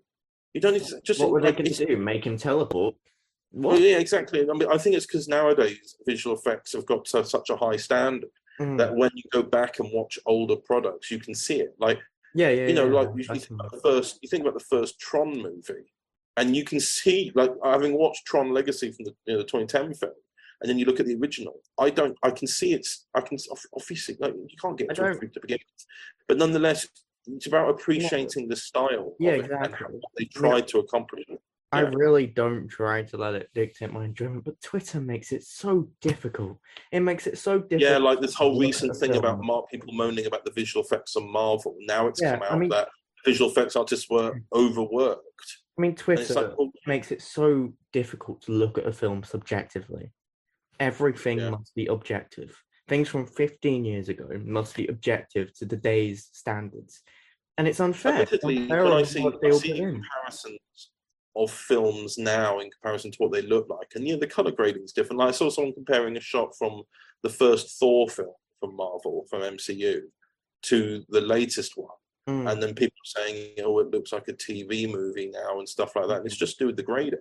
You 0.53 0.61
don't 0.61 0.71
need 0.73 0.85
to 0.85 1.01
just. 1.01 1.19
What 1.19 1.29
were 1.31 1.41
they 1.41 1.47
like, 1.47 1.57
going 1.57 1.69
to 1.73 1.85
do? 1.85 1.97
Make 1.97 2.25
him 2.25 2.37
teleport? 2.37 2.95
Well, 3.53 3.79
yeah, 3.79 3.97
exactly. 3.97 4.41
I 4.49 4.53
mean, 4.53 4.69
I 4.71 4.77
think 4.77 4.95
it's 4.95 5.05
because 5.05 5.27
nowadays 5.27 5.97
visual 6.05 6.35
effects 6.37 6.73
have 6.73 6.85
got 6.85 7.05
to 7.05 7.25
such 7.25 7.49
a 7.49 7.55
high 7.55 7.77
standard 7.77 8.29
Mm. 8.59 8.77
that 8.77 8.93
when 8.95 9.09
you 9.15 9.23
go 9.31 9.41
back 9.41 9.79
and 9.79 9.89
watch 9.93 10.19
older 10.25 10.55
products, 10.57 11.09
you 11.09 11.19
can 11.19 11.33
see 11.33 11.61
it. 11.61 11.73
Like 11.79 11.99
yeah, 12.35 12.49
yeah. 12.49 12.67
you 12.67 12.73
know, 12.73 12.85
yeah, 12.85 12.93
like 12.99 13.07
yeah, 13.09 13.15
you, 13.15 13.23
that's 13.23 13.45
think 13.47 13.59
about 13.59 13.71
the 13.71 13.79
first, 13.79 14.19
you 14.21 14.29
think 14.29 14.41
about 14.41 14.53
the 14.53 14.65
first 14.65 14.99
Tron 14.99 15.41
movie, 15.41 15.85
and 16.37 16.55
you 16.55 16.63
can 16.63 16.79
see, 16.79 17.31
like, 17.33 17.51
having 17.63 17.97
watched 17.97 18.25
Tron 18.25 18.53
Legacy 18.53 18.91
from 18.91 19.05
the 19.05 19.15
you 19.25 19.33
know, 19.33 19.37
the 19.39 19.45
2010 19.45 19.93
film, 19.95 20.11
and 20.61 20.69
then 20.69 20.77
you 20.77 20.85
look 20.85 20.99
at 20.99 21.05
the 21.07 21.15
original. 21.15 21.61
I 21.79 21.89
don't, 21.89 22.15
I 22.23 22.29
can 22.31 22.45
see 22.47 22.73
it's, 22.73 23.07
I 23.15 23.21
can 23.21 23.37
obviously, 23.75 24.15
like, 24.19 24.33
you 24.35 24.57
can't 24.61 24.77
get 24.77 24.91
it 24.91 24.95
don't- 24.97 25.19
the 25.19 25.39
beginning, 25.41 25.65
but 26.27 26.37
nonetheless, 26.37 26.87
it's 27.27 27.47
about 27.47 27.69
appreciating 27.69 28.47
the 28.47 28.55
style. 28.57 29.15
Yeah, 29.19 29.31
of 29.31 29.45
it 29.45 29.51
and 29.51 29.53
how- 29.53 29.63
exactly. 29.63 29.95
what 29.99 30.11
they 30.17 30.25
tried 30.25 30.67
to 30.69 30.79
accomplish. 30.79 31.23
I 31.73 31.81
really 31.81 32.27
don't 32.27 32.67
try 32.67 33.01
to 33.03 33.17
let 33.17 33.33
it 33.33 33.49
dictate 33.53 33.93
my 33.93 34.03
enjoyment, 34.03 34.43
but 34.43 34.59
Twitter 34.61 34.99
makes 34.99 35.31
it 35.31 35.43
so 35.43 35.87
difficult. 36.01 36.57
It 36.91 36.99
makes 36.99 37.27
it 37.27 37.37
so 37.37 37.59
difficult. 37.59 37.81
Yeah, 37.81 37.97
like 37.97 38.19
this 38.19 38.35
whole 38.35 38.59
recent 38.59 38.95
thing 38.97 39.15
about 39.15 39.69
people 39.69 39.93
moaning 39.93 40.25
about 40.25 40.43
the 40.43 40.51
visual 40.51 40.83
effects 40.83 41.15
on 41.15 41.31
Marvel. 41.31 41.75
Now 41.81 42.07
it's 42.07 42.21
Yeah, 42.21 42.33
come 42.33 42.43
I 42.43 42.47
out 42.49 42.59
mean- 42.59 42.69
that 42.69 42.89
visual 43.25 43.49
effects 43.49 43.75
artists 43.77 44.09
were 44.09 44.41
overworked. 44.53 45.23
I 45.77 45.81
mean, 45.81 45.95
Twitter 45.95 46.33
like, 46.33 46.57
well, 46.57 46.71
makes 46.85 47.11
it 47.11 47.21
so 47.21 47.73
difficult 47.93 48.41
to 48.43 48.51
look 48.51 48.77
at 48.77 48.85
a 48.85 48.91
film 48.91 49.23
subjectively. 49.23 50.11
Everything 50.79 51.39
Yeah. 51.39 51.51
must 51.51 51.73
be 51.73 51.85
objective. 51.85 52.61
Things 52.89 53.07
from 53.07 53.25
15 53.25 53.85
years 53.85 54.09
ago 54.09 54.27
must 54.43 54.75
be 54.75 54.87
objective 54.87 55.53
to 55.59 55.65
today's 55.65 56.29
standards. 56.33 57.01
and 57.57 57.67
it's 57.67 57.79
unfair. 57.81 58.13
Admittedly, 58.13 58.65
when 58.65 58.71
I 58.93 59.03
see, 59.03 59.21
I 59.43 59.49
see 59.51 59.77
comparisons 59.77 60.59
of 61.35 61.49
films 61.51 62.17
now 62.17 62.59
in 62.59 62.69
comparison 62.69 63.11
to 63.11 63.17
what 63.19 63.31
they 63.31 63.41
look 63.41 63.67
like, 63.69 63.87
and 63.95 64.05
you 64.07 64.13
know 64.13 64.19
the 64.19 64.27
color 64.27 64.51
grading 64.51 64.83
is 64.83 64.91
different. 64.91 65.19
Like 65.19 65.29
I 65.29 65.31
saw 65.31 65.49
someone 65.49 65.73
comparing 65.73 66.17
a 66.17 66.19
shot 66.21 66.55
from 66.57 66.83
the 67.23 67.29
first 67.29 67.79
Thor 67.79 68.09
film 68.09 68.33
from 68.59 68.75
Marvel 68.75 69.25
from 69.29 69.41
MCU 69.41 70.01
to 70.63 71.03
the 71.09 71.21
latest 71.21 71.77
one, 71.77 71.95
Mm, 72.29 72.51
and 72.51 72.61
then 72.61 72.75
people 72.75 72.97
saying, 73.03 73.55
"Oh, 73.63 73.79
it 73.79 73.89
looks 73.89 74.11
like 74.13 74.27
a 74.27 74.33
TV 74.33 74.87
movie 74.91 75.31
now" 75.33 75.57
and 75.59 75.67
stuff 75.67 75.95
like 75.95 76.07
that. 76.07 76.17
And 76.17 76.25
it's 76.27 76.37
just 76.37 76.57
to 76.57 76.63
do 76.63 76.67
with 76.67 76.77
the 76.77 76.83
grading. 76.83 77.19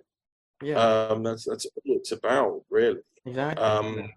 yeah, 0.61 0.79
Um, 1.07 1.23
that's 1.23 1.45
that's 1.45 1.65
all 1.65 1.95
it's 1.97 2.11
about, 2.11 2.63
really. 2.69 2.99
exactly. 3.25 3.63
Um, 3.65 4.09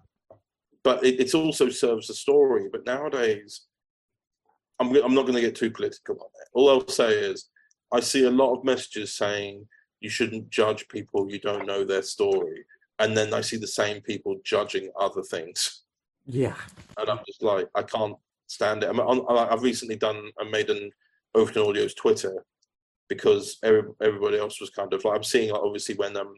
but 0.82 1.02
it, 1.02 1.18
it 1.20 1.34
also 1.34 1.70
serves 1.70 2.08
the 2.08 2.14
story. 2.14 2.68
But 2.70 2.84
nowadays, 2.84 3.62
I'm 4.78 4.94
I'm 4.96 5.14
not 5.14 5.22
going 5.22 5.34
to 5.36 5.40
get 5.40 5.54
too 5.54 5.70
political 5.70 6.16
on 6.20 6.28
it. 6.42 6.48
All 6.52 6.68
I'll 6.68 6.88
say 6.88 7.12
is, 7.14 7.48
I 7.92 8.00
see 8.00 8.24
a 8.24 8.30
lot 8.30 8.54
of 8.54 8.64
messages 8.64 9.14
saying 9.14 9.66
you 10.04 10.10
shouldn't 10.10 10.50
judge 10.50 10.86
people 10.88 11.30
you 11.30 11.40
don't 11.40 11.66
know 11.66 11.82
their 11.82 12.02
story, 12.02 12.64
and 12.98 13.16
then 13.16 13.32
I 13.32 13.40
see 13.40 13.56
the 13.56 13.66
same 13.80 14.02
people 14.02 14.36
judging 14.44 14.90
other 15.00 15.22
things, 15.22 15.84
yeah, 16.26 16.56
and 16.98 17.08
I'm 17.08 17.20
just 17.26 17.42
like, 17.42 17.68
I 17.74 17.82
can't 17.82 18.16
stand 18.46 18.84
it. 18.84 18.90
I'm, 18.90 19.00
I'm, 19.00 19.22
I've 19.28 19.62
recently 19.62 19.96
done 19.96 20.30
I 20.38 20.44
made 20.44 20.68
an 20.68 20.90
Overton 21.34 21.62
Audio's 21.62 21.94
Twitter 21.94 22.44
because 23.08 23.58
every, 23.62 23.82
everybody 24.02 24.38
else 24.38 24.60
was 24.60 24.70
kind 24.70 24.92
of 24.92 25.04
like 25.04 25.16
I'm 25.16 25.24
seeing 25.24 25.50
like, 25.50 25.62
obviously 25.62 25.94
when 25.96 26.16
um 26.16 26.34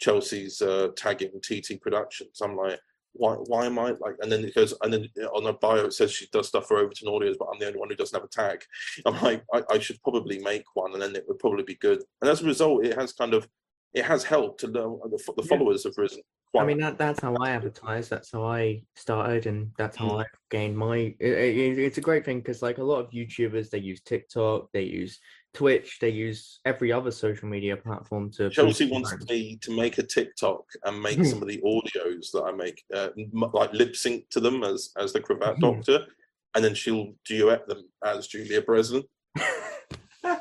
Chelsea's 0.00 0.62
uh, 0.62 0.88
tagging 0.96 1.40
TT 1.42 1.80
Productions, 1.80 2.40
I'm 2.40 2.56
like, 2.56 2.80
why 3.12 3.34
why 3.34 3.66
am 3.66 3.78
I 3.78 3.90
like? 4.00 4.16
And 4.20 4.30
then 4.30 4.44
it 4.44 4.54
goes 4.54 4.74
and 4.82 4.92
then 4.92 5.08
on 5.34 5.44
her 5.44 5.52
bio 5.52 5.86
it 5.86 5.92
says 5.92 6.12
she 6.12 6.26
does 6.32 6.48
stuff 6.48 6.66
for 6.66 6.78
Overton 6.78 7.08
Audios, 7.08 7.36
but 7.38 7.48
I'm 7.52 7.58
the 7.58 7.66
only 7.66 7.78
one 7.78 7.88
who 7.90 7.96
doesn't 7.96 8.18
have 8.18 8.24
a 8.24 8.28
tag. 8.28 8.62
I'm 9.06 9.20
like, 9.22 9.42
I, 9.52 9.62
I 9.70 9.78
should 9.78 10.00
probably 10.02 10.38
make 10.38 10.64
one, 10.74 10.92
and 10.92 11.02
then 11.02 11.16
it 11.16 11.24
would 11.28 11.38
probably 11.38 11.64
be 11.64 11.74
good. 11.76 12.02
And 12.20 12.30
as 12.30 12.42
a 12.42 12.46
result, 12.46 12.84
it 12.84 12.96
has 12.98 13.12
kind 13.12 13.34
of 13.34 13.48
it 13.92 14.04
has 14.04 14.22
helped 14.22 14.60
to 14.60 14.68
the, 14.68 14.82
the 14.82 15.42
Yeah. 15.42 15.48
followers 15.48 15.84
have 15.84 15.94
risen. 15.96 16.22
Quite 16.52 16.62
I 16.62 16.66
mean 16.66 16.78
that 16.78 16.98
that's 16.98 17.20
how 17.20 17.34
I 17.36 17.50
advertise. 17.50 18.08
That's 18.08 18.30
how 18.32 18.44
I 18.44 18.82
started, 18.96 19.46
and 19.46 19.70
that's 19.78 19.96
how 19.96 20.10
Mm. 20.10 20.22
I 20.22 20.26
gained 20.50 20.76
my. 20.76 20.96
It, 21.18 21.32
it, 21.32 21.78
it's 21.78 21.98
a 21.98 22.00
great 22.00 22.24
thing 22.24 22.38
because 22.38 22.62
like 22.62 22.78
a 22.78 22.84
lot 22.84 23.00
of 23.04 23.10
YouTubers, 23.10 23.70
they 23.70 23.78
use 23.78 24.00
TikTok, 24.02 24.68
they 24.72 24.82
use 24.82 25.20
Twitch, 25.52 25.98
they 26.00 26.10
use 26.10 26.60
every 26.64 26.92
other 26.92 27.10
social 27.10 27.48
media 27.48 27.76
platform 27.76 28.30
to. 28.32 28.50
Chelsea 28.50 28.90
wants 28.90 29.12
me 29.28 29.56
to 29.62 29.76
make 29.76 29.98
a 29.98 30.02
TikTok 30.02 30.64
and 30.84 31.02
make 31.02 31.24
some 31.24 31.42
of 31.42 31.48
the 31.48 31.58
audios 31.64 32.30
that 32.32 32.44
I 32.46 32.52
make, 32.52 32.82
uh, 32.94 33.08
like 33.32 33.72
lip 33.72 33.96
sync 33.96 34.28
to 34.30 34.40
them 34.40 34.62
as 34.62 34.90
as 34.96 35.12
the 35.12 35.20
cravat 35.20 35.56
Mhm. 35.56 35.60
doctor, 35.60 36.06
and 36.54 36.64
then 36.64 36.74
she'll 36.74 37.14
duet 37.24 37.66
them 37.66 37.88
as 38.04 38.28
Julia 38.28 38.62
Breslin, 38.62 39.02
oh, 40.24 40.40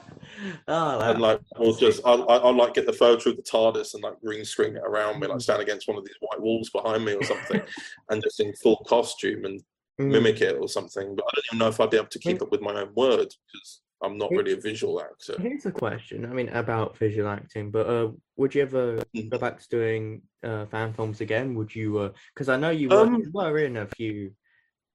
and 0.67 1.19
like 1.21 1.41
we'll 1.57 1.73
just 1.75 2.01
I'll, 2.05 2.29
I'll 2.29 2.47
I'll, 2.47 2.55
like 2.55 2.75
get 2.75 2.85
the 2.85 2.93
photo 2.93 3.31
of 3.31 3.37
the 3.37 3.43
TARDIS 3.43 3.95
and 3.95 4.03
like 4.03 4.19
green 4.21 4.45
screen 4.45 4.75
it 4.77 4.83
around 4.85 5.19
me, 5.19 5.27
like 5.27 5.41
stand 5.41 5.61
against 5.61 5.87
one 5.87 5.97
of 5.97 6.05
these 6.05 6.15
white 6.19 6.41
walls 6.41 6.69
behind 6.69 7.03
me 7.03 7.13
or 7.13 7.23
something, 7.23 7.61
and 8.09 8.21
just 8.23 8.39
in 8.39 8.53
full 8.55 8.77
costume 8.87 9.45
and 9.45 9.59
mm, 9.99 10.11
mimic 10.11 10.41
it 10.41 10.57
or 10.59 10.69
something. 10.69 11.15
But 11.15 11.25
I 11.25 11.31
don't 11.35 11.45
even 11.49 11.59
know 11.59 11.67
if 11.67 11.79
I'd 11.79 11.89
be 11.89 11.97
able 11.97 12.07
to 12.07 12.19
keep 12.19 12.33
Think- 12.37 12.41
up 12.43 12.51
with 12.51 12.61
my 12.61 12.81
own 12.81 12.93
words 12.95 13.37
because 13.51 13.81
I'm 14.01 14.17
not 14.17 14.31
really 14.31 14.53
a 14.53 14.57
visual 14.57 15.01
actor. 15.01 15.35
Here's 15.39 15.65
a 15.65 15.71
question. 15.71 16.25
I 16.25 16.29
mean, 16.29 16.49
about 16.49 16.97
visual 16.97 17.27
acting, 17.27 17.69
but 17.69 17.87
uh, 17.87 18.11
would 18.37 18.55
you 18.55 18.61
ever 18.61 19.03
Mhm. 19.15 19.29
go 19.29 19.37
back 19.37 19.59
to 19.59 19.67
doing 19.69 20.21
uh, 20.43 20.65
fan 20.67 20.93
films 20.93 21.19
again? 21.21 21.55
Would 21.55 21.75
you? 21.75 22.13
Because 22.33 22.47
I 22.49 22.57
know 22.57 22.69
you 22.69 22.89
were, 22.89 22.95
Um, 22.95 23.21
you 23.21 23.31
were 23.33 23.57
in 23.57 23.77
a 23.77 23.87
few. 23.87 24.35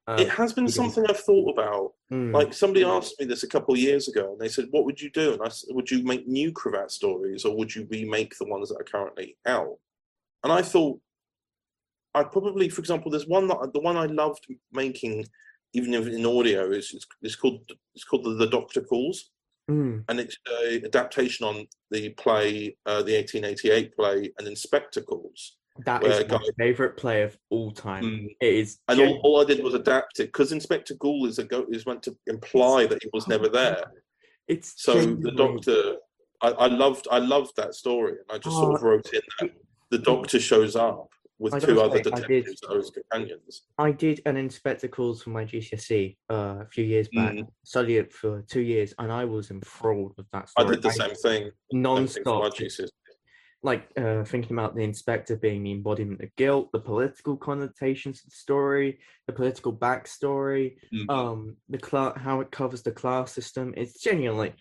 Uh, 0.07 0.17
It 0.21 0.29
has 0.31 0.53
been 0.53 0.69
something 0.69 1.05
I've 1.09 1.21
thought 1.21 1.51
about. 1.51 1.95
mm, 2.11 2.33
Like 2.33 2.55
somebody 2.55 2.85
asked 2.85 3.19
me 3.19 3.27
this 3.27 3.43
a 3.43 3.49
couple 3.49 3.75
of 3.75 3.81
years 3.81 4.09
ago, 4.09 4.33
and 4.33 4.41
they 4.41 4.49
said, 4.49 4.69
"What 4.71 4.85
would 4.87 5.01
you 5.01 5.11
do?" 5.11 5.35
And 5.35 5.43
I 5.43 5.49
said, 5.49 5.75
"Would 5.75 5.91
you 5.91 6.03
make 6.03 6.27
new 6.27 6.53
cravat 6.53 6.91
stories, 6.91 7.45
or 7.45 7.55
would 7.57 7.75
you 7.75 7.87
remake 7.91 8.37
the 8.39 8.47
ones 8.47 8.69
that 8.71 8.81
are 8.81 8.85
currently 8.85 9.37
out?" 9.47 9.79
And 10.43 10.53
I 10.53 10.63
thought, 10.63 11.01
I'd 12.15 12.31
probably, 12.31 12.69
for 12.69 12.81
example, 12.81 13.11
there's 13.11 13.27
one 13.27 13.49
that 13.49 13.73
the 13.73 13.81
one 13.81 13.97
I 13.97 14.07
loved 14.07 14.47
making, 14.73 15.27
even 15.75 15.93
if 15.93 16.07
in 16.07 16.25
audio, 16.25 16.71
is 16.71 16.93
it's, 16.95 17.07
it's 17.21 17.37
called 17.37 17.61
it's 17.95 18.05
called 18.05 18.25
the, 18.25 18.35
the 18.35 18.47
Doctor 18.47 18.81
Calls, 18.81 19.31
mm, 19.71 20.03
and 20.09 20.21
it's 20.21 20.39
a 20.63 20.83
adaptation 20.85 21.47
on 21.47 21.67
the 21.91 22.11
play, 22.11 22.77
uh, 22.87 23.03
the 23.03 23.17
1888 23.17 23.95
play, 23.97 24.33
and 24.39 24.49
Inspector 24.49 25.01
Calls. 25.03 25.57
That 25.85 26.05
is 26.05 26.21
my 26.21 26.39
guy- 26.39 26.45
favorite 26.57 26.97
play 26.97 27.23
of 27.23 27.37
all 27.51 27.73
time. 27.73 28.05
Mm. 28.05 28.37
It 28.41 28.55
is. 28.55 28.79
And 28.89 29.01
all, 29.01 29.21
all 29.25 29.41
I 29.41 29.45
did 29.45 29.63
was 29.63 29.75
adapt 29.75 30.21
it 30.21 30.27
because 30.27 30.53
Inspector 30.53 30.95
Goole 30.95 31.27
is 31.27 31.41
a 31.41 31.45
go- 31.45 31.67
is 31.69 31.85
meant 31.85 32.03
to 32.05 32.17
imply 32.29 32.87
that 32.87 33.03
he 33.03 33.11
was 33.13 33.27
never 33.27 33.49
there. 33.49 33.83
It's 34.47 34.75
So 34.77 34.95
the 34.95 35.33
doctor, 35.33 35.97
I, 36.41 36.51
I 36.51 36.67
loved, 36.69 37.09
I 37.11 37.19
loved 37.19 37.57
that 37.57 37.75
story, 37.75 38.13
and 38.13 38.31
I 38.31 38.39
just 38.39 38.55
sort 38.55 38.77
of 38.77 38.83
Oh, 38.83 38.87
wrote 38.87 39.13
in 39.13 39.21
that 39.41 39.51
the 39.91 39.99
doctor 39.99 40.39
shows 40.39 40.77
up 40.77 41.09
with 41.39 41.55
I 41.55 41.59
two 41.59 41.81
other 41.81 41.97
say, 42.03 42.11
I 42.13 42.21
did- 42.21 42.45
detectives 42.45 42.61
that 42.61 42.71
are 42.73 42.77
his 42.79 42.91
companions. 42.91 43.63
I 43.79 43.91
did 43.91 44.21
an 44.27 44.37
inspector 44.37 44.89
calls 44.89 45.23
for 45.23 45.31
my 45.31 45.45
GCSE 45.45 46.17
uh, 46.31 46.35
a 46.63 46.67
few 46.71 46.85
years 46.85 47.09
back. 47.15 47.35
Mm. 47.35 47.47
Studied 47.65 47.97
it 47.99 48.13
for 48.13 48.43
two 48.43 48.61
years, 48.61 48.95
and 48.99 49.11
I 49.13 49.25
was 49.25 49.51
enthralled 49.51 50.15
with 50.17 50.27
that 50.33 50.49
story. 50.49 50.69
I 50.69 50.71
did 50.71 50.83
the 50.83 50.91
same 50.93 51.09
thing. 51.11 51.17
same 51.17 51.43
thing 51.43 51.53
non-stop. 51.83 52.53
Like 53.63 53.89
uh, 53.97 54.25
thinking 54.25 54.53
about 54.53 54.75
the 54.77 54.83
inspector 54.83 55.37
being 55.37 55.63
the 55.63 55.73
embodiment 55.73 56.21
of 56.21 56.29
guilt, 56.37 56.69
the 56.73 56.81
political 56.81 57.35
connotations 57.35 58.21
of 58.23 58.27
the 58.29 58.37
story, 58.37 58.99
the 59.27 59.33
political 59.33 59.73
backstory, 59.73 60.77
Mm. 60.93 61.09
um, 61.11 61.57
the 61.71 61.79
cla- 61.79 62.19
how 62.19 62.41
it 62.43 62.51
covers 62.51 62.83
the 62.83 62.93
class 62.93 63.33
system. 63.33 63.73
It's 63.75 64.03
genuinely, 64.03 64.53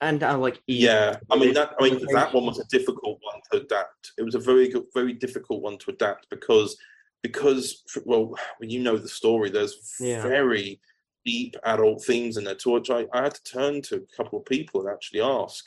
and 0.00 0.22
I 0.22 0.34
like 0.34 0.60
easy 0.66 0.84
Yeah, 0.86 1.16
I 1.30 1.38
mean 1.38 1.54
that. 1.54 1.74
I 1.78 1.84
mean 1.84 2.00
that 2.12 2.32
one 2.32 2.46
was 2.46 2.58
a 2.58 2.64
difficult 2.66 3.18
one 3.22 3.40
to 3.52 3.58
adapt. 3.60 4.12
It 4.18 4.22
was 4.22 4.34
a 4.34 4.38
very 4.38 4.68
good, 4.68 4.84
very 4.94 5.12
difficult 5.12 5.62
one 5.62 5.78
to 5.78 5.90
adapt 5.90 6.28
because 6.30 6.76
because 7.22 7.82
well, 8.06 8.34
you 8.60 8.80
know 8.80 8.96
the 8.96 9.08
story, 9.08 9.50
there's 9.50 9.96
Yeah. 10.00 10.22
very 10.22 10.80
deep 11.26 11.54
adult 11.64 12.02
themes 12.02 12.38
in 12.38 12.44
there. 12.44 12.54
To 12.56 12.70
which 12.70 12.90
I, 12.90 13.06
I 13.12 13.22
had 13.24 13.34
to 13.34 13.42
turn 13.42 13.82
to 13.82 13.96
a 13.96 14.16
couple 14.16 14.38
of 14.38 14.46
people 14.46 14.80
and 14.80 14.90
actually 14.90 15.20
ask, 15.20 15.66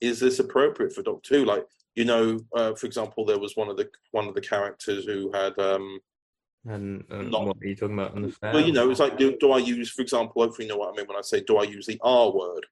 is 0.00 0.20
this 0.20 0.38
appropriate 0.40 0.92
for 0.92 1.02
Doctor 1.02 1.38
Who? 1.38 1.44
Like 1.44 1.66
you 1.96 2.04
know, 2.04 2.38
uh, 2.54 2.74
for 2.74 2.86
example, 2.86 3.24
there 3.24 3.38
was 3.38 3.56
one 3.56 3.68
of 3.68 3.76
the 3.76 3.88
one 4.12 4.28
of 4.28 4.34
the 4.34 4.40
characters 4.40 5.06
who 5.06 5.32
had 5.32 5.58
um, 5.58 6.00
And, 6.68 7.04
and 7.10 7.30
Not- 7.30 7.46
what 7.46 7.56
are 7.62 7.66
you 7.66 7.74
talking 7.74 7.98
about 7.98 8.14
on 8.14 8.22
the 8.22 8.36
well, 8.42 8.60
you 8.60 8.72
know, 8.72 8.90
it's 8.90 9.00
like 9.00 9.16
do, 9.16 9.36
do 9.38 9.52
I 9.52 9.58
use, 9.58 9.90
for 9.90 10.02
example, 10.02 10.42
hopefully 10.42 10.66
you 10.66 10.72
know 10.72 10.76
what 10.78 10.92
I 10.92 10.96
mean 10.96 11.06
when 11.06 11.16
I 11.16 11.22
say 11.22 11.40
do 11.40 11.56
I 11.56 11.62
use 11.64 11.86
the 11.86 11.98
R 12.02 12.30
word? 12.30 12.66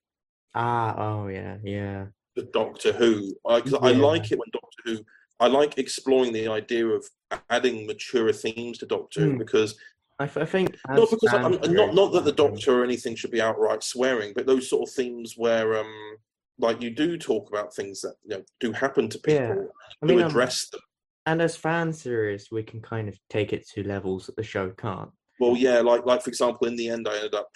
Ah, 0.59 0.95
oh 0.99 1.29
yeah, 1.29 1.57
yeah, 1.65 2.07
the 2.37 2.43
Doctor 2.53 2.93
Who. 2.93 3.35
I, 3.47 3.61
'cause 3.63 3.75
I 3.75 3.93
Yeah. 3.93 3.99
like 3.99 4.31
it 4.33 4.39
when 4.39 4.49
Doctor 4.53 4.83
Who. 4.85 5.05
I 5.41 5.47
like 5.47 5.79
exploring 5.79 6.33
the 6.33 6.49
idea 6.49 6.87
of 6.87 7.09
adding 7.49 7.87
maturer 7.87 8.33
themes 8.33 8.79
to 8.79 8.87
Doctor 8.87 9.21
Who 9.21 9.33
Hmm. 9.33 9.39
because 9.39 9.79
I, 10.19 10.25
f- 10.25 10.37
I 10.37 10.45
think 10.45 10.77
not 10.89 11.09
because 11.11 11.33
I'm, 11.33 11.53
not 11.75 11.95
not 11.95 12.13
that 12.13 12.25
the 12.25 12.33
Doctor 12.33 12.81
or 12.81 12.85
anything 12.85 13.15
should 13.15 13.31
be 13.31 13.41
outright 13.41 13.85
swearing, 13.85 14.33
but 14.35 14.47
those 14.47 14.69
sort 14.69 14.89
of 14.89 14.95
themes 14.95 15.35
where 15.37 15.79
um 15.79 16.17
like 16.59 16.83
you 16.83 16.91
do 16.91 17.17
talk 17.17 17.49
about 17.49 17.73
things 17.73 18.01
that 18.01 18.17
you 18.25 18.31
know 18.37 18.43
do 18.59 18.73
happen 18.73 19.09
to 19.11 19.19
people. 19.21 19.41
Yeah. 19.41 19.55
I 20.03 20.07
to 20.07 20.13
mean, 20.13 20.21
um, 20.23 20.29
address 20.29 20.69
them. 20.71 20.81
and 21.27 21.41
as 21.41 21.55
fan 21.57 21.93
series, 21.93 22.51
we 22.51 22.65
can 22.65 22.81
kind 22.83 23.09
of 23.09 23.17
take 23.31 23.53
it 23.53 23.69
to 23.75 23.85
levels 23.85 24.27
that 24.27 24.35
the 24.37 24.43
show 24.43 24.71
can't. 24.71 25.11
Well, 25.39 25.57
yeah, 25.57 25.79
like 25.83 26.05
like 26.05 26.23
for 26.23 26.31
example, 26.31 26.67
in 26.67 26.75
the 26.75 26.89
end, 26.89 27.07
I 27.07 27.15
ended 27.15 27.37
up 27.37 27.49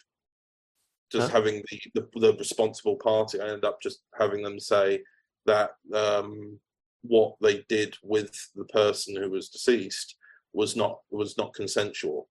just 1.13 1.31
Huh? 1.31 1.37
having 1.39 1.63
the, 1.71 1.81
the 1.95 2.21
the 2.21 2.33
responsible 2.39 2.97
party. 2.97 3.41
I 3.41 3.45
ended 3.45 3.65
up 3.65 3.81
just 3.83 4.01
having 4.19 4.43
them 4.43 4.59
say 4.59 5.03
that 5.47 5.71
um, 5.95 6.59
what 7.03 7.35
they 7.41 7.65
did 7.69 7.97
with 8.03 8.33
the 8.57 8.65
person 8.67 9.17
who 9.17 9.31
was 9.31 9.49
deceased 9.49 10.17
was 10.53 10.75
not 10.77 11.01
was 11.11 11.37
not 11.39 11.55
consensual, 11.55 12.29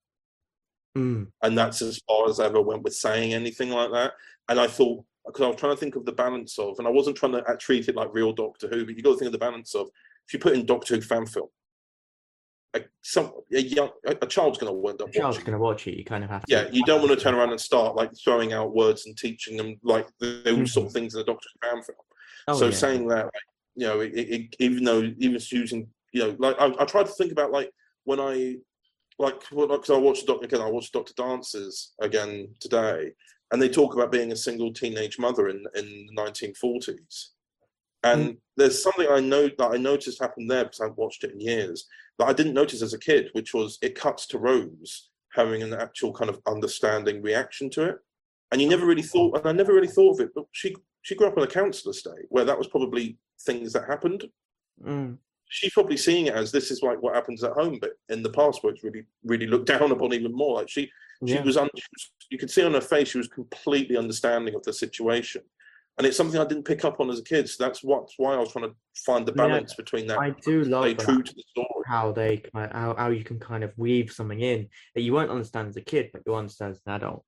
Mm, 0.98 1.28
and 1.42 1.58
that's 1.58 1.82
as 1.82 2.00
far 2.08 2.28
as 2.30 2.40
I 2.42 2.46
ever 2.48 2.62
went 2.62 2.84
with 2.84 2.94
saying 2.94 3.34
anything 3.34 3.70
like 3.70 3.92
that. 3.92 4.14
And 4.50 4.60
I 4.60 4.68
thought 4.68 5.06
because 5.26 5.46
I 5.46 5.48
was 5.48 5.56
trying 5.56 5.74
to 5.74 5.80
think 5.80 5.96
of 5.96 6.04
the 6.06 6.12
balance 6.12 6.58
of, 6.60 6.80
and 6.80 6.88
I 6.88 6.92
wasn't 6.92 7.16
trying 7.16 7.34
to 7.34 7.44
treat 7.58 7.88
it 7.88 7.96
like 7.96 8.14
real 8.14 8.34
Doctor 8.34 8.68
Who, 8.68 8.86
but 8.86 8.96
you 8.98 9.04
got 9.04 9.12
to 9.14 9.18
think 9.18 9.28
of 9.28 9.32
the 9.34 9.38
balance 9.38 9.74
of 9.76 9.88
if 10.28 10.34
you 10.34 10.40
put 10.40 10.54
in 10.54 10.66
Doctor 10.66 10.96
Who 10.96 11.02
fan 11.02 11.26
film. 11.26 11.48
A, 12.74 12.82
some 13.02 13.34
a 13.54 13.62
young 13.62 13.90
a, 14.06 14.16
a 14.22 14.28
child's 14.28 14.58
going 14.58 14.72
to 14.72 14.90
end 14.90 15.02
up 15.02 15.12
the 15.12 15.20
child's 15.20 15.40
going 15.40 15.52
to 15.52 15.58
watch 15.58 15.88
it. 15.88 15.98
You 15.98 16.06
kind 16.06 16.24
of 16.24 16.30
have 16.30 16.46
to. 16.46 16.54
yeah, 16.54 16.70
you 16.72 16.86
don't 16.86 17.02
want 17.02 17.12
to 17.12 17.22
turn 17.22 17.36
around 17.36 17.50
and 17.50 17.60
start 17.60 17.96
like 17.96 18.12
throwing 18.24 18.54
out 18.54 18.74
words 18.74 19.06
and 19.06 19.18
teaching 19.18 19.58
them 19.58 19.78
like 19.84 20.08
those 20.20 20.44
sort 20.46 20.86
of 20.86 20.94
mm-hmm. 20.94 21.00
things 21.00 21.16
in 21.16 21.22
a 21.22 21.26
Doctor 21.26 21.50
fan 21.62 21.82
film. 21.84 21.98
Oh, 22.48 22.54
so 22.54 22.66
yeah. 22.66 22.72
saying 22.72 23.08
that, 23.10 23.26
like, 23.26 23.34
you 23.76 23.88
know, 23.88 24.00
it, 24.00 24.14
it, 24.14 24.56
even 24.60 24.84
though 24.84 25.02
even 25.18 25.40
using, 25.52 25.88
you 26.14 26.24
know, 26.24 26.36
like 26.40 26.56
I, 26.60 26.74
I 26.80 26.86
try 26.86 27.04
to 27.04 27.12
think 27.12 27.32
about 27.32 27.52
like 27.52 27.72
when 28.04 28.20
I, 28.20 28.58
like, 29.20 29.42
because 29.50 29.90
I 29.90 29.98
watched 29.98 30.26
Doctor 30.26 30.46
again, 30.46 30.62
I 30.62 30.70
watched 30.70 30.94
Doctor 30.94 31.14
Dances 31.16 31.94
again 32.02 32.48
today, 32.60 33.12
and 33.52 33.62
they 33.62 33.70
talk 33.70 33.94
about 33.94 34.12
being 34.12 34.32
a 34.32 34.36
single 34.36 34.74
teenage 34.74 35.20
mother 35.20 35.50
in 35.50 35.64
in 35.76 36.08
the 36.08 36.22
1940s, 36.22 37.28
and 38.04 38.38
there's 38.58 38.82
something 38.82 39.08
I 39.10 39.20
know 39.20 39.50
that 39.58 39.72
I 39.72 39.78
noticed 39.78 40.20
happened 40.22 40.50
there 40.50 40.64
because 40.66 40.82
I've 40.82 40.98
watched 40.98 41.24
it 41.24 41.32
in 41.32 41.40
years 41.40 41.88
that 42.20 42.28
I 42.28 42.34
didn't 42.34 42.54
notice 42.54 42.82
as 42.82 42.94
a 42.94 43.00
kid, 43.00 43.30
which 43.34 43.54
was 43.54 43.78
it 43.82 43.96
cuts 43.96 44.28
to 44.28 44.40
Rose 44.40 45.10
having 45.34 45.64
an 45.64 45.74
actual 45.74 46.12
kind 46.12 46.30
of 46.30 46.40
understanding 46.48 47.22
reaction 47.22 47.70
to 47.72 47.84
it. 47.90 47.96
and 48.52 48.62
you 48.62 48.68
never 48.68 48.86
really 48.86 49.02
thought, 49.02 49.38
and 49.38 49.48
I 49.48 49.52
never 49.54 49.74
really 49.74 49.88
thought 49.88 50.16
of 50.20 50.26
it, 50.26 50.32
but 50.36 50.46
she 50.52 50.76
she 51.04 51.16
grew 51.16 51.28
up 51.28 51.38
on 51.38 51.44
a 51.44 51.48
council 51.48 51.90
estate 51.92 52.26
where 52.30 52.46
that 52.46 52.58
was 52.58 52.68
probably 52.68 53.18
things 53.42 53.74
that 53.74 53.88
happened. 53.88 54.26
Mm. 54.86 55.18
She's 55.50 55.74
probably 55.74 55.98
seeing 55.98 56.28
it 56.28 56.34
as 56.36 56.52
this 56.52 56.70
is 56.72 56.82
like 56.84 57.02
what 57.02 57.16
happens 57.16 57.44
at 57.44 57.54
home, 57.54 57.78
but 57.82 57.92
in 58.10 58.22
the 58.24 58.30
past 58.30 58.64
where 58.64 58.74
it's 58.74 58.84
really 58.84 59.06
really 59.24 59.48
looked 59.48 59.68
down 59.74 59.92
upon 59.92 60.14
even 60.14 60.34
more. 60.34 60.56
Like 60.56 60.70
she 60.70 60.92
she 61.28 61.34
Yeah. 61.36 61.44
was, 61.44 61.56
un- 61.58 61.70
she 61.76 61.84
was 61.94 62.12
you 62.30 62.38
could 62.38 62.52
see 62.52 62.64
on 62.64 62.74
her 62.74 62.82
face 62.82 63.10
she 63.10 63.18
was 63.20 63.28
completely 63.28 63.96
understanding 63.98 64.54
of 64.56 64.64
the 64.64 64.74
situation. 64.74 65.44
And 65.98 66.08
it's 66.08 66.18
something 66.18 66.40
I 66.40 66.46
didn't 66.46 66.64
pick 66.66 66.84
up 66.86 67.00
on 67.00 67.10
as 67.10 67.20
a 67.20 67.24
kid. 67.24 67.50
So 67.50 67.64
that's 67.64 67.84
what's 67.84 68.14
why 68.18 68.34
I 68.34 68.38
was 68.38 68.52
trying 68.52 68.70
to 68.70 68.76
find 69.06 69.26
the 69.26 69.34
Yeah, 69.36 69.48
balance 69.48 69.76
between 69.76 70.08
that. 70.08 70.20
I 70.20 70.32
do 70.44 70.64
love 70.64 70.86
that. 70.98 71.00
true 71.00 71.22
to 71.22 71.34
the 71.36 71.44
story. 71.50 71.68
how 71.86 72.12
they 72.12 72.44
how, 72.54 72.96
how 72.98 73.10
you 73.10 73.24
can 73.24 73.40
kind 73.40 73.64
of 73.64 73.72
weave 73.78 74.12
something 74.12 74.40
in 74.40 74.70
that 74.96 75.02
you 75.02 75.14
won't 75.14 75.30
understand 75.30 75.68
as 75.68 75.76
a 75.76 75.82
kid 75.82 76.10
but 76.14 76.22
you 76.26 76.34
understand 76.36 76.72
as 76.72 76.82
an 76.86 76.94
adult 76.94 77.26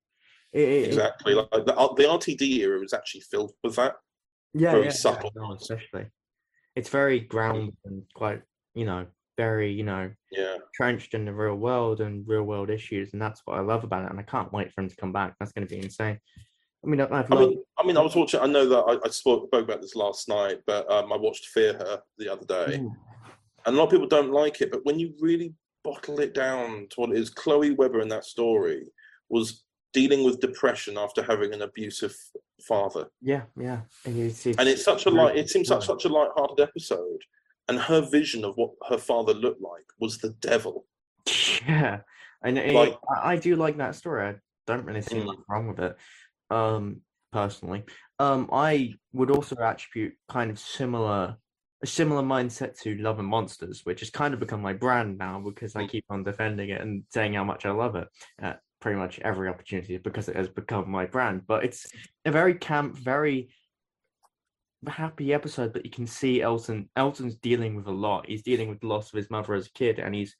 It- 0.52 0.60
it- 0.60 0.68
it- 0.84 0.86
Exactly. 0.88 1.34
Like 1.34 1.50
the, 1.50 1.76
uh, 1.76 1.92
the 1.94 2.04
RTD 2.04 2.42
era 2.60 2.78
was 2.80 2.92
actually 2.92 3.20
filled 3.22 3.52
with 3.62 3.76
that. 3.76 3.96
yeah, 4.54 4.70
very 4.72 4.84
yeah, 4.86 4.90
subtle. 4.92 5.30
yeah, 5.34 5.42
no, 5.42 5.52
especially 5.54 6.06
it's 6.74 6.88
very 6.88 7.20
grounded 7.20 7.76
and 7.84 8.02
quite 8.14 8.42
you 8.74 8.86
know 8.86 9.06
very 9.36 9.70
you 9.72 9.84
know 9.84 10.10
Yeah. 10.30 10.56
trenched 10.74 11.14
in 11.14 11.24
the 11.24 11.32
real 11.34 11.56
world 11.56 12.00
and 12.00 12.26
real 12.26 12.44
world 12.44 12.70
issues 12.70 13.12
and 13.12 13.20
that's 13.22 13.42
what 13.44 13.56
i 13.58 13.60
love 13.60 13.82
about 13.84 14.04
it 14.04 14.10
and 14.10 14.18
i 14.18 14.22
can't 14.22 14.52
wait 14.52 14.72
for 14.72 14.80
him 14.80 14.88
to 14.88 14.96
come 14.96 15.12
back 15.12 15.34
that's 15.38 15.52
going 15.52 15.66
to 15.66 15.72
be 15.74 15.80
insane 15.82 16.18
i 16.84 16.86
mean 16.88 17.00
I- 17.00 17.04
i've 17.18 17.32
I 17.32 17.36
mean, 17.40 17.62
I 17.78 17.86
mean, 17.86 17.96
I 17.96 18.00
was 18.02 18.14
watching. 18.14 18.40
I 18.40 18.46
know 18.46 18.68
that 18.68 18.78
I, 18.78 19.06
I 19.06 19.10
spoke, 19.10 19.46
spoke 19.48 19.64
about 19.64 19.80
this 19.82 19.96
last 19.96 20.28
night, 20.28 20.60
but 20.66 20.90
um, 20.90 21.12
I 21.12 21.16
watched 21.16 21.46
Fear 21.46 21.74
Her 21.74 22.02
the 22.18 22.30
other 22.32 22.46
day, 22.46 22.76
and 23.66 23.74
a 23.74 23.78
lot 23.78 23.84
of 23.84 23.90
people 23.90 24.06
don't 24.06 24.30
like 24.30 24.60
it. 24.60 24.70
But 24.70 24.84
when 24.84 24.98
you 24.98 25.12
really 25.20 25.54
bottle 25.82 26.20
it 26.20 26.34
down 26.34 26.86
to 26.90 27.00
what 27.00 27.10
it 27.10 27.16
is, 27.16 27.30
Chloe 27.30 27.72
Webber 27.72 28.00
in 28.00 28.08
that 28.08 28.24
story 28.24 28.86
was 29.28 29.64
dealing 29.92 30.24
with 30.24 30.40
depression 30.40 30.96
after 30.98 31.22
having 31.22 31.52
an 31.54 31.62
abusive 31.62 32.16
father, 32.68 33.06
yeah 33.20 33.42
yeah 33.58 33.80
and 34.06 34.16
it's, 34.18 34.46
and 34.46 34.68
it's 34.68 34.84
such 34.84 35.06
a 35.06 35.10
light. 35.10 35.36
It 35.36 35.50
seems 35.50 35.68
such 35.68 35.86
such 35.86 36.04
a 36.04 36.08
light-hearted 36.08 36.60
episode, 36.60 37.20
and 37.68 37.78
her 37.78 38.00
vision 38.02 38.44
of 38.44 38.54
what 38.56 38.70
her 38.88 38.98
father 38.98 39.34
looked 39.34 39.60
like 39.62 39.86
was 39.98 40.18
the 40.18 40.30
devil. 40.40 40.86
Yeah, 41.66 42.00
and 42.42 42.58
it, 42.58 42.74
Like- 42.74 42.98
I, 43.16 43.32
I 43.32 43.36
do 43.36 43.56
like 43.56 43.78
that 43.78 43.94
story. 43.94 44.28
I 44.28 44.34
don't 44.66 44.84
really 44.84 45.00
see 45.02 45.16
anything 45.16 45.26
much 45.26 45.38
wrong 45.48 45.68
with 45.68 45.80
it, 45.80 45.96
um, 46.54 47.00
personally. 47.32 47.82
Um, 48.18 48.48
I 48.52 48.94
would 49.12 49.30
also 49.30 49.56
attribute 49.56 50.14
kind 50.28 50.50
of 50.50 50.58
similar, 50.58 51.36
a 51.82 51.86
similar 51.86 52.22
mindset 52.22 52.78
to 52.82 52.96
Love 52.96 53.18
and 53.18 53.28
Monsters, 53.28 53.80
which 53.84 54.00
has 54.00 54.10
kind 54.10 54.32
of 54.32 54.40
become 54.40 54.62
my 54.62 54.72
brand 54.72 55.18
now 55.18 55.40
because 55.40 55.74
I 55.74 55.82
Mm. 55.84 55.88
keep 55.88 56.04
on 56.08 56.22
defending 56.22 56.70
it 56.70 56.80
and 56.80 57.04
saying 57.10 57.34
how 57.34 57.44
much 57.44 57.66
I 57.66 57.72
love 57.72 57.96
it 57.96 58.08
at 58.38 58.60
pretty 58.80 58.98
much 58.98 59.18
every 59.20 59.48
opportunity 59.48 59.96
because 59.98 60.28
it 60.28 60.36
has 60.36 60.48
become 60.48 60.88
my 60.90 61.06
brand. 61.06 61.46
But 61.46 61.64
it's 61.64 61.86
a 62.24 62.30
very 62.30 62.54
camp, 62.54 62.96
very 62.96 63.48
happy 64.86 65.32
episode 65.32 65.72
but 65.72 65.82
you 65.82 65.90
can 65.90 66.06
see 66.06 66.42
elton 66.42 66.90
elton's 66.94 67.36
dealing 67.36 67.74
with 67.74 67.86
a 67.86 67.90
lot 67.90 68.26
he's 68.28 68.42
dealing 68.42 68.68
with 68.68 68.80
the 68.80 68.86
loss 68.86 69.10
of 69.10 69.16
his 69.16 69.30
mother 69.30 69.54
as 69.54 69.66
a 69.66 69.72
kid 69.72 69.98
and 69.98 70.14
he's 70.14 70.36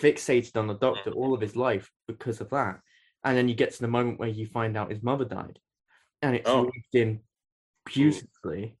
fixated 0.00 0.56
on 0.56 0.66
the 0.66 0.78
doctor 0.78 1.10
all 1.10 1.34
of 1.34 1.42
his 1.42 1.56
life 1.56 1.90
because 2.08 2.40
of 2.40 2.48
that 2.48 2.80
and 3.26 3.36
then 3.36 3.48
you 3.48 3.54
get 3.56 3.72
to 3.72 3.80
the 3.80 3.88
moment 3.88 4.20
where 4.20 4.28
you 4.28 4.46
find 4.46 4.76
out 4.76 4.90
his 4.90 5.02
mother 5.02 5.24
died. 5.24 5.58
And 6.22 6.36
it's 6.36 6.48
Oh. 6.48 6.62
weaved 6.62 6.94
in 6.94 7.20
beautifully. 7.84 8.78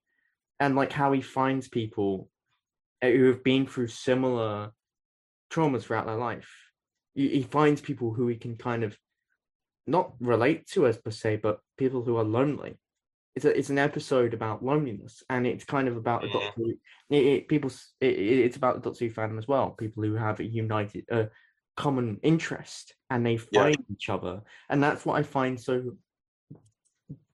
And 0.60 0.76
like 0.76 0.92
how 0.92 1.12
he 1.12 1.20
finds 1.20 1.68
people 1.68 2.30
uh, 3.02 3.08
who 3.08 3.24
have 3.26 3.42
been 3.42 3.66
through 3.66 3.88
similar 3.88 4.70
traumas 5.50 5.82
throughout 5.82 6.06
their 6.06 6.16
life. 6.16 6.48
He, 7.14 7.42
finds 7.42 7.80
people 7.80 8.14
who 8.14 8.28
he 8.28 8.36
can 8.36 8.56
kind 8.56 8.84
of 8.84 8.96
not 9.86 10.14
relate 10.20 10.66
to 10.68 10.86
as 10.86 10.96
per 10.96 11.10
se 11.10 11.36
but 11.36 11.60
people 11.76 12.02
who 12.02 12.16
are 12.16 12.24
lonely. 12.24 12.78
It's 13.34 13.44
a, 13.44 13.58
it's 13.58 13.68
an 13.70 13.78
episode 13.78 14.32
about 14.32 14.64
loneliness 14.64 15.22
and 15.28 15.46
it's 15.46 15.64
kind 15.64 15.88
of 15.88 15.96
about 15.96 16.22
the 16.22 16.28
Mhm. 16.28 16.32
doctor 16.32 16.52
who, 16.62 16.70
it, 17.10 17.26
it, 17.26 17.48
people 17.48 17.70
it- 18.00 18.18
it's 18.18 18.56
about 18.56 18.76
the 18.76 18.80
doctor 18.88 19.06
who 19.06 19.10
fandom 19.10 19.38
as 19.38 19.48
well. 19.48 19.70
People 19.70 20.04
who 20.04 20.14
have 20.14 20.38
a 20.40 20.44
united 20.44 21.04
uh, 21.10 21.26
common 21.76 22.18
interest 22.22 22.94
and 23.10 23.24
they 23.24 23.38
Yeah. 23.50 23.64
find 23.64 23.84
each 23.92 24.08
other 24.08 24.42
and 24.68 24.82
that's 24.82 25.04
what 25.04 25.18
i 25.18 25.22
find 25.22 25.60
so 25.60 25.96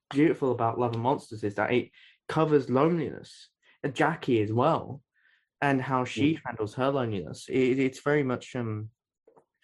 beautiful 0.09 0.51
about 0.51 0.79
love 0.79 0.93
and 0.93 1.01
monsters 1.01 1.43
is 1.43 1.55
that 1.55 1.71
it 1.71 1.89
covers 2.27 2.69
loneliness 2.69 3.49
and 3.83 3.95
jackie 3.95 4.41
as 4.41 4.51
well 4.51 5.01
and 5.61 5.81
how 5.81 5.99
hmm. 6.01 6.05
she 6.05 6.39
handles 6.45 6.75
her 6.75 6.89
loneliness 6.91 7.47
it, 7.49 7.79
it's 7.79 8.01
very 8.01 8.23
much 8.23 8.55
um 8.55 8.89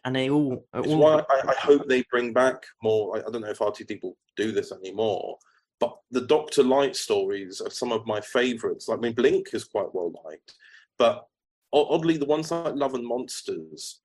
and 0.05 0.15
they 0.15 0.30
all 0.30 0.65
uh, 0.73 0.80
It's 0.80 0.93
all 0.93 0.99
why 0.99 1.23
I, 1.30 1.49
I 1.49 1.55
hope 1.55 1.88
they 1.88 2.03
bring 2.09 2.34
back 2.34 2.65
more. 2.82 3.17
I, 3.17 3.19
I 3.19 3.32
don't 3.32 3.41
know 3.41 3.49
if 3.49 3.59
RTD 3.59 4.01
will 4.01 4.17
do 4.38 4.51
this 4.51 4.71
anymore, 4.71 5.38
but 5.80 5.97
the 6.11 6.21
Doctor 6.21 6.63
Light 6.63 6.95
stories 6.95 7.61
are 7.61 7.69
some 7.69 7.91
of 7.91 8.05
my 8.05 8.21
favourites. 8.21 8.88
Like, 8.88 8.99
I 8.99 9.01
mean, 9.01 9.13
Blink 9.13 9.49
is 9.53 9.65
quite 9.65 9.93
well 9.93 10.13
liked, 10.25 10.55
but 10.97 11.25
oddly, 11.73 12.17
the 12.17 12.25
ones 12.25 12.51
like 12.51 12.75
Love 12.75 12.93
and 12.93 13.05
Monsters, 13.05 13.99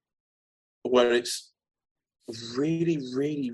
where 0.84 1.12
it's 1.12 1.52
really, 2.56 2.98
really, 3.14 3.52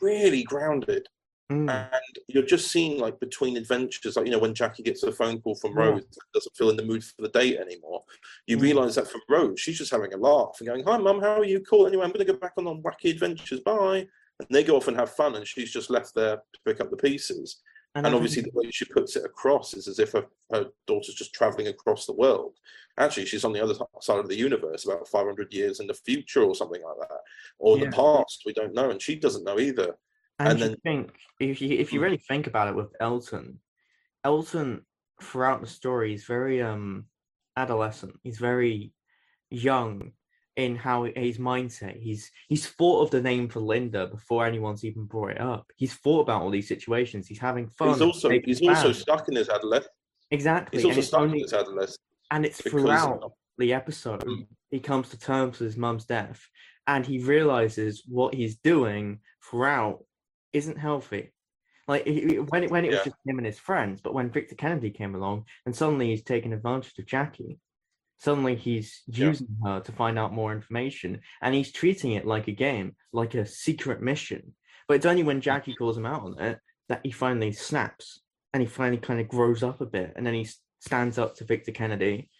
really 0.00 0.42
grounded, 0.42 1.06
Mm, 1.50 1.68
and 1.68 2.18
you're 2.28 2.44
just 2.44 2.70
seeing 2.70 2.98
like 2.98 3.20
between 3.20 3.56
adventures, 3.58 4.16
like 4.16 4.24
you 4.24 4.32
know 4.32 4.38
when 4.38 4.54
Jackie 4.54 4.82
gets 4.82 5.02
a 5.02 5.12
phone 5.12 5.40
call 5.42 5.54
from 5.56 5.72
Yeah. 5.72 5.80
Rose, 5.90 6.04
doesn't 6.32 6.56
feel 6.56 6.70
in 6.70 6.76
the 6.76 6.84
mood 6.84 7.04
for 7.04 7.20
the 7.20 7.28
date 7.28 7.58
anymore. 7.58 8.02
You 8.46 8.56
Mm. 8.56 8.62
realise 8.62 8.94
that 8.94 9.08
from 9.08 9.20
Rose, 9.28 9.60
she's 9.60 9.76
just 9.76 9.90
having 9.90 10.14
a 10.14 10.16
laugh 10.16 10.56
and 10.60 10.68
going, 10.68 10.84
"Hi, 10.84 10.96
mum, 10.96 11.20
how 11.20 11.40
are 11.40 11.44
you? 11.44 11.60
Cool. 11.60 11.86
Anyway, 11.86 12.04
I'm 12.04 12.12
going 12.12 12.24
to 12.24 12.32
go 12.32 12.38
back 12.38 12.54
on 12.56 12.66
on 12.66 12.82
wacky 12.82 13.10
adventures. 13.10 13.60
Bye." 13.60 14.08
And 14.38 14.48
they 14.50 14.64
go 14.64 14.76
off 14.76 14.88
and 14.88 14.96
have 14.96 15.14
fun, 15.14 15.34
and 15.34 15.46
she's 15.46 15.70
just 15.70 15.90
left 15.90 16.14
there 16.14 16.36
to 16.36 16.60
pick 16.64 16.80
up 16.80 16.90
the 16.90 16.96
pieces. 16.96 17.60
And 17.94 18.04
think- 18.04 18.14
obviously, 18.16 18.42
the 18.42 18.50
way 18.54 18.70
she 18.70 18.86
puts 18.86 19.16
it 19.16 19.24
across 19.24 19.74
is 19.74 19.86
as 19.86 19.98
if 19.98 20.12
her, 20.12 20.26
her 20.50 20.70
daughter's 20.86 21.14
just 21.14 21.34
traveling 21.34 21.68
across 21.68 22.06
the 22.06 22.14
world. 22.14 22.58
Actually, 22.98 23.26
she's 23.26 23.44
on 23.44 23.52
the 23.52 23.62
other 23.62 23.74
side 24.00 24.18
of 24.18 24.28
the 24.28 24.36
universe, 24.36 24.84
about 24.84 25.06
500 25.08 25.52
years 25.52 25.78
in 25.80 25.86
the 25.86 25.94
future 25.94 26.42
or 26.42 26.54
something 26.54 26.82
like 26.82 27.08
that, 27.08 27.20
or 27.58 27.78
Yeah. 27.78 27.86
the 27.86 27.92
past. 27.96 28.42
We 28.46 28.54
don't 28.54 28.72
know, 28.74 28.90
and 28.90 29.00
she 29.00 29.16
doesn't 29.16 29.44
know 29.44 29.58
either. 29.58 29.98
And, 30.38 30.48
And 30.52 30.60
then- 30.60 30.76
think 30.82 31.12
if 31.38 31.60
you 31.60 31.78
if 31.78 31.92
you 31.92 32.00
Mm. 32.00 32.02
really 32.02 32.16
think 32.16 32.46
about 32.46 32.68
it 32.68 32.74
with 32.74 32.94
Elton, 33.00 33.60
Elton 34.24 34.86
throughout 35.22 35.60
the 35.60 35.66
story 35.66 36.14
is 36.14 36.24
very 36.24 36.62
um 36.62 37.06
adolescent. 37.56 38.18
He's 38.22 38.38
very 38.38 38.92
young 39.50 40.12
in 40.56 40.76
how 40.76 41.04
his 41.04 41.38
mindset. 41.38 41.98
He's 42.00 42.30
he's 42.48 42.66
thought 42.66 43.02
of 43.02 43.10
the 43.10 43.22
name 43.22 43.48
for 43.48 43.60
Linda 43.60 44.06
before 44.06 44.44
anyone's 44.46 44.84
even 44.84 45.04
brought 45.04 45.30
it 45.32 45.40
up. 45.40 45.66
He's 45.76 45.94
thought 45.94 46.20
about 46.20 46.42
all 46.42 46.50
these 46.50 46.68
situations. 46.68 47.26
He's 47.26 47.38
having 47.38 47.68
fun. 47.68 47.88
He's 47.88 48.02
also 48.02 48.28
he's 48.30 48.60
also 48.66 48.92
stuck 48.92 49.28
in 49.28 49.36
his 49.36 49.48
adolescence. 49.48 49.92
exactly. 50.30 50.78
He's 50.78 50.84
and 50.84 50.90
also 50.90 50.98
it's 50.98 51.08
stuck 51.08 51.20
only- 51.22 51.38
in 51.38 51.44
his 51.44 51.52
adolescence 51.52 51.98
and 52.30 52.44
it's 52.46 52.60
throughout 52.60 53.22
of- 53.22 53.32
the 53.58 53.72
episode 53.74 54.22
Mm. 54.24 54.46
he 54.70 54.80
comes 54.80 55.10
to 55.10 55.18
terms 55.18 55.58
with 55.58 55.66
his 55.66 55.76
mum's 55.76 56.06
death 56.06 56.40
and 56.86 57.04
he 57.04 57.18
realizes 57.18 58.02
what 58.08 58.34
he's 58.34 58.56
doing 58.56 59.20
throughout 59.44 60.04
isn't 60.54 60.78
healthy 60.78 61.32
like 61.86 62.06
he- 62.06 62.26
he- 62.26 62.38
when 62.38 62.64
it, 62.64 62.70
when 62.70 62.84
it 62.86 62.90
was 62.92 63.04
just 63.04 63.16
him 63.26 63.36
and 63.38 63.44
his 63.46 63.58
friends 63.58 64.00
but 64.00 64.14
when 64.14 64.30
victor 64.30 64.54
kennedy 64.54 64.90
came 64.90 65.14
along 65.14 65.44
and 65.66 65.76
suddenly 65.76 66.08
he's 66.08 66.22
taking 66.24 66.54
advantage 66.54 66.98
of 66.98 67.04
jackie 67.06 67.58
suddenly 68.22 68.54
he's 68.54 69.02
Yeah. 69.08 69.28
using 69.28 69.48
her 69.64 69.80
to 69.80 69.92
find 69.92 70.16
out 70.16 70.32
more 70.32 70.52
information 70.52 71.20
and 71.42 71.54
he's 71.54 71.72
treating 71.72 72.12
it 72.12 72.24
like 72.26 72.46
a 72.46 72.52
game 72.52 72.94
like 73.12 73.34
a 73.34 73.44
secret 73.44 74.00
mission 74.00 74.54
but 74.86 74.94
it's 74.94 75.06
only 75.06 75.24
when 75.24 75.40
jackie 75.40 75.74
calls 75.74 75.98
him 75.98 76.06
out 76.06 76.22
on 76.22 76.38
it 76.38 76.58
that 76.88 77.00
he 77.02 77.10
finally 77.10 77.52
snaps 77.52 78.20
and 78.52 78.62
he 78.62 78.68
finally 78.68 78.98
kind 78.98 79.20
of 79.20 79.28
grows 79.28 79.62
up 79.62 79.80
a 79.80 79.86
bit 79.86 80.12
and 80.14 80.24
then 80.24 80.34
he 80.34 80.48
stands 80.78 81.18
up 81.18 81.34
to 81.34 81.44
victor 81.44 81.72
kennedy 81.72 82.30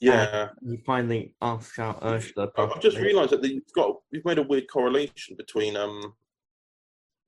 yeah. 0.00 0.48
he 0.66 0.78
finally 0.86 1.34
asks 1.42 1.78
out 1.78 2.02
Ursula. 2.02 2.48
I've 2.56 2.80
just 2.80 2.96
realised 2.96 3.32
that 3.32 3.44
you've 3.44 3.72
got 3.74 3.96
you've 4.10 4.24
made 4.24 4.38
a 4.38 4.42
weird 4.42 4.66
correlation 4.66 5.36
between 5.36 5.76
um 5.76 6.14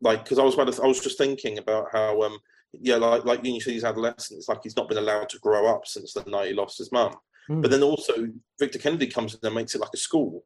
like 0.01 0.25
because 0.25 0.39
I 0.39 0.43
was 0.43 0.55
about 0.55 0.73
to, 0.73 0.83
I 0.83 0.87
was 0.87 1.01
just 1.01 1.19
thinking 1.19 1.59
about 1.59 1.89
how 1.93 2.23
um 2.23 2.39
yeah 2.73 2.97
like 2.97 3.27
like 3.27 3.43
when 3.43 3.55
you 3.55 3.61
see 3.61 3.75
his 3.75 3.85
adolescence 3.85 4.49
like 4.49 4.61
he's 4.63 4.77
not 4.77 4.89
been 4.89 4.97
allowed 4.97 5.29
to 5.29 5.39
grow 5.41 5.67
up 5.67 5.87
since 5.87 6.15
the 6.15 6.25
night 6.25 6.49
he 6.49 6.55
lost 6.55 6.79
his 6.79 6.91
mum 6.91 7.15
Mm, 7.51 7.63
but 7.63 7.71
then 7.71 7.83
also 7.83 8.29
Victor 8.59 8.79
Kennedy 8.79 9.07
comes 9.09 9.35
in 9.35 9.41
and 9.43 9.55
makes 9.55 9.75
it 9.75 9.81
like 9.81 9.91
a 9.95 9.97
school 9.99 10.45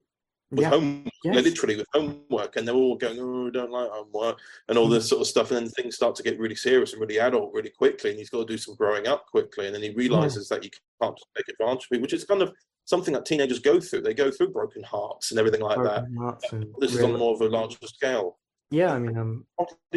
with 0.53 0.61
yeah, 0.61 0.70
home 0.70 1.09
yes. 1.24 1.44
literally 1.44 1.76
with 1.76 1.86
homework 1.92 2.55
and 2.57 2.66
they're 2.66 2.74
all 2.74 2.97
going 2.97 3.18
oh 3.20 3.49
I 3.49 3.51
don't 3.51 3.70
like 3.70 3.90
homework 3.90 4.38
and 4.68 4.78
all 4.78 4.86
Mm. 4.86 4.92
this 4.92 5.09
sort 5.09 5.20
of 5.20 5.26
stuff 5.26 5.51
and 5.51 5.59
then 5.59 5.68
things 5.70 5.97
start 5.97 6.14
to 6.16 6.22
get 6.22 6.38
really 6.38 6.55
serious 6.55 6.92
and 6.92 7.01
really 7.01 7.18
adult 7.18 7.53
really 7.53 7.70
quickly 7.70 8.11
and 8.11 8.18
he's 8.18 8.30
got 8.30 8.47
to 8.47 8.53
do 8.53 8.57
some 8.57 8.76
growing 8.76 9.09
up 9.09 9.26
quickly 9.26 9.66
and 9.66 9.74
then 9.74 9.82
he 9.82 9.90
realizes 9.90 10.49
that 10.49 10.62
you 10.62 10.70
can't 11.03 11.18
take 11.36 11.49
advantage 11.49 11.86
of 11.90 11.97
it 11.97 12.01
which 12.03 12.12
is 12.12 12.24
kind 12.24 12.42
of 12.42 12.53
something 12.84 13.12
that 13.12 13.26
teenagers 13.26 13.59
go 13.59 13.80
through. 13.80 14.01
They 14.03 14.14
go 14.14 14.30
through 14.30 14.51
broken 14.53 14.84
hearts 14.84 15.32
and 15.32 15.40
everything 15.40 15.61
like 15.62 15.82
that. 15.82 16.05
broken 16.14 16.62
and 16.62 16.74
this 16.78 16.94
is 16.94 17.03
on 17.03 17.18
more 17.18 17.34
of 17.34 17.40
a 17.40 17.49
larger 17.49 17.76
scale. 17.82 18.38
Yeah, 18.70 18.92
I 18.94 18.99
mean, 19.01 19.18
um, 19.18 19.44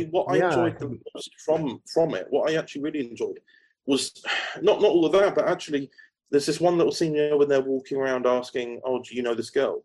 what 0.10 0.26
I 0.30 0.38
Yeah, 0.38 0.48
enjoyed 0.50 0.80
the 0.80 0.88
think- 0.88 1.02
most 1.14 1.30
from 1.46 1.82
from 1.94 2.16
it 2.16 2.26
what 2.32 2.50
I 2.50 2.56
actually 2.56 2.82
really 2.82 3.08
enjoyed 3.08 3.40
was 3.86 4.12
not 4.64 4.82
not 4.82 4.90
all 4.90 5.06
of 5.06 5.12
that 5.12 5.36
but 5.36 5.48
actually 5.48 5.92
there's 6.32 6.46
this 6.46 6.60
one 6.62 6.78
little 6.78 6.92
scene 6.92 7.16
you 7.16 7.30
know, 7.30 7.38
when 7.38 7.48
they're 7.50 7.62
walking 7.62 7.98
around 7.98 8.26
asking 8.28 8.80
oh 8.86 9.02
do 9.02 9.16
you 9.16 9.22
know 9.24 9.34
this 9.34 9.50
girl 9.50 9.84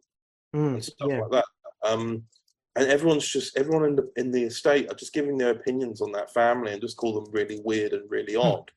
mm, 0.54 0.74
and 0.74 0.84
stuff 0.84 1.08
yeah, 1.08 1.20
like 1.20 1.30
that. 1.30 1.44
Um, 1.88 2.24
and 2.76 2.86
everyone's 2.88 3.28
just 3.28 3.56
everyone 3.56 3.84
in 3.84 3.96
the 3.96 4.10
in 4.16 4.30
the 4.30 4.42
estate 4.44 4.90
are 4.90 4.94
just 4.96 5.12
giving 5.12 5.36
their 5.38 5.50
opinions 5.52 6.00
on 6.00 6.12
that 6.12 6.32
family 6.32 6.72
and 6.72 6.80
just 6.80 6.96
call 6.96 7.14
them 7.14 7.32
really 7.32 7.60
weird 7.64 7.92
and 7.92 8.10
really 8.10 8.36
odd. 8.36 8.70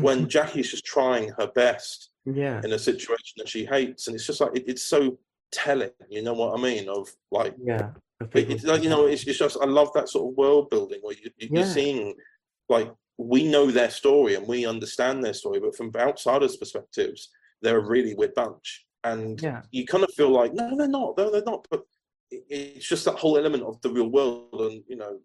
when 0.00 0.28
Jackie's 0.34 0.70
just 0.70 0.84
trying 0.84 1.28
her 1.38 1.46
best 1.54 2.10
yeah, 2.24 2.60
in 2.64 2.72
a 2.72 2.78
situation 2.78 3.34
that 3.36 3.48
she 3.48 3.64
hates, 3.64 4.06
and 4.08 4.16
it's 4.16 4.26
just 4.26 4.40
like 4.40 4.56
it, 4.56 4.64
it's 4.66 4.82
so 4.82 5.16
telling. 5.52 5.90
You 6.08 6.22
know 6.22 6.32
what 6.34 6.58
I 6.58 6.62
mean? 6.62 6.88
Of 6.88 7.08
like 7.30 7.54
yeah. 7.62 7.90
it- 8.34 8.50
it's 8.50 8.64
like 8.64 8.82
you 8.82 8.88
know 8.90 9.06
it's, 9.06 9.24
it's 9.26 9.38
just 9.38 9.58
i 9.60 9.64
love 9.66 9.90
that 9.94 10.08
sort 10.08 10.28
of 10.32 10.36
world 10.36 10.70
building 10.70 10.98
where 11.02 11.14
you, 11.14 11.30
you- 11.36 11.48
Yeah. 11.52 11.58
you're 11.60 11.68
seeing 11.72 12.14
like 12.68 12.90
we 13.18 13.48
know 13.48 13.70
their 13.70 13.90
story 13.90 14.34
and 14.34 14.46
we 14.46 14.66
understand 14.66 15.24
their 15.24 15.32
story 15.32 15.58
but 15.58 15.74
from 15.74 15.90
outsiders 15.96 16.56
perspectives 16.56 17.30
they're 17.62 17.78
a 17.78 17.86
really 17.86 18.14
weird 18.14 18.34
bunch. 18.34 18.86
And 19.04 19.40
yeah, 19.40 19.62
you 19.70 19.86
kind 19.86 20.04
of 20.04 20.12
feel 20.14 20.30
like 20.30 20.52
no 20.52 20.76
they're 20.76 20.88
not 20.88 21.14
no 21.16 21.30
they're 21.30 21.42
not. 21.44 21.66
But 21.70 21.82
it's 22.30 22.88
just 22.88 23.04
that 23.04 23.16
whole 23.16 23.38
element 23.38 23.62
of 23.62 23.80
the 23.82 23.90
real 23.90 24.08
world 24.08 24.60
and 24.60 24.82
you 24.88 24.96
know 24.96 25.18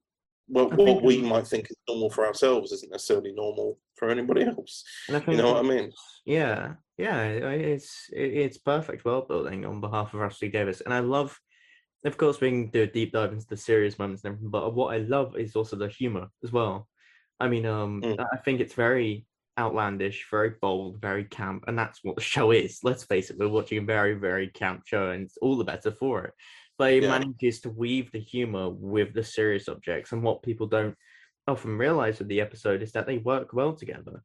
well, 0.47 0.69
what 0.69 1.03
we 1.03 1.21
might 1.21 1.47
think 1.47 1.67
is 1.69 1.77
normal 1.87 2.09
for 2.09 2.25
ourselves 2.25 2.71
isn't 2.73 2.91
necessarily 2.91 3.31
normal 3.31 3.79
for 3.95 4.09
anybody 4.09 4.43
else. 4.43 4.83
You 5.07 5.19
know 5.37 5.53
what 5.53 5.65
i 5.65 5.67
mean? 5.67 5.91
Yeah, 6.25 6.73
yeah, 6.97 7.23
it's 7.23 8.09
it's 8.11 8.57
perfect 8.57 9.05
world 9.05 9.27
building 9.27 9.65
on 9.65 9.81
behalf 9.81 10.13
of 10.13 10.37
T 10.37 10.49
Davies, 10.49 10.81
and 10.81 10.93
I 10.93 10.99
love. 10.99 11.39
Of 12.03 12.17
course, 12.17 12.41
we 12.41 12.49
can 12.49 12.69
do 12.71 12.81
a 12.81 12.87
deep 12.87 13.11
dive 13.11 13.31
into 13.31 13.45
the 13.47 13.55
serious 13.55 13.99
moments 13.99 14.23
and 14.23 14.33
everything, 14.33 14.49
but 14.49 14.73
what 14.73 14.95
I 14.95 14.97
love 14.97 15.37
is 15.37 15.55
also 15.55 15.75
the 15.75 15.87
humor 15.87 16.29
as 16.43 16.51
well. 16.51 16.87
I 17.41 17.47
mean, 17.49 17.65
um, 17.65 18.01
Mm. 18.03 18.27
I 18.33 18.37
think 18.37 18.61
it's 18.61 18.75
very 18.75 19.25
outlandish, 19.57 20.27
very 20.29 20.51
bold, 20.61 21.01
very 21.01 21.25
camp, 21.25 21.65
and 21.67 21.77
that's 21.77 21.99
what 22.03 22.15
the 22.15 22.21
show 22.21 22.51
is. 22.51 22.79
Let's 22.83 23.03
face 23.03 23.29
it, 23.29 23.37
we're 23.37 23.49
watching 23.49 23.79
a 23.79 23.81
very, 23.95 24.13
very 24.13 24.47
camp 24.49 24.83
show, 24.85 25.09
and 25.11 25.23
it's 25.23 25.37
all 25.37 25.57
the 25.57 25.63
better 25.63 25.91
for 25.91 26.25
it. 26.25 26.33
But 26.77 26.93
it 26.93 27.03
Yeah. 27.03 27.09
manages 27.09 27.61
to 27.61 27.69
weave 27.69 28.11
the 28.11 28.19
humor 28.19 28.69
with 28.69 29.13
the 29.13 29.23
serious 29.23 29.67
objects, 29.67 30.11
and 30.11 30.23
what 30.23 30.43
people 30.43 30.67
don't 30.67 30.95
often 31.47 31.77
realize 31.77 32.19
with 32.19 32.27
the 32.27 32.41
episode 32.41 32.81
is 32.83 32.91
that 32.93 33.07
they 33.07 33.17
work 33.17 33.53
well 33.53 33.73
together. 33.73 34.23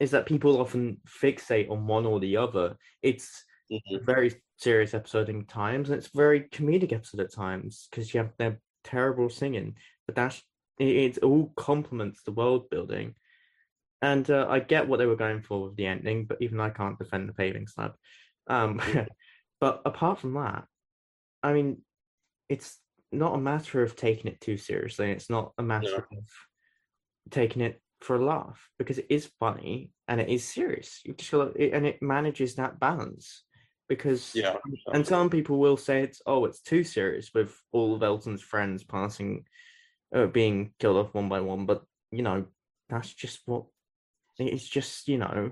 Is 0.00 0.10
that 0.12 0.26
people 0.26 0.60
often 0.60 1.00
fixate 1.06 1.70
on 1.70 1.86
one 1.86 2.06
or 2.06 2.18
the 2.18 2.36
other. 2.38 2.76
It's 3.02 3.44
Mhm. 3.70 4.00
a 4.00 4.04
very 4.04 4.42
serious 4.56 4.94
episode 4.94 5.28
in 5.28 5.44
times, 5.46 5.90
and 5.90 5.98
it's 5.98 6.08
a 6.12 6.16
very 6.16 6.40
comedic 6.48 6.92
episode 6.92 7.20
at 7.20 7.32
times 7.32 7.88
because 7.90 8.12
you 8.12 8.20
have 8.20 8.36
their 8.38 8.60
terrible 8.82 9.28
singing, 9.28 9.76
but 10.06 10.14
that's 10.16 10.42
it, 10.78 11.16
it 11.16 11.18
all 11.18 11.52
complements 11.56 12.22
the 12.22 12.32
world 12.32 12.70
building. 12.70 13.14
And 14.02 14.28
uh, 14.30 14.46
I 14.48 14.60
get 14.60 14.86
what 14.86 14.98
they 14.98 15.06
were 15.06 15.16
going 15.16 15.40
for 15.40 15.64
with 15.64 15.76
the 15.76 15.86
ending, 15.86 16.26
but 16.26 16.38
even 16.40 16.60
I 16.60 16.70
can't 16.70 16.98
defend 16.98 17.28
the 17.28 17.32
paving 17.32 17.66
slab. 17.66 17.94
Um, 18.46 18.80
but 19.60 19.82
apart 19.84 20.18
from 20.18 20.34
that, 20.34 20.64
I 21.42 21.52
mean, 21.52 21.82
it's 22.48 22.78
not 23.12 23.34
a 23.34 23.40
matter 23.40 23.82
of 23.82 23.96
taking 23.96 24.30
it 24.30 24.40
too 24.40 24.56
seriously. 24.56 25.10
It's 25.10 25.30
not 25.30 25.52
a 25.58 25.62
matter 25.62 25.96
of 25.96 26.04
taking 27.30 27.62
it 27.62 27.80
for 28.00 28.16
a 28.16 28.24
laugh 28.24 28.68
because 28.78 28.98
it 28.98 29.06
is 29.08 29.30
funny 29.40 29.90
and 30.06 30.20
it 30.20 30.28
is 30.28 30.44
serious. 30.44 31.00
You 31.04 31.14
just 31.14 31.30
gotta, 31.30 31.50
it, 31.60 31.72
and 31.72 31.86
it 31.86 32.02
manages 32.02 32.56
that 32.56 32.78
balance 32.78 33.44
because 33.86 34.34
yeah 34.34 34.56
and 34.94 35.06
some 35.06 35.28
people 35.28 35.58
will 35.58 35.76
say 35.76 36.02
it's 36.02 36.22
oh 36.24 36.46
it's 36.46 36.62
too 36.62 36.82
serious 36.82 37.32
with 37.34 37.54
all 37.70 37.94
of 37.94 38.02
Elton's 38.02 38.42
friends 38.42 38.84
passing, 38.84 39.44
uh, 40.14 40.26
being 40.26 40.72
killed 40.78 40.96
off 40.96 41.14
one 41.14 41.28
by 41.28 41.40
one. 41.40 41.66
But 41.66 41.82
you 42.10 42.22
know 42.22 42.46
that's 42.88 43.12
just 43.12 43.40
what 43.46 43.64
it's 44.38 44.66
just 44.66 45.08
you 45.08 45.18
know 45.18 45.50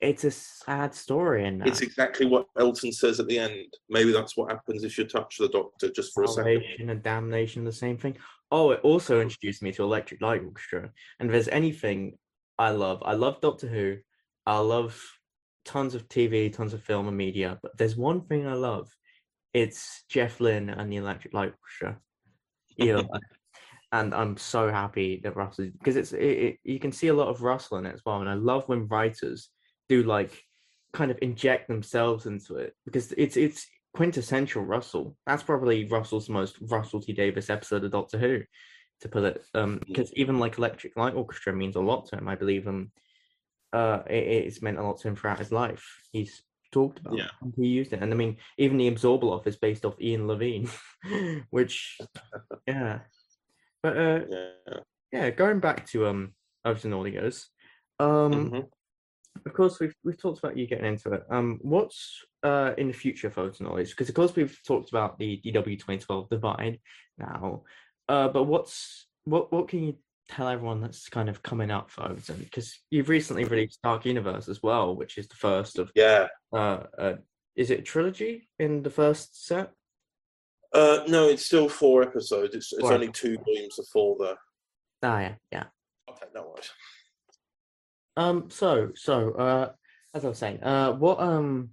it's 0.00 0.24
a 0.24 0.30
sad 0.30 0.94
story 0.94 1.44
and 1.44 1.66
it's 1.66 1.82
exactly 1.82 2.26
what 2.26 2.46
elton 2.58 2.90
says 2.90 3.20
at 3.20 3.26
the 3.28 3.38
end 3.38 3.66
maybe 3.88 4.12
that's 4.12 4.36
what 4.36 4.50
happens 4.50 4.82
if 4.82 4.96
you 4.96 5.04
touch 5.04 5.36
the 5.38 5.48
doctor 5.48 5.90
just 5.90 6.12
for 6.14 6.24
a 6.24 6.28
second 6.28 6.44
salvation 6.44 6.90
and 6.90 7.02
damnation 7.02 7.64
the 7.64 7.72
same 7.72 7.96
thing. 7.96 8.16
Oh, 8.52 8.72
it 8.72 8.80
also 8.82 9.20
introduced 9.20 9.62
me 9.62 9.72
to 9.72 9.84
Electric 9.84 10.20
Light 10.20 10.42
Orchestra. 10.42 10.90
And 11.18 11.28
if 11.28 11.32
there's 11.32 11.48
anything 11.48 12.18
I 12.58 12.70
love, 12.70 13.02
I 13.04 13.14
love 13.14 13.40
Doctor 13.40 13.68
Who. 13.68 13.98
I 14.44 14.58
love 14.58 15.00
tons 15.64 15.94
of 15.94 16.08
TV, 16.08 16.52
tons 16.52 16.74
of 16.74 16.82
film 16.82 17.06
and 17.06 17.16
media. 17.16 17.58
But 17.62 17.78
there's 17.78 17.96
one 17.96 18.22
thing 18.22 18.48
I 18.48 18.54
love. 18.54 18.88
It's 19.54 20.04
Jeff 20.08 20.40
Lynne 20.40 20.70
and 20.70 20.90
the 20.90 20.96
Electric 20.96 21.34
Light 21.34 21.52
Orchestra. 21.52 21.98
Yeah. 22.76 23.02
And 23.92 24.14
I'm 24.14 24.36
so 24.36 24.70
happy 24.70 25.20
that 25.24 25.36
Russell 25.36 25.70
because 25.78 25.96
it's 25.96 26.12
it, 26.12 26.18
it, 26.22 26.58
you 26.62 26.78
can 26.78 26.92
see 26.92 27.08
a 27.08 27.14
lot 27.14 27.28
of 27.28 27.42
Russell 27.42 27.78
in 27.78 27.86
it 27.86 27.94
as 27.94 28.02
well. 28.06 28.20
And 28.20 28.30
I 28.30 28.34
love 28.34 28.68
when 28.68 28.86
writers 28.86 29.48
do 29.88 30.04
like 30.04 30.44
kind 30.92 31.10
of 31.10 31.18
inject 31.22 31.68
themselves 31.68 32.26
into 32.26 32.56
it 32.56 32.74
because 32.84 33.12
it's 33.12 33.36
it's 33.36 33.66
quintessential 33.94 34.62
Russell. 34.62 35.16
That's 35.26 35.42
probably 35.42 35.86
Russell's 35.86 36.28
most 36.28 36.56
Russell 36.60 37.00
T 37.00 37.12
Davies 37.12 37.50
episode 37.50 37.84
of 37.84 37.90
Doctor 37.90 38.18
Who, 38.18 38.42
to 39.00 39.08
put 39.08 39.24
it. 39.24 39.44
Um, 39.54 39.80
because 39.86 40.12
even 40.14 40.38
like 40.38 40.58
Electric 40.58 40.96
Light 40.96 41.14
Orchestra 41.14 41.52
means 41.52 41.76
a 41.76 41.80
lot 41.80 42.06
to 42.08 42.18
him. 42.18 42.28
I 42.28 42.36
believe 42.36 42.68
um, 42.68 42.92
uh, 43.72 44.00
it, 44.08 44.24
it's 44.24 44.62
meant 44.62 44.78
a 44.78 44.82
lot 44.82 45.00
to 45.00 45.08
him 45.08 45.16
throughout 45.16 45.38
his 45.38 45.52
life. 45.52 45.84
He's 46.12 46.42
talked 46.72 47.00
about. 47.00 47.16
Yeah. 47.16 47.24
it, 47.24 47.54
He 47.56 47.66
used 47.66 47.92
it, 47.92 48.02
and 48.02 48.12
I 48.12 48.16
mean, 48.16 48.36
even 48.58 48.76
the 48.76 48.90
Abzorbaloff 48.90 49.46
is 49.46 49.56
based 49.56 49.84
off 49.84 50.00
Ian 50.00 50.26
Levine, 50.26 50.68
which, 51.50 51.98
yeah. 52.66 53.00
But 53.82 53.96
uh, 53.96 54.20
yeah 54.28 54.80
yeah, 55.12 55.30
going 55.30 55.60
back 55.60 55.86
to 55.88 56.06
um 56.06 56.34
Overton 56.64 56.92
Audios, 56.92 57.46
um, 57.98 58.50
Mhm. 58.50 58.68
of 59.46 59.52
course 59.54 59.80
we've 59.80 59.94
we've 60.04 60.20
talked 60.20 60.38
about 60.38 60.56
you 60.56 60.66
getting 60.66 60.86
into 60.86 61.12
it. 61.12 61.24
Um, 61.30 61.58
what's 61.62 62.24
uh 62.42 62.74
in 62.78 62.88
the 62.88 62.92
future 62.92 63.30
for 63.30 63.50
Audios? 63.50 63.90
Because 63.90 64.08
of 64.08 64.14
course 64.14 64.36
we've 64.36 64.58
talked 64.66 64.90
about 64.90 65.18
the 65.18 65.40
DW 65.44 65.76
2012 65.78 66.28
divide 66.28 66.80
now, 67.18 67.64
uh, 68.08 68.28
but 68.28 68.44
what's 68.44 69.06
what 69.24 69.52
what 69.52 69.68
can 69.68 69.82
you 69.82 69.98
tell 70.28 70.48
everyone 70.48 70.80
that's 70.80 71.08
kind 71.08 71.28
of 71.28 71.42
coming 71.42 71.70
up 71.70 71.90
for 71.90 72.04
Overton? 72.04 72.38
Because 72.38 72.78
you've 72.90 73.08
recently 73.08 73.44
released 73.44 73.82
Dark 73.82 74.04
Universe 74.04 74.48
as 74.48 74.62
well, 74.62 74.94
which 74.94 75.18
is 75.18 75.26
the 75.28 75.36
first 75.36 75.78
of 75.78 75.90
yeah 75.94 76.28
uh, 76.52 76.84
uh 76.98 77.14
is 77.56 77.70
it 77.70 77.80
a 77.80 77.82
trilogy 77.82 78.48
in 78.58 78.82
the 78.82 78.90
first 78.90 79.44
set? 79.46 79.72
Uh, 80.72 81.02
no, 81.08 81.28
it's 81.28 81.46
still 81.46 81.68
four 81.68 82.02
episodes. 82.02 82.54
It's, 82.54 82.72
it's 82.72 82.80
Four 82.82 82.92
only 82.94 83.08
two 83.10 83.36
volumes 83.44 83.78
of 83.78 83.86
four, 83.88 84.16
though. 84.18 84.36
Ah, 85.02 85.20
yeah, 85.20 85.34
yeah. 85.50 85.64
Okay, 86.08 86.26
no 86.34 86.48
worries. 86.48 86.70
Um. 88.16 88.50
So, 88.50 88.90
so, 88.94 89.32
uh, 89.32 89.72
as 90.14 90.24
I 90.24 90.28
was 90.28 90.38
saying, 90.38 90.62
uh, 90.62 90.92
what 90.92 91.18
um, 91.20 91.70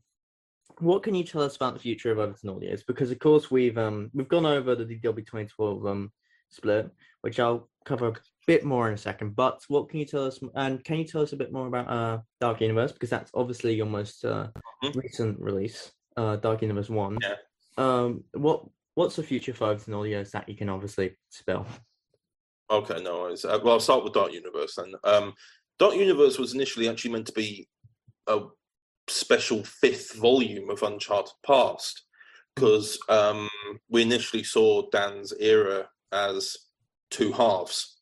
what 0.79 1.03
can 1.03 1.13
you 1.15 1.23
tell 1.23 1.41
us 1.41 1.55
about 1.55 1.73
the 1.73 1.79
future 1.79 2.11
of 2.11 2.19
Overton 2.19 2.49
Audios? 2.49 2.81
Because 2.87 3.11
of 3.11 3.19
course 3.19 3.51
we've 3.51 3.77
um 3.77 4.09
we've 4.13 4.27
gone 4.29 4.45
over 4.45 4.75
the 4.75 4.85
DW 4.85 5.25
2012 5.25 5.85
um 5.85 6.11
split, 6.49 6.89
which 7.21 7.39
I'll 7.39 7.69
cover 7.85 8.07
a 8.09 8.13
bit 8.45 8.63
more 8.63 8.87
in 8.87 8.93
a 8.93 8.97
second. 8.97 9.35
But 9.35 9.61
what 9.67 9.89
can 9.89 9.99
you 9.99 10.05
tell 10.05 10.25
us? 10.25 10.39
And 10.55 10.83
can 10.83 10.97
you 10.97 11.05
tell 11.05 11.21
us 11.21 11.33
a 11.33 11.37
bit 11.37 11.51
more 11.51 11.67
about 11.67 11.89
uh 11.89 12.19
Dark 12.39 12.61
Universe? 12.61 12.91
Because 12.93 13.09
that's 13.09 13.31
obviously 13.33 13.73
your 13.75 13.87
most 13.87 14.23
uh, 14.23 14.47
Mhm. 14.83 14.95
recent 14.95 15.39
release, 15.39 15.91
uh, 16.15 16.35
Dark 16.37 16.61
Universe 16.61 16.89
One. 16.89 17.17
Yeah. 17.21 17.35
Um. 17.77 18.23
What 18.33 18.65
What's 18.97 19.15
the 19.15 19.21
future 19.21 19.53
for 19.53 19.65
Overton 19.65 19.93
Audios 19.93 20.31
that 20.31 20.49
you 20.49 20.55
can 20.55 20.69
obviously 20.69 21.15
spell? 21.29 21.67
Okay, 22.71 22.99
no 23.03 23.19
worries. 23.19 23.45
Uh, 23.45 23.59
well, 23.63 23.75
I'll 23.75 23.79
start 23.79 24.03
with 24.03 24.13
Dark 24.13 24.33
Universe 24.33 24.73
then. 24.73 24.95
Um, 25.03 25.35
Dark 25.77 25.93
Universe 25.93 26.39
was 26.39 26.55
initially 26.55 26.89
actually 26.89 27.11
meant 27.11 27.27
to 27.27 27.33
be 27.33 27.67
a 28.25 28.39
special 29.07 29.63
fifth 29.63 30.15
volume 30.15 30.71
of 30.71 30.81
Uncharted 30.81 31.35
Past 31.45 32.05
because 32.55 32.97
um, 33.07 33.47
we 33.87 34.01
initially 34.01 34.41
saw 34.41 34.89
Dan's 34.89 35.31
era 35.39 35.87
as 36.11 36.57
two 37.11 37.31
halves. 37.31 37.99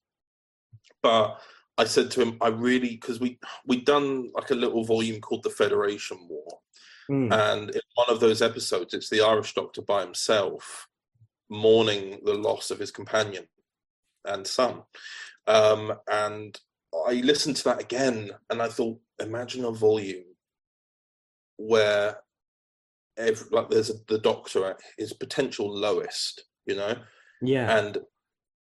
But 1.03 1.41
I 1.77 1.83
said 1.83 2.09
to 2.11 2.21
him, 2.21 2.37
I 2.39 2.47
really 2.47 2.91
because 2.91 3.19
we 3.19 3.37
we'd 3.65 3.83
done 3.83 4.31
like 4.33 4.51
a 4.51 4.55
little 4.55 4.85
volume 4.85 5.19
called 5.19 5.43
the 5.43 5.49
Federation 5.49 6.25
War, 6.29 6.61
Mm, 7.09 7.31
and 7.31 7.69
in 7.69 7.81
one 7.95 8.09
of 8.09 8.19
those 8.19 8.41
episodes, 8.41 8.93
it's 8.93 9.09
the 9.09 9.21
Irish 9.21 9.53
doctor 9.53 9.81
by 9.81 10.01
himself 10.01 10.87
mourning 11.49 12.19
the 12.23 12.33
loss 12.33 12.71
of 12.71 12.79
his 12.79 12.91
companion 12.91 13.45
and 14.23 14.47
son. 14.47 14.81
Um, 15.47 15.93
and 16.11 16.59
I 17.07 17.13
listened 17.13 17.57
to 17.57 17.63
that 17.65 17.81
again, 17.81 18.31
and 18.49 18.61
I 18.61 18.67
thought, 18.67 18.99
imagine 19.19 19.65
a 19.65 19.71
volume 19.71 20.23
where 21.57 22.17
every, 23.17 23.47
like 23.51 23.69
there's 23.69 23.89
a, 23.89 23.95
the 24.07 24.17
doctor 24.17 24.65
at 24.65 24.79
his 24.97 25.13
potential 25.13 25.69
lowest, 25.69 26.45
you 26.65 26.75
know, 26.75 26.95
yeah. 27.41 27.77
and 27.77 27.99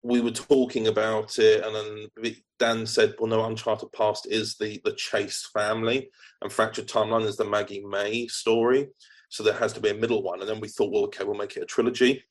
we 0.04 0.20
were 0.20 0.32
talking 0.32 0.88
about 0.88 1.40
it, 1.40 1.64
and 1.66 1.74
then 1.74 2.36
Dan 2.60 2.86
said, 2.86 3.16
"Well, 3.18 3.30
no, 3.30 3.46
Uncharted 3.46 3.92
Past 3.94 4.28
is 4.30 4.58
the 4.58 4.82
the 4.84 4.94
Chase 4.94 5.50
family, 5.54 6.10
and 6.42 6.52
Fractured 6.52 6.88
Timeline 6.88 7.26
is 7.26 7.38
the 7.38 7.46
Maggie 7.46 7.84
May 7.84 8.28
story. 8.28 8.90
So 9.30 9.42
there 9.44 9.54
has 9.54 9.74
to 9.74 9.80
be 9.80 9.90
a 9.90 9.96
middle 9.96 10.22
one." 10.22 10.42
And 10.42 10.50
then 10.50 10.60
we 10.60 10.68
thought, 10.68 10.92
"Well, 10.92 11.06
okay, 11.06 11.24
we'll 11.24 11.38
make 11.38 11.56
it 11.56 11.64
a 11.64 11.66
trilogy, 11.66 12.24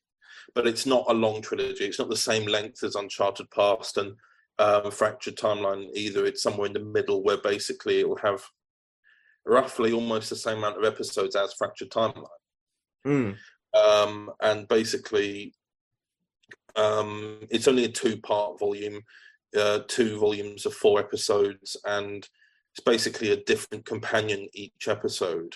but 0.53 0.67
it's 0.67 0.85
not 0.85 1.05
a 1.09 1.13
long 1.13 1.41
trilogy. 1.41 1.85
It's 1.85 1.99
not 1.99 2.09
the 2.09 2.15
same 2.15 2.45
length 2.45 2.83
as 2.83 2.95
Uncharted 2.95 3.49
Past 3.49 3.97
and 3.97 4.15
um, 4.59 4.91
Fractured 4.91 5.35
Timeline 5.35 5.89
either. 5.93 6.25
It's 6.25 6.43
somewhere 6.43 6.67
in 6.67 6.73
the 6.73 6.79
middle 6.79 7.23
where 7.23 7.37
basically 7.37 7.99
it 7.99 8.07
will 8.07 8.17
have 8.17 8.43
roughly 9.45 9.91
almost 9.91 10.29
the 10.29 10.35
same 10.35 10.59
amount 10.59 10.77
of 10.77 10.85
episodes 10.85 11.35
as 11.35 11.53
Fractured 11.53 11.89
Timeline." 11.89 12.27
Mm, 13.05 13.35
um, 13.73 14.31
and 14.41 14.67
basically 14.67 15.55
Um, 16.75 17.39
it's 17.49 17.67
only 17.67 17.85
a 17.85 17.89
two-part 17.89 18.59
volume, 18.59 19.01
uh, 19.57 19.79
two 19.87 20.19
volumes 20.19 20.65
of 20.65 20.73
four 20.73 20.99
episodes, 20.99 21.77
and 21.85 22.27
it's 22.73 22.83
basically 22.83 23.31
a 23.31 23.43
different 23.43 23.85
companion 23.85 24.47
each 24.53 24.87
episode, 24.87 25.55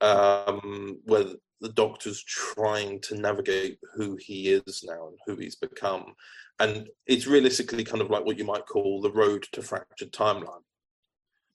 um, 0.00 1.00
where 1.04 1.24
the 1.60 1.68
Doctor's 1.70 2.22
trying 2.24 3.00
to 3.02 3.16
navigate 3.16 3.78
who 3.94 4.16
he 4.16 4.48
is 4.48 4.84
now 4.84 5.08
and 5.08 5.18
who 5.26 5.36
he's 5.36 5.56
become, 5.56 6.14
and 6.58 6.88
it's 7.06 7.26
realistically 7.26 7.84
kind 7.84 8.02
of 8.02 8.10
like 8.10 8.24
what 8.24 8.38
you 8.38 8.44
might 8.44 8.66
call 8.66 9.00
the 9.00 9.12
road 9.12 9.46
to 9.52 9.62
fractured 9.62 10.12
timeline. 10.12 10.62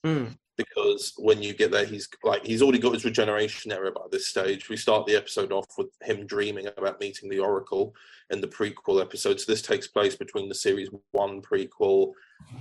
Mm. 0.06 0.38
Because 0.60 1.14
when 1.18 1.42
you 1.42 1.54
get 1.54 1.72
there, 1.72 1.86
he's 1.86 2.10
like 2.22 2.46
he's 2.46 2.62
already 2.62 2.80
got 2.80 2.94
his 2.94 3.06
regeneration 3.06 3.72
error 3.72 3.92
by 3.92 4.02
this 4.12 4.28
stage. 4.28 4.68
We 4.68 4.76
start 4.76 5.06
the 5.06 5.16
episode 5.16 5.54
off 5.54 5.68
with 5.78 5.88
him 6.02 6.26
dreaming 6.26 6.68
about 6.68 7.00
meeting 7.00 7.30
the 7.30 7.40
Oracle 7.40 7.96
in 8.30 8.42
the 8.42 8.48
prequel 8.48 9.02
episode. 9.02 9.40
So 9.40 9.50
this 9.50 9.62
takes 9.62 9.88
place 9.88 10.18
between 10.18 10.50
the 10.50 10.56
series 10.56 10.90
one 11.12 11.42
prequel 11.42 12.12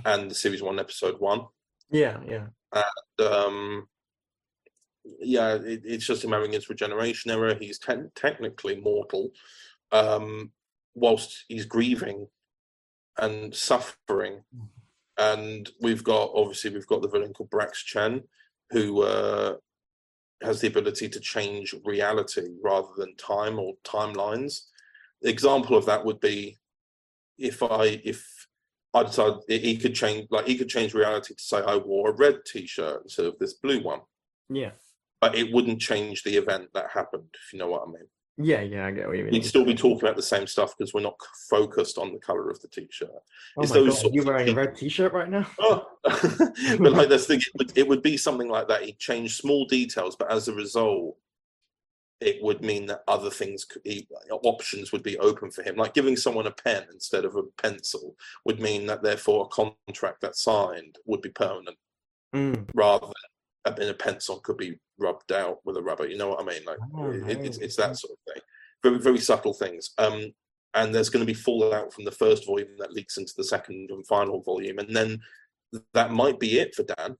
and 0.05 0.31
the 0.31 0.35
series 0.35 0.61
one 0.61 0.79
episode 0.79 1.19
one. 1.19 1.41
Yeah, 1.91 2.19
yeah. 2.25 2.47
And, 2.73 3.27
um, 3.27 3.87
yeah, 5.19 5.55
it, 5.55 5.81
it's 5.83 6.05
just 6.05 6.23
him 6.23 6.31
having 6.31 6.53
his 6.53 6.69
regeneration 6.69 7.31
error. 7.31 7.53
He's 7.53 7.79
te- 7.79 8.13
technically 8.15 8.77
mortal, 8.79 9.31
um, 9.91 10.53
whilst 10.95 11.43
he's 11.49 11.65
grieving 11.65 12.27
and 13.17 13.53
suffering. 13.53 14.43
And 15.19 15.69
we've 15.81 16.03
got 16.03 16.31
obviously 16.33 16.71
we've 16.71 16.87
got 16.87 17.01
the 17.01 17.09
villain 17.09 17.33
called 17.33 17.49
Brax 17.49 17.73
Chen, 17.85 18.23
who 18.71 19.03
uh, 19.03 19.55
has 20.41 20.61
the 20.61 20.67
ability 20.67 21.09
to 21.09 21.19
change 21.19 21.75
reality 21.83 22.47
rather 22.63 22.87
than 22.97 23.15
time 23.17 23.59
or 23.59 23.73
timelines. 23.83 24.61
The 25.21 25.29
example 25.29 25.75
of 25.75 25.85
that 25.87 26.05
would 26.05 26.21
be 26.21 26.57
if 27.37 27.61
I 27.61 28.01
if 28.05 28.47
I 28.93 29.03
decided 29.03 29.39
he 29.47 29.77
could 29.77 29.93
change 29.93 30.27
like 30.31 30.47
he 30.47 30.57
could 30.57 30.69
change 30.69 30.93
reality 30.93 31.35
to 31.35 31.43
say 31.43 31.57
I 31.57 31.75
wore 31.75 32.09
a 32.09 32.15
red 32.15 32.39
t-shirt 32.45 33.01
instead 33.03 33.25
of 33.25 33.37
this 33.39 33.53
blue 33.53 33.81
one. 33.83 34.01
Yeah. 34.49 34.71
But 35.19 35.35
it 35.35 35.53
wouldn't 35.53 35.81
change 35.81 36.23
the 36.23 36.37
event 36.37 36.69
that 36.73 36.91
happened, 36.93 37.27
if 37.33 37.51
you 37.51 37.59
know 37.59 37.67
what 37.67 37.83
I 37.85 37.91
mean. 37.91 38.07
Yeah, 38.41 38.61
yeah, 38.61 38.85
I 38.85 38.91
get 38.91 39.05
what 39.05 39.17
you 39.17 39.25
mean. 39.25 39.33
You'd 39.33 39.45
still 39.45 39.65
be 39.65 39.75
talking 39.75 40.01
about 40.01 40.15
the 40.15 40.21
same 40.21 40.47
stuff 40.47 40.73
because 40.77 40.93
we're 40.93 41.01
not 41.01 41.17
focused 41.49 41.97
on 41.97 42.13
the 42.13 42.19
color 42.19 42.49
of 42.49 42.61
the 42.61 42.69
t-shirt. 42.69 43.09
Oh 43.57 43.61
it's 43.61 43.71
my 43.71 43.79
those 43.81 44.01
God, 44.01 44.13
you 44.13 44.21
of 44.21 44.27
wearing 44.27 44.49
a 44.49 44.53
red 44.53 44.77
t-shirt 44.77 45.11
right 45.11 45.29
now? 45.29 45.45
Oh. 45.59 45.85
but 46.03 46.93
like 46.93 47.09
this 47.09 47.27
thing, 47.27 47.39
it 47.39 47.57
would, 47.57 47.77
it 47.77 47.85
would 47.85 48.01
be 48.01 48.15
something 48.15 48.47
like 48.47 48.69
that. 48.69 48.83
He'd 48.83 48.97
change 48.97 49.35
small 49.35 49.65
details, 49.65 50.15
but 50.15 50.31
as 50.31 50.47
a 50.47 50.53
result, 50.53 51.17
it 52.21 52.41
would 52.41 52.61
mean 52.61 52.85
that 52.85 53.03
other 53.09 53.29
things, 53.29 53.65
could, 53.65 53.81
he, 53.83 54.07
options 54.31 54.93
would 54.93 55.03
be 55.03 55.17
open 55.19 55.51
for 55.51 55.61
him. 55.61 55.75
Like 55.75 55.93
giving 55.93 56.15
someone 56.15 56.47
a 56.47 56.51
pen 56.51 56.85
instead 56.93 57.25
of 57.25 57.35
a 57.35 57.43
pencil 57.61 58.15
would 58.45 58.61
mean 58.61 58.85
that 58.85 59.03
therefore 59.03 59.45
a 59.45 59.49
contract 59.49 60.21
that's 60.21 60.41
signed 60.41 60.97
would 61.05 61.21
be 61.21 61.29
permanent, 61.29 61.77
Mm. 62.33 62.69
rather 62.75 63.07
than 63.07 63.13
in 63.77 63.89
a 63.89 63.93
pencil 63.93 64.39
could 64.39 64.57
be 64.57 64.79
rubbed 64.97 65.31
out 65.31 65.59
with 65.65 65.77
a 65.77 65.81
rubber. 65.81 66.07
You 66.07 66.17
know 66.17 66.29
what 66.29 66.41
I 66.41 66.45
mean? 66.45 66.63
Like 66.65 66.79
Oh, 66.95 67.11
it, 67.11 67.45
it's, 67.45 67.57
it's 67.57 67.75
that 67.75 67.97
sort 67.97 68.13
of 68.13 68.33
thing. 68.33 68.43
Very 68.83 68.99
very 68.99 69.19
subtle 69.19 69.53
things. 69.53 69.91
Um, 69.97 70.33
and 70.73 70.93
there's 70.93 71.09
going 71.09 71.25
to 71.25 71.31
be 71.33 71.33
fallout 71.33 71.93
from 71.93 72.05
the 72.05 72.11
first 72.11 72.45
volume 72.45 72.69
that 72.77 72.93
leaks 72.93 73.17
into 73.17 73.33
the 73.35 73.43
second 73.43 73.89
and 73.91 74.05
final 74.07 74.41
volume, 74.41 74.79
and 74.79 74.95
then 74.95 75.19
that 75.93 76.11
might 76.11 76.39
be 76.39 76.59
it 76.59 76.73
for 76.75 76.83
Dan 76.83 77.15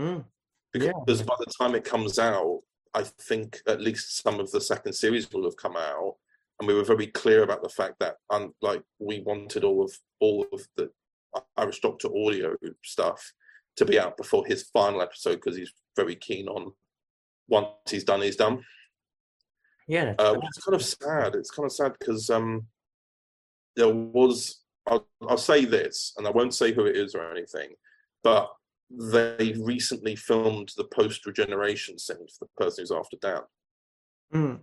Mm. 0.00 0.24
because 0.72 1.20
Yeah. 1.20 1.26
by 1.26 1.34
the 1.38 1.52
time 1.58 1.74
it 1.74 1.84
comes 1.84 2.18
out, 2.18 2.60
I 2.94 3.02
think 3.02 3.60
at 3.66 3.80
least 3.80 4.22
some 4.22 4.40
of 4.40 4.50
the 4.50 4.60
second 4.60 4.94
series 4.94 5.30
will 5.30 5.44
have 5.44 5.56
come 5.56 5.76
out, 5.76 6.16
and 6.58 6.66
we 6.68 6.74
were 6.74 6.84
very 6.84 7.06
clear 7.08 7.42
about 7.42 7.62
the 7.62 7.68
fact 7.68 7.96
that, 8.00 8.16
um, 8.30 8.54
like, 8.62 8.82
we 8.98 9.20
wanted 9.20 9.62
all 9.64 9.82
of 9.84 9.92
all 10.20 10.46
of 10.52 10.66
the 10.76 10.90
Irish 11.56 11.80
Doctor 11.80 12.08
audio 12.08 12.56
stuff 12.84 13.32
to 13.80 13.84
be 13.86 13.98
out 13.98 14.16
before 14.16 14.44
his 14.46 14.68
final 14.72 15.02
episode 15.02 15.36
because 15.36 15.56
he's 15.56 15.72
very 15.96 16.14
keen 16.14 16.48
on 16.48 16.72
once 17.48 17.66
he's 17.90 18.04
done, 18.04 18.22
he's 18.22 18.36
done. 18.36 18.62
Yeah. 19.88 20.14
Uh, 20.18 20.36
is 20.36 20.64
kind 20.64 20.76
of 20.76 20.84
sad. 20.84 21.34
It's 21.34 21.50
kind 21.50 21.66
of 21.66 21.72
sad 21.72 21.94
because 21.98 22.30
um, 22.30 22.66
there 23.76 23.92
was. 23.92 24.60
I'll, 24.86 25.06
I'll 25.28 25.36
say 25.36 25.64
this, 25.64 26.14
and 26.16 26.26
I 26.26 26.30
won't 26.30 26.54
say 26.54 26.72
who 26.72 26.86
it 26.86 26.96
is 26.96 27.14
or 27.14 27.30
anything, 27.30 27.70
but 28.22 28.50
they 28.90 29.54
recently 29.60 30.16
filmed 30.16 30.72
the 30.76 30.84
post 30.84 31.26
regeneration 31.26 31.98
scene 31.98 32.16
for 32.38 32.46
the 32.46 32.64
person 32.64 32.82
who's 32.82 32.92
after 32.92 33.16
Dan, 33.20 33.40
Mm. 34.32 34.60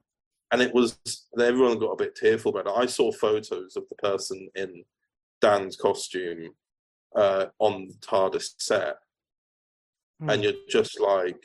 and 0.52 0.62
it 0.62 0.74
was 0.74 0.98
everyone 1.38 1.78
got 1.78 1.92
a 1.92 1.98
bit 2.04 2.16
tearful 2.16 2.58
about 2.58 2.74
it. 2.74 2.80
I 2.82 2.86
saw 2.86 3.12
photos 3.12 3.76
of 3.76 3.84
the 3.90 3.96
person 3.96 4.50
in 4.56 4.84
Dan's 5.42 5.76
costume 5.76 6.52
uh, 7.16 7.48
on 7.60 7.88
the 7.90 7.96
TARDIS 7.96 8.56
set, 8.58 8.96
Hmm. 10.20 10.30
and 10.32 10.44
you're 10.44 10.54
just 10.70 11.00
like, 11.00 11.42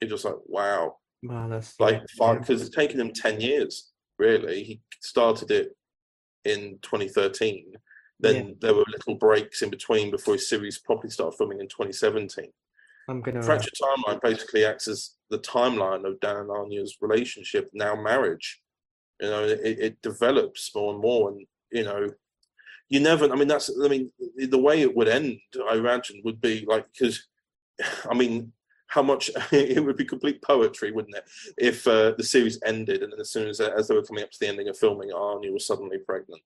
you're 0.00 0.10
just 0.10 0.24
like, 0.24 0.36
wow, 0.46 0.96
Wow, 1.22 1.48
that's 1.48 1.78
like 1.78 2.00
fine 2.16 2.34
yeah. 2.36 2.40
because 2.40 2.62
it's 2.62 2.74
taken 2.74 2.98
him 2.98 3.12
10 3.12 3.40
years 3.42 3.90
really 4.18 4.62
he 4.64 4.80
started 5.02 5.50
it 5.50 5.76
in 6.46 6.78
2013 6.80 7.74
then 8.20 8.34
Yeah. 8.48 8.52
there 8.62 8.74
were 8.74 8.84
little 8.88 9.16
breaks 9.16 9.60
in 9.60 9.68
between 9.68 10.10
before 10.10 10.34
his 10.34 10.48
series 10.48 10.78
properly 10.78 11.10
started 11.10 11.36
filming 11.36 11.60
in 11.60 11.68
2017 11.68 12.50
I'm 13.08 13.20
gonna. 13.20 13.42
fractured 13.42 13.72
timeline 13.82 14.22
basically 14.22 14.64
acts 14.64 14.88
as 14.88 15.16
the 15.28 15.38
timeline 15.40 16.06
of 16.06 16.18
dan 16.20 16.36
and 16.36 16.50
anya's 16.50 16.96
relationship 17.02 17.68
now 17.74 17.94
marriage 17.94 18.62
you 19.20 19.28
know 19.28 19.44
it, 19.44 19.60
it 19.62 20.02
develops 20.02 20.74
more 20.74 20.92
and 20.94 21.02
more 21.02 21.28
and 21.30 21.46
you 21.70 21.84
know 21.84 22.08
you 22.88 23.00
never 23.00 23.30
i 23.30 23.36
mean 23.36 23.48
that's 23.48 23.70
i 23.84 23.88
mean 23.88 24.10
the 24.38 24.58
way 24.58 24.80
it 24.80 24.96
would 24.96 25.08
end 25.08 25.38
i 25.70 25.74
imagine 25.76 26.22
would 26.24 26.40
be 26.40 26.64
like 26.66 26.86
because 26.92 27.26
i 28.10 28.14
mean 28.14 28.52
how 28.86 29.02
much 29.02 29.30
it 29.52 29.84
would 29.84 29.96
be 29.96 30.04
complete 30.04 30.42
poetry 30.42 30.90
wouldn't 30.92 31.14
it 31.16 31.24
if 31.58 31.86
uh, 31.86 32.12
the 32.18 32.24
series 32.24 32.58
ended 32.64 33.02
and 33.02 33.12
then 33.12 33.20
as 33.20 33.30
soon 33.30 33.48
as 33.48 33.60
as 33.60 33.88
they 33.88 33.94
were 33.94 34.02
coming 34.02 34.24
up 34.24 34.30
to 34.30 34.38
the 34.40 34.48
ending 34.48 34.68
of 34.68 34.76
filming 34.78 35.10
Arnie 35.10 35.52
was 35.52 35.66
suddenly 35.66 35.98
pregnant 35.98 36.42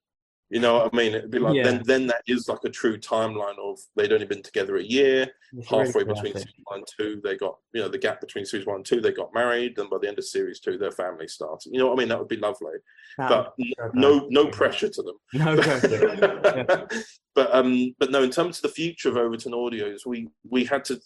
you 0.51 0.61
know 0.61 0.75
what 0.75 0.93
i 0.93 0.97
mean 0.97 1.15
it'd 1.15 1.31
be 1.31 1.39
like 1.39 1.55
Yeah. 1.57 1.63
then 1.65 1.83
then 1.87 2.07
that 2.09 2.21
is 2.27 2.49
like 2.49 2.59
a 2.67 2.69
true 2.69 2.99
timeline 2.99 3.59
of 3.59 3.79
they'd 3.97 4.13
only 4.13 4.27
been 4.27 4.43
together 4.43 4.77
a 4.77 4.83
year 4.83 5.27
It's 5.57 5.67
halfway 5.69 6.05
between 6.05 6.35
series 6.35 6.55
one 6.65 6.81
and 6.81 6.87
two, 6.99 7.21
they 7.25 7.37
got 7.37 7.57
you 7.73 7.81
know 7.81 7.89
the 7.89 7.99
gap 7.99 8.21
between 8.21 8.45
series 8.45 8.67
one 8.67 8.77
and 8.77 8.85
two, 8.85 9.01
they 9.01 9.13
got 9.13 9.33
married, 9.33 9.79
and 9.79 9.89
by 9.89 9.97
the 10.01 10.09
end 10.09 10.19
of 10.19 10.27
series 10.27 10.61
two, 10.61 10.77
their 10.77 10.93
family 10.93 11.29
started. 11.29 11.73
You 11.73 11.79
know 11.79 11.87
what 11.89 11.95
I 11.97 12.01
mean? 12.01 12.09
That 12.09 12.19
would 12.19 12.29
be 12.29 12.37
lovely, 12.37 12.77
That 13.19 13.29
but 13.31 13.57
be 13.57 13.75
so 13.79 13.91
no 13.95 14.27
no 14.31 14.47
pressure 14.49 14.91
to 14.91 15.03
them. 15.03 15.17
No 15.33 15.57
pressure. 15.63 16.87
but 17.35 17.55
um, 17.55 17.95
but 17.99 18.11
no, 18.11 18.23
in 18.23 18.31
terms 18.31 18.59
of 18.59 18.63
the 18.63 18.69
future 18.81 19.09
of 19.09 19.17
Overton 19.17 19.53
Audios, 19.53 20.05
we 20.07 20.29
we 20.49 20.65
had 20.65 20.85
to. 20.87 21.01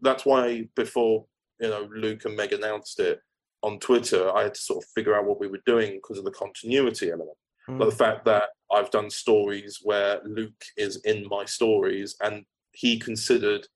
That's 0.00 0.24
why 0.24 0.68
before 0.76 1.26
you 1.60 1.68
know 1.68 1.88
Luke 1.94 2.24
and 2.24 2.36
Meg 2.36 2.52
announced 2.52 3.00
it 3.00 3.20
on 3.62 3.78
Twitter, 3.78 4.30
I 4.34 4.44
had 4.44 4.54
to 4.54 4.60
sort 4.60 4.84
of 4.84 4.90
figure 4.94 5.16
out 5.16 5.24
what 5.24 5.40
we 5.40 5.48
were 5.48 5.62
doing 5.64 5.94
because 5.94 6.18
of 6.18 6.24
the 6.24 6.30
continuity 6.30 7.10
element. 7.10 7.36
Mm. 7.68 7.78
But 7.78 7.86
the 7.86 7.96
fact 7.96 8.24
that 8.26 8.50
I've 8.72 8.90
done 8.90 9.10
stories 9.10 9.80
where 9.82 10.20
Luke 10.24 10.64
is 10.76 10.96
in 11.04 11.26
my 11.28 11.44
stories 11.44 12.16
and 12.20 12.44
he 12.72 12.98
considered 12.98 13.66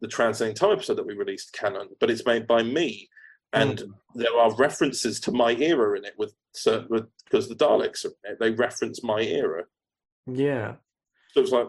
the 0.00 0.08
Transcending 0.08 0.54
Time 0.54 0.72
episode 0.72 0.94
that 0.94 1.06
we 1.06 1.14
released 1.14 1.52
canon, 1.52 1.88
but 1.98 2.10
it's 2.10 2.26
made 2.26 2.46
by 2.46 2.62
me. 2.62 3.08
And 3.52 3.78
Mm. 3.78 3.94
there 4.16 4.36
are 4.36 4.54
references 4.56 5.18
to 5.20 5.32
my 5.32 5.52
era 5.54 5.96
in 5.96 6.04
it 6.04 6.14
with 6.18 6.34
certain 6.52 6.88
with, 6.90 7.06
because 7.24 7.48
the 7.48 7.54
Daleks 7.54 8.04
are 8.04 8.08
in 8.24 8.32
it, 8.32 8.38
they 8.40 8.50
reference 8.50 9.02
my 9.02 9.20
era. 9.22 9.64
Yeah. 10.26 10.76
So 11.32 11.40
it's 11.40 11.52
like, 11.52 11.68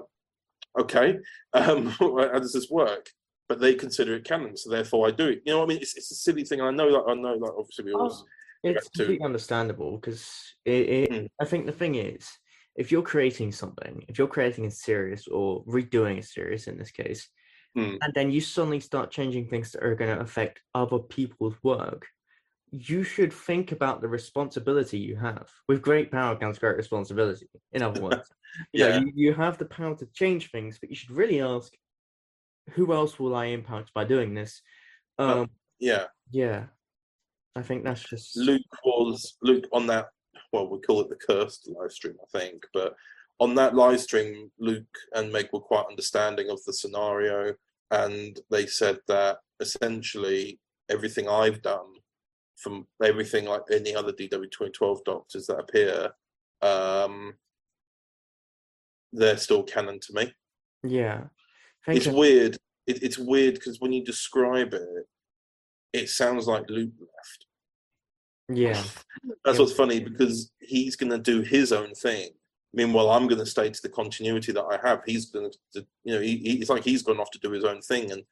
okay, 0.80 1.20
um, 1.54 1.86
how 2.00 2.40
does 2.40 2.54
this 2.54 2.70
work? 2.70 3.10
But 3.48 3.60
they 3.60 3.76
consider 3.76 4.16
it 4.16 4.26
canon, 4.26 4.58
so 4.58 4.70
therefore 4.70 5.08
I 5.08 5.12
do 5.12 5.28
it. 5.28 5.42
You 5.46 5.54
know 5.54 5.60
what 5.60 5.66
I 5.66 5.68
mean? 5.70 5.78
It's, 5.82 5.96
it's 5.96 6.12
a 6.12 6.16
silly 6.16 6.44
thing. 6.44 6.62
I 6.62 6.72
know 6.72 6.92
that 6.92 7.10
I 7.10 7.14
know 7.14 7.38
that. 7.38 7.54
obviously 7.58 7.86
we 7.86 7.94
Oh, 7.94 7.98
always 8.00 8.24
It's 8.64 8.90
to- 8.90 8.98
completely 9.06 9.24
understandable 9.26 9.98
because 9.98 10.56
Mm. 10.66 11.30
I 11.40 11.46
think 11.46 11.66
the 11.68 11.72
thing 11.72 11.96
is, 11.96 12.28
if 12.76 12.92
you're 12.92 13.04
creating 13.04 13.52
something, 13.52 14.04
if 14.08 14.18
you're 14.18 14.28
creating 14.28 14.66
a 14.66 14.72
series 14.72 15.28
or 15.28 15.64
redoing 15.66 16.18
a 16.18 16.24
series 16.24 16.68
in 16.68 16.78
this 16.78 16.92
case, 16.92 17.30
Mm. 17.78 17.98
and 18.02 18.14
then 18.16 18.32
you 18.32 18.42
suddenly 18.42 18.80
start 18.80 19.12
changing 19.12 19.48
things 19.48 19.72
that 19.72 19.84
are 19.84 19.96
going 19.96 20.16
to 20.16 20.22
affect 20.24 20.62
other 20.74 20.98
people's 20.98 21.56
work, 21.62 22.08
you 22.72 23.04
should 23.04 23.32
think 23.32 23.72
about 23.72 24.02
the 24.02 24.08
responsibility 24.08 24.98
you 24.98 25.16
have. 25.18 25.52
With 25.68 25.82
great 25.82 26.10
power 26.12 26.36
comes 26.36 26.58
great 26.58 26.78
responsibility. 26.78 27.48
In 27.74 27.82
other 27.84 28.02
words, 28.02 28.28
you 28.74 28.80
know, 28.80 28.88
Yeah. 28.88 29.00
you, 29.02 29.12
you 29.14 29.34
have 29.34 29.58
the 29.58 29.66
power 29.66 29.96
to 29.98 30.06
change 30.08 30.52
things, 30.52 30.80
but 30.80 30.90
you 30.90 30.96
should 30.96 31.12
really 31.12 31.42
ask, 31.42 31.72
who 32.72 32.94
else 32.94 33.20
will 33.20 33.36
I 33.36 33.46
impact 33.46 33.92
by 33.94 34.04
doing 34.06 34.34
this? 34.34 34.62
Um, 35.18 35.30
Uh, 35.30 35.46
yeah. 35.80 36.06
yeah, 36.32 36.66
I 37.56 37.62
think 37.62 37.84
that's 37.84 38.04
just 38.04 38.36
Luke 38.38 38.62
was 38.84 39.38
Luke 39.42 39.66
on 39.72 39.88
that. 39.88 40.08
Well, 40.52 40.70
we 40.70 40.80
call 40.82 41.02
it 41.02 41.10
the 41.10 41.16
cursed 41.16 41.70
live 41.70 41.92
stream, 41.92 42.16
I 42.22 42.40
think. 42.40 42.64
But 42.74 42.96
on 43.40 43.56
that 43.56 43.76
live 43.76 44.00
stream, 44.00 44.52
Luke 44.60 44.98
and 45.14 45.32
Meg 45.32 45.50
were 45.52 45.60
quite 45.60 45.86
understanding 45.90 46.50
of 46.50 46.64
the 46.66 46.74
scenario, 46.74 47.54
and 47.92 48.40
they 48.52 48.66
said 48.66 49.00
that 49.08 49.40
essentially 49.60 50.60
everything 50.90 51.28
I've 51.28 51.62
done, 51.62 51.88
from 52.58 52.88
everything 53.04 53.46
like 53.46 53.64
any 53.72 53.96
other 53.96 54.12
DW 54.14 54.50
twenty 54.52 54.72
twelve 54.72 55.04
doctors 55.04 55.48
that 55.48 55.60
appear, 55.60 56.12
um, 56.62 57.34
they're 59.12 59.38
still 59.38 59.64
canon 59.64 60.00
to 60.02 60.14
me. 60.14 60.34
Yeah. 60.84 61.26
It's 61.88 62.08
weird. 62.08 62.58
It, 62.88 63.04
it's 63.04 63.18
weird 63.18 63.56
because 63.56 63.80
when 63.80 63.94
you 63.94 64.04
describe 64.04 64.74
it, 64.74 65.08
it 65.94 66.10
sounds 66.10 66.48
like 66.48 66.70
Luke 66.70 66.94
left. 67.00 67.46
Yeah. 68.50 68.74
That's 69.46 69.58
Yeah. 69.58 69.64
what's 69.64 69.74
funny 69.74 70.00
because 70.00 70.52
he's 70.60 70.96
going 70.96 71.12
to 71.12 71.18
do 71.18 71.42
his 71.42 71.72
own 71.72 71.94
thing. 71.94 72.30
Meanwhile, 72.74 73.10
I'm 73.10 73.28
going 73.28 73.40
to 73.40 73.46
stay 73.46 73.70
to 73.70 73.82
the 73.82 73.90
continuity 73.90 74.52
that 74.52 74.66
I 74.66 74.78
have. 74.88 75.02
He's 75.06 75.28
going 75.32 75.50
to, 75.74 75.86
you 76.04 76.14
know, 76.14 76.20
he, 76.22 76.38
he- 76.38 76.60
it's 76.60 76.70
like 76.70 76.84
he's 76.84 77.02
gone 77.04 77.20
off 77.20 77.32
to 77.32 77.40
do 77.40 77.52
his 77.52 77.64
own 77.64 77.82
thing, 77.82 78.12
and 78.12 78.24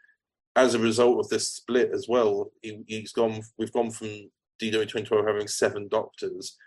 as 0.56 0.74
a 0.76 0.80
result 0.80 1.20
of 1.20 1.30
this 1.30 1.48
split 1.48 1.92
as 1.94 2.08
well, 2.10 2.52
he, 2.62 2.84
he's 2.88 3.14
gone. 3.14 3.42
We've 3.58 3.72
gone 3.72 3.90
from 3.90 4.08
DW 4.62 4.72
2012 4.88 5.26
having 5.26 5.48
seven 5.48 5.88
doctors 5.88 6.58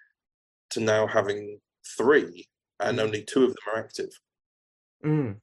to 0.70 0.80
now 0.80 1.06
having 1.06 1.60
three, 1.96 2.48
and 2.80 2.98
Mm. 2.98 3.02
only 3.02 3.22
two 3.22 3.44
of 3.44 3.50
them 3.50 3.56
are 3.74 3.78
active. 3.78 4.10
Mm. 5.04 5.36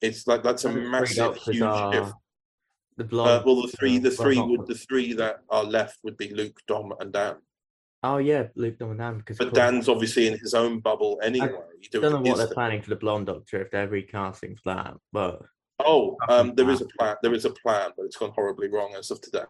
It's 0.00 0.26
like 0.26 0.42
that's 0.42 0.64
a 0.64 0.68
And 0.68 0.90
massive, 0.90 1.36
huge 1.36 1.60
are 1.62 1.92
shift. 1.92 2.12
The 2.96 3.04
Uh, 3.04 3.06
blonde. 3.08 3.44
well, 3.46 3.62
the 3.62 3.68
three, 3.68 3.96
uh, 3.98 4.00
the 4.00 4.10
three 4.10 4.36
not 4.36 4.48
would 4.48 4.66
the- 4.66 4.74
three 4.74 5.12
that 5.14 5.42
are 5.48 5.64
left 5.64 5.98
would 6.04 6.16
be 6.16 6.32
Luke, 6.34 6.58
Dom, 6.66 6.92
and 7.00 7.12
Dan. 7.12 7.36
Oh 8.02 8.16
yeah, 8.16 8.48
Luke 8.54 8.78
Dominant 8.78 9.18
because 9.18 9.36
But 9.38 9.48
of 9.48 9.52
course- 9.52 9.58
Dan's 9.58 9.88
obviously 9.88 10.26
in 10.26 10.38
his 10.38 10.54
own 10.54 10.80
bubble 10.80 11.18
anyway. 11.22 11.48
I 11.48 11.86
don't 11.92 12.02
know 12.12 12.20
what 12.20 12.36
they're 12.38 12.46
thing. 12.46 12.54
planning 12.54 12.82
for 12.82 12.90
the 12.90 12.96
blonde 12.96 13.26
doctor 13.26 13.60
if 13.62 13.70
they're 13.70 13.88
recasting 13.88 14.56
for 14.56 14.74
that, 14.74 14.96
but 15.12 15.42
Oh, 15.82 16.16
um, 16.28 16.54
there 16.56 16.68
is 16.68 16.82
a 16.82 16.86
plan. 16.98 17.16
There 17.22 17.32
is 17.32 17.46
a 17.46 17.50
plan, 17.50 17.92
but 17.96 18.04
it's 18.04 18.16
gone 18.16 18.32
horribly 18.32 18.68
wrong 18.68 18.94
as 18.98 19.10
of 19.10 19.20
today. 19.22 19.44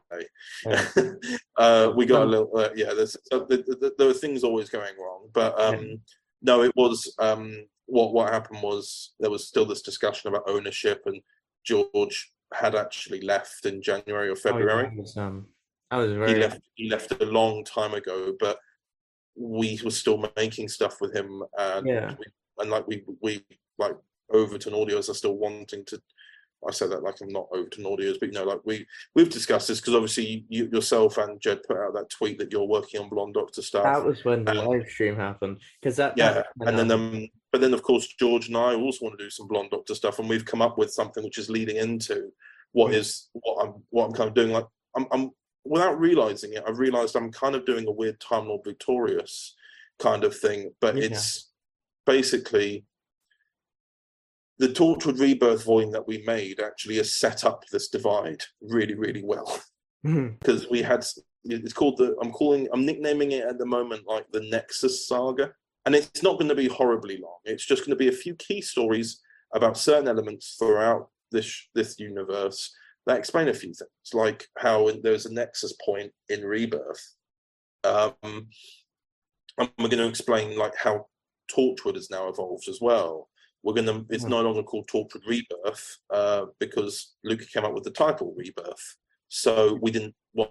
yeah. 0.65 0.89
uh, 1.57 1.93
we 1.97 2.07
got 2.07 2.23
a 2.23 2.25
little, 2.25 2.57
uh, 2.57 2.71
yeah. 2.77 2.93
There's, 2.95 3.17
uh, 3.33 3.41
there, 3.49 3.65
there- 3.67 3.91
there 3.99 4.09
are 4.09 4.13
things 4.13 4.45
always 4.45 4.69
going 4.69 4.97
wrong, 4.99 5.29
but 5.33 5.59
um. 5.61 6.01
No, 6.43 6.63
it 6.63 6.73
was 6.77 7.15
um, 7.19 7.67
what 7.87 8.13
what 8.13 8.33
happened 8.33 8.63
was 8.63 9.13
there 9.21 9.31
was 9.31 9.49
still 9.49 9.65
this 9.67 9.83
discussion 9.83 10.29
about 10.29 10.49
ownership, 10.49 11.03
and 11.07 11.21
George 11.65 12.33
had 12.55 12.75
actually 12.75 13.21
left 13.21 13.65
in 13.67 13.81
January 13.83 14.29
or 14.29 14.33
Oh, 14.33 14.35
yeah, 14.35 14.43
February. 14.43 14.83
that 14.85 14.97
was, 14.97 15.17
um, 15.17 15.47
was 15.93 16.11
he 16.11 16.17
very 16.17 16.35
left 16.41 16.61
he 16.75 16.89
left 16.91 17.13
a 17.13 17.25
long 17.27 17.65
time 17.65 17.95
ago 17.95 18.35
but 18.41 18.59
we 19.37 19.81
were 19.85 19.91
still 19.93 20.25
making 20.37 20.69
stuff 20.69 21.01
with 21.01 21.15
him 21.15 21.43
and 21.59 21.87
Yeah. 21.87 22.15
we, 22.19 22.25
and 22.59 22.71
like 22.71 22.87
we 22.89 23.05
we 23.23 23.45
like 23.79 23.95
overton 24.33 24.73
audios 24.73 25.09
are 25.09 25.15
still 25.15 25.37
wanting 25.37 25.85
to 25.87 26.01
i 26.69 26.73
say 26.73 26.87
that 26.87 27.03
like 27.03 27.15
i'm 27.21 27.29
not 27.29 27.47
overton 27.53 27.85
audios 27.85 28.19
but 28.21 28.27
you 28.29 28.33
know 28.33 28.45
like 28.45 28.61
we 28.65 28.87
we've 29.15 29.31
discussed 29.31 29.69
this 29.69 29.81
because 29.81 29.95
obviously 29.95 30.45
you 30.49 30.69
yourself 30.73 31.17
and 31.19 31.41
jed 31.41 31.61
put 31.67 31.77
out 31.79 31.95
that 31.95 32.11
tweet 32.11 32.39
that 32.39 32.53
you're 32.53 32.65
working 32.67 33.01
on 33.01 33.09
blonde 33.09 33.35
doctor 33.35 33.63
stuff 33.63 33.85
that 33.85 34.05
was 34.05 34.25
when 34.25 34.45
the 34.45 34.51
and- 34.53 34.69
live 34.69 34.87
stream 34.89 35.17
happened 35.17 35.59
because 35.81 35.97
that 35.97 36.15
yeah 36.17 36.43
and 36.61 36.79
then 36.79 36.91
um, 36.91 37.01
um 37.15 37.29
but 37.53 37.61
then 37.61 37.73
of 37.75 37.83
course 37.83 38.07
george 38.19 38.49
and 38.49 38.57
i 38.57 38.75
also 38.75 39.05
want 39.07 39.19
to 39.19 39.25
do 39.25 39.31
some 39.31 39.49
blonde 39.49 39.71
doctor 39.71 39.95
stuff 39.95 40.19
and 40.19 40.29
we've 40.29 40.45
come 40.45 40.63
up 40.63 40.77
with 40.79 40.93
something 40.93 41.25
which 41.25 41.39
is 41.39 41.49
leading 41.51 41.77
into 41.77 42.31
what 42.73 42.93
Mm. 42.93 43.27
what 43.33 43.65
i'm 43.67 43.75
what 43.91 44.05
i'm 44.07 44.13
kind 44.13 44.29
of 44.29 44.35
doing 44.35 44.51
like 44.53 44.67
i'm, 44.97 45.07
I'm 45.13 45.31
without 45.65 45.99
realizing 45.99 46.53
it 46.55 46.63
i've 46.67 46.79
realized 46.79 47.17
i'm 47.17 47.33
kind 47.33 47.55
of 47.55 47.65
doing 47.67 47.87
a 47.89 47.91
weird 47.93 48.21
time 48.21 48.49
lord 48.49 48.63
victorious 48.65 49.55
kind 49.99 50.25
of 50.25 50.37
thing 50.37 50.73
but 50.81 50.97
Yeah. 50.97 51.05
it's 51.05 51.51
basically 52.07 52.85
the 54.61 54.69
Torchwood 54.69 55.19
rebirth 55.19 55.65
volume 55.65 55.91
that 55.91 56.07
we 56.07 56.23
made 56.27 56.61
actually 56.61 56.97
has 56.99 57.17
set 57.17 57.45
up 57.45 57.65
this 57.73 57.89
divide 57.89 58.43
really 58.61 58.95
really 58.95 59.25
well. 59.25 59.59
Because 60.39 60.69
we 60.71 60.83
had 60.83 61.05
it's 61.45 61.73
called 61.73 61.97
the 61.97 62.15
i'm 62.23 62.31
calling 62.31 62.69
i'm 62.73 62.85
nicknaming 62.85 63.33
it 63.33 63.45
at 63.45 63.59
the 63.59 63.65
moment 63.65 64.07
like 64.07 64.27
the 64.31 64.47
nexus 64.51 65.09
saga. 65.09 65.53
And 65.87 65.95
it's 65.95 66.23
not 66.23 66.39
going 66.39 66.51
to 66.51 66.55
be 66.55 66.69
horribly 66.69 67.17
long. 67.17 67.39
It's 67.47 67.65
just 67.65 67.83
going 67.83 67.97
to 67.97 68.05
be 68.05 68.09
a 68.09 68.23
few 68.23 68.35
key 68.35 68.61
stories 68.61 69.23
about 69.55 69.79
certain 69.79 70.09
elements 70.09 70.57
throughout 70.59 71.09
this 71.33 71.69
this 71.75 71.99
universe 71.99 72.71
that 73.07 73.17
explain 73.17 73.49
a 73.49 73.55
few 73.55 73.73
things 73.73 74.13
like 74.13 74.47
how 74.59 74.91
there's 75.03 75.25
a 75.25 75.33
nexus 75.33 75.75
point 75.85 76.13
in 76.29 76.43
rebirth. 76.43 77.15
Um 77.85 78.15
and 79.59 79.71
we're 79.79 79.89
going 79.89 79.99
to 79.99 80.09
explain 80.09 80.59
like 80.59 80.77
how 80.77 81.07
torchwood 81.51 81.95
has 81.95 82.11
now 82.11 82.29
evolved 82.29 82.69
as 82.69 82.79
well 82.81 83.30
we're 83.63 83.75
going 83.75 83.87
to 83.87 84.07
it's 84.11 84.25
Hmm. 84.25 84.31
no 84.31 84.43
longer 84.43 84.63
called 84.63 84.89
torchwood 84.89 85.27
rebirth 85.27 85.99
uh 86.11 86.47
because 86.59 87.15
luca 87.25 87.45
came 87.47 87.65
up 87.65 87.75
with 87.75 87.85
the 87.85 87.91
title 87.91 88.35
rebirth 88.37 88.97
so 89.29 89.79
we 89.81 89.91
didn't 89.91 90.15
want 90.35 90.51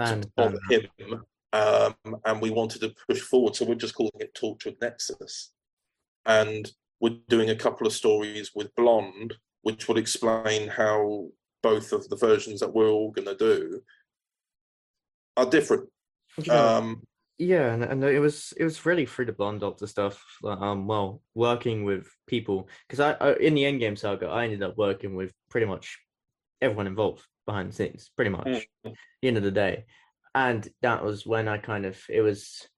and, 0.00 0.22
to 0.22 0.30
bother 0.36 0.58
him, 0.70 1.24
um, 1.52 1.94
and 2.24 2.40
we 2.40 2.50
wanted 2.50 2.80
to 2.80 2.94
push 3.06 3.20
forward. 3.20 3.54
So 3.54 3.66
we're 3.66 3.74
just 3.74 3.94
calling 3.94 4.10
it 4.18 4.34
Torchwood 4.34 4.80
Nexus, 4.80 5.52
and 6.24 6.70
we're 7.00 7.18
doing 7.28 7.50
a 7.50 7.56
couple 7.56 7.86
of 7.86 7.92
stories 7.92 8.52
with 8.54 8.74
Blonde, 8.76 9.34
which 9.62 9.88
will 9.88 9.98
explain 9.98 10.68
how 10.68 11.28
both 11.62 11.92
of 11.92 12.08
the 12.08 12.16
versions 12.16 12.60
that 12.60 12.72
we're 12.72 12.88
all 12.88 13.10
going 13.10 13.28
to 13.28 13.36
do 13.36 13.82
are 15.36 15.46
different. 15.46 15.88
Um, 16.48 17.02
yeah 17.40 17.72
and, 17.72 17.82
and 17.82 18.04
it 18.04 18.20
was 18.20 18.52
it 18.58 18.64
was 18.64 18.84
really 18.84 19.06
through 19.06 19.24
the 19.24 19.32
blonde 19.32 19.60
doctor 19.60 19.86
stuff 19.86 20.22
um 20.44 20.86
well 20.86 21.22
working 21.34 21.84
with 21.84 22.06
people 22.26 22.68
because 22.86 23.00
I, 23.00 23.12
I 23.12 23.32
in 23.36 23.54
the 23.54 23.62
endgame 23.62 23.96
saga 23.96 24.26
i 24.28 24.44
ended 24.44 24.62
up 24.62 24.76
working 24.76 25.16
with 25.16 25.32
pretty 25.48 25.66
much 25.66 25.98
everyone 26.60 26.86
involved 26.86 27.24
behind 27.46 27.70
the 27.70 27.74
scenes 27.74 28.10
pretty 28.14 28.30
much 28.30 28.46
Mm. 28.46 28.90
at 28.90 28.92
the 29.22 29.28
end 29.28 29.36
of 29.38 29.42
the 29.42 29.50
day 29.50 29.84
and 30.34 30.68
that 30.82 31.02
was 31.02 31.24
when 31.24 31.48
i 31.48 31.56
kind 31.56 31.86
of 31.86 31.98
it 32.10 32.20
was 32.20 32.68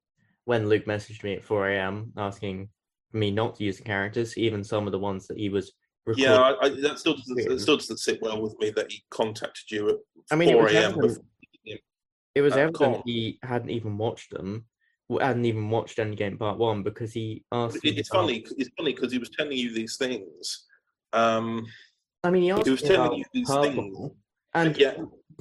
when 0.45 0.69
luke 0.69 0.87
messaged 0.87 1.25
me 1.25 1.35
at 1.35 1.45
4 1.45 1.71
a.m 1.71 2.13
asking 2.17 2.69
me 3.13 3.33
not 3.33 3.57
to 3.57 3.65
use 3.65 3.79
the 3.79 3.83
characters 3.83 4.39
even 4.39 4.63
some 4.63 4.87
of 4.87 4.93
the 4.93 4.99
ones 4.99 5.27
that 5.27 5.39
he 5.39 5.49
was 5.49 5.73
recording. 6.07 6.33
yeah, 6.33 6.41
I, 6.41 6.67
I, 6.67 6.69
that 6.81 6.99
still 6.99 7.15
doesn't, 7.15 7.49
that 7.49 7.61
still 7.61 7.77
doesn't 7.77 7.99
sit 7.99 8.23
well 8.23 8.41
with 8.41 8.57
me 8.59 8.71
that 8.71 8.91
he 8.91 9.03
contacted 9.11 9.71
you 9.71 9.91
at 9.91 9.97
I 10.31 10.37
mean, 10.37 10.49
it 10.49 10.53
4 10.53 10.63
was 10.63 10.73
a.m. 10.73 10.99
It 12.35 12.41
was 12.43 12.55
uh, 12.55 12.59
evident 12.61 12.95
Con. 12.95 13.03
he 13.05 13.39
hadn't 13.43 13.71
even 13.71 13.99
watched 13.99 14.31
them, 14.31 14.65
hadn't 15.21 15.45
even 15.45 15.69
watched 15.71 15.99
Endgame 15.99 16.39
Part 16.39 16.59
One 16.59 16.83
because 16.83 17.13
he 17.13 17.45
asked. 17.53 17.85
It- 17.85 17.99
It's 17.99 18.11
about- 18.11 18.23
funny. 18.23 18.45
It's 18.57 18.71
funny 18.77 18.95
because 18.95 19.13
he 19.13 19.19
was 19.19 19.31
telling 19.31 19.57
you 19.57 19.73
these 19.73 19.97
things. 19.97 20.67
Um, 21.13 21.67
I 22.25 22.31
mean, 22.31 22.43
he 22.43 22.51
asked 22.51 22.69
was 22.69 22.83
telling 22.83 23.19
you 23.19 23.25
these 23.35 23.47
Purple, 23.49 23.63
things. 23.63 24.11
and 24.55 24.77
yeah, 24.79 24.95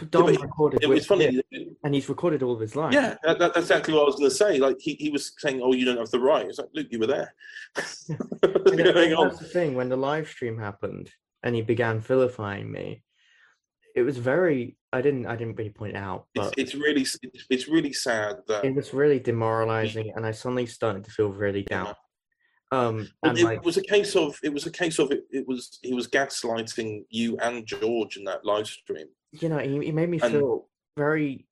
Dom 0.09 0.25
but 0.25 0.41
recorded 0.41 0.83
it 0.83 0.89
was 0.89 1.05
funny. 1.05 1.25
him, 1.51 1.75
and 1.83 1.93
he's 1.95 2.09
recorded 2.09 2.43
all 2.43 2.53
of 2.53 2.59
his 2.59 2.75
life. 2.75 2.93
Yeah, 2.93 3.15
that, 3.23 3.39
that- 3.39 3.53
that's 3.53 3.67
exactly 3.67 3.93
what 3.93 4.01
I 4.01 4.05
was 4.05 4.15
going 4.15 4.29
to 4.29 4.35
say. 4.35 4.57
Like 4.59 4.77
he, 4.79 4.95
he 4.95 5.09
was 5.09 5.31
saying, 5.37 5.61
"Oh, 5.63 5.73
you 5.73 5.85
don't 5.85 5.97
have 5.97 6.09
the 6.11 6.19
right." 6.19 6.45
It's 6.45 6.57
like, 6.59 6.69
Luke, 6.73 6.87
you 6.91 6.99
were 6.99 7.07
there. 7.07 7.34
And 8.09 8.18
What's 8.41 8.72
that- 8.76 8.93
going 8.93 9.13
on? 9.13 9.30
the 9.30 9.45
thing. 9.45 9.76
When 9.76 9.88
the 9.89 9.95
live 9.95 10.27
stream 10.27 10.57
happened 10.57 11.09
and 11.43 11.55
he 11.55 11.61
began 11.61 11.99
vilifying 12.01 12.69
me, 12.69 13.03
it 13.95 14.01
was 14.01 14.18
very. 14.18 14.76
I 14.93 15.01
didn't. 15.01 15.26
I 15.26 15.35
didn't 15.35 15.55
really 15.55 15.69
point 15.69 15.95
it 15.95 15.97
out, 15.99 16.26
It's, 16.35 16.45
but 16.47 16.53
it's 16.57 16.76
really, 16.76 17.01
it's, 17.01 17.18
it's 17.49 17.68
really 17.68 17.93
sad 17.93 18.38
that 18.47 18.65
it 18.65 18.76
was 18.76 18.93
really 18.93 19.19
demoralizing, 19.19 20.11
and 20.15 20.26
I 20.26 20.31
suddenly 20.31 20.65
started 20.65 21.03
to 21.05 21.11
feel 21.11 21.30
really 21.30 21.65
Yeah. 21.69 21.84
down. 21.85 21.95
Um, 22.73 23.09
Well, 23.22 23.38
it 23.38 23.43
like, 23.43 23.65
was 23.65 23.77
a 23.77 23.81
case 23.84 24.15
of 24.15 24.38
it 24.43 24.53
was 24.53 24.65
a 24.65 24.72
case 24.72 24.99
of 24.99 25.11
it, 25.11 25.26
it 25.30 25.47
was 25.47 25.80
he 25.81 25.93
was 25.93 26.07
gaslighting 26.07 27.05
you 27.09 27.38
and 27.38 27.65
George 27.65 28.18
in 28.18 28.23
that 28.26 28.45
live 28.45 28.68
stream. 28.68 29.07
you 29.31 29.49
know, 29.49 29.59
he, 29.59 29.80
he 29.85 29.91
made 29.91 30.09
me 30.09 30.19
and- 30.22 30.31
feel 30.34 30.68
very 30.97 31.47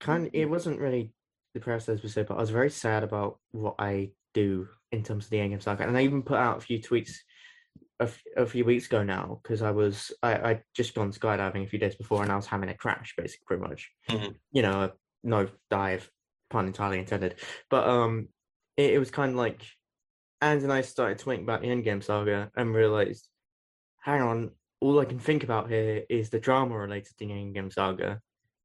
kind. 0.00 0.30
It 0.32 0.46
wasn't 0.46 0.78
really 0.80 1.12
depressed 1.54 1.88
as 1.88 2.02
we 2.02 2.08
said, 2.08 2.26
but 2.28 2.36
I 2.36 2.40
was 2.40 2.50
very 2.50 2.70
sad 2.70 3.02
about 3.02 3.38
what 3.52 3.74
I 3.78 4.10
do 4.34 4.68
in 4.92 5.02
terms 5.02 5.24
of 5.24 5.30
the 5.30 5.38
Endgame 5.38 5.62
saga, 5.62 5.86
and 5.86 5.96
I 5.96 6.02
even 6.02 6.22
put 6.22 6.38
out 6.38 6.58
a 6.58 6.60
few 6.60 6.78
tweets 6.80 7.12
a, 8.00 8.04
f- 8.04 8.22
a 8.36 8.46
few 8.46 8.64
weeks 8.64 8.86
ago 8.86 9.04
now 9.04 9.40
because 9.42 9.62
I 9.62 9.70
was 9.70 10.12
I 10.22 10.34
I 10.34 10.62
just 10.74 10.94
gone 10.94 11.12
skydiving 11.12 11.64
a 11.64 11.68
few 11.68 11.78
days 11.78 11.94
before, 11.94 12.22
and 12.22 12.32
I 12.32 12.36
was 12.36 12.46
having 12.46 12.68
a 12.70 12.74
crash, 12.74 13.14
basically, 13.16 13.44
pretty 13.46 13.62
much. 13.62 13.90
Mhm. 14.08 14.34
You 14.52 14.62
know, 14.62 14.92
no 15.22 15.48
dive, 15.68 16.10
pun 16.48 16.66
entirely 16.66 16.98
intended, 16.98 17.36
but 17.68 17.86
um, 17.86 18.28
it, 18.76 18.94
it 18.94 18.98
was 18.98 19.10
kind 19.10 19.30
of 19.32 19.36
like, 19.36 19.62
and 20.40 20.60
then 20.60 20.70
I 20.70 20.80
started 20.80 21.18
tweeting 21.18 21.42
about 21.42 21.60
the 21.60 21.68
Endgame 21.68 22.02
saga 22.02 22.50
and 22.56 22.74
realized, 22.74 23.28
hang 24.00 24.22
on, 24.22 24.50
all 24.80 24.98
I 24.98 25.04
can 25.04 25.18
think 25.18 25.44
about 25.44 25.68
here 25.68 26.04
is 26.08 26.30
the 26.30 26.40
drama 26.40 26.78
related 26.78 27.08
to 27.18 27.26
the 27.26 27.26
Endgame 27.26 27.72
saga. 27.72 28.20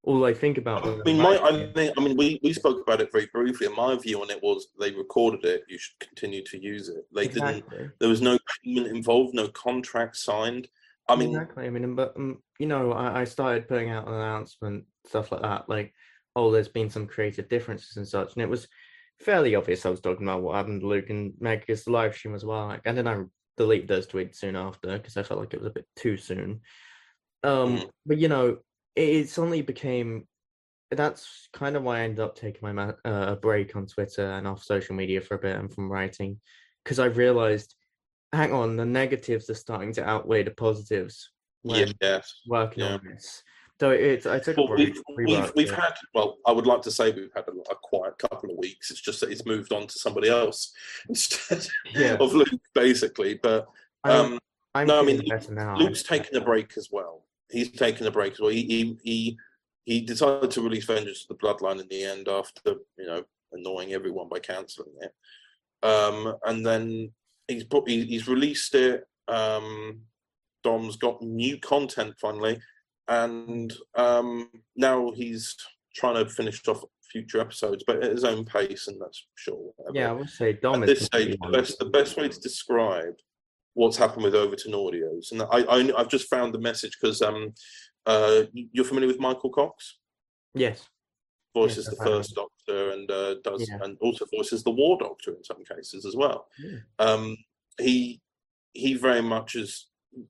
All 0.05 0.23
I 0.23 0.33
think 0.33 0.57
about. 0.59 0.85
I 0.85 1.01
mean, 1.03 1.17
my, 1.17 1.37
I 1.39 1.51
mean, 1.73 1.91
I 1.97 2.01
mean, 2.01 2.15
we, 2.15 2.39
we 2.43 2.53
spoke 2.53 2.79
about 2.81 3.01
it 3.01 3.11
very 3.11 3.27
briefly, 3.33 3.65
and 3.65 3.75
my 3.75 3.95
view 3.95 4.21
on 4.21 4.29
it 4.29 4.41
was 4.41 4.67
they 4.79 4.91
recorded 4.91 5.43
it. 5.45 5.63
You 5.67 5.79
should 5.79 5.97
continue 5.99 6.43
to 6.43 6.61
use 6.61 6.89
it. 6.89 7.05
They 7.13 7.27
didn't. 7.27 7.57
exactly. 7.57 7.89
There 7.99 8.09
was 8.09 8.21
no 8.21 8.37
payment 8.63 8.95
involved, 8.95 9.33
no 9.33 9.47
contract 9.47 10.15
signed. 10.17 10.67
I 11.09 11.15
mean, 11.15 11.29
exactly. 11.29 11.65
I 11.65 11.69
mean, 11.71 11.95
but 11.95 12.13
um, 12.17 12.43
you 12.59 12.67
know, 12.67 12.91
I, 12.91 13.21
I 13.21 13.23
started 13.23 13.67
putting 13.67 13.89
out 13.89 14.07
an 14.07 14.13
announcement, 14.13 14.85
stuff 15.07 15.31
like 15.31 15.41
that, 15.41 15.67
like, 15.69 15.91
oh, 16.35 16.51
there's 16.51 16.67
been 16.67 16.89
some 16.91 17.07
creative 17.07 17.49
differences 17.49 17.97
and 17.97 18.07
such, 18.07 18.33
and 18.33 18.43
it 18.43 18.49
was 18.49 18.67
fairly 19.19 19.55
obvious 19.55 19.85
I 19.85 19.89
was 19.89 20.01
talking 20.01 20.27
about 20.27 20.41
what 20.43 20.55
happened 20.55 20.81
to 20.81 20.87
Luke 20.87 21.09
and 21.09 21.33
Meg 21.39 21.61
because 21.61 21.83
the 21.83 21.91
live 21.91 22.15
stream 22.15 22.35
as 22.35 22.45
well. 22.45 22.67
Like, 22.67 22.81
and 22.85 22.97
then 22.97 23.07
I 23.07 23.23
deleted 23.57 23.87
those 23.87 24.05
tweets 24.05 24.35
soon 24.35 24.55
after 24.55 24.97
because 24.97 25.17
I 25.17 25.23
felt 25.23 25.39
like 25.39 25.53
it 25.53 25.61
was 25.61 25.67
a 25.67 25.73
bit 25.73 25.87
too 25.95 26.17
soon. 26.17 26.61
Um, 27.43 27.77
Mm. 27.77 27.89
but 28.05 28.17
you 28.17 28.27
know, 28.27 28.57
it, 28.95 29.09
it 29.09 29.29
suddenly 29.29 29.61
became 29.61 30.27
that's 30.91 31.49
kind 31.53 31.75
of 31.75 31.83
why 31.83 31.99
I 31.99 32.03
ended 32.03 32.19
up 32.19 32.35
taking 32.35 32.61
my 32.61 32.71
ma- 32.71 32.93
uh, 33.03 33.33
a 33.33 33.35
break 33.35 33.75
on 33.75 33.87
Twitter 33.87 34.31
and 34.31 34.47
off 34.47 34.63
social 34.63 34.95
media 34.95 35.21
for 35.21 35.35
a 35.35 35.39
bit 35.39 35.55
and 35.55 35.73
from 35.73 35.91
writing, 35.91 36.39
because 36.83 36.99
I 36.99 37.05
realized, 37.05 37.75
hang 38.31 38.53
on, 38.53 38.77
the 38.77 38.85
negatives 38.85 39.49
are 39.49 39.55
starting 39.55 39.93
to 39.93 40.07
outweigh 40.07 40.43
the 40.43 40.51
positives 40.51 41.31
when 41.63 41.91
Yes. 42.01 42.33
working 42.47 42.83
yeah. 42.83 42.93
on 42.93 43.01
this. 43.03 43.43
So 43.79 43.89
it's 43.89 44.25
I 44.25 44.39
took 44.39 44.57
a 44.57 44.61
Well, 44.61 44.75
break. 44.75 44.95
we've, 45.17 45.27
we've, 45.27 45.51
we've 45.55 45.71
had, 45.71 45.95
well, 46.13 46.37
I 46.47 46.53
would 46.53 46.65
like 46.65 46.81
to 46.83 46.91
say 46.91 47.11
we've 47.11 47.33
had 47.35 47.45
a, 47.47 47.71
a 47.71 47.75
quiet 47.75 48.17
couple 48.17 48.51
of 48.51 48.57
weeks. 48.57 48.89
It's 48.89 49.01
just 49.01 49.19
that 49.19 49.31
it's 49.31 49.45
moved 49.45 49.73
on 49.73 49.87
to 49.87 49.99
somebody 49.99 50.29
else 50.29 50.71
instead 51.09 51.67
yeah. 51.93 52.15
of 52.19 52.33
Luke, 52.33 52.47
basically. 52.73 53.37
But 53.41 53.67
I'm, 54.05 54.33
um, 54.33 54.39
I'm 54.73 54.87
no, 54.87 54.99
I 54.99 55.03
mean, 55.03 55.27
better 55.27 55.53
now. 55.53 55.75
Luke's 55.75 56.03
taken 56.03 56.37
a 56.37 56.41
break 56.41 56.77
as 56.77 56.89
well. 56.89 57.24
He's 57.51 57.71
taken 57.71 58.07
a 58.07 58.11
break 58.11 58.33
as 58.33 58.39
well. 58.39 58.49
He, 58.49 58.63
he, 58.63 58.97
he, 59.03 59.37
he 59.85 60.01
decided 60.01 60.51
to 60.51 60.61
release 60.61 60.85
Vengeance 60.85 61.25
of 61.29 61.37
the 61.37 61.45
Bloodline 61.45 61.81
in 61.81 61.87
the 61.89 62.03
end 62.03 62.27
after, 62.27 62.75
you 62.97 63.05
know, 63.05 63.23
annoying 63.51 63.93
everyone 63.93 64.29
by 64.29 64.39
cancelling 64.39 64.95
it. 65.01 65.13
Um, 65.85 66.35
and 66.45 66.65
then 66.65 67.11
he's 67.47 67.63
put, 67.63 67.87
he, 67.87 68.05
he's 68.05 68.27
released 68.27 68.73
it. 68.75 69.03
Um, 69.27 70.01
Dom's 70.63 70.97
got 70.97 71.21
new 71.21 71.59
content 71.59 72.15
finally, 72.19 72.59
and 73.07 73.71
um, 73.93 74.49
now 74.75 75.11
he's 75.11 75.55
trying 75.95 76.15
to 76.15 76.29
finish 76.29 76.67
off 76.67 76.83
future 77.11 77.39
episodes, 77.39 77.83
but 77.85 78.03
at 78.03 78.11
his 78.11 78.23
own 78.23 78.45
pace, 78.45 78.87
and 78.87 78.99
that's 78.99 79.27
sure. 79.35 79.71
whatever. 79.75 79.97
Yeah, 79.97 80.09
I 80.09 80.13
would 80.13 80.29
say 80.29 80.53
Dom 80.53 80.81
At 80.81 80.89
is 80.89 80.99
this 80.99 81.05
stage, 81.05 81.37
the 81.39 81.49
best, 81.49 81.77
the 81.77 81.85
best 81.85 82.17
way 82.17 82.27
to 82.27 82.39
describe 82.39 83.13
what's 83.75 83.97
happened 83.97 84.23
with 84.23 84.33
Overton 84.35 84.71
Audios, 84.73 85.31
and 85.31 85.41
I, 85.43 85.59
I 85.69 85.91
I've 85.99 86.09
just 86.09 86.29
found 86.29 86.53
the 86.53 86.59
message 86.59 86.97
because 86.99 87.21
um, 87.21 87.53
uh, 88.05 88.43
you're 88.53 88.85
familiar 88.85 89.07
with 89.07 89.19
Michael 89.19 89.51
Cox, 89.51 89.99
Yes. 90.55 90.87
voices 91.53 91.85
Yes, 91.85 91.95
the 91.97 92.01
am. 92.01 92.07
First 92.07 92.35
Doctor, 92.35 92.89
and 92.91 93.11
uh, 93.11 93.35
does 93.43 93.67
Yeah. 93.69 93.79
and 93.83 93.97
also 94.01 94.25
voices 94.33 94.63
the 94.63 94.71
War 94.71 94.97
Doctor 94.99 95.31
in 95.35 95.43
some 95.43 95.63
cases 95.63 96.05
as 96.05 96.15
well. 96.15 96.47
Yeah. 96.57 96.79
Um, 96.99 97.37
he 97.79 98.21
he 98.73 98.95
very 98.95 99.21
much 99.21 99.55
is. 99.55 99.87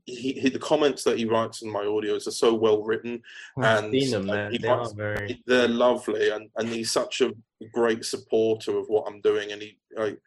He, 0.08 0.34
he 0.34 0.50
the 0.50 0.58
comments 0.58 1.04
that 1.04 1.20
he 1.20 1.26
writes 1.26 1.62
in 1.62 1.70
my 1.72 1.84
audios 1.84 2.26
are 2.26 2.32
so 2.32 2.56
well 2.56 2.82
written 2.82 3.22
I've 3.56 3.84
And, 3.84 3.94
seen 3.94 4.10
them. 4.26 4.30
uh, 4.32 4.50
They're, 4.60 4.72
are 4.72 4.94
very. 4.96 5.44
they're 5.46 5.68
lovely 5.68 6.32
and 6.32 6.50
and 6.58 6.70
he's 6.70 6.92
such 6.92 7.22
a 7.22 7.32
great 7.72 8.04
supporter 8.04 8.76
of 8.80 8.88
what 8.88 9.04
i'm 9.08 9.22
doing 9.22 9.52
and 9.52 9.62
he 9.62 9.78
like 9.96 10.20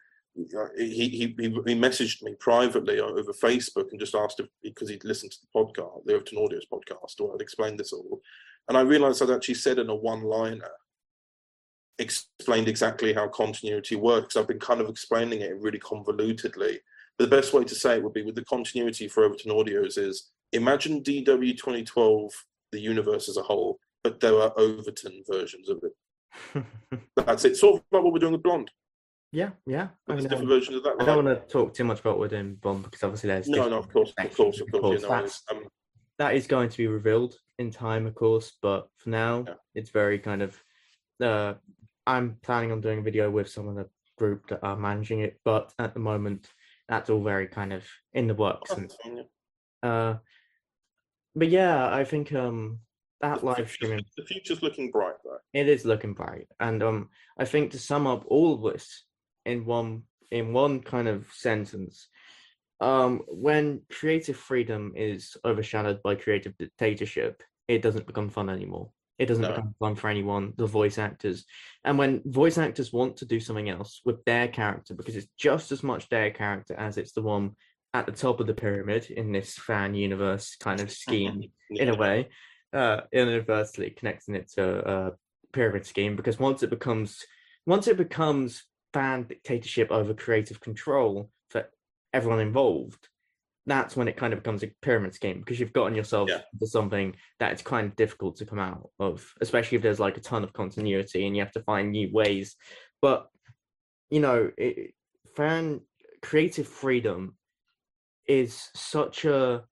he, 0.77 1.09
he 1.09 1.35
he 1.37 1.75
messaged 1.75 2.21
me 2.21 2.33
privately 2.39 2.99
over 2.99 3.33
facebook 3.33 3.91
and 3.91 3.99
just 3.99 4.15
asked 4.15 4.39
if 4.39 4.47
because 4.63 4.89
he'd 4.89 5.03
listened 5.03 5.31
to 5.31 5.37
the 5.41 5.59
podcast 5.59 6.05
the 6.05 6.13
overton 6.13 6.37
audios 6.37 6.67
podcast 6.71 7.19
where 7.19 7.33
i'd 7.33 7.41
explained 7.41 7.79
this 7.79 7.93
all 7.93 8.21
and 8.67 8.77
i 8.77 8.81
realized 8.81 9.21
i'd 9.21 9.29
actually 9.29 9.53
said 9.53 9.79
in 9.79 9.89
a 9.89 9.95
one 9.95 10.23
liner 10.23 10.71
explained 11.97 12.67
exactly 12.67 13.13
how 13.13 13.27
continuity 13.27 13.95
works 13.95 14.35
i've 14.35 14.47
been 14.47 14.59
kind 14.59 14.81
of 14.81 14.89
explaining 14.89 15.41
it 15.41 15.59
really 15.59 15.79
convolutedly 15.79 16.77
but 17.17 17.29
the 17.29 17.35
best 17.35 17.53
way 17.53 17.63
to 17.63 17.75
say 17.75 17.95
it 17.95 18.03
would 18.03 18.13
be 18.13 18.23
with 18.23 18.35
the 18.35 18.45
continuity 18.45 19.07
for 19.07 19.23
overton 19.23 19.51
audios 19.51 19.97
is 19.97 20.29
imagine 20.53 21.03
dw 21.03 21.57
2012 21.57 22.31
the 22.71 22.79
universe 22.79 23.27
as 23.27 23.37
a 23.37 23.41
whole 23.41 23.79
but 24.03 24.19
there 24.19 24.39
are 24.39 24.53
Overton 24.57 25.23
versions 25.29 25.69
of 25.69 25.83
it. 25.83 26.65
That's 27.15 27.45
it. 27.45 27.57
Sort 27.57 27.75
of 27.75 27.83
like 27.91 28.03
what 28.03 28.13
we're 28.13 28.19
doing 28.19 28.33
with 28.33 28.43
Blonde. 28.43 28.71
Yeah, 29.31 29.49
yeah. 29.65 29.89
I, 30.07 30.13
mean, 30.13 30.23
different 30.23 30.43
um, 30.43 30.49
versions 30.49 30.77
of 30.77 30.83
that. 30.83 30.95
I 30.99 31.05
don't 31.05 31.23
want 31.25 31.39
to 31.41 31.47
talk 31.51 31.73
too 31.73 31.83
much 31.83 31.99
about 31.99 32.11
what 32.11 32.19
we're 32.19 32.27
doing 32.29 32.55
Bond 32.55 32.83
because 32.83 33.03
obviously 33.03 33.29
there's 33.29 33.47
no, 33.47 33.69
no, 33.69 33.77
of 33.79 33.91
course, 33.91 34.13
of 34.17 34.35
course, 34.35 34.59
of 34.59 34.71
course. 34.71 35.01
You 35.01 35.07
know, 35.07 35.13
That's- 35.15 35.43
um, 35.51 35.67
that 36.17 36.35
is 36.35 36.47
going 36.47 36.67
to 36.69 36.77
be 36.77 36.87
revealed 36.87 37.35
in 37.59 37.71
time, 37.71 38.05
of 38.05 38.13
course. 38.15 38.51
But 38.61 38.89
for 38.97 39.09
now, 39.09 39.45
Yeah. 39.47 39.53
it's 39.75 39.89
very 39.91 40.19
kind 40.19 40.41
of. 40.41 40.61
Uh, 41.21 41.53
I'm 42.07 42.37
planning 42.41 42.71
on 42.71 42.81
doing 42.81 42.99
a 42.99 43.01
video 43.03 43.29
with 43.29 43.49
some 43.49 43.67
of 43.67 43.75
the 43.75 43.87
group 44.17 44.47
that 44.49 44.63
are 44.63 44.75
managing 44.75 45.19
it, 45.21 45.39
but 45.45 45.73
at 45.79 45.93
the 45.93 45.99
moment, 45.99 46.49
that's 46.89 47.09
all 47.09 47.21
very 47.23 47.47
kind 47.47 47.71
of 47.71 47.83
in 48.13 48.27
the 48.27 48.33
works. 48.33 48.71
And 48.71 48.83
that's 48.83 48.95
fine, 49.03 49.17
yeah. 49.83 49.89
uh, 49.89 50.17
but 51.35 51.49
yeah, 51.49 51.93
I 51.93 52.03
think 52.03 52.33
um 52.33 52.79
that 53.21 53.39
The 53.41 53.45
live 53.45 53.69
streaming 53.69 54.03
The 54.17 54.23
future's 54.25 54.63
looking 54.63 54.91
bright, 54.91 55.15
though. 55.23 55.37
it 55.53 55.67
is 55.69 55.85
looking 55.85 56.13
bright, 56.13 56.47
and 56.59 56.81
um 56.81 57.09
I 57.37 57.45
think 57.45 57.71
to 57.71 57.79
sum 57.79 58.07
up 58.07 58.25
all 58.27 58.55
of 58.55 58.73
this 58.73 59.03
in 59.49 59.65
one 59.65 60.03
in 60.31 60.53
one 60.53 60.81
kind 60.81 61.07
of 61.07 61.27
sentence, 61.33 62.07
um 62.79 63.21
when 63.27 63.81
creative 63.89 64.37
freedom 64.37 64.93
is 64.95 65.35
overshadowed 65.43 66.01
by 66.03 66.15
creative 66.15 66.57
dictatorship, 66.57 67.43
it 67.67 67.81
doesn't 67.81 68.07
become 68.07 68.29
fun 68.29 68.49
anymore. 68.49 68.91
It 69.17 69.25
doesn't 69.25 69.43
No. 69.43 69.49
become 69.49 69.75
fun 69.79 69.95
for 69.95 70.09
anyone, 70.09 70.53
the 70.55 70.65
voice 70.65 70.97
actors. 70.97 71.45
And 71.83 71.97
when 71.97 72.21
voice 72.25 72.57
actors 72.57 72.93
want 72.93 73.17
to 73.17 73.25
do 73.25 73.39
something 73.39 73.69
else 73.69 74.01
with 74.05 74.23
their 74.23 74.47
character, 74.47 74.93
because 74.93 75.17
it's 75.17 75.27
just 75.37 75.71
as 75.73 75.83
much 75.83 76.07
their 76.07 76.31
character 76.31 76.73
as 76.75 76.97
it's 76.97 77.11
the 77.11 77.21
one 77.21 77.55
at 77.93 78.05
the 78.05 78.13
top 78.13 78.39
of 78.39 78.47
the 78.47 78.53
pyramid 78.53 79.09
in 79.11 79.31
this 79.33 79.55
fan 79.57 79.93
universe 79.93 80.55
kind 80.55 80.79
of 80.79 80.89
scheme, 80.91 81.51
in 81.69 81.89
a 81.89 81.95
way, 81.95 82.29
uh, 82.71 83.01
inadvertently 83.11 83.89
connecting 83.89 84.35
it 84.35 84.47
to 84.51 84.63
a 84.89 85.11
pyramid 85.51 85.85
scheme. 85.85 86.15
Because 86.15 86.39
once 86.39 86.63
it 86.63 86.69
becomes, 86.69 87.25
once 87.65 87.87
it 87.87 87.97
becomes 87.97 88.63
fan 88.93 89.23
dictatorship 89.23 89.91
over 89.91 90.13
creative 90.13 90.59
control 90.59 91.29
for 91.49 91.69
everyone 92.13 92.39
involved, 92.39 93.09
that's 93.65 93.95
when 93.95 94.07
it 94.07 94.17
kind 94.17 94.33
of 94.33 94.39
becomes 94.39 94.63
a 94.63 94.71
pyramid 94.81 95.13
scheme 95.13 95.39
because 95.39 95.59
you've 95.59 95.73
gotten 95.73 95.95
yourself 95.95 96.29
Yeah. 96.29 96.41
into 96.53 96.65
something 96.65 97.15
that 97.39 97.51
it's 97.51 97.61
kind 97.61 97.87
of 97.87 97.95
difficult 97.95 98.37
to 98.37 98.45
come 98.45 98.59
out 98.59 98.89
of, 98.99 99.31
especially 99.41 99.75
if 99.75 99.81
there's 99.83 99.99
like 99.99 100.17
a 100.17 100.21
ton 100.21 100.43
of 100.43 100.53
continuity 100.53 101.27
and 101.27 101.35
you 101.35 101.43
have 101.43 101.51
to 101.51 101.63
find 101.63 101.91
new 101.91 102.09
ways. 102.11 102.55
But 103.01 103.29
you 104.09 104.19
know, 104.21 104.51
it, 104.57 104.93
fan 105.35 105.81
creative 106.21 106.67
freedom 106.67 107.37
is 108.27 108.69
such 108.75 109.25
a 109.25 109.63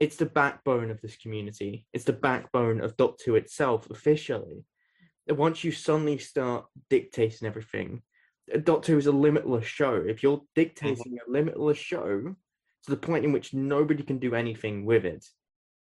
it's 0.00 0.16
the 0.16 0.26
backbone 0.26 0.92
of 0.92 1.00
this 1.00 1.16
community. 1.16 1.84
It's 1.92 2.04
the 2.04 2.12
backbone 2.12 2.80
of 2.80 2.96
Doctor 2.96 3.24
Who 3.26 3.34
itself 3.34 3.90
officially. 3.90 4.64
And 5.26 5.36
once 5.36 5.64
you 5.64 5.72
suddenly 5.72 6.18
start 6.18 6.66
dictating 6.88 7.48
everything, 7.48 8.02
Doctor 8.64 8.92
Who 8.92 8.98
is 8.98 9.06
a 9.06 9.12
limitless 9.12 9.66
show. 9.66 9.94
If 10.06 10.22
you're 10.22 10.42
dictating 10.54 11.18
a 11.26 11.30
limitless 11.30 11.78
show 11.78 12.34
to 12.84 12.90
the 12.90 12.96
point 12.96 13.24
in 13.24 13.32
which 13.32 13.52
nobody 13.54 14.02
can 14.02 14.18
do 14.18 14.34
anything 14.34 14.84
with 14.84 15.04
it, 15.04 15.24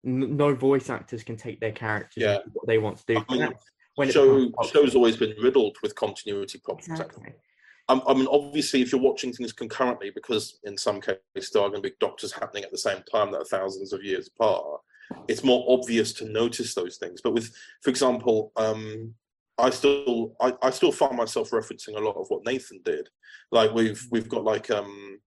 n- 0.07 0.37
no 0.37 0.55
voice 0.55 0.91
actors 0.91 1.23
can 1.23 1.37
take 1.37 1.61
their 1.61 1.73
characters 1.73 2.23
Yeah. 2.23 2.39
what 2.53 2.67
they 2.67 2.79
want 2.79 2.99
to 2.99 3.05
do. 3.15 3.25
I 3.29 3.35
mean, 3.37 3.53
when 3.97 4.11
Show, 4.11 4.51
show's 4.73 4.95
always 4.95 5.17
been 5.17 5.35
riddled 5.41 5.77
with 5.83 5.95
continuity 5.95 6.59
problems. 6.65 6.89
exactly. 6.89 7.33
Um, 7.89 8.03
I 8.07 8.15
mean, 8.15 8.27
obviously, 8.31 8.81
if 8.81 8.91
you're 8.93 9.01
watching 9.01 9.33
things 9.33 9.53
concurrently, 9.53 10.11
because 10.11 10.59
in 10.65 10.77
some 10.79 11.01
cases 11.03 11.51
there 11.53 11.63
are 11.63 11.69
going 11.69 11.83
to 11.83 11.89
be 11.91 11.95
doctors 12.01 12.33
happening 12.33 12.65
at 12.65 12.71
the 12.71 12.79
same 12.79 13.03
time 13.13 13.31
that 13.33 13.43
are 13.43 13.45
thousands 13.45 13.93
of 13.93 14.03
years 14.03 14.29
apart, 14.35 14.81
it's 15.29 15.45
more 15.45 15.65
obvious 15.69 16.15
to 16.15 16.25
notice 16.25 16.75
those 16.75 16.97
things. 16.97 17.21
But 17.23 17.35
with, 17.35 17.55
for 17.83 17.91
example, 17.91 18.53
um, 18.57 19.15
I 19.59 19.71
still 19.71 20.35
I, 20.41 20.53
I 20.63 20.71
still 20.71 20.93
find 20.93 21.17
myself 21.17 21.51
referencing 21.51 21.97
a 21.97 22.01
lot 22.01 22.17
of 22.17 22.27
what 22.29 22.45
Nathan 22.45 22.81
did. 22.85 23.09
Like 23.51 23.73
we've 23.73 24.05
we've 24.11 24.29
got 24.29 24.45
like 24.45 24.71
um 24.71 25.21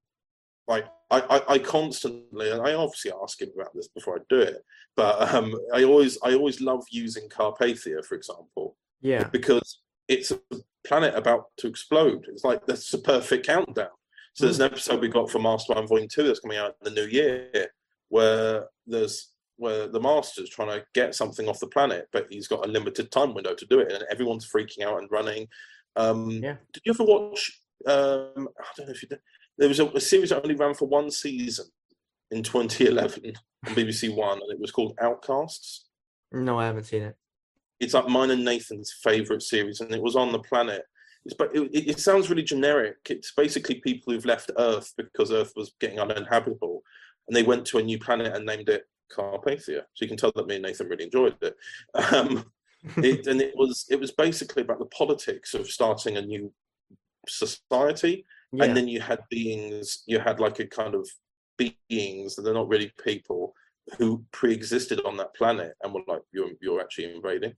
like 0.67 0.85
I, 1.09 1.21
I, 1.21 1.53
I 1.53 1.59
constantly 1.59 2.51
and 2.51 2.61
I 2.61 2.73
obviously 2.73 3.11
ask 3.23 3.41
him 3.41 3.49
about 3.55 3.73
this 3.73 3.87
before 3.87 4.17
I 4.17 4.21
do 4.29 4.39
it, 4.39 4.57
but 4.95 5.33
um 5.33 5.55
I 5.73 5.83
always 5.83 6.17
I 6.23 6.33
always 6.33 6.59
love 6.61 6.83
using 6.91 7.29
Carpathia, 7.29 8.03
for 8.05 8.15
example 8.15 8.75
Yeah. 9.01 9.23
because 9.29 9.79
it's 10.09 10.31
a 10.31 10.39
planet 10.85 11.15
about 11.15 11.45
to 11.57 11.67
explode. 11.67 12.25
It's 12.27 12.43
like 12.43 12.65
that's 12.65 12.93
a 12.93 12.99
perfect 12.99 13.45
countdown. 13.45 13.89
So 14.33 14.45
there's 14.45 14.59
an 14.59 14.65
episode 14.65 15.01
we 15.01 15.07
got 15.07 15.31
for 15.31 15.39
Mastermind 15.39 15.87
Volume 15.89 16.07
Two 16.09 16.23
that's 16.23 16.39
coming 16.41 16.57
out 16.57 16.75
in 16.85 16.93
the 16.93 17.01
new 17.01 17.07
year, 17.07 17.49
where 18.09 18.67
there's 18.85 19.31
where 19.57 19.87
the 19.87 19.99
master's 19.99 20.49
trying 20.49 20.69
to 20.69 20.85
get 20.93 21.15
something 21.15 21.49
off 21.49 21.59
the 21.59 21.67
planet, 21.67 22.07
but 22.13 22.27
he's 22.29 22.47
got 22.47 22.65
a 22.65 22.69
limited 22.69 23.11
time 23.11 23.33
window 23.33 23.53
to 23.55 23.65
do 23.65 23.79
it, 23.79 23.91
and 23.91 24.03
everyone's 24.11 24.49
freaking 24.49 24.83
out 24.85 24.99
and 24.99 25.09
running. 25.11 25.47
Um, 25.95 26.29
Yeah. 26.29 26.57
Did 26.73 26.83
you 26.85 26.93
ever 26.93 27.03
watch? 27.03 27.59
Um, 27.85 28.47
I 28.59 28.65
don't 28.77 28.87
know 28.87 28.93
if 28.93 29.01
you 29.03 29.09
did. 29.09 29.19
There 29.57 29.67
was 29.67 29.79
a, 29.79 29.87
a 29.87 29.99
series 29.99 30.29
that 30.29 30.43
only 30.43 30.55
ran 30.55 30.75
for 30.75 30.87
one 30.87 31.09
season 31.11 31.65
in 32.31 32.43
2011 32.43 33.33
on 33.67 33.73
BBC 33.75 34.15
One, 34.15 34.39
and 34.41 34.51
it 34.51 34.59
was 34.59 34.71
called 34.71 34.93
Outcasts 35.01 35.85
No, 36.31 36.59
I 36.59 36.65
haven't 36.65 36.83
seen 36.85 37.01
it. 37.03 37.15
it's 37.79 37.93
like 37.93 38.07
mine 38.07 38.31
and 38.31 38.45
Nathan's 38.45 38.93
favorite 39.03 39.41
series, 39.41 39.81
and 39.81 39.91
it 39.91 40.01
was 40.01 40.15
on 40.15 40.31
the 40.31 40.39
planet. 40.39 40.83
It's, 41.25 41.33
but 41.33 41.55
it, 41.55 41.69
it 41.73 41.89
it 41.89 41.99
sounds 41.99 42.29
really 42.29 42.43
generic. 42.43 42.97
It's 43.09 43.33
basically 43.35 43.75
people 43.75 44.13
who've 44.13 44.25
left 44.25 44.51
Earth 44.57 44.93
because 44.97 45.31
Earth 45.31 45.53
was 45.55 45.73
getting 45.79 45.99
uninhabitable, 45.99 46.81
and 47.27 47.35
they 47.35 47.43
went 47.43 47.65
to 47.67 47.79
a 47.79 47.83
new 47.83 47.97
planet 47.99 48.35
and 48.35 48.45
named 48.45 48.69
it 48.69 48.83
Carpathia. 49.11 49.81
So 49.93 50.01
you 50.01 50.07
can 50.07 50.17
tell 50.17 50.31
that 50.35 50.47
me 50.47 50.55
and 50.55 50.63
Nathan 50.63 50.87
really 50.87 51.05
enjoyed 51.05 51.35
it. 51.41 51.55
Um, 52.13 52.45
it 52.97 53.27
and 53.27 53.41
it 53.41 53.53
was 53.55 53.85
it 53.89 53.99
was 53.99 54.11
basically 54.11 54.61
about 54.61 54.79
the 54.79 54.85
politics 54.87 55.53
of 55.53 55.67
starting 55.69 56.17
a 56.17 56.21
new 56.21 56.53
society, 57.27 58.25
yeah. 58.51 58.65
and 58.65 58.77
then 58.77 58.87
you 58.87 59.01
had 59.01 59.19
beings, 59.29 60.03
you 60.07 60.19
had 60.19 60.39
like 60.39 60.59
a 60.59 60.67
kind 60.67 60.95
of 60.95 61.07
beings 61.57 62.35
that 62.35 62.47
are 62.47 62.53
not 62.53 62.67
really 62.67 62.91
people 63.03 63.53
who 63.97 64.23
pre-existed 64.31 65.01
on 65.05 65.17
that 65.17 65.33
planet 65.33 65.73
and 65.81 65.93
were 65.93 66.01
like, 66.07 66.21
you're 66.33 66.51
you're 66.61 66.81
actually 66.81 67.13
invading. 67.15 67.53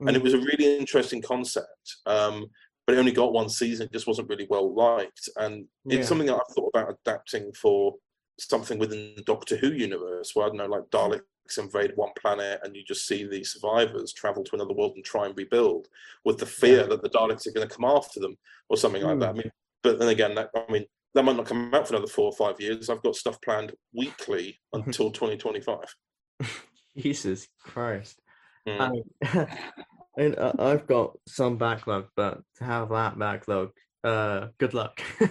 and 0.00 0.16
it 0.16 0.20
Mm. 0.20 0.22
was 0.22 0.34
a 0.34 0.38
really 0.38 0.78
interesting 0.78 1.20
concept. 1.20 1.96
Um, 2.06 2.46
but 2.86 2.94
it 2.96 2.98
only 2.98 3.12
got 3.12 3.32
one 3.34 3.48
season; 3.48 3.86
it 3.86 3.92
just 3.92 4.06
wasn't 4.06 4.28
really 4.28 4.46
well 4.48 4.74
liked, 4.74 5.28
and 5.36 5.66
Yeah. 5.84 5.98
it's 5.98 6.08
something 6.08 6.26
that 6.28 6.36
I've 6.36 6.54
thought 6.54 6.70
about 6.74 6.94
adapting 7.04 7.52
for 7.52 7.96
something 8.40 8.78
within 8.78 9.14
the 9.16 9.22
Doctor 9.22 9.56
Who 9.56 9.68
universe, 9.72 10.32
where 10.34 10.46
I 10.46 10.48
don't 10.48 10.58
know, 10.58 10.66
like 10.66 10.84
Daleks 10.90 11.22
invade 11.58 11.92
one 11.96 12.10
planet, 12.20 12.60
and 12.62 12.76
you 12.76 12.82
just 12.84 13.06
see 13.06 13.26
the 13.26 13.42
survivors 13.44 14.12
travel 14.12 14.44
to 14.44 14.54
another 14.54 14.74
world 14.74 14.92
and 14.96 15.04
try 15.04 15.26
and 15.26 15.36
rebuild, 15.36 15.88
with 16.24 16.38
the 16.38 16.46
fear 16.46 16.86
that 16.86 17.02
the 17.02 17.10
Daleks 17.10 17.46
are 17.46 17.52
going 17.52 17.68
to 17.68 17.74
come 17.74 17.84
after 17.84 18.20
them 18.20 18.36
or 18.68 18.76
something 18.76 19.02
like 19.02 19.18
that. 19.20 19.30
I 19.30 19.32
mean, 19.32 19.50
but 19.82 19.98
then 19.98 20.08
again, 20.08 20.34
that, 20.36 20.50
I 20.54 20.70
mean, 20.70 20.86
that 21.14 21.24
might 21.24 21.36
not 21.36 21.46
come 21.46 21.74
out 21.74 21.88
for 21.88 21.94
another 21.94 22.10
four 22.10 22.26
or 22.26 22.32
five 22.32 22.60
years. 22.60 22.88
I've 22.88 23.02
got 23.02 23.16
stuff 23.16 23.40
planned 23.40 23.74
weekly 23.92 24.60
until 24.72 25.10
2025. 25.10 25.78
Jesus 26.96 27.46
Christ. 27.60 28.20
Mm. 28.68 29.02
And 30.18 30.36
I- 30.38 30.52
I've 30.58 30.86
got 30.86 31.18
some 31.26 31.56
backlog, 31.56 32.08
but 32.14 32.42
to 32.58 32.64
have 32.64 32.90
that 32.90 33.18
backlog, 33.18 33.70
uh, 34.04 34.48
good 34.58 34.74
luck. 34.74 35.00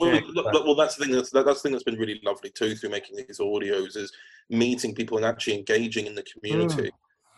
Well, 0.00 0.14
Yeah, 0.14 0.20
look, 0.32 0.52
look, 0.52 0.64
well, 0.64 0.74
that's 0.74 0.96
the 0.96 1.04
thing. 1.04 1.14
That's 1.14 1.30
that, 1.30 1.44
that's 1.44 1.60
the 1.60 1.68
thing 1.68 1.72
that's 1.72 1.84
been 1.84 1.98
really 1.98 2.20
lovely 2.24 2.50
too 2.50 2.74
through 2.74 2.90
making 2.90 3.16
these 3.16 3.38
audios 3.38 3.96
is 3.96 4.12
meeting 4.48 4.94
people 4.94 5.16
and 5.16 5.26
actually 5.26 5.58
engaging 5.58 6.06
in 6.06 6.14
the 6.14 6.22
community. 6.22 6.90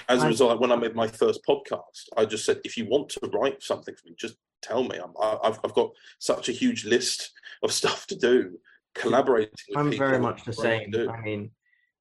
As 0.09 0.23
a 0.23 0.27
result, 0.27 0.61
when 0.61 0.73
I 0.73 0.77
made 0.77 0.95
my 0.95 1.07
first 1.07 1.41
podcast, 1.47 2.09
I 2.17 2.25
just 2.25 2.45
said, 2.45 2.61
if 2.65 2.77
you 2.77 2.87
want 2.87 3.09
to 3.11 3.31
write 3.33 3.63
something 3.63 3.95
for 3.95 4.09
me, 4.09 4.15
just 4.19 4.37
tell 4.61 4.85
me. 4.85 4.97
I'm, 4.97 5.13
I, 5.21 5.39
I've 5.45 5.61
I've 5.65 5.75
got 5.75 5.91
such 6.19 6.49
a 6.49 6.53
huge 6.53 6.85
list 6.85 7.33
of 7.63 7.73
stuff 7.73 8.07
to 8.09 8.17
do. 8.17 8.59
Collaborating 8.95 9.53
with 9.69 9.79
I'm 9.79 9.93
very 9.93 10.19
much 10.19 10.45
the 10.45 10.51
is 10.51 10.59
what 10.59 10.67
I 10.67 10.85
same. 10.85 11.11
I 11.11 11.21
mean, 11.21 11.51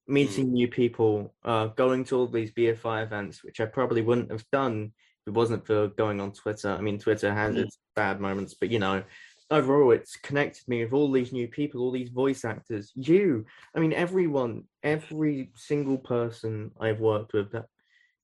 meeting 0.06 0.52
new 0.52 0.68
people, 0.68 1.34
uh, 1.44 1.68
going 1.68 2.04
to 2.04 2.18
all 2.18 2.26
these 2.26 2.52
BFI 2.52 3.02
events, 3.02 3.42
which 3.42 3.60
I 3.60 3.66
probably 3.66 4.02
wouldn't 4.02 4.30
have 4.30 4.44
done 4.50 4.92
it 5.26 5.30
wasn't 5.30 5.66
for 5.66 5.88
going 5.88 6.20
on 6.20 6.32
Twitter. 6.32 6.70
I 6.70 6.80
mean, 6.80 6.98
Twitter 6.98 7.32
has 7.32 7.54
Mm. 7.54 7.64
its 7.64 7.78
bad 7.94 8.20
moments, 8.20 8.54
but 8.54 8.70
you 8.70 8.78
know, 8.78 9.04
overall, 9.50 9.92
it's 9.92 10.16
connected 10.16 10.66
me 10.66 10.84
with 10.84 10.92
all 10.92 11.10
these 11.12 11.32
new 11.32 11.46
people, 11.48 11.80
all 11.82 11.90
these 11.92 12.08
voice 12.10 12.44
actors. 12.44 12.92
You, 12.94 13.44
I 13.76 13.80
mean, 13.80 13.92
everyone, 13.92 14.64
every 14.82 15.52
single 15.54 15.98
person 15.98 16.72
I've 16.80 17.00
worked 17.00 17.34
with 17.34 17.52
that, 17.52 17.66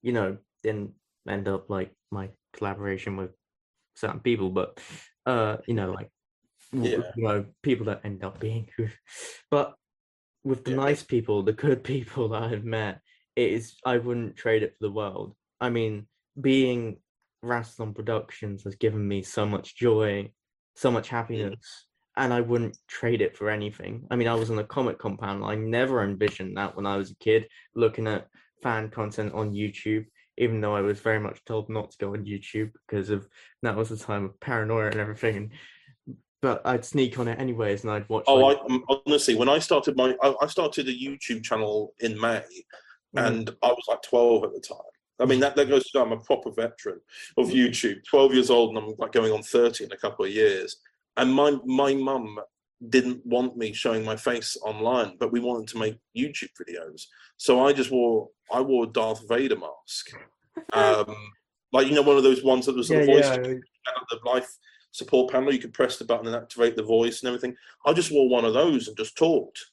you 0.03 0.13
know, 0.13 0.39
didn't 0.63 0.95
end 1.29 1.49
up 1.49 1.69
like 1.71 1.93
my 2.11 2.31
collaboration 2.53 3.17
with 3.17 3.31
certain 3.95 4.21
people, 4.21 4.51
but 4.51 4.81
uh, 5.27 5.59
you 5.67 5.75
know, 5.75 5.93
like 5.93 6.11
Yeah. 6.73 7.03
you 7.17 7.23
know, 7.25 7.47
people 7.63 7.87
that 7.87 8.05
end 8.05 8.25
up 8.25 8.41
being 8.41 8.69
who 8.77 8.89
but 9.51 9.75
with 10.45 10.65
the 10.65 10.71
Yeah. 10.71 10.77
nice 10.77 11.03
people, 11.03 11.43
the 11.43 11.53
good 11.53 11.85
people 11.93 12.29
that 12.31 12.43
I've 12.43 12.65
met, 12.65 13.01
it 13.37 13.53
is 13.53 13.77
I 13.85 13.99
wouldn't 13.99 14.37
trade 14.37 14.63
it 14.63 14.73
for 14.73 14.87
the 14.87 14.93
world. 14.93 15.35
I 15.61 15.71
mean, 15.71 16.09
being 16.41 16.99
Rassilon 17.45 17.95
Productions 17.95 18.65
has 18.65 18.75
given 18.77 19.07
me 19.07 19.23
so 19.23 19.47
much 19.47 19.77
joy, 19.77 20.31
so 20.77 20.91
much 20.91 21.09
happiness, 21.09 21.87
and 22.17 22.33
I 22.33 22.41
wouldn't 22.41 22.77
trade 22.89 23.23
it 23.23 23.37
for 23.37 23.49
anything. 23.49 24.07
I 24.11 24.17
mean, 24.17 24.29
I 24.29 24.35
was 24.35 24.51
on 24.51 24.59
a 24.59 24.65
Comic 24.65 24.99
panel. 25.01 25.45
I 25.45 25.55
never 25.55 26.03
envisioned 26.03 26.57
that 26.57 26.77
when 26.77 26.87
I 26.87 26.97
was 26.97 27.11
a 27.11 27.17
kid, 27.17 27.49
looking 27.75 28.07
at 28.07 28.27
fan 28.63 28.91
content 28.91 29.35
on 29.35 29.53
YouTube, 29.53 30.07
even 30.37 30.61
though 30.61 30.75
I 30.75 30.81
was 30.81 31.01
very 31.01 31.21
much 31.21 31.45
told 31.45 31.69
not 31.69 31.93
to 31.93 31.99
go 31.99 32.15
on 32.15 32.25
YouTube 32.25 32.73
because 32.87 33.11
of 33.11 33.29
that 33.63 33.77
was 33.77 33.89
the 33.89 33.97
time 33.97 34.25
of 34.27 34.41
paranoia 34.41 34.87
and 34.87 35.01
everything. 35.01 35.53
But 36.41 36.63
I'd 36.65 36.85
sneak 36.85 37.19
on 37.19 37.27
it 37.27 37.39
anyways, 37.39 37.83
and 37.83 37.93
I'd 37.93 38.09
watch. 38.09 38.25
Oh, 38.29 38.37
like, 38.37 38.59
I 38.59 38.75
um, 38.75 38.85
honestly, 39.07 39.35
when 39.35 39.49
I 39.49 39.59
started 39.59 39.97
my, 39.97 40.17
I, 40.23 40.35
I 40.41 40.47
started 40.47 40.89
a 40.89 40.93
YouTube 40.93 41.43
channel 41.43 41.95
in 41.99 42.21
May, 42.21 42.45
mm, 43.17 43.27
and 43.27 43.51
I 43.63 43.69
was 43.69 43.85
like 43.89 44.03
12 44.03 44.45
at 44.45 44.53
the 44.55 44.61
time. 44.61 44.79
I 45.21 45.25
mean, 45.25 45.41
that, 45.41 45.57
that 45.57 45.69
goes 45.69 45.85
to 45.85 45.89
show 45.91 46.03
I'm 46.03 46.13
a 46.13 46.19
proper 46.19 46.51
veteran 46.51 47.01
of 47.37 47.49
YouTube. 47.49 48.05
12 48.05 48.35
years 48.35 48.51
old, 48.51 48.71
and 48.71 48.79
I'm 48.79 48.95
like 48.99 49.13
going 49.13 49.33
on 49.33 49.43
30 49.43 49.85
in 49.85 49.93
a 49.93 49.97
couple 49.97 50.25
of 50.25 50.31
years. 50.31 50.77
And 51.17 51.33
my 51.33 51.59
my 51.65 51.95
mum 51.95 52.39
didn't 52.89 53.27
want 53.27 53.57
me 53.57 53.73
showing 53.73 54.05
my 54.05 54.17
face 54.17 54.57
online, 54.63 55.17
but 55.19 55.33
we 55.33 55.41
wanted 55.41 55.67
to 55.69 55.79
make 55.79 55.99
YouTube 56.17 56.51
videos. 56.61 57.07
So 57.37 57.67
I 57.67 57.73
just 57.73 57.91
wore 57.91 58.29
I 58.53 58.61
wore 58.61 58.85
a 58.85 58.89
Darth 58.89 59.29
Vader 59.29 59.57
mask, 59.57 60.11
um, 60.73 61.15
like 61.73 61.89
you 61.89 61.95
know 61.95 62.03
one 62.03 62.17
of 62.17 62.23
those 62.23 62.45
ones 62.45 62.67
that 62.67 62.77
was 62.77 62.89
yeah, 62.89 63.01
the 63.01 63.07
voice 63.07 63.25
yeah, 63.25 63.37
the 64.11 64.19
life 64.25 64.49
support 64.93 65.33
panel. 65.33 65.53
You 65.53 65.59
could 65.59 65.75
press 65.75 65.97
the 65.97 66.05
button 66.05 66.27
and 66.27 66.37
activate 66.37 66.77
the 66.77 66.83
voice 66.83 67.21
and 67.21 67.29
everything. 67.29 67.57
I 67.85 67.93
just 67.93 68.13
wore 68.13 68.29
one 68.29 68.45
of 68.45 68.55
those 68.55 68.89
and 68.89 68.97
just 68.97 69.17
talked. 69.17 69.65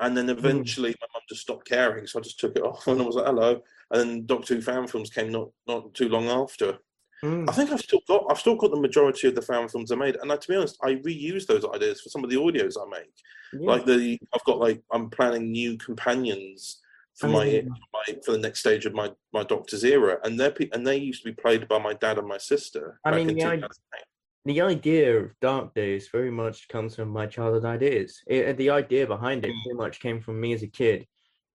And 0.00 0.16
then 0.16 0.28
eventually 0.28 0.90
my 1.00 1.06
mum 1.14 1.22
just 1.28 1.42
stopped 1.42 1.68
caring, 1.68 2.06
so 2.06 2.18
I 2.18 2.22
just 2.22 2.40
took 2.40 2.56
it 2.56 2.62
off 2.64 2.86
and 2.86 3.00
I 3.00 3.04
was 3.04 3.16
like, 3.16 3.26
hello. 3.26 3.60
And 3.90 4.00
then 4.00 4.26
Doctor 4.26 4.54
Who 4.54 4.60
fan 4.62 4.86
films 4.86 5.10
came 5.10 5.30
not 5.30 5.48
not 5.66 5.94
too 5.94 6.08
long 6.08 6.26
after. 6.28 6.78
mm, 7.24 7.48
I 7.48 7.52
think 7.52 7.70
I've 7.70 7.80
still 7.80 8.00
got 8.08 8.24
I've 8.30 8.38
still 8.40 8.56
got 8.56 8.70
the 8.70 8.80
majority 8.80 9.28
of 9.28 9.34
the 9.34 9.42
fan 9.42 9.68
films 9.68 9.92
I 9.92 9.96
made. 9.96 10.16
And 10.16 10.32
I, 10.32 10.36
to 10.36 10.48
be 10.48 10.56
honest, 10.56 10.78
I 10.82 10.94
reuse 10.96 11.46
those 11.46 11.64
ideas 11.64 12.00
for 12.00 12.08
some 12.08 12.24
of 12.24 12.30
the 12.30 12.36
audios 12.36 12.74
I 12.80 12.88
make. 12.90 13.12
yeah. 13.52 13.70
Like 13.70 13.84
the 13.86 14.18
I've 14.34 14.44
got 14.44 14.58
like 14.58 14.82
I'm 14.92 15.10
planning 15.10 15.52
new 15.52 15.76
companions 15.76 16.80
for 17.16 17.28
my, 17.28 17.44
mean- 17.44 17.68
my 17.92 18.16
for 18.24 18.32
the 18.32 18.38
next 18.38 18.60
stage 18.60 18.86
of 18.86 18.94
my 18.94 19.12
my 19.32 19.44
Doctor's 19.44 19.84
era, 19.84 20.18
and 20.24 20.38
they're 20.40 20.50
pe- 20.50 20.70
and 20.72 20.86
they 20.86 20.96
used 20.96 21.22
to 21.22 21.30
be 21.30 21.34
played 21.40 21.68
by 21.68 21.78
my 21.78 21.94
dad 21.94 22.18
and 22.18 22.26
my 22.26 22.38
sister. 22.38 23.00
I 23.04 23.12
mean, 23.14 23.28
the 23.28 23.44
i- 23.44 23.60
the 24.46 24.60
idea 24.60 25.16
of 25.20 25.30
Dark 25.40 25.74
Days 25.74 26.08
very 26.08 26.30
much 26.30 26.68
comes 26.68 26.96
from 26.96 27.08
my 27.08 27.26
childhood 27.26 27.64
ideas. 27.64 28.20
It, 28.26 28.56
the 28.58 28.68
idea 28.70 29.06
behind 29.06 29.44
it 29.44 29.52
Mm. 29.52 29.62
pretty 29.64 29.76
much 29.78 30.00
came 30.00 30.20
from 30.20 30.38
me 30.40 30.52
as 30.52 30.62
a 30.62 30.66
kid, 30.66 31.06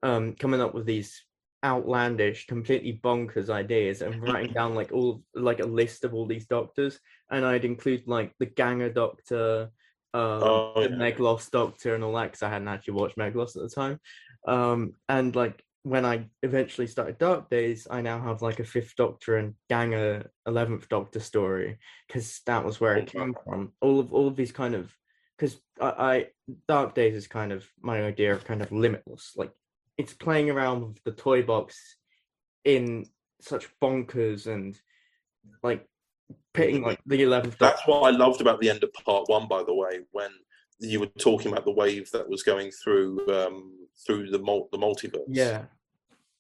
um, 0.02 0.34
coming 0.36 0.60
up 0.62 0.74
with 0.74 0.86
these 0.88 1.24
outlandish, 1.64 2.48
completely 2.48 3.00
bonkers 3.04 3.50
ideas 3.50 4.02
and 4.02 4.22
writing 4.28 4.54
down 4.54 4.76
like 4.76 4.92
all 4.92 5.24
like 5.34 5.60
a 5.60 5.66
list 5.66 6.04
of 6.04 6.14
all 6.14 6.26
these 6.26 6.48
doctors, 6.48 7.00
and 7.30 7.46
I'd 7.46 7.66
include 7.66 8.08
like 8.08 8.34
the 8.40 8.46
Ganger 8.46 8.90
Doctor, 8.90 9.70
um, 10.14 10.44
Oh, 10.44 10.74
the 10.76 10.90
yeah. 10.90 10.96
Meglos 10.96 11.50
Doctor, 11.52 11.96
and 11.96 12.04
all 12.04 12.14
that 12.14 12.32
because 12.32 12.44
I 12.44 12.50
hadn't 12.50 12.68
actually 12.68 12.96
watched 12.96 13.18
Meglos 13.18 13.56
at 13.56 13.64
the 13.64 13.70
time, 13.70 14.00
um, 14.48 14.94
and 15.08 15.36
like 15.36 15.64
when 15.84 16.06
I 16.06 16.26
eventually 16.44 16.88
started 16.88 17.18
Dark 17.18 17.50
Days, 17.50 17.88
I 17.90 18.02
now 18.02 18.22
have 18.22 18.42
like 18.42 18.60
a 18.60 18.66
Fifth 18.66 18.96
Doctor 18.98 19.38
and 19.38 19.56
Ganger 19.70 20.30
Eleventh 20.46 20.90
Doctor 20.90 21.20
story 21.20 21.80
because 22.08 22.42
that 22.46 22.66
was 22.66 22.82
where 22.82 22.98
it 22.98 23.10
Oh, 23.16 23.20
came 23.20 23.36
from. 23.46 23.72
All 23.82 24.00
of 24.00 24.14
all 24.14 24.28
of 24.28 24.36
these 24.36 24.52
kind 24.52 24.76
of 24.76 24.94
because 25.38 25.58
I, 25.80 25.88
I 25.88 26.28
Dark 26.68 26.96
Days 26.96 27.16
is 27.16 27.28
kind 27.28 27.52
of 27.52 27.66
my 27.82 28.04
idea 28.04 28.34
of 28.34 28.44
kind 28.44 28.62
of 28.62 28.72
limitless. 28.72 29.34
Like 29.38 29.52
it's 30.00 30.14
playing 30.14 30.50
around 30.50 30.82
with 30.82 31.04
the 31.04 31.12
toy 31.12 31.44
box 31.44 31.78
in 32.64 33.06
such 33.42 33.68
bonkers 33.82 34.48
and 34.48 34.80
like 35.62 35.86
pitting 36.54 36.82
like 36.82 37.02
the 37.06 37.22
eleventh 37.22 37.58
That's 37.60 37.86
what 37.86 38.04
I 38.04 38.16
loved 38.16 38.40
about 38.40 38.62
the 38.62 38.70
end 38.70 38.82
of 38.84 38.94
part 38.94 39.28
one, 39.28 39.48
by 39.50 39.62
the 39.62 39.74
way, 39.74 40.00
when 40.12 40.30
you 40.80 41.02
were 41.02 41.08
talking 41.20 41.52
about 41.52 41.66
the 41.66 41.74
wave 41.74 42.10
that 42.12 42.28
was 42.30 42.44
going 42.44 42.72
through 42.72 43.20
um, 43.30 43.74
through 44.08 44.30
the 44.32 44.40
mul- 44.40 44.70
the 44.72 44.78
multiverse. 44.78 45.26
Yeah, 45.28 45.64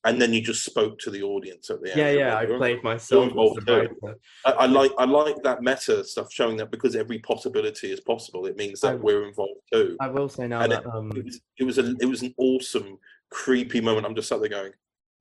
and 0.06 0.22
then 0.22 0.31
you 0.34 0.41
just 0.41 0.64
spoke 0.64 0.98
to 0.99 1.10
the 1.11 1.22
audience 1.22 1.69
at 1.69 1.81
the 1.81 1.90
end. 1.91 1.99
yeah, 1.99 2.11
yeah. 2.11 2.38
I 2.38 2.45
played 2.45 2.81
myself 2.81 3.26
as 3.26 3.31
involved 3.31 3.65
the 3.65 3.65
too." 3.65 3.90
writer. 4.03 4.18
I, 4.45 4.52
I 4.52 4.65
like 4.68 4.91
I 4.98 5.03
like 5.03 5.36
that 5.44 5.61
meta 5.61 6.06
stuff, 6.06 6.31
showing 6.31 6.56
that 6.57 6.72
because 6.72 6.95
every 6.95 7.19
possibility 7.19 7.91
is 7.91 7.99
possible, 7.99 8.45
it 8.45 8.56
means 8.56 8.80
that 8.81 8.94
I- 8.94 8.95
we're 8.95 9.27
involved 9.27 9.60
too. 9.73 9.98
I 9.99 10.07
will 10.07 10.30
say 10.30 10.48
now 10.48 10.61
And 10.61 10.72
that 10.72 10.86
um, 10.88 11.11
It 11.14 11.26
was 11.26 11.41
it 11.57 11.64
was 11.65 11.77
a 11.77 11.95
it 11.99 12.06
was 12.06 12.22
an 12.22 12.34
awesome, 12.38 12.98
creepy 13.32 13.82
moment. 13.82 14.06
I'm 14.06 14.16
just 14.16 14.28
sat 14.30 14.40
there 14.40 14.50
going, 14.50 14.72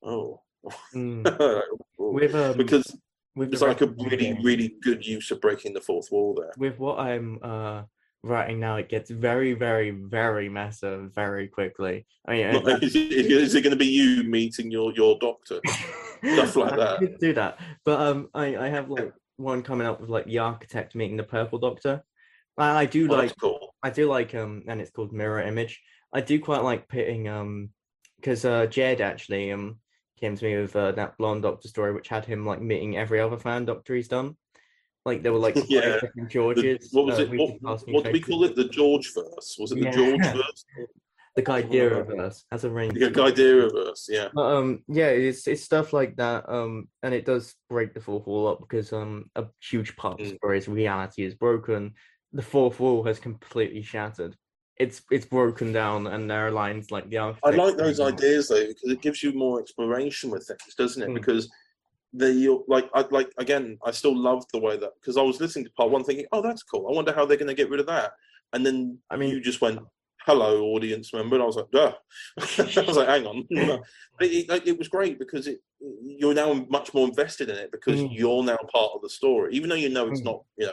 oh, 0.03 0.43
mm, 0.95 1.63
with 1.99 2.35
um, 2.35 2.57
because 2.57 2.97
with 3.37 3.53
it's 3.53 3.63
like 3.63 3.81
a 3.81 3.87
rest 3.87 3.93
of 3.93 3.97
my 3.99 4.05
really 4.05 4.17
game- 4.17 4.43
really 4.43 4.75
good 4.83 5.07
use 5.07 5.31
of 5.31 5.41
breaking 5.41 5.75
the 5.75 5.81
fourth 5.81 6.11
wall 6.11 6.35
there. 6.35 6.53
with 6.57 6.79
what 6.79 6.99
I'm 6.99 7.39
uh 7.43 7.83
writing 8.25 8.59
now, 8.59 8.77
it 8.77 8.89
gets 8.89 9.11
very, 9.11 9.53
very, 9.55 9.91
very 9.91 10.49
massive 10.49 11.15
very 11.15 11.47
quickly. 11.47 12.05
I 12.27 12.33
mean, 12.33 12.47
Is 12.83 12.97
it, 12.97 13.13
is 13.13 13.55
it 13.55 13.63
going 13.63 13.71
to 13.71 13.77
be 13.77 13.87
you 13.87 14.25
meeting 14.25 14.71
your 14.71 14.93
your 14.95 15.17
doctor? 15.21 15.61
stuff 16.25 16.57
like 16.57 16.73
I 16.75 16.77
that. 16.77 16.99
could 16.99 17.19
do 17.19 17.33
that, 17.35 17.61
but 17.85 18.01
um, 18.01 18.29
I 18.35 18.57
I 18.57 18.69
have 18.69 18.91
like 18.91 19.13
one 19.37 19.63
coming 19.63 19.87
up 19.87 20.01
with 20.01 20.11
like 20.11 20.27
the 20.27 20.39
architect 20.39 20.97
meeting 20.97 21.17
the 21.17 21.23
purple 21.23 21.61
doctor. 21.61 22.03
I, 22.59 22.81
I 22.83 22.87
do 22.87 23.09
Oh, 23.09 23.15
like 23.15 23.35
cool. 23.41 23.73
I 23.85 23.91
do 23.91 24.09
like 24.09 24.35
um, 24.35 24.65
and 24.67 24.81
it's 24.81 24.91
called 24.91 25.13
mirror 25.13 25.41
image. 25.41 25.81
I 26.13 26.21
do 26.21 26.41
quite 26.41 26.65
like 26.65 26.89
pitting 26.89 27.29
um, 27.29 27.71
because 28.21 28.45
uh 28.45 28.67
Jed 28.67 29.01
actually 29.01 29.53
um 29.53 29.79
came 30.21 30.37
to 30.37 30.45
me 30.45 30.57
with 30.61 30.75
uh, 30.75 30.91
that 30.93 31.17
blonde 31.17 31.43
doctor 31.43 31.69
story, 31.69 31.93
which 31.93 32.09
had 32.09 32.25
him 32.25 32.45
like 32.45 32.61
meeting 32.61 32.97
every 32.97 33.21
other 33.21 33.39
fan 33.39 33.65
doctor 33.65 33.95
he's 33.95 34.09
done. 34.09 34.37
Like 35.05 35.23
there 35.23 35.33
were 35.33 35.39
like 35.39 35.55
Yeah. 35.69 35.93
different 35.93 36.15
The- 36.17 36.27
Georges. 36.27 36.89
what 36.93 37.07
was 37.07 37.19
uh, 37.19 37.23
it? 37.23 37.31
we 37.31 37.39
What, 37.39 37.83
what 37.89 38.05
did 38.05 38.13
we 38.13 38.21
call 38.21 38.43
it? 38.45 38.57
The 38.57 38.69
George 38.69 39.13
verse? 39.15 39.57
Was 39.61 39.73
it 39.73 39.77
the 39.77 39.85
Yeah. 39.85 39.91
George 39.93 40.21
verse? 40.35 40.65
The 41.37 41.43
Guidera 41.45 42.05
reverse 42.09 42.45
has 42.51 42.65
a 42.65 42.71
range. 42.71 42.95
The 42.95 43.11
Guidera 43.13 43.71
verse, 43.71 44.09
yeah. 44.11 44.27
But, 44.35 44.57
um, 44.57 44.83
yeah, 44.89 45.07
it's 45.11 45.47
it's 45.47 45.63
stuff 45.63 45.93
like 45.93 46.17
that. 46.17 46.49
Um, 46.49 46.89
and 47.05 47.15
it 47.15 47.25
does 47.25 47.55
break 47.71 47.95
the 47.95 48.01
fourth 48.01 48.27
wall 48.27 48.49
up 48.49 48.59
because 48.59 48.93
um, 48.93 49.31
a 49.37 49.47
huge 49.63 49.95
part 49.95 50.21
of 50.21 50.27
the 50.27 50.33
Mm. 50.33 50.37
story's 50.39 50.67
reality 50.67 51.23
is 51.23 51.35
broken. 51.37 51.95
The 52.33 52.43
fourth 52.43 52.81
wall 52.81 53.05
has 53.05 53.21
completely 53.21 53.83
shattered. 53.83 54.35
It's 54.79 55.03
it's 55.11 55.27
broken 55.27 55.73
down, 55.73 56.07
and 56.07 56.31
there 56.31 56.47
are 56.47 56.51
lines 56.53 56.91
like 56.91 57.09
the 57.11 57.19
other 57.19 57.39
I 57.45 57.51
like 57.51 57.77
those 57.77 57.99
ideas 58.01 58.49
though 58.49 58.67
because 58.67 58.91
it 58.91 59.03
gives 59.03 59.23
you 59.23 59.33
more 59.33 59.61
exploration 59.61 60.31
with 60.31 60.47
things, 60.47 60.75
doesn't 60.77 61.03
it? 61.03 61.09
Mm. 61.11 61.15
Because 61.15 61.51
the 62.15 62.63
like 62.69 62.89
I 62.95 63.05
like 63.11 63.31
again 63.39 63.77
I 63.85 63.91
still 63.91 64.17
loved 64.17 64.47
the 64.53 64.61
way 64.61 64.77
that 64.79 64.93
because 65.01 65.17
I 65.17 65.23
was 65.23 65.41
listening 65.41 65.67
to 65.67 65.71
part 65.73 65.91
one 65.91 66.05
thinking 66.05 66.25
oh 66.33 66.41
that's 66.41 66.63
cool 66.63 66.87
I 66.89 66.93
wonder 66.95 67.13
how 67.13 67.27
they're 67.27 67.37
going 67.37 67.49
to 67.49 67.55
get 67.55 67.69
rid 67.69 67.81
of 67.81 67.87
that 67.89 68.13
and 68.55 68.65
then 68.65 68.99
I 69.11 69.17
mean- 69.17 69.29
you 69.29 69.43
just 69.43 69.61
went 69.61 69.81
hello 70.25 70.65
audience 70.69 71.13
member 71.13 71.37
and 71.37 71.43
I 71.43 71.47
was 71.47 71.57
like 71.57 71.71
duh 71.71 71.93
I 72.39 72.85
was 72.87 72.97
like 72.97 73.09
hang 73.09 73.27
on 73.27 73.47
but 74.19 74.27
it, 74.27 74.49
it, 74.51 74.69
it 74.69 74.79
was 74.79 74.89
great 74.89 75.19
because 75.19 75.47
it 75.49 75.59
you're 76.03 76.33
now 76.33 76.67
much 76.71 76.95
more 76.95 77.07
invested 77.07 77.51
in 77.51 77.57
it 77.57 77.71
because 77.73 78.01
Mm. 78.01 78.09
you're 78.11 78.43
now 78.43 78.57
part 78.73 78.93
of 78.95 79.03
the 79.03 79.11
story 79.11 79.53
even 79.55 79.69
though 79.69 79.75
you 79.77 79.91
know 79.91 80.09
it's 80.09 80.23
Mm. 80.23 80.27
not 80.31 80.45
you 80.57 80.65
know 80.67 80.73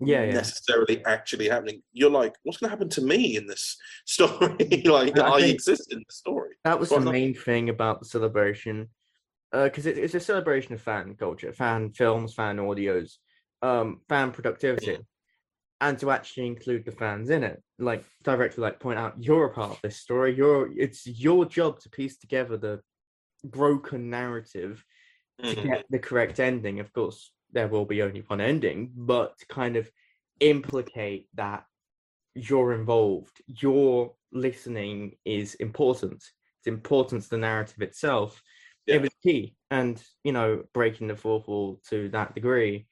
Yeah, 0.00 0.22
yeah. 0.24 0.32
necessarily 0.34 1.04
actually 1.04 1.48
happening 1.48 1.82
you're 1.92 2.10
like 2.10 2.34
what's 2.42 2.58
going 2.58 2.68
to 2.68 2.70
happen 2.76 2.88
to 2.88 3.00
me 3.00 3.36
in 3.36 3.46
this 3.46 3.76
story 4.06 4.82
like 4.84 5.18
I 5.18 5.28
I, 5.28 5.40
exist 5.40 5.92
in 5.92 5.98
the 6.00 6.12
story 6.12 6.54
That 6.64 6.80
was 6.80 6.90
Well, 6.90 7.00
the 7.00 7.12
main 7.12 7.34
thing 7.34 7.68
about 7.68 8.00
the 8.00 8.06
celebration, 8.06 8.88
because 9.52 9.86
it, 9.86 9.96
it's 9.98 10.14
a 10.14 10.20
celebration 10.20 10.74
of 10.74 10.80
fan 10.80 11.14
culture, 11.14 11.52
fan 11.52 11.92
films, 11.92 12.34
fan 12.34 12.56
audios, 12.56 13.18
um, 13.62 14.00
fan 14.08 14.32
productivity, 14.32 14.98
and 15.80 15.98
to 15.98 16.10
actually 16.10 16.46
include 16.48 16.84
the 16.84 16.92
fans 16.92 17.30
in 17.30 17.44
it, 17.44 17.62
like 17.78 18.04
directly, 18.22 18.62
like 18.62 18.80
point 18.80 18.98
out 18.98 19.14
you're 19.22 19.46
a 19.46 19.54
part 19.54 19.72
of 19.72 19.80
this 19.82 19.98
story. 19.98 20.34
You're 20.34 20.70
it's 20.76 21.06
your 21.06 21.44
job 21.44 21.80
to 21.80 21.90
piece 21.90 22.16
together 22.18 22.56
the 22.56 22.80
broken 23.44 24.10
narrative 24.10 24.84
to 25.46 25.56
Mhm. 25.56 25.68
get 25.68 25.84
the 25.90 25.98
correct 25.98 26.40
ending. 26.40 26.80
Of 26.80 26.92
course, 26.92 27.32
there 27.54 27.68
will 27.68 27.86
be 27.86 28.02
only 28.02 28.22
one 28.26 28.40
ending, 28.40 28.92
but 28.94 29.38
to 29.38 29.46
kind 29.46 29.76
of 29.76 29.90
implicate 30.40 31.28
that 31.34 31.64
you're 32.34 32.74
involved, 32.74 33.40
your 33.46 34.14
listening 34.32 35.16
is 35.24 35.54
important. 35.54 36.22
It's 36.58 36.66
important 36.66 37.22
to 37.22 37.30
the 37.30 37.38
narrative 37.38 37.80
itself. 37.80 38.42
Yeah. 38.86 38.96
It 38.96 39.02
was 39.02 39.10
key, 39.22 39.56
and 39.70 40.02
you 40.24 40.32
know, 40.32 40.64
breaking 40.74 41.08
the 41.08 41.16
fourth 41.16 41.48
wall 41.48 41.80
to 41.88 42.08
that 42.10 42.34
degree 42.34 42.86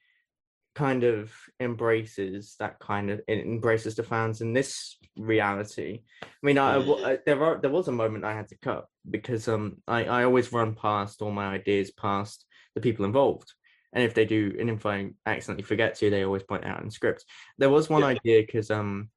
kind 0.75 1.03
of 1.03 1.31
embraces 1.59 2.55
that 2.59 2.79
kind 2.79 3.11
of 3.11 3.21
it 3.27 3.45
embraces 3.45 3.95
the 3.95 4.03
fans 4.03 4.41
in 4.41 4.53
this 4.53 4.97
reality. 5.15 6.01
I 6.23 6.27
mean, 6.41 6.57
I, 6.57 6.77
I 6.77 7.19
there 7.25 7.43
are 7.43 7.59
there 7.61 7.69
was 7.69 7.87
a 7.87 7.91
moment 7.91 8.25
I 8.25 8.33
had 8.33 8.47
to 8.47 8.57
cut 8.57 8.85
because 9.09 9.47
um 9.47 9.77
I 9.87 10.05
I 10.05 10.23
always 10.23 10.51
run 10.51 10.73
past 10.73 11.21
all 11.21 11.31
my 11.31 11.47
ideas 11.47 11.91
past 11.91 12.45
the 12.75 12.81
people 12.81 13.05
involved, 13.05 13.53
and 13.93 14.03
if 14.03 14.13
they 14.13 14.25
do, 14.25 14.55
and 14.59 14.69
if 14.69 14.85
I 14.85 15.11
accidentally 15.25 15.63
forget 15.63 15.95
to, 15.95 16.09
they 16.09 16.23
always 16.23 16.43
point 16.43 16.65
out 16.65 16.81
in 16.83 16.89
script. 16.91 17.25
There 17.57 17.69
was 17.69 17.89
one 17.89 18.01
Yeah. 18.01 18.07
idea 18.09 18.41
because 18.41 18.71
um 18.71 19.09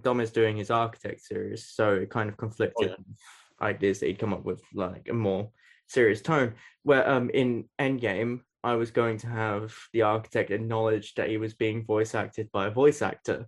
Dom 0.00 0.20
is 0.20 0.30
doing 0.30 0.56
his 0.56 0.70
architect 0.70 1.22
series, 1.22 1.66
so 1.66 1.94
it 1.94 2.10
kind 2.10 2.28
of 2.28 2.36
conflicted 2.36 2.90
yeah. 2.90 3.66
ideas 3.66 4.00
that 4.00 4.06
he'd 4.06 4.18
come 4.18 4.32
up 4.32 4.44
with 4.44 4.62
like 4.74 5.08
a 5.08 5.14
more 5.14 5.50
serious 5.88 6.20
tone. 6.22 6.54
Where 6.82 7.08
um 7.08 7.30
in 7.30 7.68
Endgame, 7.80 8.40
I 8.62 8.74
was 8.74 8.90
going 8.90 9.18
to 9.18 9.26
have 9.28 9.74
the 9.92 10.02
architect 10.02 10.50
acknowledge 10.50 11.14
that 11.14 11.28
he 11.30 11.36
was 11.38 11.54
being 11.54 11.84
voice 11.84 12.14
acted 12.14 12.52
by 12.52 12.66
a 12.66 12.70
voice 12.70 13.02
actor. 13.02 13.46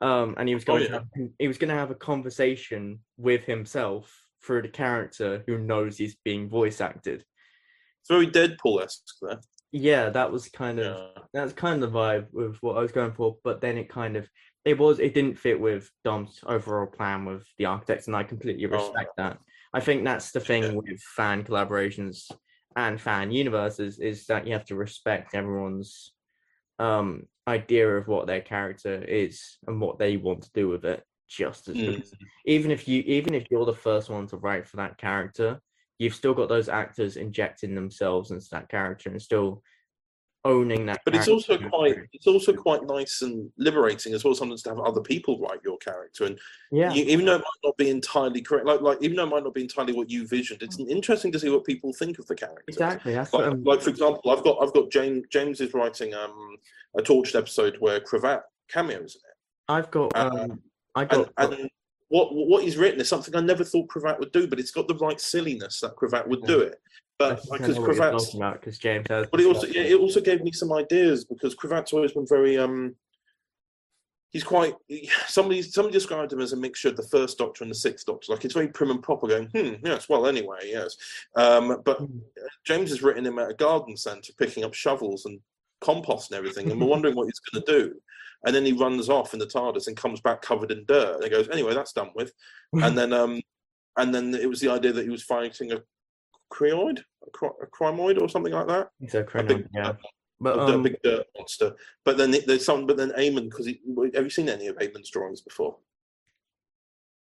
Um, 0.00 0.34
and 0.38 0.48
he 0.48 0.54
was 0.54 0.64
Oh, 0.64 0.78
going 0.78 0.86
to 0.86 0.92
have, 0.92 1.06
he 1.38 1.46
was 1.46 1.58
going 1.58 1.68
to 1.68 1.74
have 1.74 1.90
a 1.90 1.94
conversation 1.94 3.00
with 3.18 3.44
himself 3.44 4.18
through 4.42 4.62
the 4.62 4.68
character 4.68 5.44
who 5.46 5.58
knows 5.58 5.98
he's 5.98 6.16
being 6.24 6.48
voice 6.48 6.80
acted. 6.80 7.22
it's 8.00 8.08
very 8.08 8.26
Deadpool-esque 8.26 9.16
there 9.20 9.40
Yeah, 9.72 10.10
that 10.10 10.32
was 10.32 10.48
kind 10.48 10.78
of 10.80 10.96
yeah. 11.16 11.22
that's 11.32 11.52
kind 11.52 11.82
of 11.82 11.92
the 11.92 11.96
vibe 11.98 12.26
with 12.32 12.56
what 12.62 12.76
I 12.76 12.80
was 12.80 12.92
going 12.92 13.12
for, 13.12 13.38
but 13.44 13.60
then 13.60 13.78
it 13.78 13.88
kind 13.88 14.16
of 14.16 14.28
it 14.64 14.78
was 14.78 14.98
it 14.98 15.14
didn't 15.14 15.38
fit 15.38 15.60
with 15.60 15.90
Dom's 16.04 16.40
overall 16.46 16.86
plan 16.86 17.24
with 17.24 17.46
the 17.56 17.66
architects, 17.66 18.06
and 18.06 18.16
I 18.16 18.24
completely 18.24 18.66
Oh. 18.66 18.76
respect 18.76 19.16
that. 19.16 19.38
I 19.72 19.80
think 19.80 20.04
that's 20.04 20.32
the 20.32 20.40
thing 20.40 20.64
Yeah. 20.64 20.72
with 20.74 21.00
fan 21.16 21.44
collaborations 21.44 22.30
and 22.76 23.00
fan 23.00 23.30
universes 23.30 23.98
is 24.00 24.26
that 24.26 24.46
you 24.46 24.52
have 24.54 24.64
to 24.66 24.74
respect 24.76 25.34
everyone's 25.34 26.14
um 26.78 27.24
idea 27.46 27.88
of 27.96 28.08
what 28.08 28.26
their 28.26 28.40
character 28.40 29.02
is 29.04 29.58
and 29.66 29.80
what 29.80 29.98
they 29.98 30.16
want 30.16 30.42
to 30.44 30.50
do 30.52 30.68
with 30.68 30.84
it. 30.84 31.04
Just 31.28 31.68
as 31.68 31.78
Mm. 31.78 32.02
even 32.44 32.70
if 32.72 32.88
you 32.88 33.02
even 33.02 33.34
if 33.34 33.46
you're 33.50 33.66
the 33.66 33.72
first 33.74 34.10
one 34.10 34.26
to 34.28 34.36
write 34.36 34.66
for 34.66 34.78
that 34.78 34.98
character, 34.98 35.60
you've 36.00 36.14
still 36.14 36.32
got 36.34 36.48
those 36.48 36.68
actors 36.70 37.16
injecting 37.16 37.74
themselves 37.74 38.30
into 38.30 38.48
that 38.50 38.68
character 38.70 39.10
and 39.10 39.20
still 39.20 39.62
owning 40.46 40.86
that. 40.86 40.98
but 41.04 41.14
it's 41.14 41.28
also 41.28 41.58
quite 41.58 41.98
it's 42.14 42.26
also 42.26 42.54
quite 42.54 42.82
nice 42.84 43.20
and 43.20 43.50
liberating 43.58 44.14
as 44.14 44.24
well 44.24 44.34
sometimes 44.34 44.62
to 44.62 44.70
have 44.70 44.80
other 44.80 45.02
people 45.02 45.38
write 45.38 45.60
your 45.62 45.76
character 45.76 46.24
and 46.24 46.38
yeah. 46.72 46.90
you, 46.94 47.04
even 47.04 47.26
though 47.26 47.34
it 47.34 47.40
might 47.40 47.62
not 47.62 47.76
be 47.76 47.90
entirely 47.90 48.40
correct 48.40 48.64
like 48.64 48.80
like 48.80 48.96
even 49.02 49.18
though 49.18 49.24
it 49.24 49.28
might 49.30 49.44
not 49.44 49.52
be 49.52 49.60
entirely 49.60 49.92
what 49.92 50.08
you 50.08 50.26
visioned 50.26 50.62
it's 50.62 50.80
interesting 50.80 51.30
to 51.30 51.38
see 51.38 51.50
what 51.50 51.62
people 51.66 51.92
think 51.92 52.18
of 52.18 52.26
the 52.26 52.34
character 52.34 52.64
Exactly. 52.68 53.14
Like, 53.14 53.54
like 53.64 53.82
for 53.82 53.90
example 53.90 54.30
i've 54.30 54.42
got 54.42 54.56
i've 54.62 54.72
got 54.72 54.90
james 54.90 55.26
james 55.30 55.60
is 55.60 55.74
writing 55.74 56.14
um 56.14 56.56
a 56.98 57.02
torched 57.02 57.34
episode 57.34 57.76
where 57.80 58.00
cravat 58.00 58.40
cameos 58.70 59.16
in 59.16 59.20
it 59.28 59.36
I've 59.68 59.90
got. 59.90 60.16
uh, 60.16 60.30
Um, 60.32 60.62
I 60.94 61.02
and, 61.02 61.10
got. 61.10 61.32
and 61.36 61.70
what 62.10 62.34
what 62.34 62.64
he's 62.64 62.76
written 62.76 63.00
is 63.00 63.08
something 63.08 63.34
I 63.34 63.40
never 63.40 63.64
thought 63.64 63.88
Cravat 63.88 64.18
would 64.18 64.32
do, 64.32 64.46
but 64.46 64.58
it's 64.58 64.72
got 64.72 64.88
the 64.88 64.96
right 64.96 65.20
silliness 65.20 65.80
that 65.80 65.96
Cravat 65.96 66.28
would 66.28 66.42
do 66.42 66.60
it. 66.60 66.80
But 67.18 67.40
because 67.50 67.76
know 67.76 67.84
Cravat's, 67.84 68.34
because 68.34 68.78
James 68.78 69.06
has. 69.08 69.26
but 69.30 69.40
it 69.40 69.46
also 69.46 69.68
yeah, 69.68 69.82
it. 69.82 69.92
it 69.92 70.00
also 70.00 70.20
gave 70.20 70.42
me 70.42 70.52
some 70.52 70.72
ideas 70.72 71.24
because 71.24 71.54
Cravat's 71.54 71.92
always 71.92 72.12
been 72.12 72.26
very 72.26 72.58
um. 72.58 72.96
He's 74.30 74.42
quite. 74.42 74.74
Somebody 75.28 75.62
somebody 75.62 75.92
described 75.92 76.32
him 76.32 76.40
as 76.40 76.52
a 76.52 76.56
mixture 76.56 76.88
of 76.88 76.96
the 76.96 77.06
first 77.06 77.38
Doctor 77.38 77.62
and 77.62 77.70
the 77.70 77.76
Sixth 77.76 78.06
Doctor. 78.06 78.32
Like 78.32 78.44
it's 78.44 78.54
very 78.54 78.68
prim 78.68 78.90
and 78.90 79.02
proper. 79.02 79.28
Going, 79.28 79.48
hmm, 79.48 79.74
yes. 79.84 80.08
Well, 80.08 80.26
anyway, 80.26 80.58
yes. 80.64 80.96
Um, 81.36 81.80
but 81.84 81.98
Hmm. 81.98 82.18
James 82.64 82.90
has 82.90 83.02
written 83.02 83.26
him 83.26 83.38
at 83.38 83.50
a 83.50 83.54
garden 83.54 83.96
centre, 83.96 84.32
picking 84.36 84.64
up 84.64 84.74
shovels 84.74 85.26
and 85.26 85.40
compost 85.80 86.32
and 86.32 86.38
everything, 86.38 86.70
and 86.72 86.80
we're 86.80 86.86
wondering 86.94 87.14
what 87.14 87.26
he's 87.26 87.40
going 87.52 87.64
to 87.64 87.72
do. 87.72 88.00
And 88.46 88.54
then 88.54 88.64
he 88.64 88.72
runs 88.72 89.08
off 89.08 89.34
in 89.34 89.38
the 89.38 89.46
TARDIS 89.46 89.86
and 89.86 89.96
comes 89.96 90.20
back 90.20 90.40
covered 90.40 90.70
in 90.70 90.84
dirt. 90.86 91.16
And 91.16 91.24
he 91.24 91.30
goes, 91.30 91.48
anyway, 91.50 91.74
that's 91.74 91.92
done 91.92 92.10
with. 92.14 92.32
And 92.72 92.96
then, 92.96 93.12
um, 93.12 93.40
and 93.98 94.14
then 94.14 94.34
it 94.34 94.48
was 94.48 94.60
the 94.60 94.70
idea 94.70 94.92
that 94.92 95.02
he 95.04 95.10
was 95.10 95.22
fighting 95.22 95.72
a 95.72 95.82
creoid, 96.52 97.00
a, 97.26 97.30
cri- 97.30 97.50
a 97.62 97.66
crimoid, 97.66 98.20
or 98.20 98.28
something 98.28 98.52
like 98.52 98.68
that. 98.68 98.88
It's 99.00 99.14
a 99.14 99.20
A 99.34 99.42
big, 99.42 99.66
yeah. 99.74 99.90
a 99.90 99.94
But 100.40 100.54
dirt- 100.66 100.74
um, 100.74 100.82
big 100.82 100.96
dirt 101.02 101.26
monster. 101.36 101.74
But 102.04 102.16
then 102.16 102.34
there's 102.46 102.64
some. 102.64 102.86
But 102.86 102.96
then 102.96 103.10
Eamon, 103.10 103.50
because 103.50 103.66
have 104.14 104.24
you 104.24 104.30
seen 104.30 104.48
any 104.48 104.68
of 104.68 104.76
Eamon's 104.76 105.10
drawings 105.10 105.42
before? 105.42 105.76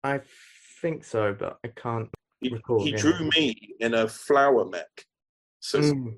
I 0.04 0.20
think 0.80 1.04
so, 1.04 1.34
but 1.38 1.58
I 1.64 1.68
can't. 1.68 2.08
He, 2.40 2.48
Recall, 2.50 2.84
he 2.84 2.92
yeah. 2.92 2.96
drew 2.98 3.28
me 3.36 3.74
in 3.80 3.94
a 3.94 4.08
flower 4.08 4.64
mech. 4.64 5.06
So 5.58 5.80
Mm, 5.80 6.14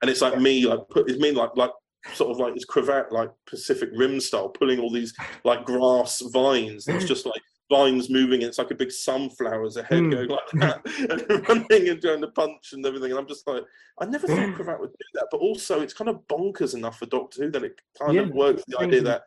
and 0.00 0.10
it's 0.10 0.22
like 0.22 0.38
me, 0.38 0.64
like 0.66 0.88
put 0.88 1.10
it's 1.10 1.18
me 1.20 1.32
like 1.32 1.50
like 1.56 1.72
sort 2.14 2.30
of 2.30 2.38
like 2.38 2.54
his 2.54 2.64
cravat, 2.64 3.12
like 3.12 3.30
Pacific 3.46 3.90
Rim 3.94 4.20
style, 4.20 4.48
pulling 4.48 4.78
all 4.78 4.90
these 4.90 5.14
like 5.44 5.64
grass 5.64 6.20
vines. 6.32 6.86
It's 6.88 7.04
just 7.04 7.26
like 7.26 7.42
vines 7.70 8.10
moving. 8.10 8.40
And 8.42 8.48
it's 8.48 8.58
like 8.58 8.70
a 8.70 8.74
big 8.74 8.88
sunflower's 8.88 9.76
a 9.76 9.82
head 9.82 10.00
Mm. 10.02 10.10
going 10.12 10.28
like 10.28 10.50
that, 10.54 10.80
and 11.30 11.48
running 11.70 11.88
and 11.88 12.00
doing 12.00 12.20
the 12.20 12.28
punch 12.28 12.72
and 12.72 12.84
everything. 12.84 13.10
And 13.10 13.20
I'm 13.20 13.28
just 13.28 13.46
like, 13.46 13.62
I 14.00 14.06
never 14.06 14.26
thought 14.26 14.54
cravat 14.54 14.80
would 14.80 14.90
do 14.90 15.04
that. 15.14 15.28
But 15.30 15.38
also, 15.38 15.80
it's 15.80 15.94
kind 15.94 16.08
of 16.08 16.26
bonkers 16.28 16.74
enough 16.74 16.98
for 16.98 17.06
Doctor 17.06 17.44
Who 17.44 17.50
that 17.52 17.64
it 17.64 17.80
kind 18.00 18.16
of 18.18 18.30
works. 18.30 18.62
The 18.66 18.78
idea 18.78 19.02
that 19.02 19.22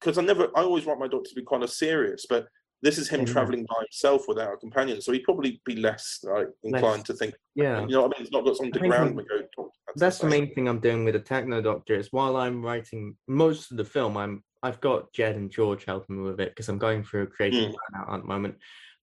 because 0.00 0.18
I 0.18 0.22
never, 0.22 0.48
I 0.54 0.62
always 0.62 0.84
want 0.84 1.00
my 1.00 1.08
Doctor 1.08 1.30
to 1.30 1.34
be 1.34 1.44
kind 1.44 1.62
of 1.62 1.70
serious, 1.70 2.26
but. 2.28 2.46
This 2.86 2.98
is 2.98 3.08
him 3.08 3.22
Mhm. 3.22 3.32
traveling 3.32 3.66
by 3.68 3.80
himself 3.80 4.28
without 4.28 4.52
a 4.54 4.56
companion, 4.58 5.00
so 5.00 5.10
he'd 5.10 5.24
probably 5.24 5.60
be 5.64 5.74
less 5.74 6.20
like 6.22 6.48
inclined 6.62 6.98
Less- 6.98 7.02
to 7.08 7.14
think. 7.14 7.34
yeah. 7.56 7.80
You 7.80 7.88
know 7.88 8.02
what 8.02 8.14
I 8.14 8.18
mean? 8.20 8.24
He's 8.26 8.30
not 8.30 8.44
got 8.44 8.56
something 8.56 8.72
to 8.74 8.78
ground 8.78 9.08
I'm- 9.08 9.18
him 9.18 9.26
go. 9.28 9.48
"Oh, 9.58 9.72
That's 9.96 10.18
the 10.20 10.28
main 10.28 10.54
thing 10.54 10.68
I'm 10.68 10.78
doing 10.78 11.04
with 11.04 11.14
the 11.14 11.20
Techno 11.20 11.60
Doctor 11.60 11.94
is 11.96 12.12
while 12.12 12.36
I'm 12.36 12.64
writing 12.64 13.16
most 13.26 13.72
of 13.72 13.76
the 13.76 13.84
film, 13.84 14.16
I'm 14.16 14.44
I've 14.62 14.80
got 14.80 15.12
Jed 15.12 15.34
and 15.34 15.50
George 15.50 15.84
helping 15.84 16.16
me 16.18 16.22
with 16.30 16.40
it 16.40 16.50
because 16.50 16.68
I'm 16.68 16.78
going 16.78 17.02
through 17.02 17.22
a 17.24 17.26
creative 17.26 17.74
Mm. 17.74 18.14
at 18.14 18.20
the 18.22 18.26
moment. 18.28 18.56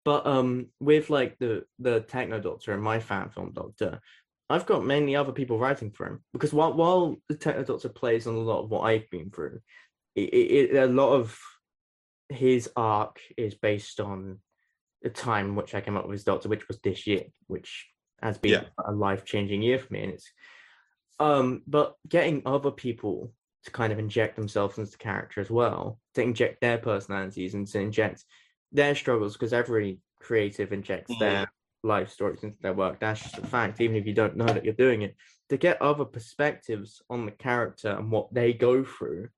But 0.06 0.26
um, 0.26 0.68
with 0.80 1.10
like 1.10 1.38
the 1.40 1.66
the 1.80 2.02
Techno 2.02 2.40
Doctor 2.40 2.72
and 2.72 2.82
my 2.82 3.00
fan 3.02 3.30
film 3.32 3.52
Doctor, 3.52 4.00
I've 4.50 4.66
got 4.66 4.86
many 4.86 5.14
other 5.18 5.34
people 5.34 5.58
writing 5.60 5.92
for 5.92 6.06
him 6.08 6.24
because 6.32 6.54
while 6.54 6.74
while 6.74 7.18
the 7.28 7.36
Techno 7.36 7.64
Doctor 7.66 7.90
plays 7.90 8.28
on 8.28 8.36
a 8.36 8.40
lot 8.52 8.64
of 8.64 8.70
what 8.72 8.84
I've 8.90 9.10
been 9.10 9.30
through, 9.30 9.60
it, 10.16 10.30
it, 10.34 10.72
it 10.72 10.76
a 10.78 10.88
lot 10.88 11.14
of 11.20 11.38
his 12.34 12.70
arc 12.76 13.20
is 13.38 13.56
based 13.56 14.00
on 14.00 14.40
the 15.02 15.10
time 15.10 15.56
which 15.56 15.76
I 15.76 15.82
came 15.82 15.98
up 15.98 16.06
with 16.06 16.14
his 16.14 16.24
Doctor, 16.24 16.50
which 16.50 16.68
was 16.68 16.80
this 16.80 17.06
year, 17.08 17.26
which 17.48 17.90
has 18.22 18.38
been 18.38 18.52
Yeah. 18.52 18.64
a 18.86 18.92
life 18.92 19.26
changing 19.26 19.62
year 19.62 19.80
for 19.80 19.94
me, 19.94 20.04
and 20.04 20.14
it's 20.14 20.32
um, 21.20 21.62
but 21.68 21.96
getting 22.08 22.42
other 22.46 22.72
people 22.72 23.34
to 23.64 23.72
kind 23.72 23.94
of 23.94 24.00
inject 24.00 24.36
themselves 24.36 24.78
into 24.78 24.92
the 24.92 24.98
character 24.98 25.40
as 25.40 25.50
well, 25.50 26.00
to 26.16 26.22
inject 26.22 26.60
their 26.60 26.78
personalities 26.78 27.54
and 27.54 27.68
to 27.68 27.80
inject 27.80 28.26
their 28.72 28.96
struggles, 28.96 29.34
because 29.34 29.54
every 29.54 30.00
creative 30.20 30.74
injects 30.74 31.14
Mhm. 31.14 31.20
their 31.20 31.52
life 31.84 32.10
stories 32.10 32.44
into 32.44 32.58
their 32.62 32.74
work. 32.74 33.00
That's 33.00 33.22
just 33.22 33.38
a 33.38 33.46
fact, 33.46 33.80
even 33.80 33.96
if 33.96 34.06
you 34.06 34.14
don't 34.14 34.36
know 34.36 34.46
that 34.46 34.66
you're 34.66 34.74
doing 34.74 35.04
it. 35.04 35.16
To 35.50 35.58
get 35.58 35.82
other 35.82 36.06
perspectives 36.06 37.02
on 37.10 37.26
the 37.26 37.32
character 37.32 37.90
and 37.90 38.10
what 38.10 38.34
they 38.34 38.54
go 38.54 38.84
through 38.84 39.30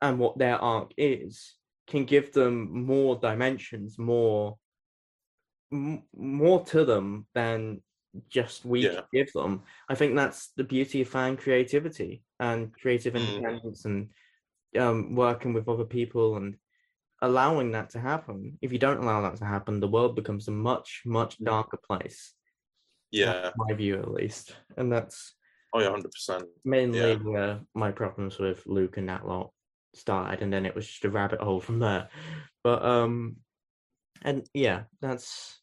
and 0.00 0.18
what 0.18 0.38
their 0.38 0.56
arc 0.56 0.92
is 0.96 1.54
can 1.86 2.04
give 2.04 2.32
them 2.32 2.84
more 2.86 3.16
dimensions, 3.16 3.98
more 3.98 4.58
m- 5.72 6.04
more 6.16 6.64
to 6.66 6.84
them 6.84 7.26
than 7.34 7.82
just 8.28 8.64
we 8.64 8.80
Yeah. 8.84 9.00
give 9.12 9.32
them. 9.32 9.64
I 9.88 9.94
think 9.94 10.14
that's 10.14 10.48
the 10.52 10.64
beauty 10.64 11.02
of 11.02 11.08
fan 11.08 11.36
creativity 11.36 12.22
and 12.38 12.72
creative 12.72 13.14
Mm. 13.14 13.26
independence 13.36 13.84
and 13.84 14.10
um, 14.78 15.14
working 15.14 15.52
with 15.52 15.68
other 15.68 15.84
people 15.84 16.36
and 16.36 16.56
allowing 17.22 17.72
that 17.72 17.90
to 17.90 18.00
happen. 18.00 18.58
If 18.60 18.72
you 18.72 18.78
don't 18.78 19.02
allow 19.02 19.20
that 19.22 19.36
to 19.36 19.44
happen, 19.44 19.80
the 19.80 19.88
world 19.88 20.14
becomes 20.16 20.48
a 20.48 20.50
much, 20.52 21.02
much 21.04 21.38
Mm. 21.38 21.44
darker 21.46 21.76
place. 21.78 22.34
Yeah. 23.10 23.32
That's 23.32 23.56
my 23.56 23.74
view, 23.74 23.98
at 23.98 24.10
least. 24.10 24.56
And 24.76 24.90
that's 24.92 25.34
Oh 25.72 25.80
yeah, 25.80 25.90
hundred 25.90 26.12
percent. 26.12 26.44
mainly 26.64 27.16
where 27.16 27.60
my 27.74 27.90
problems 27.90 28.38
with 28.38 28.64
Luke 28.66 28.96
and 28.96 29.08
that 29.08 29.26
lot 29.26 29.52
started, 29.96 30.42
and 30.42 30.52
then 30.52 30.66
it 30.66 30.74
was 30.74 30.86
just 30.86 31.04
a 31.04 31.10
rabbit 31.10 31.40
hole 31.40 31.60
from 31.60 31.78
there. 31.78 32.08
But 32.62 32.84
um, 32.84 33.36
and 34.22 34.48
yeah, 34.54 34.82
that's 35.00 35.60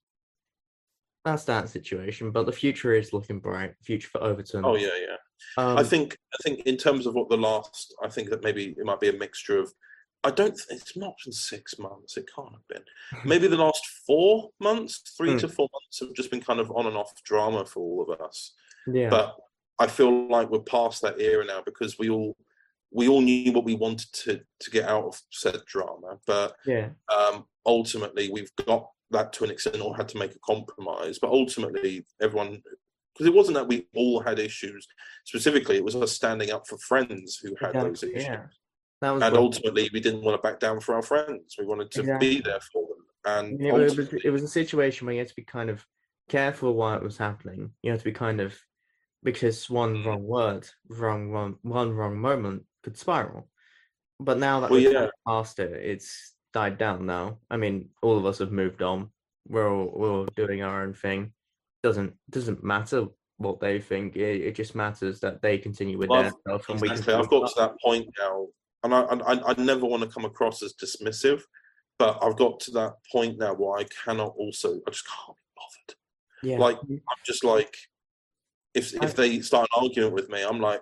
that's 1.25 1.45
that 1.45 1.69
situation. 1.69 2.31
But 2.31 2.45
the 2.45 2.51
future 2.51 2.93
is 2.93 3.13
looking 3.13 3.39
bright. 3.39 3.73
Future 3.83 4.09
for 4.09 4.23
Overton. 4.23 4.65
Oh 4.65 4.75
yeah, 4.75 4.89
yeah. 4.99 5.63
um, 5.63 5.77
I 5.77 5.83
think 5.83 6.17
I 6.33 6.37
think 6.43 6.61
in 6.61 6.77
terms 6.77 7.05
of 7.05 7.13
what 7.13 7.29
the 7.29 7.37
last, 7.37 7.93
I 8.03 8.09
think 8.09 8.29
that 8.29 8.43
maybe 8.43 8.75
it 8.77 8.85
might 8.85 8.99
be 8.99 9.09
a 9.09 9.13
mixture 9.13 9.57
of. 9.59 9.71
I 10.23 10.29
don't. 10.29 10.53
It's 10.69 10.95
not 10.95 11.15
been 11.25 11.33
six 11.33 11.79
months. 11.79 12.15
It 12.15 12.29
can't 12.35 12.51
have 12.51 12.67
been. 12.67 12.83
Maybe 13.25 13.47
the 13.47 13.57
last 13.57 13.83
four 14.05 14.51
months, 14.59 15.01
three 15.17 15.31
Hmm. 15.31 15.37
to 15.39 15.47
four 15.47 15.67
months, 15.73 15.99
have 15.99 16.13
just 16.13 16.29
been 16.29 16.41
kind 16.41 16.59
of 16.59 16.69
on 16.69 16.85
and 16.85 16.95
off 16.95 17.11
drama 17.23 17.65
for 17.65 17.79
all 17.79 18.03
of 18.07 18.21
us. 18.21 18.53
yeah, 18.85 19.09
But 19.09 19.35
I 19.79 19.87
feel 19.87 20.27
like 20.29 20.51
we're 20.51 20.59
past 20.59 21.01
that 21.01 21.19
era 21.19 21.43
now 21.43 21.63
because 21.65 21.97
we 21.97 22.09
all 22.11 22.37
we 22.91 23.07
all 23.07 23.21
knew 23.21 23.51
what 23.53 23.63
we 23.65 23.75
wanted 23.75 24.11
to 24.13 24.41
to 24.59 24.71
get 24.71 24.85
out 24.87 25.05
of 25.05 25.21
said 25.31 25.61
drama. 25.65 26.17
But 26.27 26.55
yeah, 26.65 26.89
um, 27.15 27.45
ultimately 27.65 28.29
we've 28.31 28.51
got 28.65 28.89
that 29.11 29.33
to 29.33 29.43
an 29.43 29.51
extent 29.51 29.81
or 29.81 29.95
had 29.95 30.07
to 30.07 30.17
make 30.17 30.33
a 30.33 30.39
compromise 30.39 31.19
but 31.19 31.29
ultimately 31.31 32.05
everyone 32.21 32.61
because 33.13 33.27
it 33.27 33.33
wasn't 33.33 33.55
that 33.55 33.67
we 33.67 33.85
all 33.93 34.21
had 34.21 34.39
issues 34.39 34.87
specifically 35.25 35.75
it 35.75 35.83
was 35.83 35.97
us 35.97 36.13
standing 36.13 36.49
up 36.49 36.65
for 36.65 36.77
friends 36.77 37.35
who 37.35 37.53
had 37.59 37.73
those 37.73 38.03
issues 38.03 38.23
yeah. 38.23 38.45
And 39.01 39.35
ultimately 39.35 39.89
we 39.91 39.99
didn't 39.99 40.21
want 40.23 40.41
to 40.41 40.47
back 40.47 40.61
down 40.61 40.79
for 40.79 40.95
our 40.95 41.01
friends 41.01 41.55
we 41.59 41.65
wanted 41.65 41.91
to 41.91 41.99
Exactly. 41.99 42.35
be 42.35 42.41
there 42.41 42.61
for 42.71 42.87
them 42.87 43.05
and 43.25 43.61
it 43.61 43.73
was, 43.73 43.99
it 44.23 44.29
was 44.29 44.43
a 44.43 44.47
situation 44.47 45.05
where 45.05 45.13
you 45.13 45.19
had 45.19 45.27
to 45.27 45.35
be 45.35 45.43
kind 45.43 45.69
of 45.69 45.85
careful 46.29 46.73
while 46.73 46.95
it 46.95 47.03
was 47.03 47.17
happening. 47.17 47.71
You 47.83 47.91
had 47.91 47.99
to 47.99 48.05
be 48.05 48.13
kind 48.13 48.39
of 48.39 48.57
because 49.23 49.69
one 49.69 49.97
Mm. 49.97 50.05
wrong 50.05 50.23
word, 50.23 50.69
wrong 50.87 51.31
one, 51.31 51.57
one 51.63 51.91
wrong 51.91 52.17
moment 52.17 52.63
could 52.83 52.97
spiral. 52.97 53.47
But 54.19 54.37
now 54.37 54.59
that 54.59 54.69
Well, 54.69 54.81
we're 54.81 54.91
yeah. 54.91 55.07
past 55.27 55.59
it, 55.59 55.71
it's 55.73 56.35
died 56.53 56.77
down 56.77 57.05
now. 57.05 57.39
I 57.49 57.57
mean, 57.57 57.89
all 58.01 58.17
of 58.17 58.25
us 58.25 58.39
have 58.39 58.51
moved 58.51 58.81
on. 58.81 59.09
We're 59.47 59.71
all 59.71 59.91
we're 59.95 60.11
all 60.11 60.25
doing 60.35 60.61
our 60.61 60.83
own 60.83 60.93
thing. 60.93 61.33
Doesn't 61.83 62.13
doesn't 62.29 62.63
matter 62.63 63.07
what 63.37 63.59
they 63.59 63.79
think. 63.79 64.15
It, 64.15 64.41
it 64.41 64.55
just 64.55 64.75
matters 64.75 65.19
that 65.21 65.41
they 65.41 65.57
continue 65.57 65.97
with 65.97 66.09
Well, 66.09 66.23
their 66.23 66.31
stuff 66.31 66.69
and 66.69 66.79
we 66.79 66.89
exactly. 66.89 67.15
I've 67.15 67.29
got 67.29 67.43
with 67.43 67.53
to 67.55 67.61
that 67.61 67.75
point 67.83 68.07
now 68.19 68.47
and 68.83 68.93
I, 68.93 69.01
I, 69.01 69.51
I 69.51 69.53
never 69.57 69.85
want 69.85 70.03
to 70.03 70.09
come 70.09 70.25
across 70.25 70.61
as 70.61 70.73
dismissive 70.73 71.41
but 71.97 72.19
I've 72.21 72.37
got 72.37 72.59
to 72.61 72.71
that 72.71 72.93
point 73.11 73.39
now 73.39 73.55
where 73.55 73.79
I 73.79 73.85
cannot 74.03 74.33
also 74.37 74.79
I 74.87 74.91
just 74.91 75.07
can't 75.07 75.35
be 75.35 75.43
bothered 75.55 75.97
yeah. 76.43 76.57
like, 76.57 76.77
I'm 76.81 77.17
just 77.25 77.43
like, 77.43 77.75
if 78.73 78.93
if 79.03 79.15
they 79.15 79.41
start 79.41 79.67
an 79.75 79.83
argument 79.83 80.13
with 80.13 80.29
me, 80.29 80.43
I'm 80.43 80.59
like, 80.59 80.81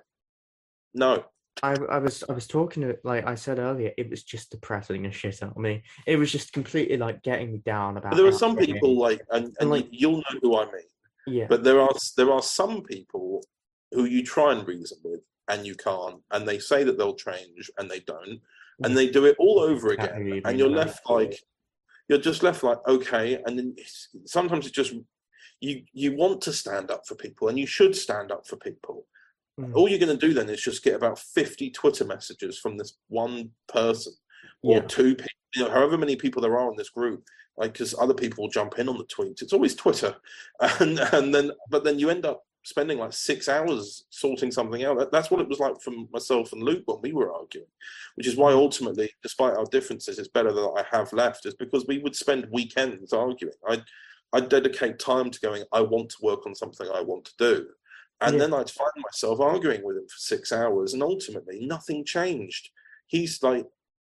no, 0.93 1.25
I, 1.63 1.73
I 1.89 1.97
was 1.97 2.23
I 2.29 2.33
was 2.33 2.47
talking 2.47 2.83
to 2.83 2.97
like 3.03 3.25
I 3.25 3.35
said 3.35 3.59
earlier, 3.59 3.91
it 3.97 4.09
was 4.09 4.23
just 4.23 4.51
depressing 4.51 5.03
the 5.03 5.11
shit 5.11 5.41
out 5.43 5.51
of 5.51 5.57
me. 5.57 5.83
It 6.05 6.17
was 6.17 6.31
just 6.31 6.53
completely 6.53 6.97
like 6.97 7.21
getting 7.23 7.51
me 7.51 7.59
down 7.65 7.97
about. 7.97 8.11
But 8.11 8.17
there 8.17 8.27
are 8.27 8.31
some 8.31 8.55
people 8.55 8.97
like, 8.97 9.21
and, 9.31 9.55
and 9.59 9.69
like- 9.69 9.87
you'll 9.91 10.17
know 10.17 10.39
who 10.41 10.57
I 10.57 10.65
mean. 10.65 10.83
yeah, 11.27 11.47
But 11.49 11.63
there 11.63 11.79
are 11.79 11.91
there 12.17 12.31
are 12.31 12.41
some 12.41 12.83
people 12.83 13.43
who 13.91 14.05
you 14.05 14.23
try 14.23 14.53
and 14.53 14.67
reason 14.67 14.99
with, 15.03 15.21
and 15.49 15.65
you 15.65 15.75
can't, 15.75 16.21
and 16.31 16.47
they 16.47 16.59
say 16.59 16.83
that 16.83 16.97
they'll 16.97 17.15
change, 17.15 17.71
and 17.77 17.89
they 17.89 17.99
don't, 18.01 18.39
and 18.83 18.95
they 18.95 19.09
do 19.09 19.25
it 19.25 19.35
all 19.39 19.59
over 19.59 19.91
again, 19.91 20.41
and 20.45 20.59
you're 20.59 20.69
left 20.69 21.09
like, 21.09 21.39
you're 22.07 22.19
just 22.19 22.43
left 22.43 22.63
like, 22.63 22.77
okay, 22.87 23.41
and 23.45 23.57
then 23.57 23.73
it's, 23.77 24.09
sometimes 24.25 24.65
it's 24.65 24.75
just 24.75 24.93
you 25.59 25.83
you 25.91 26.15
want 26.15 26.41
to 26.41 26.53
stand 26.53 26.89
up 26.91 27.05
for 27.05 27.15
people, 27.15 27.49
and 27.49 27.59
you 27.59 27.67
should 27.67 27.95
stand 27.95 28.31
up 28.31 28.47
for 28.47 28.55
people. 28.55 29.05
Mm. 29.59 29.75
All 29.75 29.89
you're 29.89 29.99
going 29.99 30.17
to 30.17 30.27
do 30.27 30.33
then 30.33 30.49
is 30.49 30.61
just 30.61 30.83
get 30.83 30.95
about 30.95 31.19
50 31.19 31.69
Twitter 31.71 32.05
messages 32.05 32.57
from 32.57 32.77
this 32.77 32.97
one 33.09 33.51
person 33.67 34.13
or 34.61 34.77
yeah, 34.77 34.81
two 34.81 35.15
people, 35.15 35.31
you 35.55 35.63
know, 35.63 35.71
however 35.71 35.97
many 35.97 36.15
people 36.15 36.41
there 36.41 36.57
are 36.57 36.69
in 36.69 36.77
this 36.77 36.89
group, 36.89 37.23
like 37.57 37.73
because 37.73 37.95
other 37.99 38.13
people 38.13 38.43
will 38.43 38.51
jump 38.51 38.79
in 38.79 38.89
on 38.89 38.97
the 38.97 39.05
tweets. 39.05 39.41
It's 39.41 39.53
always 39.53 39.75
Twitter, 39.75 40.15
and 40.79 40.99
and 40.99 41.33
then 41.33 41.51
but 41.69 41.83
then 41.83 41.99
you 41.99 42.09
end 42.09 42.25
up 42.25 42.43
spending 42.63 42.99
like 42.99 43.13
six 43.13 43.47
hours 43.47 44.05
sorting 44.09 44.51
something 44.51 44.83
out. 44.83 44.97
That, 44.97 45.11
that's 45.11 45.31
what 45.31 45.41
it 45.41 45.49
was 45.49 45.59
like 45.59 45.81
from 45.81 46.07
myself 46.11 46.51
and 46.53 46.61
Luke 46.61 46.83
when 46.85 47.01
we 47.01 47.13
were 47.13 47.33
arguing, 47.33 47.67
which 48.15 48.27
is 48.27 48.35
why 48.35 48.51
ultimately, 48.51 49.09
despite 49.23 49.55
our 49.55 49.65
differences, 49.65 50.19
it's 50.19 50.27
better 50.27 50.51
that 50.51 50.73
I 50.77 50.95
have 50.95 51.11
left. 51.13 51.45
Is 51.45 51.55
because 51.55 51.85
we 51.87 51.99
would 51.99 52.15
spend 52.15 52.47
weekends 52.51 53.13
arguing. 53.13 53.55
I 53.67 53.81
I 54.33 54.41
dedicate 54.41 54.99
time 54.99 55.29
to 55.31 55.39
going. 55.39 55.63
I 55.71 55.81
want 55.81 56.09
to 56.09 56.17
work 56.21 56.45
on 56.45 56.55
something 56.55 56.87
I 56.93 57.01
want 57.01 57.25
to 57.25 57.33
do. 57.37 57.67
And 58.21 58.33
Yeah. 58.35 58.39
then 58.39 58.53
I'd 58.53 58.69
find 58.69 58.91
myself 58.97 59.39
arguing 59.39 59.83
with 59.83 59.97
him 59.97 60.07
for 60.07 60.17
six 60.17 60.51
hours, 60.51 60.93
and 60.93 61.01
ultimately 61.01 61.65
nothing 61.65 62.03
changed. 62.03 62.69
He's 63.07 63.41
like, 63.41 63.65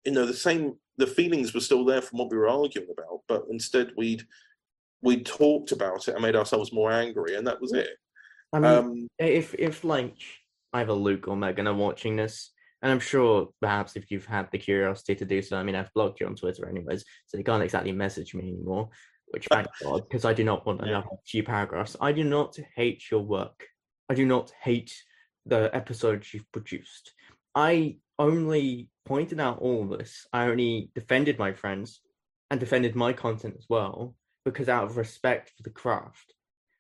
you 0.06 0.12
know, 0.12 0.26
the 0.26 0.34
same. 0.34 0.80
The 0.98 1.08
feelings 1.08 1.54
were 1.54 1.60
still 1.62 1.86
there 1.86 2.02
from 2.02 2.20
what 2.20 2.30
we 2.32 2.38
were 2.38 2.50
arguing 2.50 2.90
about, 2.92 3.22
but 3.28 3.46
instead 3.50 3.92
we'd 3.96 4.24
we 5.02 5.24
talked 5.24 5.72
about 5.72 6.06
it 6.10 6.14
and 6.14 6.22
made 6.22 6.36
ourselves 6.36 6.74
more 6.74 6.92
angry, 6.92 7.36
and 7.36 7.48
that 7.48 7.62
was 7.62 7.72
it. 7.72 7.90
I 8.52 8.60
mean, 8.60 8.72
Um, 8.72 9.08
if 9.18 9.54
if 9.56 9.84
like 9.86 10.18
either 10.74 10.92
Luke 10.94 11.28
or 11.30 11.38
Megan 11.38 11.68
are 11.68 11.74
watching 11.74 12.16
this, 12.18 12.52
and 12.82 12.92
I'm 12.92 13.00
sure 13.00 13.50
perhaps 13.62 13.96
if 13.96 14.12
you've 14.12 14.26
had 14.26 14.50
the 14.52 14.58
curiosity 14.58 15.16
to 15.16 15.26
do 15.26 15.42
so, 15.42 15.56
I 15.58 15.64
mean, 15.64 15.76
I've 15.76 15.94
blocked 15.94 16.20
you 16.20 16.26
on 16.28 16.36
Twitter 16.36 16.68
anyways, 16.68 17.06
so 17.28 17.38
you 17.38 17.44
can't 17.46 17.64
exactly 17.64 17.92
message 17.94 18.34
me 18.34 18.50
anymore. 18.50 18.90
Which 19.28 19.48
thank 19.52 19.68
God, 19.82 20.04
because 20.10 20.26
I 20.26 20.34
do 20.34 20.44
not 20.44 20.66
want 20.66 20.82
Yeah. 20.82 20.88
another 20.90 21.08
few 21.26 21.44
paragraphs. 21.44 21.96
I 22.02 22.12
do 22.12 22.24
not 22.24 22.58
hate 22.76 23.10
your 23.12 23.22
work. 23.22 23.68
I 24.10 24.16
do 24.16 24.26
not 24.26 24.52
hate 24.62 24.94
the 25.46 25.70
episodes 25.74 26.34
you've 26.34 26.52
produced. 26.52 27.14
I 27.56 27.98
only 28.18 28.90
pointed 29.06 29.40
out 29.40 29.60
all 29.60 29.84
of 29.84 29.98
this. 29.98 30.28
I 30.34 30.48
only 30.48 30.92
defended 30.96 31.40
my 31.40 31.54
friends 31.54 32.02
and 32.52 32.60
defended 32.60 32.96
my 32.96 33.14
content 33.14 33.56
as 33.58 33.66
well 33.70 34.16
because 34.46 34.70
out 34.70 34.86
of 34.86 34.98
respect 34.98 35.52
for 35.56 35.64
the 35.64 35.70
craft 35.70 36.34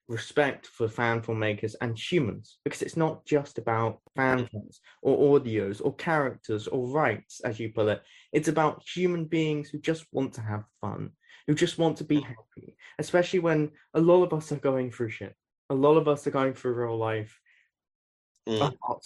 respect 0.10 0.66
for 0.66 0.88
fan 0.88 1.22
filmmakers 1.22 1.76
and 1.82 1.98
humans 1.98 2.58
because 2.64 2.82
it's 2.82 2.98
not 2.98 3.24
just 3.26 3.60
about 3.60 4.00
fan 4.16 4.40
mm. 4.40 4.50
films 4.50 4.82
or 5.04 5.40
audios 5.40 5.80
or 5.84 5.94
characters 5.96 6.68
or 6.68 6.90
rights 6.90 7.42
as 7.42 7.60
you 7.60 7.72
put 7.72 7.88
it 7.88 8.02
it's 8.34 8.48
about 8.48 8.82
human 8.96 9.26
beings 9.26 9.70
who 9.70 9.78
just 9.78 10.06
want 10.12 10.34
to 10.34 10.42
have 10.42 10.64
fun 10.82 11.12
who 11.46 11.54
just 11.54 11.78
want 11.78 11.96
to 11.96 12.04
be 12.04 12.20
happy 12.22 12.76
especially 12.98 13.38
when 13.38 13.70
a 13.94 14.02
lot 14.02 14.24
of 14.24 14.34
us 14.34 14.52
are 14.52 14.56
going 14.56 14.90
through 14.90 15.10
shit 15.10 15.36
a 15.70 15.76
lot 15.76 15.98
of 15.98 16.08
us 16.08 16.26
are 16.26 16.32
going 16.32 16.54
through 16.54 16.74
real 16.74 16.98
life 16.98 17.40
mm, 18.48 18.60
lot. 18.60 19.04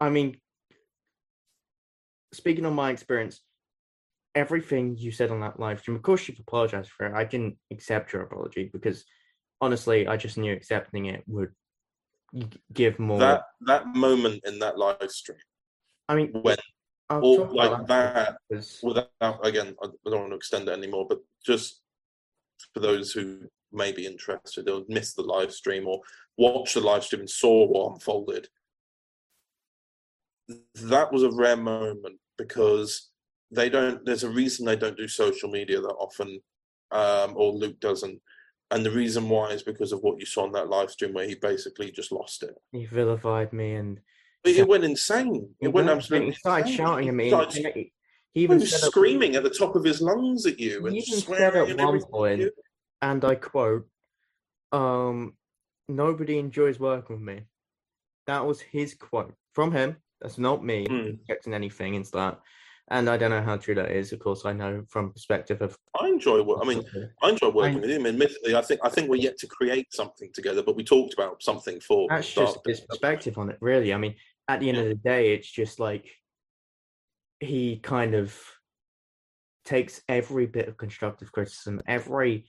i 0.00 0.08
mean 0.08 0.36
speaking 2.32 2.66
on 2.66 2.74
my 2.74 2.90
experience 2.90 3.40
everything 4.34 4.96
you 4.98 5.12
said 5.12 5.30
on 5.30 5.40
that 5.40 5.60
live 5.60 5.78
stream 5.80 5.96
of 5.96 6.02
course 6.02 6.26
you've 6.28 6.38
apologized 6.40 6.90
for 6.90 7.06
it 7.06 7.14
i 7.14 7.24
didn't 7.24 7.56
accept 7.70 8.12
your 8.12 8.22
apology 8.22 8.68
because 8.72 9.04
honestly, 9.60 10.06
I 10.06 10.16
just 10.16 10.36
knew 10.38 10.52
accepting 10.52 11.06
it 11.06 11.24
would 11.26 11.52
give 12.72 12.98
more. 12.98 13.18
that 13.18 13.42
that 13.62 13.86
moment 13.88 14.42
in 14.44 14.58
that 14.58 14.78
live 14.78 15.10
stream, 15.10 15.38
I 16.08 16.14
mean, 16.16 16.30
when 16.32 16.56
all 17.10 17.46
like 17.54 17.86
that, 17.86 18.36
because- 18.48 18.80
without 18.82 19.46
again, 19.46 19.74
I 19.82 19.86
don't 20.04 20.20
want 20.20 20.32
to 20.32 20.36
extend 20.36 20.68
it 20.68 20.72
anymore, 20.72 21.06
but 21.08 21.20
just 21.44 21.80
for 22.72 22.80
those 22.80 23.12
who 23.12 23.48
may 23.74 23.92
be 23.92 24.06
interested 24.06 24.68
or 24.68 24.82
missed 24.88 25.16
the 25.16 25.22
live 25.22 25.52
stream 25.52 25.86
or 25.86 26.00
watched 26.38 26.74
the 26.74 26.80
live 26.80 27.04
stream 27.04 27.20
and 27.20 27.30
saw 27.30 27.66
what 27.66 27.92
unfolded, 27.94 28.48
that 30.76 31.12
was 31.12 31.22
a 31.22 31.30
rare 31.30 31.56
moment 31.56 32.18
because 32.38 33.10
they 33.50 33.68
don't. 33.68 34.04
There's 34.04 34.24
a 34.24 34.30
reason 34.30 34.66
they 34.66 34.76
don't 34.76 34.96
do 34.96 35.08
social 35.08 35.48
media 35.50 35.80
that 35.80 35.88
often, 35.98 36.40
um, 36.90 37.32
or 37.36 37.52
Luke 37.52 37.80
doesn't. 37.80 38.20
And 38.70 38.84
the 38.84 38.90
reason 38.90 39.28
why 39.28 39.50
is 39.50 39.62
because 39.62 39.92
of 39.92 40.00
what 40.00 40.18
you 40.18 40.26
saw 40.26 40.44
on 40.44 40.52
that 40.52 40.68
live 40.68 40.90
stream 40.90 41.12
where 41.12 41.26
he 41.28 41.34
basically 41.36 41.90
just 41.92 42.10
lost 42.10 42.42
it. 42.42 42.54
he 42.72 42.86
vilified 42.86 43.52
me 43.52 43.74
and 43.74 44.00
It, 44.44 44.56
it 44.58 44.68
went 44.68 44.84
insane. 44.84 45.48
he 45.60 45.66
It 45.66 45.68
went 45.68 45.86
went- 45.86 45.90
absolutely 45.90 46.30
he 46.30 46.36
started 46.36 46.62
insane. 46.66 46.76
shouting 46.76 47.08
at 47.08 47.14
me. 47.14 47.24
He 47.24 47.30
started 47.30 47.52
he, 47.74 47.92
he 48.32 48.40
He 48.40 48.46
was 48.46 48.70
said 48.70 48.78
at- 48.86 48.90
screaming 48.90 49.36
at 49.36 49.44
the 49.44 49.50
top 49.50 49.76
of 49.76 49.84
his 49.84 50.00
lungs 50.00 50.44
at 50.46 50.58
you 50.58 50.80
He 50.80 50.86
and 50.88 50.96
even 50.96 51.20
swearing 51.20 51.70
at 51.70 51.78
one 51.78 52.00
point- 52.02 52.40
you. 52.40 52.50
And 53.04 53.22
I 53.22 53.34
quote, 53.34 53.86
um, 54.72 55.34
nobody 55.88 56.38
enjoys 56.38 56.80
working 56.80 57.16
with 57.16 57.24
me. 57.24 57.42
That 58.26 58.46
was 58.46 58.60
his 58.60 58.94
quote 58.94 59.34
from 59.52 59.72
him. 59.72 59.96
That's 60.22 60.38
not 60.38 60.64
me 60.64 60.86
projecting 60.86 61.52
anything 61.52 61.94
into 61.94 62.12
that. 62.12 62.40
and 62.88 63.10
I 63.10 63.18
don't 63.18 63.30
know 63.30 63.42
how 63.42 63.58
true 63.58 63.74
that 63.74 63.90
is. 63.90 64.12
Of 64.12 64.20
course, 64.20 64.46
I 64.46 64.54
know 64.54 64.84
from 64.88 65.12
perspective 65.12 65.60
of. 65.60 65.76
I 66.00 66.08
enjoy 66.08 66.42
what 66.42 66.64
I 66.64 66.68
mean. 66.68 66.82
I 67.22 67.28
enjoy 67.28 67.50
working 67.50 67.76
I, 67.76 67.80
with 67.80 67.90
him. 67.90 68.06
Admittedly, 68.06 68.56
I 68.56 68.62
think 68.62 68.80
I 68.82 68.88
think 68.88 69.10
we're 69.10 69.16
yet 69.16 69.36
to 69.38 69.46
create 69.46 69.92
something 69.92 70.30
together, 70.32 70.62
but 70.62 70.76
we 70.76 70.84
talked 70.84 71.12
about 71.12 71.42
something 71.42 71.80
for. 71.80 72.06
That's 72.08 72.32
just 72.32 72.58
his 72.66 72.80
perspective 72.80 73.36
on 73.36 73.50
it, 73.50 73.58
really. 73.60 73.92
I 73.92 73.98
mean, 73.98 74.14
at 74.48 74.60
the 74.60 74.68
end 74.70 74.78
yeah. 74.78 74.84
of 74.84 74.88
the 74.88 74.94
day, 74.94 75.34
it's 75.34 75.50
just 75.50 75.78
like 75.78 76.06
he 77.40 77.76
kind 77.76 78.14
of 78.14 78.34
takes 79.66 80.00
every 80.08 80.46
bit 80.46 80.68
of 80.68 80.78
constructive 80.78 81.32
criticism, 81.32 81.82
every 81.86 82.46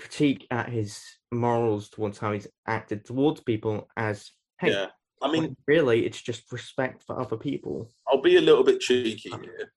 critique 0.00 0.46
at 0.50 0.70
his 0.70 0.98
morals 1.30 1.90
towards 1.90 2.18
how 2.18 2.32
he's 2.32 2.48
acted 2.66 3.04
towards 3.04 3.40
people 3.42 3.88
as 3.96 4.30
hey, 4.58 4.72
yeah. 4.72 4.86
I 5.22 5.30
mean, 5.30 5.54
really, 5.66 6.06
it's 6.06 6.22
just 6.22 6.50
respect 6.50 7.02
for 7.02 7.20
other 7.20 7.36
people. 7.36 7.90
I'll 8.08 8.22
be 8.22 8.36
a 8.36 8.40
little 8.40 8.64
bit 8.64 8.80
cheeky 8.80 9.28
here. 9.28 9.72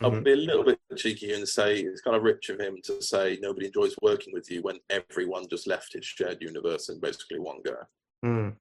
I'll 0.00 0.12
mm-hmm. 0.12 0.22
be 0.22 0.32
a 0.32 0.36
little 0.36 0.62
bit 0.62 0.78
cheeky 0.96 1.32
and 1.32 1.46
say 1.46 1.78
it's 1.80 2.00
kind 2.00 2.16
of 2.16 2.22
rich 2.22 2.48
of 2.48 2.60
him 2.60 2.78
to 2.84 3.02
say 3.02 3.38
nobody 3.40 3.66
enjoys 3.66 3.96
working 4.02 4.32
with 4.32 4.48
you 4.50 4.62
when 4.62 4.78
everyone 4.90 5.48
just 5.50 5.66
left 5.66 5.94
his 5.94 6.04
shared 6.04 6.40
universe 6.40 6.88
in 6.88 7.00
basically 7.00 7.40
one 7.40 7.58
go. 7.64 7.76
Mm. 8.24 8.54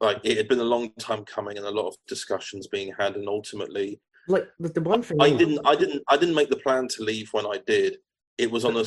Like 0.00 0.20
it 0.22 0.36
had 0.36 0.48
been 0.48 0.60
a 0.60 0.64
long 0.64 0.90
time 1.00 1.24
coming 1.24 1.58
and 1.58 1.66
a 1.66 1.70
lot 1.70 1.88
of 1.88 1.96
discussions 2.06 2.68
being 2.68 2.92
had, 2.96 3.16
and 3.16 3.28
ultimately, 3.28 4.00
like 4.28 4.48
the 4.60 4.80
one 4.80 5.02
thing 5.02 5.20
I 5.20 5.30
didn't, 5.30 5.60
I 5.64 5.74
didn't, 5.74 6.02
I 6.08 6.16
didn't 6.16 6.36
make 6.36 6.50
the 6.50 6.56
plan 6.56 6.86
to 6.88 7.02
leave 7.02 7.28
when 7.32 7.46
I 7.46 7.60
did. 7.66 7.98
It 8.38 8.50
was 8.50 8.64
on 8.64 8.76
a 8.76 8.84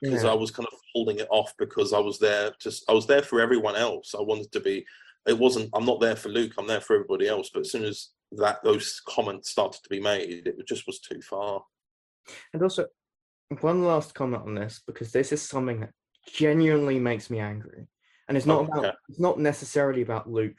because 0.00 0.24
I, 0.24 0.28
I. 0.28 0.32
I 0.32 0.34
was 0.34 0.50
kind 0.50 0.68
of 0.70 0.78
holding 0.94 1.18
it 1.18 1.28
off 1.30 1.52
because 1.58 1.92
I 1.92 1.98
was 1.98 2.18
there. 2.18 2.52
Just 2.60 2.88
I 2.88 2.92
was 2.92 3.06
there 3.06 3.22
for 3.22 3.40
everyone 3.40 3.76
else. 3.76 4.14
I 4.16 4.22
wanted 4.22 4.52
to 4.52 4.60
be 4.60 4.86
it 5.26 5.38
wasn't 5.38 5.68
i'm 5.74 5.86
not 5.86 6.00
there 6.00 6.16
for 6.16 6.28
luke 6.28 6.52
i'm 6.58 6.66
there 6.66 6.80
for 6.80 6.94
everybody 6.94 7.28
else 7.28 7.50
but 7.52 7.60
as 7.60 7.72
soon 7.72 7.84
as 7.84 8.10
that 8.32 8.62
those 8.64 9.00
comments 9.06 9.50
started 9.50 9.82
to 9.82 9.88
be 9.88 10.00
made 10.00 10.46
it 10.46 10.66
just 10.66 10.86
was 10.86 11.00
too 11.00 11.20
far 11.20 11.62
and 12.52 12.62
also 12.62 12.86
one 13.60 13.84
last 13.84 14.14
comment 14.14 14.42
on 14.42 14.54
this 14.54 14.80
because 14.86 15.12
this 15.12 15.32
is 15.32 15.42
something 15.42 15.80
that 15.80 15.90
genuinely 16.32 16.98
makes 16.98 17.30
me 17.30 17.38
angry 17.38 17.86
and 18.28 18.36
it's 18.36 18.46
not 18.46 18.60
oh, 18.60 18.78
about 18.78 18.94
it's 19.08 19.20
not 19.20 19.38
necessarily 19.38 20.02
about 20.02 20.30
luke 20.30 20.56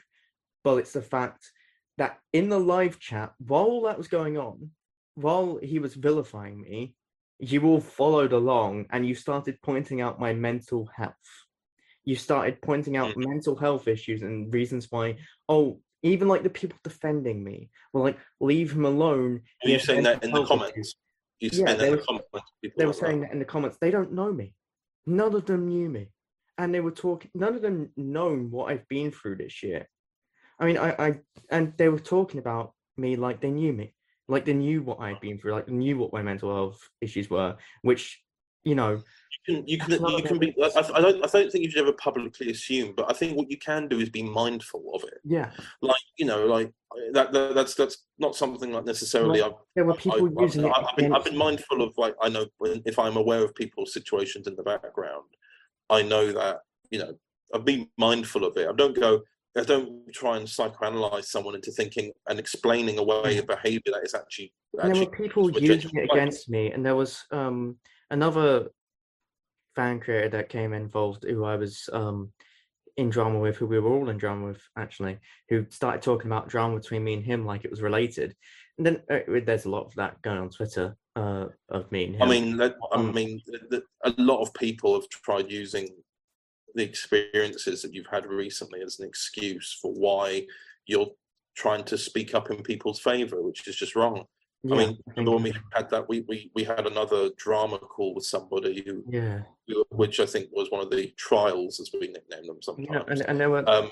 but 0.64 0.78
it's 0.78 0.94
the 0.94 1.02
fact 1.02 1.52
that 1.98 2.20
in 2.34 2.50
the 2.50 2.60
live 2.60 3.00
chat 3.00 3.34
while 3.40 3.82
that 3.82 3.98
was 3.98 4.08
going 4.08 4.38
on 4.38 4.70
while 5.16 5.60
he 5.62 5.80
was 5.80 5.96
vilifying 5.96 6.60
me 6.60 6.94
you 7.40 7.66
all 7.66 7.82
followed 7.82 8.34
along 8.34 8.86
and 8.92 9.06
you 9.06 9.16
started 9.16 9.62
pointing 9.62 10.02
out 10.02 10.20
my 10.20 10.34
mental 10.34 10.90
health. 10.96 11.14
You 12.04 12.16
started 12.16 12.62
pointing 12.62 12.98
out 12.98 13.16
mm. 13.16 13.28
mental 13.28 13.56
health 13.56 13.88
issues 13.88 14.22
and 14.22 14.54
reasons 14.54 14.88
why 14.92 15.18
oh 15.50 15.80
even 16.04 16.28
like 16.28 16.44
the 16.44 16.50
people 16.50 16.78
defending 16.84 17.44
me 17.44 17.70
were 17.92 18.02
like 18.02 18.18
leave 18.40 18.72
him 18.72 18.86
alone. 18.86 19.42
Are 19.64 19.70
you 19.70 19.80
saying 19.80 20.04
that 20.04 20.24
in 20.24 20.32
the 20.32 20.46
comments. 20.46 20.96
You 21.40 21.50
yeah, 21.52 21.74
they 21.74 21.90
were, 21.90 21.98
the 21.98 22.04
comments, 22.04 22.52
they 22.78 22.86
were 22.86 22.94
saying 22.94 23.22
that. 23.22 23.28
that 23.28 23.34
in 23.34 23.40
the 23.40 23.46
comments. 23.46 23.78
They 23.82 23.92
don't 23.92 24.14
know 24.14 24.32
me. 24.32 24.54
None 25.06 25.36
of 25.36 25.46
them 25.46 25.68
knew 25.68 25.90
me. 25.90 26.08
And 26.58 26.74
they 26.74 26.80
were 26.80 26.92
talking 26.92 27.32
none 27.34 27.56
of 27.56 27.62
them 27.62 27.90
known 27.98 28.50
what 28.50 28.72
i've 28.72 28.88
been 28.88 29.12
through 29.12 29.38
this 29.38 29.62
year. 29.62 29.88
I 30.60 30.66
mean 30.66 30.78
i 30.78 30.92
i 30.98 31.20
and 31.50 31.74
they 31.76 31.90
were 31.90 32.00
talking 32.00 32.40
about 32.40 32.74
me 32.96 33.18
like 33.18 33.42
they 33.42 33.52
knew 33.52 33.74
me 33.74 33.94
like 34.28 34.46
they 34.46 34.54
knew 34.54 34.82
what 34.82 35.00
i'd 35.00 35.20
been 35.22 35.38
through 35.38 35.54
like 35.54 35.68
they 35.68 35.74
knew 35.74 35.98
what 35.98 36.14
my 36.14 36.22
mental 36.22 36.54
health 36.54 36.90
issues 37.02 37.30
were 37.30 37.56
which 37.82 38.22
you 38.64 38.76
know 38.76 39.02
You 39.48 39.56
can 39.56 39.68
you 39.68 39.78
can 39.78 39.92
you 40.18 40.24
can 40.24 40.40
be. 40.40 40.56
I, 40.62 40.80
I, 40.96 41.02
don't 41.02 41.24
I 41.24 41.28
don't 41.28 41.52
think 41.52 41.64
you 41.64 41.70
should 41.70 41.82
ever 41.82 41.94
publicly 41.94 42.50
assume, 42.50 42.94
but 42.98 43.10
I 43.10 43.14
think 43.14 43.38
what 43.38 43.50
you 43.50 43.58
can 43.58 43.88
do 43.88 44.00
is 44.00 44.10
be 44.10 44.24
mindful 44.24 44.84
of 44.94 45.04
it. 45.04 45.20
Yeah. 45.24 45.52
Like 45.82 46.02
you 46.18 46.26
know, 46.26 46.46
like 46.46 46.72
that, 47.14 47.32
that 47.32 47.54
that's 47.54 47.76
that's 47.76 48.06
not 48.18 48.36
something 48.36 48.72
like 48.72 48.86
necessarily. 48.86 49.42
Like, 49.42 49.56
there 49.76 49.86
were 49.86 49.94
people 49.94 50.34
I, 50.40 50.42
using 50.42 50.66
I, 50.66 50.70
it. 50.70 50.74
I've 50.74 50.98
been, 50.98 51.14
I've 51.14 51.24
been 51.24 51.38
mindful 51.38 51.82
of 51.82 51.94
like 51.98 52.16
I 52.22 52.30
know 52.30 52.48
when, 52.58 52.82
if 52.86 52.98
I'm 52.98 53.18
aware 53.18 53.44
of 53.44 53.54
people's 53.54 53.94
situations 53.94 54.48
in 54.48 54.56
the 54.56 54.64
background, 54.64 55.30
I 55.90 56.02
know 56.02 56.32
that 56.32 56.62
you 56.90 57.00
know 57.00 57.14
I've 57.54 57.66
been 57.66 57.88
mindful 57.98 58.46
of 58.46 58.58
it. 58.58 58.68
I 58.68 58.74
don't 58.74 59.00
go. 59.00 59.22
I 59.58 59.64
don't 59.64 60.12
try 60.14 60.38
and 60.38 60.46
psychoanalyze 60.46 61.26
someone 61.26 61.56
into 61.56 61.72
thinking 61.72 62.12
and 62.28 62.40
explaining 62.40 62.98
away 62.98 63.38
a 63.38 63.44
behavior 63.44 63.94
that 63.94 64.04
is 64.04 64.14
actually. 64.14 64.52
actually 64.78 64.94
there 64.94 65.06
were 65.06 65.18
people 65.18 65.52
using 65.52 65.92
it 65.94 66.10
against 66.12 66.50
me, 66.50 66.72
and 66.72 66.86
there 66.86 66.96
was 66.96 67.24
um, 67.32 67.78
another 68.12 68.68
fan 69.76 70.00
creator 70.00 70.30
that 70.30 70.50
came 70.50 70.74
involved 70.74 71.26
who 71.28 71.44
I 71.46 71.56
was 71.56 71.90
um, 71.94 72.32
in 72.98 73.10
drama 73.10 73.40
with, 73.40 73.58
who 73.58 73.66
we 73.66 73.80
were 73.80 73.94
all 73.94 74.10
in 74.10 74.18
drama 74.18 74.48
with 74.48 74.62
actually, 74.78 75.20
who 75.50 75.66
started 75.70 76.02
talking 76.02 76.28
about 76.28 76.50
drama 76.50 76.78
between 76.78 77.04
me 77.04 77.14
and 77.14 77.26
him 77.26 77.46
like 77.46 77.66
it 77.66 77.72
was 77.72 77.82
related. 77.82 78.36
And 78.78 78.86
then 78.86 79.02
uh, 79.10 79.20
there's 79.46 79.66
a 79.66 79.70
lot 79.70 79.86
of 79.86 79.96
that 79.96 80.22
going 80.22 80.38
on 80.38 80.50
Twitter 80.50 80.98
uh, 81.16 81.48
of 81.70 81.92
me 81.92 82.06
and 82.06 82.16
him. 82.16 82.22
I 82.22 82.26
mean, 82.26 82.62
I 82.62 82.72
um, 82.92 83.14
mean, 83.14 83.42
the, 83.46 83.60
the, 83.70 83.84
a 84.04 84.22
lot 84.22 84.42
of 84.42 84.54
people 84.54 84.94
have 84.96 85.08
tried 85.10 85.52
using 85.52 85.90
the 86.76 86.84
experiences 86.84 87.82
that 87.82 87.94
you've 87.94 88.08
had 88.08 88.26
recently 88.26 88.82
as 88.82 89.00
an 89.00 89.08
excuse 89.08 89.78
for 89.82 89.94
why 89.94 90.46
you're 90.86 91.10
trying 91.56 91.84
to 91.86 91.98
speak 91.98 92.36
up 92.36 92.52
in 92.52 92.62
people's 92.62 93.00
favor, 93.00 93.42
which 93.42 93.68
is 93.68 93.76
just 93.76 93.96
wrong. 93.96 94.26
Yeah, 94.64 94.76
I 94.76 94.78
mean, 94.78 94.98
remember 95.08 95.32
when 95.32 95.44
we 95.44 95.54
had 95.74 95.90
that, 95.92 96.10
we, 96.10 96.22
we, 96.28 96.52
we 96.56 96.64
had 96.64 96.88
another 96.88 97.30
drama 97.38 97.78
call 97.78 98.14
with 98.16 98.26
somebody 98.26 98.84
who, 98.86 99.04
yeah, 99.08 99.42
who, 99.68 99.86
which 99.90 100.20
I 100.20 100.26
think 100.26 100.50
was 100.52 100.72
one 100.72 100.82
of 100.82 100.90
the 100.90 101.14
trials, 101.18 101.80
as 101.80 101.92
we 101.94 102.08
nicknamed 102.08 102.50
them 102.50 102.62
sometimes. 102.62 102.90
Yeah, 102.92 103.04
and, 103.08 103.22
and 103.22 103.40
there 103.40 103.50
were 103.50 103.68
um, 103.70 103.92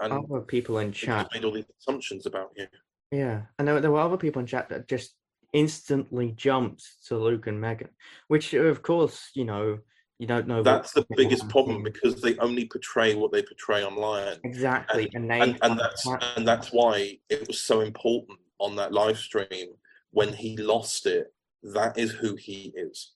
and 0.00 0.12
other 0.12 0.40
people 0.40 0.78
in 0.78 0.92
chat 0.92 1.28
made 1.32 1.44
all 1.44 1.52
these 1.52 1.64
assumptions 1.80 2.26
about 2.26 2.50
you. 2.56 2.66
Yeah, 3.10 3.42
and 3.58 3.66
there, 3.66 3.80
there 3.80 3.90
were 3.90 4.00
other 4.00 4.16
people 4.16 4.40
in 4.40 4.46
chat 4.46 4.68
that 4.68 4.86
just 4.86 5.14
instantly 5.54 6.32
jumped 6.32 6.84
to 7.06 7.16
Luke 7.16 7.46
and 7.46 7.60
Megan, 7.60 7.88
which 8.28 8.52
of 8.52 8.82
course, 8.82 9.30
you 9.34 9.44
know, 9.44 9.78
you 10.22 10.28
don't 10.28 10.46
know. 10.46 10.62
That's 10.62 10.92
the 10.92 11.04
biggest 11.16 11.48
problem 11.48 11.82
because 11.82 12.22
they 12.22 12.36
only 12.38 12.66
portray 12.66 13.16
what 13.16 13.32
they 13.32 13.42
portray 13.42 13.84
online. 13.84 14.36
Exactly, 14.44 15.10
and, 15.14 15.28
and, 15.32 15.42
and, 15.42 15.58
and 15.62 15.80
that's 15.80 16.06
and 16.36 16.46
that's 16.46 16.68
why 16.68 17.18
it 17.28 17.48
was 17.48 17.60
so 17.60 17.80
important 17.80 18.38
on 18.60 18.76
that 18.76 18.92
live 18.92 19.18
stream 19.18 19.74
when 20.12 20.32
he 20.32 20.56
lost 20.56 21.06
it, 21.06 21.34
that 21.64 21.98
is 21.98 22.12
who 22.12 22.36
he 22.36 22.72
is. 22.76 23.14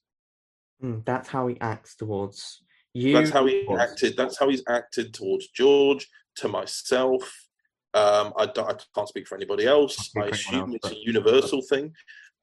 Mm, 0.83 1.05
that's 1.05 1.29
how 1.29 1.47
he 1.47 1.57
acts 1.61 1.95
towards 1.95 2.61
you. 2.93 3.13
That's 3.13 3.29
how 3.29 3.45
he 3.45 3.65
acted. 3.79 4.17
That's 4.17 4.37
how 4.37 4.49
he's 4.49 4.63
acted 4.67 5.13
towards 5.13 5.47
George, 5.47 6.09
to 6.35 6.49
myself. 6.49 7.23
Um, 7.93 8.33
I, 8.37 8.43
I, 8.43 8.73
can't 8.93 9.07
speak 9.07 9.29
for 9.29 9.35
anybody 9.35 9.65
else. 9.65 10.11
I 10.17 10.25
assume 10.25 10.71
else, 10.71 10.79
it's 10.83 10.91
a 10.91 11.05
universal 11.05 11.61
thing. 11.61 11.93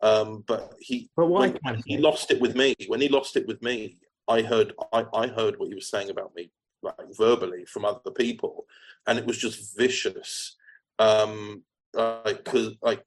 Um, 0.01 0.43
but 0.47 0.73
he, 0.81 1.11
but 1.17 1.27
when, 1.27 1.59
when 1.63 1.83
he 1.85 1.99
lost 1.99 2.31
it 2.31 2.41
with 2.41 2.57
me, 2.57 2.75
when 2.89 3.03
he 3.03 3.09
lost 3.09 3.37
it 3.37 3.47
with 3.47 3.63
me, 3.63 3.99
I 4.29 4.43
heard, 4.43 4.73
I, 4.93 5.05
I 5.13 5.27
heard 5.29 5.59
what 5.59 5.69
he 5.69 5.75
was 5.75 5.89
saying 5.89 6.11
about 6.11 6.35
me, 6.35 6.51
like 6.83 6.95
verbally 7.17 7.65
from 7.67 7.85
other 7.85 8.11
people, 8.11 8.67
and 9.07 9.19
it 9.19 9.27
was 9.27 9.39
just 9.39 9.77
vicious. 9.77 10.57
Um, 10.99 11.63
like, 11.93 12.45
cause 12.45 12.75
like 12.83 13.05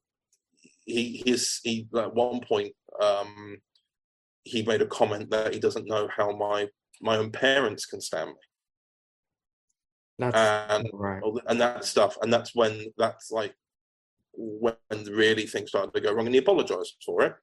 he 0.86 1.22
his 1.26 1.60
he 1.64 1.88
at 1.98 2.16
one 2.16 2.40
point 2.42 2.74
um, 3.02 3.58
he 4.44 4.64
made 4.64 4.82
a 4.82 4.88
comment 4.88 5.30
that 5.30 5.54
he 5.54 5.60
doesn't 5.60 5.88
know 5.88 6.08
how 6.16 6.32
my 6.36 6.68
my 7.02 7.18
own 7.18 7.32
parents 7.32 7.86
can 7.86 8.02
stand 8.02 8.30
me. 8.30 8.36
That's 10.20 10.36
and 10.36 10.90
right. 10.94 11.22
and 11.48 11.62
that 11.62 11.86
stuff, 11.86 12.18
and 12.22 12.34
that's 12.34 12.56
when 12.56 12.88
that's 12.98 13.30
like 13.32 13.54
when 14.34 14.76
really 14.92 15.46
things 15.46 15.70
started 15.70 15.94
to 15.94 16.02
go 16.02 16.14
wrong, 16.14 16.26
and 16.26 16.34
he 16.34 16.40
apologized 16.40 16.96
for 17.06 17.24
it. 17.24 17.36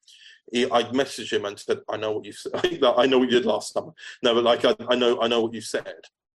He, 0.51 0.65
I 0.65 0.83
messaged 0.83 1.33
him 1.33 1.45
and 1.45 1.59
said, 1.59 1.79
"I 1.89 1.97
know 1.97 2.11
what 2.13 2.25
you 2.25 2.31
said. 2.31 2.51
I 2.83 3.05
know 3.05 3.19
what 3.19 3.29
you 3.29 3.39
did 3.39 3.45
last 3.45 3.73
summer. 3.73 3.91
No, 4.23 4.33
but 4.35 4.43
like 4.43 4.65
I, 4.65 4.75
I 4.89 4.95
know, 4.95 5.21
I 5.21 5.27
know 5.27 5.41
what 5.41 5.53
you 5.53 5.61
said, 5.61 5.95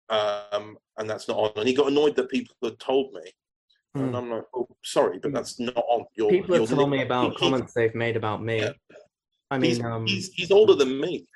um, 0.10 0.78
and 0.98 1.10
that's 1.10 1.28
not 1.28 1.38
on." 1.38 1.52
And 1.56 1.68
he 1.68 1.74
got 1.74 1.88
annoyed 1.88 2.16
that 2.16 2.30
people 2.30 2.56
had 2.64 2.80
told 2.80 3.14
me, 3.14 3.32
Mm. 3.96 4.02
And 4.02 4.10
hmm. 4.10 4.16
I'm 4.16 4.30
like, 4.30 4.44
oh, 4.54 4.68
sorry, 4.84 5.20
but 5.20 5.30
hmm. 5.30 5.36
that's 5.36 5.60
not 5.60 5.76
on 5.76 6.06
your. 6.16 6.30
People 6.30 6.56
have 6.56 6.70
told 6.70 6.90
me 6.90 7.02
about 7.02 7.38
comments 7.38 7.74
they've 7.74 7.96
made 7.96 8.18
about 8.18 8.44
me. 8.44 8.60
Yeah. 8.60 8.72
I 9.52 9.58
mean, 9.58 9.72
he's, 9.72 9.84
um, 9.84 10.06
he's, 10.06 10.34
he's 10.34 10.52
older 10.52 10.76
than 10.76 11.00
me. 11.00 11.28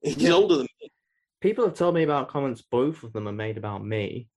He's 0.00 0.16
yeah. 0.16 0.32
older 0.32 0.56
than 0.56 0.66
me. 0.80 0.90
People 1.40 1.64
have 1.64 1.74
told 1.74 1.94
me 1.94 2.02
about 2.02 2.28
comments. 2.28 2.62
Both 2.70 3.02
of 3.02 3.12
them 3.12 3.28
are 3.28 3.32
made 3.32 3.56
about 3.56 3.84
me. 3.84 4.28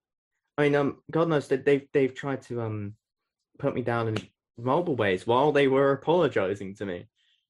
I 0.58 0.64
mean, 0.64 0.76
um, 0.76 0.98
God 1.10 1.30
knows 1.30 1.48
that 1.48 1.66
they've 1.66 1.88
they've 1.94 2.14
tried 2.14 2.42
to 2.44 2.62
um 2.62 2.94
put 3.58 3.74
me 3.74 3.82
down 3.82 4.10
in 4.10 4.18
multiple 4.58 4.96
ways 4.96 5.26
while 5.26 5.52
they 5.52 5.68
were 5.68 5.94
apologizing 5.94 6.76
to 6.76 6.86
me. 6.86 7.08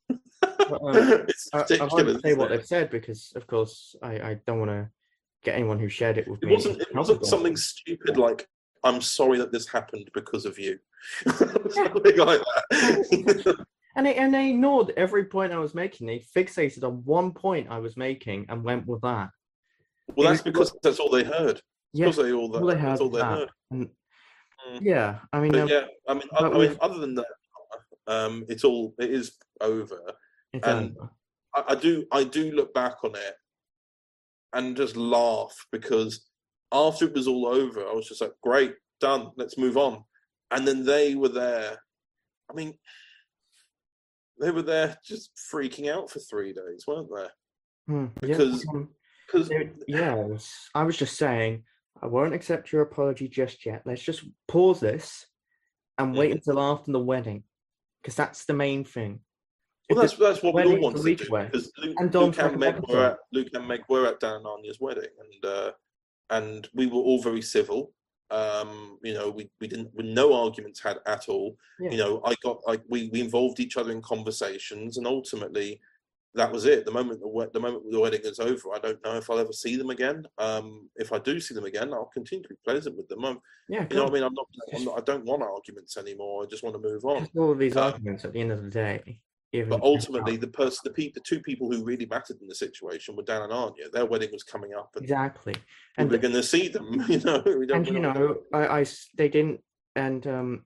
Um, 0.10 0.20
I, 1.54 1.66
I 1.80 1.88
won't 1.92 2.22
say 2.22 2.34
what 2.34 2.50
they've 2.50 2.66
said 2.66 2.90
because, 2.90 3.34
of 3.36 3.48
course, 3.48 3.96
I, 4.02 4.14
I 4.14 4.40
don't 4.46 4.60
want 4.60 4.72
to 4.72 4.90
get 5.44 5.56
anyone 5.56 5.80
who 5.80 5.90
shared 5.90 6.18
it 6.18 6.28
with 6.28 6.42
it 6.44 6.48
me. 6.48 6.54
Wasn't, 6.54 6.82
it 6.82 6.96
wasn't 6.96 7.26
something 7.26 7.56
stupid 7.56 8.18
like 8.18 8.48
I'm 8.84 9.02
sorry 9.02 9.38
that 9.40 9.52
this 9.52 9.68
happened 9.68 10.10
because 10.14 10.46
of 10.46 10.60
you. 10.60 10.78
Something 11.28 12.18
like 12.18 12.42
that. 12.72 13.66
and 13.96 14.06
they 14.06 14.16
and 14.16 14.34
they 14.34 14.50
ignored 14.50 14.94
every 14.98 15.26
point 15.26 15.54
I 15.54 15.60
was 15.60 15.74
making. 15.74 16.08
They 16.08 16.20
fixated 16.20 16.84
on 16.84 17.04
one 17.06 17.32
point 17.32 17.68
I 17.70 17.80
was 17.80 17.96
making 17.96 18.46
and 18.50 18.64
went 18.64 18.86
with 18.86 19.02
that. 19.02 19.30
Well, 20.16 20.30
that's 20.30 20.42
because 20.42 20.76
that's 20.84 21.00
all 21.00 21.10
they 21.10 21.24
heard. 21.24 21.62
Yeah, 21.94 22.10
they 22.10 22.34
all, 22.34 22.50
that, 22.50 22.62
all 22.62 22.68
they 22.68 22.78
heard. 22.78 22.92
That's 22.92 23.02
all 23.02 23.10
they 23.10 23.20
that. 23.20 23.38
heard. 23.38 23.50
And, 23.72 23.88
mm. 23.88 24.80
Yeah, 24.82 25.20
I 25.32 25.40
mean, 25.40 25.56
um, 25.56 25.68
yeah, 25.68 25.86
I 26.08 26.14
mean, 26.14 26.24
I, 26.34 26.46
I 26.46 26.58
mean, 26.58 26.78
other 26.82 27.00
than 27.00 27.16
that, 27.16 27.28
Um, 28.08 28.46
it's 28.50 28.66
all 28.66 28.94
it 29.00 29.12
is 29.12 29.38
over. 29.64 30.00
It's 30.54 30.68
and- 30.68 30.96
over. 30.98 31.10
I, 31.56 31.64
I 31.70 31.76
do 31.76 32.06
I 32.12 32.24
do 32.24 32.52
look 32.52 32.74
back 32.74 33.04
on 33.04 33.16
it 33.16 33.36
and 34.54 34.76
just 34.76 34.96
laugh 34.98 35.56
because 35.72 36.28
after 36.72 37.06
it 37.06 37.14
was 37.14 37.28
all 37.28 37.46
over, 37.48 37.88
I 37.88 37.94
was 37.94 38.08
just 38.08 38.22
like, 38.22 38.34
great, 38.42 38.74
done, 39.00 39.32
let's 39.38 39.58
move 39.58 39.78
on. 39.78 40.04
And 40.52 40.68
then 40.68 40.84
they 40.84 41.14
were 41.16 41.30
there. 41.30 41.78
I 42.50 42.54
mean, 42.54 42.74
they 44.40 44.50
were 44.52 44.64
there 44.64 44.98
just 45.06 45.32
freaking 45.52 45.92
out 45.92 46.10
for 46.10 46.20
three 46.20 46.54
days, 46.54 46.86
weren't 46.88 47.10
they? 47.16 47.28
Hmm, 47.94 48.06
because- 48.20 48.66
um, 48.70 48.90
Because 49.28 49.50
There- 49.50 49.74
yes, 49.88 50.70
I 50.76 50.84
was 50.84 50.98
just 50.98 51.16
saying, 51.18 51.64
I 52.02 52.08
won't 52.08 52.34
accept 52.34 52.72
your 52.72 52.82
apology 52.82 53.28
just 53.28 53.66
yet. 53.66 53.82
Let's 53.86 54.04
just 54.04 54.24
pause 54.48 54.80
this 54.80 55.26
and 55.98 56.16
wait 56.16 56.32
Mhm. 56.32 56.36
until 56.36 56.60
after 56.60 56.92
the 56.92 57.00
wedding, 57.00 57.44
because 58.02 58.16
that's 58.16 58.46
the 58.46 58.54
main 58.54 58.84
thing. 58.84 59.22
If 59.90 59.98
well, 59.98 60.06
that's 60.06 60.18
that's 60.18 60.42
what 60.42 60.54
we 60.56 60.62
all 60.62 60.68
wedding's 60.70 60.84
want 60.84 60.96
to 60.98 61.04
week 61.04 61.18
do 61.20 61.26
because 61.26 61.72
Luke, 61.78 61.96
And 62.00 62.14
Luke 62.14 62.38
and 62.40 62.58
Meg 62.58 62.80
were 62.88 63.06
at 63.06 63.18
Luke 63.34 63.50
and 63.54 63.68
Meg 63.68 63.82
were 63.90 64.08
at 64.08 64.20
Dan 64.20 64.36
and 64.36 64.46
Anya's 64.46 64.80
wedding, 64.80 65.10
and 65.20 65.46
uh, 65.46 65.72
and 66.30 66.70
we 66.74 66.88
were 66.88 67.02
all 67.02 67.22
very 67.22 67.42
civil. 67.42 67.92
Um, 68.32 68.98
you 69.04 69.14
know, 69.14 69.30
we, 69.30 69.50
we 69.60 69.68
didn't 69.68 69.94
with 69.94 70.06
no 70.06 70.34
arguments 70.34 70.80
had 70.80 70.98
at 71.06 71.28
all. 71.28 71.58
Yeah. 71.80 71.92
You 71.92 71.98
know, 71.98 72.22
I 72.26 72.34
got 72.42 72.60
like 72.66 72.82
we, 72.90 73.10
we 73.10 73.22
involved 73.22 73.60
each 73.60 73.78
other 73.78 73.92
in 73.92 74.02
conversations, 74.02 74.98
and 74.98 75.06
ultimately 75.06 75.82
that 76.34 76.52
was 76.52 76.66
it. 76.66 76.86
The 76.86 76.92
moment 76.92 77.20
the 77.20 77.50
the 77.54 77.60
moment 77.60 77.84
the 77.92 78.00
wedding 78.00 78.22
is 78.24 78.40
over, 78.40 78.74
I 78.74 78.80
don't 78.80 79.04
know 79.04 79.18
if 79.18 79.30
I'll 79.30 79.38
ever 79.38 79.54
see 79.54 79.76
them 79.76 79.92
again. 79.92 80.26
Um, 80.38 80.90
if 80.96 81.14
I 81.14 81.20
do 81.20 81.40
see 81.40 81.54
them 81.54 81.66
again, 81.66 81.94
I'll 81.94 82.10
continue 82.14 82.42
to 82.42 82.50
be 82.50 82.56
pleasant 82.66 82.98
with 82.98 83.08
them. 83.10 83.24
I'm, 83.26 83.40
yeah, 83.70 83.86
you 83.90 83.98
know, 83.98 84.04
what 84.06 84.12
I 84.12 84.14
mean, 84.16 84.24
I'm 84.24 84.34
not, 84.34 84.48
I'm 84.74 84.86
not. 84.86 84.98
I 84.98 85.02
don't 85.02 85.26
want 85.26 85.44
arguments 85.44 85.98
anymore. 85.98 86.44
I 86.44 86.48
just 86.48 86.64
want 86.64 86.76
to 86.76 86.82
move 86.82 87.06
on. 87.06 87.24
Because 87.24 87.38
all 87.38 87.52
of 87.52 87.60
these 87.60 87.76
Um, 87.78 87.94
arguments 87.94 88.26
at 88.26 88.34
the 88.34 88.40
end 88.42 88.52
of 88.52 88.64
the 88.64 88.72
day, 88.72 89.20
even 89.54 89.70
But 89.70 89.84
ultimately, 89.84 90.36
the 90.36 90.48
person, 90.48 90.82
the 90.84 90.90
people, 90.90 91.14
the 91.22 91.28
two 91.28 91.40
people 91.42 91.72
who 91.72 91.84
really 91.84 92.08
mattered 92.08 92.42
in 92.42 92.48
the 92.48 92.56
situation 92.56 93.16
were 93.16 93.22
Dan 93.22 93.44
and 93.44 93.54
Anya. 93.54 93.90
Their 93.92 94.08
wedding 94.08 94.30
was 94.34 94.42
coming 94.42 94.74
up, 94.74 94.90
and 94.96 95.04
exactly, 95.04 95.56
and 95.98 96.10
we're 96.10 96.18
going 96.18 96.34
to 96.34 96.44
see 96.44 96.68
them. 96.68 97.06
You 97.08 97.20
know, 97.20 97.44
we 97.46 97.68
don't. 97.68 97.78
and 97.78 97.88
you 97.88 98.00
know, 98.00 98.38
I, 98.52 98.80
I 98.80 98.86
they 99.16 99.30
didn't, 99.30 99.62
and 99.96 100.26
um, 100.26 100.66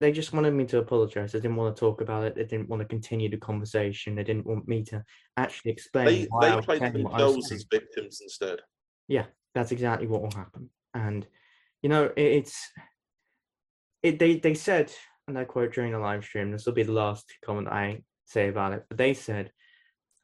they 0.00 0.12
just 0.12 0.34
wanted 0.34 0.52
me 0.52 0.66
to 0.66 0.78
apologize. 0.78 1.32
They 1.32 1.40
didn't 1.40 1.56
want 1.56 1.74
to 1.74 1.80
talk 1.80 2.02
about 2.02 2.24
it. 2.24 2.34
They 2.34 2.44
didn't 2.44 2.68
want 2.68 2.82
to 2.82 2.88
continue 2.88 3.30
the 3.30 3.38
conversation. 3.38 4.14
They 4.14 4.24
didn't 4.24 4.46
want 4.46 4.68
me 4.68 4.84
to 4.84 5.02
actually 5.38 5.70
explain 5.70 6.06
they 6.06 6.28
they 6.40 6.60
played 6.60 6.80
saying 6.80 7.04
what 7.04 7.14
I 7.14 7.24
was 7.24 7.34
themselves 7.34 7.52
as 7.52 7.66
victims 7.70 8.20
instead. 8.20 8.58
Yeah, 9.08 9.24
that's 9.54 9.72
exactly 9.72 10.06
what 10.06 10.20
will 10.20 10.32
happen. 10.32 10.68
And 10.92 11.26
you 11.82 11.88
know, 11.88 12.04
it, 12.16 12.22
it's 12.22 12.70
it. 14.02 14.18
They 14.18 14.36
they 14.36 14.54
said, 14.54 14.92
and 15.28 15.38
I 15.38 15.44
quote 15.44 15.72
during 15.74 15.92
the 15.92 15.98
live 15.98 16.24
stream. 16.24 16.50
This 16.50 16.66
will 16.66 16.72
be 16.72 16.82
the 16.82 16.92
last 16.92 17.26
comment 17.44 17.68
I 17.68 18.02
say 18.26 18.48
about 18.48 18.72
it. 18.72 18.84
But 18.88 18.98
they 18.98 19.14
said, 19.14 19.50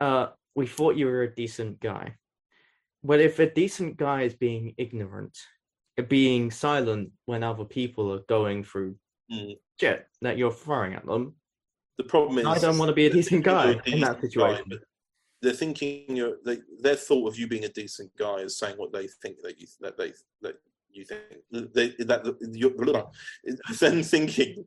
uh, 0.01 0.29
"We 0.55 0.67
thought 0.67 0.97
you 0.97 1.07
were 1.07 1.23
a 1.23 1.35
decent 1.35 1.81
guy." 1.81 2.17
Well, 3.03 3.21
if 3.21 3.39
a 3.39 3.51
decent 3.51 3.97
guy 3.97 4.23
is 4.23 4.35
being 4.35 4.75
ignorant, 4.79 5.37
being 6.09 6.51
silent 6.51 7.11
when 7.27 7.43
other 7.43 7.65
people 7.65 8.13
are 8.13 8.23
going 8.29 8.65
through 8.65 8.97
Mm. 9.31 9.57
shit 9.81 10.07
that 10.21 10.37
you're 10.37 10.53
throwing 10.53 10.93
at 10.95 11.07
them, 11.07 11.37
The 11.97 12.05
problem 12.05 12.39
is, 12.39 12.47
I 12.47 12.59
don't 12.59 12.77
want 12.77 12.91
to 12.91 12.95
be 12.95 13.07
a 13.07 13.11
decent 13.11 13.45
guy 13.45 13.71
a 13.71 13.83
in 13.87 14.01
that 14.01 14.21
decent 14.21 14.35
guy, 14.35 14.57
situation. 14.57 14.81
They're 15.41 15.53
thinking 15.55 16.17
you're. 16.17 16.37
They, 16.45 16.59
their 16.81 16.97
thought 16.97 17.29
of 17.29 17.39
you 17.39 17.47
being 17.49 17.65
a 17.65 17.69
decent 17.69 18.15
guy 18.17 18.37
is 18.39 18.59
saying 18.59 18.77
what 18.77 18.93
they 18.93 19.07
think 19.07 19.41
that 19.43 19.59
you 19.59 19.67
that 19.81 19.97
they 19.97 20.13
that 20.43 20.57
you 20.91 21.05
think 21.05 21.23
they, 21.51 21.89
that 22.05 22.37
you're 22.53 22.73
then 23.81 24.03
thinking 24.03 24.67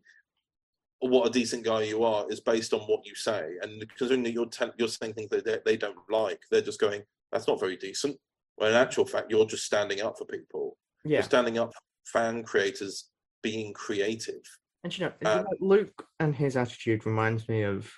what 1.09 1.27
a 1.27 1.31
decent 1.31 1.63
guy 1.63 1.83
you 1.83 2.03
are 2.03 2.25
is 2.31 2.39
based 2.39 2.73
on 2.73 2.81
what 2.81 3.05
you 3.05 3.15
say, 3.15 3.53
and 3.61 3.79
because 3.79 4.11
only 4.11 4.31
you're 4.31 4.47
tell, 4.47 4.71
you're 4.77 4.87
saying 4.87 5.13
things 5.13 5.29
that 5.29 5.45
they, 5.45 5.59
they 5.65 5.77
don't 5.77 5.97
like, 6.09 6.41
they're 6.51 6.61
just 6.61 6.79
going, 6.79 7.03
"That's 7.31 7.47
not 7.47 7.59
very 7.59 7.77
decent." 7.77 8.17
When 8.57 8.69
in 8.69 8.75
actual 8.75 9.05
fact, 9.05 9.29
you're 9.29 9.45
just 9.45 9.65
standing 9.65 10.01
up 10.01 10.17
for 10.17 10.25
people. 10.25 10.77
Yeah, 11.03 11.17
You're 11.17 11.23
standing 11.23 11.57
up 11.57 11.73
for 11.73 12.19
fan 12.19 12.43
creators 12.43 13.09
being 13.43 13.73
creative. 13.73 14.41
And 14.83 14.97
you 14.97 15.05
know, 15.05 15.13
Uh, 15.25 15.43
Luke 15.59 16.07
and 16.19 16.35
his 16.35 16.55
attitude 16.55 17.05
reminds 17.05 17.47
me 17.49 17.63
of 17.63 17.91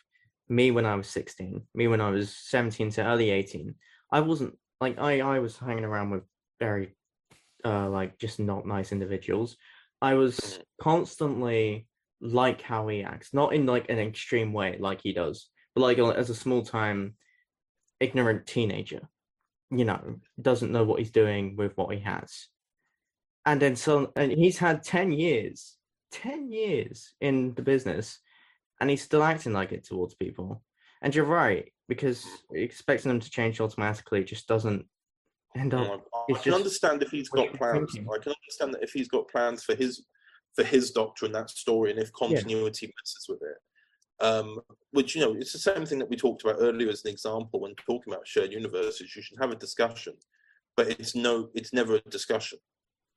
me 0.50 0.72
when 0.72 0.86
I 0.86 0.96
was 0.96 1.08
16, 1.08 1.68
me 1.74 1.88
when 1.88 2.02
I 2.02 2.10
was 2.10 2.36
17 2.36 2.90
to 2.92 3.06
early 3.06 3.30
18. 3.30 3.76
I 4.12 4.22
wasn't 4.22 4.58
like 4.80 4.98
I 4.98 5.20
I 5.22 5.40
was 5.40 5.58
hanging 5.58 5.84
around 5.84 6.12
with 6.12 6.24
very 6.60 6.96
uh 7.66 7.90
like 7.90 8.18
just 8.18 8.40
not 8.40 8.66
nice 8.66 8.92
individuals. 8.92 9.58
I 10.02 10.14
was 10.14 10.38
Mhm. 10.40 10.64
constantly 10.80 11.87
like 12.22 12.61
how 12.61 12.88
he 12.88 13.03
acts, 13.03 13.34
not 13.34 13.53
in 13.53 13.65
like 13.65 13.89
an 13.89 13.99
extreme 13.99 14.53
way 14.53 14.77
like 14.80 15.02
he 15.02 15.14
does, 15.14 15.49
but 15.76 15.81
like 15.81 15.99
as 15.99 16.30
a 16.30 16.35
small 16.35 16.64
time 16.64 17.15
ignorant 17.99 18.45
teenager, 18.45 19.02
you 19.69 19.85
know, 19.85 20.19
doesn't 20.41 20.72
know 20.72 20.84
what 20.84 20.99
he's 20.99 21.11
doing 21.11 21.56
with 21.56 21.76
what 21.77 21.94
he 21.94 22.02
has. 22.02 22.48
And 23.45 23.61
then 23.61 23.76
so 23.76 24.11
and 24.15 24.31
he's 24.31 24.57
had 24.57 24.84
10 24.84 25.11
years 25.11 25.77
10 26.11 26.52
years 26.52 27.14
in 27.22 27.53
the 27.56 27.61
business 27.61 28.19
and 28.80 28.89
he's 28.89 29.02
still 29.02 29.23
acting 29.23 29.53
like 29.53 29.72
it 29.72 29.85
towards 29.85 30.15
people. 30.15 30.64
And 31.02 31.14
you're 31.14 31.26
right, 31.26 31.72
because 31.88 32.26
expecting 32.53 33.10
them 33.10 33.19
to 33.19 33.30
change 33.30 33.61
automatically 33.61 34.23
just 34.23 34.48
doesn't 34.48 34.85
end 35.56 35.73
up. 35.73 35.81
Mm. 35.81 35.88
know, 35.88 36.03
I, 36.14 36.34
I 36.34 36.34
can 36.34 36.44
just 36.44 36.56
understand 36.56 37.03
if 37.03 37.10
he's 37.10 37.30
got 37.30 37.53
plans. 37.53 37.91
thinking. 37.91 38.10
I 38.11 38.18
can 38.18 38.34
understand 38.34 38.73
that 38.73 38.84
if 38.84 38.91
he's 38.91 39.07
got 39.07 39.30
plans 39.30 39.64
for 39.64 39.76
his 39.76 40.06
for 40.58 40.64
his 40.64 40.90
doctor 40.92 41.28
in 41.28 41.32
that 41.34 41.52
story, 41.52 41.92
and 41.92 42.00
if 42.00 42.12
continuity 42.14 42.92
messes 42.98 43.28
with 43.30 43.42
it. 43.44 43.58
Um, 44.20 44.60
which 44.92 45.14
you 45.16 45.22
know, 45.22 45.36
it's 45.36 45.54
the 45.54 45.60
same 45.60 45.86
thing 45.86 46.00
that 46.00 46.10
we 46.10 46.16
talked 46.18 46.44
about 46.44 46.58
earlier 46.60 46.90
as 46.90 47.06
an 47.06 47.12
example 47.12 47.60
when 47.60 47.76
talking 47.76 48.12
about 48.12 48.28
shared 48.28 48.52
universes. 48.52 49.16
You 49.16 49.22
should 49.22 49.38
have 49.40 49.52
a 49.52 49.56
discussion, 49.56 50.14
but 50.76 50.90
it's 50.90 51.14
no, 51.16 51.50
it's 51.54 51.72
never 51.72 51.96
a 51.96 52.02
discussion. 52.10 52.58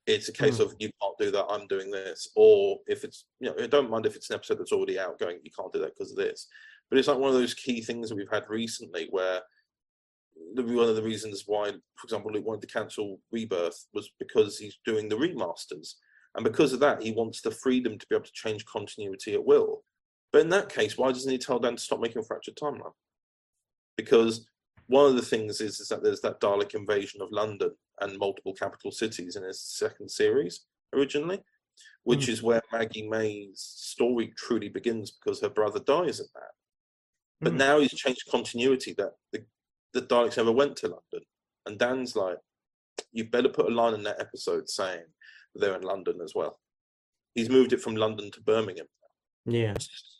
It's 0.05 0.29
a 0.29 0.33
case 0.33 0.57
Hmm. 0.57 0.63
of 0.63 0.75
you 0.77 0.91
can't 1.01 1.17
do 1.19 1.31
that. 1.31 1.45
I'm 1.49 1.65
doing 1.65 1.89
this, 1.89 2.29
or 2.35 2.79
if 2.85 3.03
it's 3.03 3.25
you 3.39 3.49
know, 3.49 3.55
I 3.63 3.65
don't 3.65 3.89
mind 3.89 4.05
if 4.05 4.15
it's 4.15 4.29
an 4.29 4.35
episode 4.35 4.59
that's 4.59 4.71
already 4.71 4.99
out, 4.99 5.17
going 5.17 5.39
you 5.43 5.51
can't 5.57 5.73
do 5.73 5.79
that 5.79 5.95
because 5.97 6.11
of 6.11 6.17
this. 6.17 6.47
But 6.89 6.99
it's 6.99 7.07
like 7.07 7.17
one 7.17 7.29
of 7.29 7.35
those 7.35 7.55
key 7.55 7.81
things 7.81 8.09
that 8.09 8.15
we've 8.15 8.29
had 8.31 8.47
recently 8.47 9.07
where 9.09 9.41
one 10.53 10.89
of 10.89 10.95
the 10.95 11.03
reasons 11.03 11.43
why, 11.47 11.71
for 11.71 12.05
example, 12.05 12.31
Luke 12.31 12.45
wanted 12.45 12.61
to 12.67 12.73
cancel 12.79 13.19
Rebirth 13.31 13.87
was 13.93 14.11
because 14.19 14.57
he's 14.57 14.77
doing 14.85 15.07
the 15.09 15.15
remasters, 15.15 15.95
and 16.35 16.43
because 16.43 16.73
of 16.73 16.79
that, 16.79 17.01
he 17.01 17.11
wants 17.11 17.41
the 17.41 17.51
freedom 17.51 17.97
to 17.97 18.05
be 18.07 18.15
able 18.15 18.25
to 18.25 18.31
change 18.33 18.65
continuity 18.65 19.33
at 19.33 19.45
will. 19.45 19.83
But 20.31 20.41
in 20.41 20.49
that 20.49 20.69
case, 20.69 20.97
why 20.97 21.11
doesn't 21.11 21.31
he 21.31 21.37
tell 21.37 21.59
Dan 21.59 21.75
to 21.75 21.81
stop 21.81 21.99
making 21.99 22.19
a 22.19 22.23
Fractured 22.23 22.55
Timeline? 22.55 22.93
Because 23.97 24.47
one 24.87 25.05
of 25.07 25.15
the 25.15 25.21
things 25.21 25.59
is, 25.61 25.79
is 25.79 25.89
that 25.89 26.03
there's 26.03 26.21
that 26.21 26.39
Dalek 26.39 26.73
invasion 26.73 27.21
of 27.21 27.31
London 27.31 27.71
and 27.99 28.17
multiple 28.17 28.53
capital 28.53 28.91
cities 28.91 29.35
in 29.35 29.43
his 29.43 29.61
second 29.61 30.09
series 30.09 30.65
originally, 30.93 31.39
which 32.03 32.29
is 32.29 32.41
where 32.41 32.61
Maggie 32.71 33.07
May's 33.07 33.59
story 33.59 34.33
truly 34.37 34.69
begins 34.69 35.11
because 35.11 35.41
her 35.41 35.49
brother 35.49 35.79
dies 35.79 36.19
in 36.19 36.27
that. 36.35 36.51
But 37.41 37.53
Mm. 37.53 37.57
now 37.57 37.79
he's 37.79 37.93
changed 37.93 38.29
continuity 38.29 38.93
that 38.93 39.13
the, 39.31 39.45
the 39.93 40.01
Daleks 40.01 40.37
never 40.37 40.51
went 40.51 40.77
to 40.77 40.87
London. 40.87 41.27
And 41.65 41.77
Dan's 41.77 42.15
like, 42.15 42.37
you 43.11 43.25
better 43.25 43.49
put 43.49 43.67
a 43.69 43.73
line 43.73 43.93
in 43.93 44.03
that 44.03 44.21
episode 44.21 44.69
saying 44.69 45.05
they're 45.55 45.75
in 45.75 45.81
London 45.81 46.19
as 46.23 46.33
well. 46.35 46.59
He's 47.35 47.49
moved 47.49 47.73
it 47.73 47.81
from 47.81 47.95
London 47.95 48.29
to 48.31 48.41
Birmingham, 48.41 48.87
Yeah, 49.45 49.73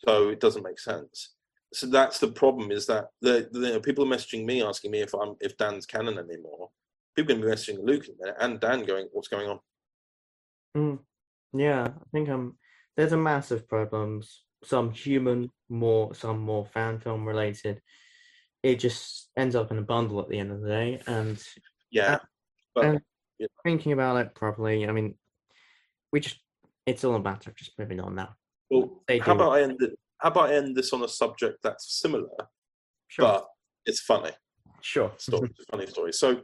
so 0.06 0.28
it 0.30 0.40
doesn't 0.40 0.62
make 0.64 0.80
sense. 0.80 1.34
So 1.74 1.86
that's 1.86 2.18
the 2.18 2.28
problem 2.28 2.70
is 2.70 2.86
that 2.86 3.06
the, 3.20 3.48
the 3.50 3.80
people 3.80 4.04
are 4.04 4.16
messaging 4.16 4.44
me 4.44 4.62
asking 4.62 4.90
me 4.90 5.00
if 5.00 5.14
I'm 5.14 5.34
if 5.40 5.56
Dan's 5.56 5.86
canon 5.86 6.18
anymore. 6.18 6.68
People 7.16 7.34
to 7.34 7.40
be 7.42 7.46
messaging 7.46 7.78
Luke 7.82 8.06
and 8.40 8.58
Dan 8.60 8.84
going, 8.84 9.08
what's 9.12 9.28
going 9.28 9.48
on? 9.48 9.58
Mm. 10.76 10.98
yeah. 11.52 11.84
I 11.84 12.04
think 12.12 12.28
um, 12.30 12.56
there's 12.96 13.12
a 13.12 13.16
massive 13.18 13.68
problems. 13.68 14.42
Some 14.64 14.92
human, 14.92 15.50
more 15.68 16.14
some 16.14 16.38
more 16.40 16.64
fan 16.66 17.00
film 17.00 17.26
related. 17.26 17.80
It 18.62 18.76
just 18.76 19.30
ends 19.36 19.56
up 19.56 19.70
in 19.72 19.78
a 19.78 19.82
bundle 19.82 20.20
at 20.20 20.28
the 20.28 20.38
end 20.38 20.52
of 20.52 20.60
the 20.60 20.68
day, 20.68 21.02
and 21.06 21.42
Yeah, 21.90 22.18
but 22.74 22.84
and- 22.84 23.00
thinking 23.64 23.90
about 23.92 24.18
it 24.24 24.34
properly, 24.36 24.86
I 24.86 24.92
mean, 24.92 25.16
we 26.12 26.20
just 26.20 26.38
it's 26.86 27.04
all 27.04 27.14
a 27.14 27.20
matter 27.20 27.50
of 27.50 27.56
just 27.56 27.78
moving 27.78 28.00
on 28.00 28.14
now. 28.14 28.34
well, 28.70 29.02
they 29.08 29.18
how 29.18 29.34
do. 29.34 29.40
about 29.40 29.52
I 29.52 29.62
end 29.62 29.76
it? 29.80 29.98
How 30.18 30.30
about 30.30 30.50
I 30.50 30.54
end 30.54 30.76
this 30.76 30.92
on 30.92 31.02
a 31.02 31.08
subject 31.08 31.58
that's 31.62 32.00
similar, 32.00 32.28
Sure, 33.08 33.24
but 33.26 33.46
it's 33.86 34.00
funny. 34.00 34.30
sure. 34.80 35.12
story, 35.18 35.50
funny 35.70 35.86
story. 35.94 36.12
So, 36.12 36.42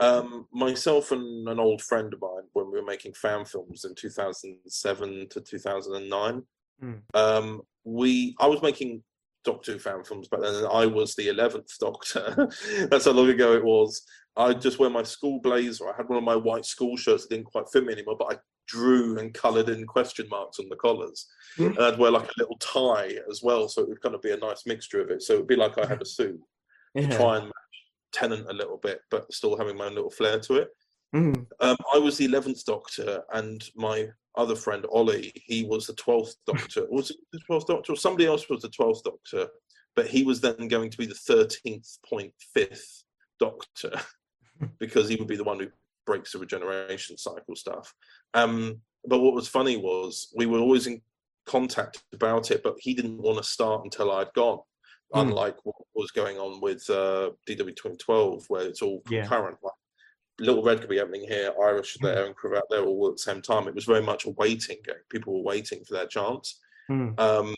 um, 0.00 0.46
myself 0.52 1.12
and 1.12 1.48
an 1.48 1.60
old 1.60 1.80
friend 1.82 2.12
of 2.12 2.20
mine, 2.20 2.44
when 2.52 2.70
we 2.70 2.78
were 2.78 2.84
making 2.86 3.14
fan 3.14 3.44
films 3.44 3.84
in 3.84 3.94
2007 3.94 5.28
to 5.30 5.40
2009, 5.40 6.42
Mm. 6.82 7.02
um, 7.14 7.62
we 7.84 8.34
I 8.40 8.48
was 8.48 8.60
making 8.60 9.04
Doctor 9.44 9.72
Who 9.74 9.78
fan 9.78 10.02
films 10.02 10.26
back 10.26 10.40
then, 10.40 10.56
and 10.56 10.66
I 10.66 10.86
was 10.86 11.14
the 11.14 11.28
11th 11.28 11.78
Doctor. 11.78 12.48
That's 12.90 13.04
how 13.04 13.12
long 13.12 13.28
ago 13.28 13.52
it 13.54 13.62
was. 13.64 14.02
I 14.36 14.54
just 14.54 14.80
wear 14.80 14.90
my 14.90 15.04
school 15.04 15.38
blazer. 15.40 15.88
I 15.88 15.96
had 15.96 16.08
one 16.08 16.18
of 16.18 16.24
my 16.24 16.34
white 16.34 16.64
school 16.64 16.96
shirts 16.96 17.22
that 17.28 17.30
didn't 17.36 17.46
quite 17.52 17.68
fit 17.72 17.84
me 17.84 17.92
anymore, 17.92 18.16
but 18.18 18.32
I 18.34 18.38
drew 18.66 19.18
and 19.18 19.34
coloured 19.34 19.68
in 19.68 19.86
question 19.86 20.28
marks 20.28 20.58
on 20.58 20.68
the 20.68 20.76
collars. 20.76 21.26
Mm. 21.58 21.76
And 21.76 21.84
I'd 21.84 21.98
wear 21.98 22.10
like 22.10 22.28
a 22.28 22.38
little 22.38 22.58
tie 22.58 23.16
as 23.30 23.42
well, 23.42 23.68
so 23.68 23.82
it 23.82 23.88
would 23.88 24.02
kind 24.02 24.14
of 24.14 24.22
be 24.22 24.32
a 24.32 24.36
nice 24.36 24.66
mixture 24.66 25.00
of 25.00 25.10
it. 25.10 25.22
So 25.22 25.34
it'd 25.34 25.46
be 25.46 25.56
like 25.56 25.78
I 25.78 25.86
had 25.86 26.02
a 26.02 26.06
suit 26.06 26.40
to 26.96 27.08
try 27.08 27.36
and 27.36 27.46
match 27.46 27.52
Tennant 28.12 28.48
a 28.48 28.52
little 28.52 28.78
bit, 28.78 29.00
but 29.10 29.32
still 29.32 29.56
having 29.56 29.76
my 29.76 29.86
own 29.86 29.94
little 29.94 30.10
flair 30.10 30.38
to 30.40 30.54
it. 30.54 30.68
Mm. 31.14 31.46
Um, 31.60 31.76
I 31.94 31.98
was 31.98 32.16
the 32.16 32.24
eleventh 32.24 32.64
Doctor, 32.64 33.22
and 33.32 33.62
my 33.76 34.08
other 34.36 34.56
friend 34.56 34.84
Ollie, 34.90 35.32
he 35.46 35.64
was 35.64 35.86
the 35.86 35.94
twelfth 35.94 36.36
Doctor. 36.46 36.86
was 36.90 37.10
it 37.10 37.16
the 37.32 37.40
twelfth 37.40 37.66
Doctor, 37.66 37.92
or 37.92 37.96
somebody 37.96 38.26
else 38.26 38.48
was 38.48 38.62
the 38.62 38.68
twelfth 38.68 39.02
Doctor? 39.04 39.48
But 39.96 40.08
he 40.08 40.24
was 40.24 40.40
then 40.40 40.68
going 40.68 40.90
to 40.90 40.98
be 40.98 41.06
the 41.06 41.14
thirteenth 41.14 41.98
point 42.08 42.32
fifth 42.52 43.04
Doctor 43.38 43.92
because 44.78 45.08
he 45.08 45.16
would 45.16 45.28
be 45.28 45.36
the 45.36 45.44
one 45.44 45.60
who 45.60 45.68
breaks 46.06 46.32
the 46.32 46.38
regeneration 46.38 47.16
cycle 47.16 47.56
stuff. 47.56 47.94
Um, 48.34 48.80
but 49.06 49.20
what 49.20 49.34
was 49.34 49.48
funny 49.48 49.76
was 49.76 50.32
we 50.36 50.46
were 50.46 50.58
always 50.58 50.86
in 50.86 51.00
contact 51.46 52.02
about 52.12 52.50
it, 52.50 52.62
but 52.62 52.74
he 52.78 52.94
didn't 52.94 53.18
want 53.18 53.38
to 53.38 53.44
start 53.44 53.84
until 53.84 54.10
I'd 54.12 54.32
gone. 54.34 54.58
Mm. 55.14 55.22
Unlike 55.22 55.56
what 55.64 55.76
was 55.94 56.10
going 56.10 56.38
on 56.38 56.60
with 56.60 56.88
uh, 56.88 57.30
DW 57.48 57.76
2012, 57.76 58.44
where 58.48 58.62
it's 58.66 58.82
all 58.82 59.02
Yeah. 59.10 59.20
concurrent. 59.22 59.58
Like 59.62 59.72
Little 60.40 60.62
Red 60.64 60.80
could 60.80 60.88
be 60.88 60.98
happening 60.98 61.26
here, 61.28 61.52
Irish 61.62 61.96
there, 62.00 62.24
and 62.26 62.34
Cravat 62.34 62.64
there 62.70 62.84
all 62.84 63.08
at 63.08 63.14
the 63.14 63.18
same 63.18 63.42
time. 63.42 63.68
It 63.68 63.74
was 63.74 63.84
very 63.84 64.02
much 64.02 64.24
a 64.24 64.30
waiting 64.30 64.78
game. 64.84 64.96
People 65.10 65.34
were 65.34 65.42
waiting 65.44 65.84
for 65.84 65.94
their 65.94 66.06
chance. 66.06 66.58
Mm. 66.90 67.18
Um, 67.20 67.54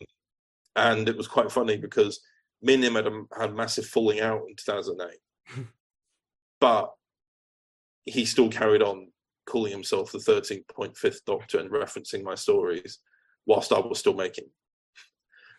and 0.75 1.09
it 1.09 1.17
was 1.17 1.29
quite 1.29 1.51
funny 1.51 1.77
because 1.77 2.21
me 2.61 2.75
and 2.75 2.85
him 2.85 2.95
had 2.97 3.07
a, 3.07 3.23
had 3.39 3.55
massive 3.55 3.87
falling 3.87 4.21
out 4.21 4.43
in 4.49 4.57
2008. 4.57 5.19
but 6.61 6.93
he 8.07 8.25
still 8.25 8.49
carried 8.49 8.83
on 8.83 9.09
calling 9.47 9.73
himself 9.73 10.13
the 10.13 10.19
13.5th 10.19 11.25
Doctor 11.27 11.59
and 11.59 11.71
referencing 11.71 12.23
my 12.23 12.35
stories 12.35 12.99
whilst 13.47 13.73
I 13.73 13.79
was 13.79 13.99
still 13.99 14.15
making. 14.15 14.47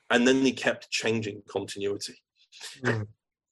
And 0.09 0.27
then 0.27 0.41
he 0.41 0.51
kept 0.53 0.89
changing 0.89 1.43
continuity. 1.49 2.15
Mm. 2.83 3.07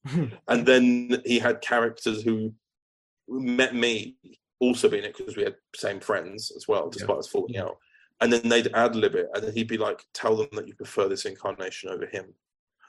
And 0.47 0.67
then 0.67 1.21
he 1.25 1.39
had 1.39 1.61
characters 1.61 2.21
who 2.21 2.53
met 3.27 3.73
me 3.73 4.17
also 4.59 4.87
being 4.87 5.03
it 5.03 5.17
because 5.17 5.35
we 5.35 5.43
had 5.43 5.55
same 5.75 5.99
friends 5.99 6.51
as 6.55 6.67
well, 6.67 6.89
despite 6.91 7.17
us 7.17 7.27
falling 7.27 7.55
Yeah. 7.55 7.63
out. 7.63 7.77
And 8.21 8.31
then 8.31 8.47
they'd 8.47 8.73
ad 8.75 8.95
lib 8.95 9.15
it, 9.15 9.27
and 9.33 9.43
then 9.43 9.53
he'd 9.53 9.67
be 9.67 9.77
like, 9.77 10.05
"Tell 10.13 10.35
them 10.37 10.47
that 10.53 10.67
you 10.67 10.75
prefer 10.75 11.09
this 11.09 11.25
incarnation 11.25 11.89
over 11.89 12.05
him." 12.05 12.35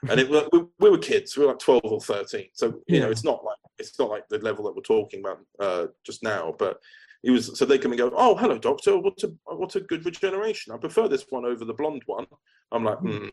And 0.09 0.19
it 0.19 0.29
we, 0.29 0.63
we 0.79 0.89
were 0.89 0.97
kids, 0.97 1.35
we 1.35 1.43
were 1.43 1.51
like 1.51 1.59
twelve 1.59 1.81
or 1.85 1.99
thirteen, 1.99 2.47
so 2.53 2.81
you 2.87 2.99
know 2.99 3.09
it's 3.09 3.23
not 3.23 3.43
like 3.43 3.57
it's 3.79 3.97
not 3.97 4.09
like 4.09 4.27
the 4.29 4.37
level 4.39 4.65
that 4.65 4.75
we're 4.75 4.81
talking 4.81 5.21
about 5.21 5.39
uh, 5.59 5.87
just 6.05 6.23
now. 6.23 6.53
But 6.57 6.79
he 7.23 7.31
was 7.31 7.57
so 7.57 7.65
they 7.65 7.79
come 7.79 7.91
and 7.91 7.99
go, 7.99 8.11
"Oh, 8.15 8.35
hello, 8.35 8.57
doctor. 8.57 8.97
What's 8.97 9.23
a 9.23 9.31
what's 9.45 9.75
a 9.75 9.81
good 9.81 10.05
regeneration? 10.05 10.73
I 10.73 10.77
prefer 10.77 11.07
this 11.07 11.25
one 11.29 11.45
over 11.45 11.65
the 11.65 11.73
blonde 11.73 12.03
one." 12.05 12.27
I'm 12.71 12.83
like, 12.83 12.99
hmm. 12.99 13.27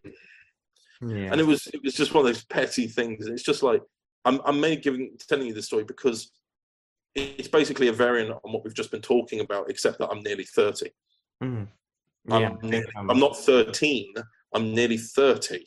yeah. 1.02 1.32
and 1.32 1.40
it 1.40 1.46
was 1.46 1.66
it 1.68 1.82
was 1.82 1.94
just 1.94 2.14
one 2.14 2.26
of 2.26 2.32
those 2.32 2.44
petty 2.44 2.86
things. 2.86 3.26
It's 3.26 3.42
just 3.42 3.62
like 3.62 3.82
I'm 4.24 4.40
I'm 4.44 4.60
mainly 4.60 4.76
giving 4.76 5.16
telling 5.28 5.46
you 5.46 5.54
this 5.54 5.66
story 5.66 5.84
because 5.84 6.30
it's 7.14 7.48
basically 7.48 7.88
a 7.88 7.92
variant 7.92 8.30
on 8.30 8.52
what 8.52 8.64
we've 8.64 8.74
just 8.74 8.90
been 8.90 9.02
talking 9.02 9.40
about, 9.40 9.70
except 9.70 9.98
that 9.98 10.08
I'm 10.08 10.22
nearly 10.22 10.44
thirty. 10.44 10.90
Mm. 11.42 11.68
Yeah, 12.26 12.36
I 12.36 12.66
ne- 12.66 12.70
think, 12.70 12.96
um, 12.96 13.10
I'm 13.10 13.20
not 13.20 13.36
thirteen. 13.36 14.14
I'm 14.54 14.72
nearly 14.74 14.96
thirty. 14.98 15.64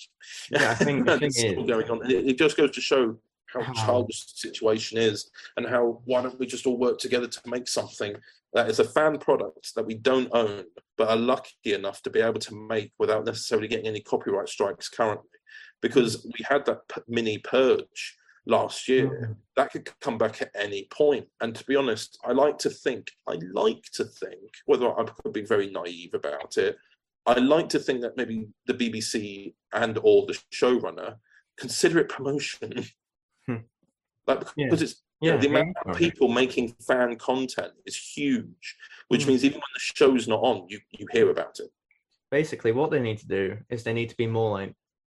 Yeah, 0.52 0.72
I 0.72 0.76
think 0.76 1.06
the 1.06 1.18
thing 1.20 1.28
it's 1.28 1.40
still 1.40 1.64
is- 1.64 1.70
going 1.70 1.90
on. 1.90 2.10
It, 2.10 2.28
it 2.30 2.38
just 2.38 2.58
goes 2.58 2.72
to 2.72 2.82
show 2.82 3.18
how 3.48 3.62
How- 3.62 3.74
childish 3.74 4.26
the 4.26 4.38
situation 4.50 4.98
is, 4.98 5.30
and 5.58 5.68
how 5.68 6.02
why 6.06 6.22
don't 6.22 6.40
we 6.40 6.46
just 6.48 6.66
all 6.66 6.78
work 6.78 6.98
together 7.00 7.28
to 7.28 7.42
make 7.50 7.68
something 7.68 8.16
that 8.54 8.70
is 8.70 8.80
a 8.80 8.84
fan 8.86 9.18
product 9.20 9.76
that 9.76 9.86
we 9.86 9.94
don't 9.96 10.30
own, 10.32 10.64
but 10.98 11.10
are 11.10 11.18
lucky 11.18 11.74
enough 11.74 12.02
to 12.04 12.10
be 12.10 12.22
able 12.22 12.40
to 12.40 12.56
make 12.56 12.92
without 12.98 13.26
necessarily 13.26 13.68
getting 13.68 13.88
any 13.88 14.00
copyright 14.00 14.48
strikes 14.50 14.88
currently, 14.90 15.28
because 15.82 16.26
we 16.26 16.46
had 16.48 16.66
that 16.66 16.80
mini 17.08 17.38
purge 17.40 18.18
last 18.46 18.88
year 18.88 19.08
Mm. 19.10 19.36
that 19.58 19.72
could 19.72 19.90
come 20.00 20.18
back 20.18 20.42
at 20.42 20.50
any 20.56 20.88
point. 20.90 21.28
And 21.42 21.54
to 21.54 21.66
be 21.66 21.76
honest, 21.76 22.18
I 22.26 22.32
like 22.32 22.58
to 22.60 22.70
think, 22.70 23.12
I 23.28 23.38
like 23.52 23.84
to 23.96 24.06
think, 24.06 24.50
whether 24.66 24.88
I 24.98 25.04
could 25.04 25.34
be 25.34 25.42
very 25.42 25.70
naive 25.70 26.14
about 26.14 26.56
it, 26.58 26.78
I 27.28 27.40
like 27.40 27.68
to 27.70 27.80
think 27.80 28.02
that 28.02 28.16
maybe 28.16 28.48
the 28.66 28.74
BBC 28.74 29.54
and 29.74 30.00
or 30.02 30.26
the 30.26 30.40
showrunner 30.54 31.18
consider 31.58 32.00
it 32.00 32.10
promotion. 32.10 32.86
Hmm. 33.46 33.58
like 34.26 34.42
Yeah. 34.56 34.66
because 34.68 34.82
it's 34.82 35.04
you 35.22 35.30
know, 35.32 35.36
Yeah, 35.36 35.42
the 35.42 35.48
amount 35.48 35.78
yeah. 35.86 35.92
of 35.92 35.98
people 35.98 36.28
making 36.30 36.74
fan 36.88 37.16
content 37.18 37.74
is 37.86 37.96
huge, 37.96 38.78
which 39.10 39.24
Mm. 39.24 39.28
means 39.30 39.44
even 39.46 39.56
when 39.60 39.74
the 39.74 39.80
show's 39.80 40.28
not 40.28 40.42
on, 40.42 40.68
you 40.70 40.80
you 40.92 41.06
hear 41.12 41.30
about 41.30 41.60
it. 41.60 41.70
basically 42.30 42.72
what 42.74 42.92
they 42.92 43.00
need 43.00 43.18
to 43.20 43.28
do 43.28 43.58
is 43.70 43.84
they 43.84 43.94
need 43.94 44.10
to 44.10 44.18
be 44.18 44.28
more 44.28 44.52
like 44.60 44.74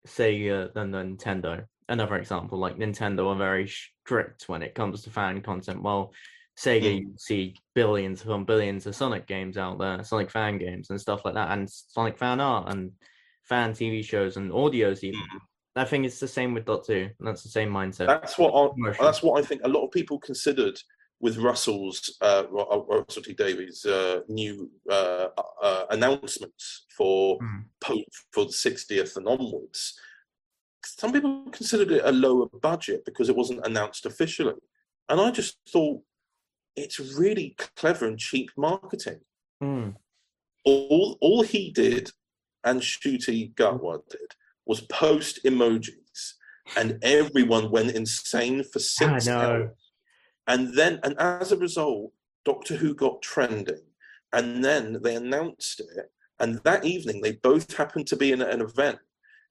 Sega 0.06 0.72
than 0.74 0.92
Nintendo. 0.92 1.66
Another 1.88 2.16
example, 2.16 2.56
like 2.58 2.76
Nintendo 2.76 3.26
are 3.28 3.36
very 3.36 3.66
strict 3.68 4.48
when 4.48 4.62
it 4.62 4.74
comes 4.76 5.02
to 5.02 5.10
fan 5.10 5.42
content, 5.42 5.82
while 5.82 6.12
Sega 6.60 7.00
you 7.00 7.14
see 7.16 7.54
billions 7.74 8.20
upon 8.22 8.44
billions 8.44 8.86
of 8.86 8.94
Sonic 8.94 9.26
games 9.26 9.56
out 9.56 9.78
there, 9.78 10.04
Sonic 10.04 10.30
fan 10.30 10.58
games 10.58 10.90
and 10.90 11.00
stuff 11.00 11.24
like 11.24 11.34
that, 11.34 11.52
and 11.52 11.70
Sonic 11.70 12.18
fan 12.18 12.38
art 12.40 12.70
and 12.70 12.92
fan 13.44 13.72
TV 13.72 14.04
shows 14.04 14.36
and 14.36 14.50
audios 14.50 15.02
even. 15.02 15.20
Mm. 15.20 15.40
I 15.76 15.84
think 15.84 16.04
it's 16.04 16.20
the 16.20 16.28
same 16.28 16.52
with 16.52 16.66
Dot 16.66 16.84
2. 16.84 17.08
and 17.18 17.28
That's 17.28 17.42
the 17.42 17.48
same 17.48 17.70
mindset. 17.70 18.08
That's 18.08 18.36
what 18.36 18.52
I, 18.52 18.92
that's 19.00 19.22
what 19.22 19.42
I 19.42 19.46
think. 19.46 19.62
A 19.64 19.68
lot 19.68 19.84
of 19.84 19.90
people 19.92 20.18
considered 20.18 20.78
with 21.20 21.38
Russell's 21.38 22.16
uh, 22.20 22.44
uh, 22.54 22.80
Russell 22.88 23.22
T 23.22 23.32
Davies' 23.34 23.86
uh, 23.86 24.20
new 24.28 24.70
uh, 24.90 25.28
uh, 25.62 25.84
announcements 25.90 26.84
for 26.96 27.38
Mm. 27.38 27.64
po- 27.80 28.04
for 28.32 28.44
the 28.44 28.52
60th 28.52 29.16
and 29.16 29.26
onwards. 29.28 29.98
Some 30.84 31.12
people 31.12 31.46
considered 31.52 31.90
it 31.92 32.02
a 32.04 32.12
lower 32.12 32.46
budget 32.60 33.04
because 33.06 33.28
it 33.30 33.36
wasn't 33.36 33.64
announced 33.66 34.04
officially, 34.04 34.54
and 35.08 35.20
I 35.20 35.30
just 35.30 35.56
thought 35.68 36.02
it's 36.76 36.98
really 36.98 37.56
clever 37.76 38.06
and 38.06 38.18
cheap 38.18 38.50
marketing. 38.56 39.20
Mm. 39.62 39.94
All 40.64 41.18
all 41.20 41.42
he 41.42 41.70
did, 41.70 42.10
and 42.64 42.80
Ncuti 42.80 43.54
Gatwa 43.54 44.00
did, 44.08 44.34
was 44.66 44.82
post 44.82 45.40
emojis, 45.44 46.34
and 46.76 46.98
everyone 47.02 47.70
went 47.70 47.92
insane 47.92 48.62
for 48.64 48.78
six 48.78 49.28
hours. 49.28 49.70
And 50.46 50.74
then, 50.74 51.00
and 51.02 51.18
as 51.18 51.52
a 51.52 51.56
result, 51.56 52.12
Doctor 52.44 52.76
Who 52.76 52.94
got 52.94 53.22
trending, 53.22 53.82
and 54.32 54.64
then 54.64 55.00
they 55.02 55.14
announced 55.14 55.80
it. 55.80 56.10
And 56.38 56.58
that 56.64 56.84
evening, 56.84 57.20
they 57.20 57.32
both 57.32 57.76
happened 57.76 58.06
to 58.08 58.16
be 58.16 58.32
in 58.32 58.40
an 58.40 58.62
event 58.62 58.98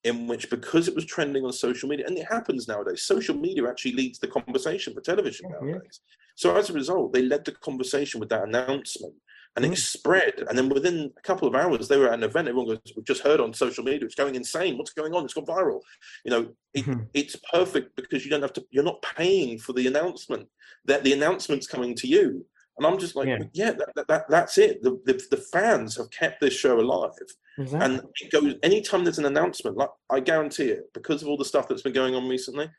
in 0.04 0.28
which, 0.28 0.50
because 0.50 0.88
it 0.88 0.96
was 0.96 1.06
trending 1.06 1.46
on 1.46 1.54
social 1.54 1.90
media, 1.90 2.06
and 2.08 2.18
it 2.18 2.28
happens 2.30 2.68
nowadays, 2.68 3.04
social 3.04 3.36
media 3.36 3.68
actually 3.68 3.94
leads 3.94 4.20
the 4.20 4.28
conversation 4.28 4.94
for 4.94 5.02
television 5.02 5.50
nowadays. 5.50 6.02
So 6.40 6.56
as 6.56 6.70
a 6.70 6.74
result, 6.74 7.11
they 7.11 7.22
led 7.24 7.44
the 7.44 7.52
conversation 7.52 8.22
with 8.22 8.30
that 8.30 8.44
announcement, 8.48 9.14
and 9.57 9.66
it 9.66 9.78
spread. 9.78 10.36
And 10.48 10.57
then 10.57 10.70
within 10.70 11.11
a 11.18 11.22
couple 11.22 11.49
of 11.49 11.53
hours, 11.53 11.90
they 11.90 11.98
were 11.98 12.07
at 12.07 12.14
an 12.14 12.24
event. 12.24 12.48
Everyone 12.48 12.68
goes, 12.70 12.94
"We've 12.95 13.03
just 13.06 13.24
heard 13.24 13.41
on 13.41 13.53
social 13.53 13.84
media. 13.84 14.06
It's 14.06 14.16
going 14.16 14.36
insane. 14.36 14.78
What's 14.78 14.94
going 14.94 15.14
on? 15.14 15.26
It's 15.26 15.34
gone 15.34 15.45
viral." 15.45 15.82
You 16.24 16.32
know, 16.32 16.53
it, 16.74 16.86
Mhm. 16.86 17.10
it's 17.14 17.36
perfect 17.52 17.94
because 17.98 18.24
you 18.24 18.32
don't 18.32 18.41
have 18.41 18.53
to. 18.53 18.66
You're 18.72 18.86
not 18.86 19.02
paying 19.02 19.60
for 19.60 19.74
the 19.74 19.86
announcement. 19.88 20.48
That 20.86 21.03
the 21.03 21.11
announcement's 21.11 21.68
coming 21.68 21.94
to 21.95 22.07
you. 22.07 22.45
And 22.78 22.88
I'm 22.88 22.98
just 22.98 23.18
like, 23.18 23.28
Yeah. 23.28 23.40
yeah, 23.52 23.72
that, 23.72 23.90
that, 23.98 24.07
that, 24.07 24.24
that's 24.30 24.57
it. 24.57 24.82
The, 24.82 24.91
the 25.07 25.16
the 25.32 25.41
fans 25.52 25.98
have 25.98 26.10
kept 26.11 26.40
this 26.40 26.53
show 26.53 26.80
alive, 26.80 27.11
Exactly. 27.57 27.86
and 27.86 28.02
it 28.22 28.32
goes 28.32 28.56
anytime 28.64 29.03
there's 29.03 29.20
an 29.20 29.26
announcement. 29.26 29.76
Like 29.76 29.90
I 30.10 30.22
guarantee 30.22 30.70
it, 30.78 30.84
because 30.94 31.22
of 31.22 31.28
all 31.28 31.36
the 31.36 31.44
stuff 31.53 31.68
that's 31.68 31.82
been 31.82 31.91
going 32.02 32.16
on 32.16 32.30
recently. 32.30 32.70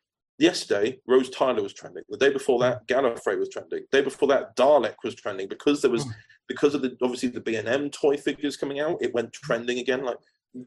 Yesterday, 0.41 0.99
Rose 1.07 1.29
Tyler 1.29 1.62
was 1.62 1.75
trending. 1.75 2.03
The 2.09 2.17
day 2.17 2.31
before 2.33 2.59
that, 2.61 2.89
Gallifrey 2.89 3.39
was 3.39 3.51
trending. 3.51 3.85
The 3.93 3.99
day 3.99 4.03
before 4.03 4.27
that, 4.29 4.57
Dalek 4.57 4.95
was 5.05 5.15
trending 5.15 5.49
because 5.49 5.83
there 5.83 5.91
was 5.91 6.05
Mm. 6.07 6.15
because 6.49 6.75
of 6.75 6.81
the 6.81 6.97
obviously 7.03 7.29
the 7.29 7.43
B 7.43 7.57
and 7.57 7.69
M 7.69 7.91
toy 7.91 8.17
figures 8.17 8.57
coming 8.57 8.81
out. 8.81 8.97
It 9.03 9.12
went 9.12 9.35
trending 9.35 9.79
again. 9.81 10.03
Like 10.03 10.17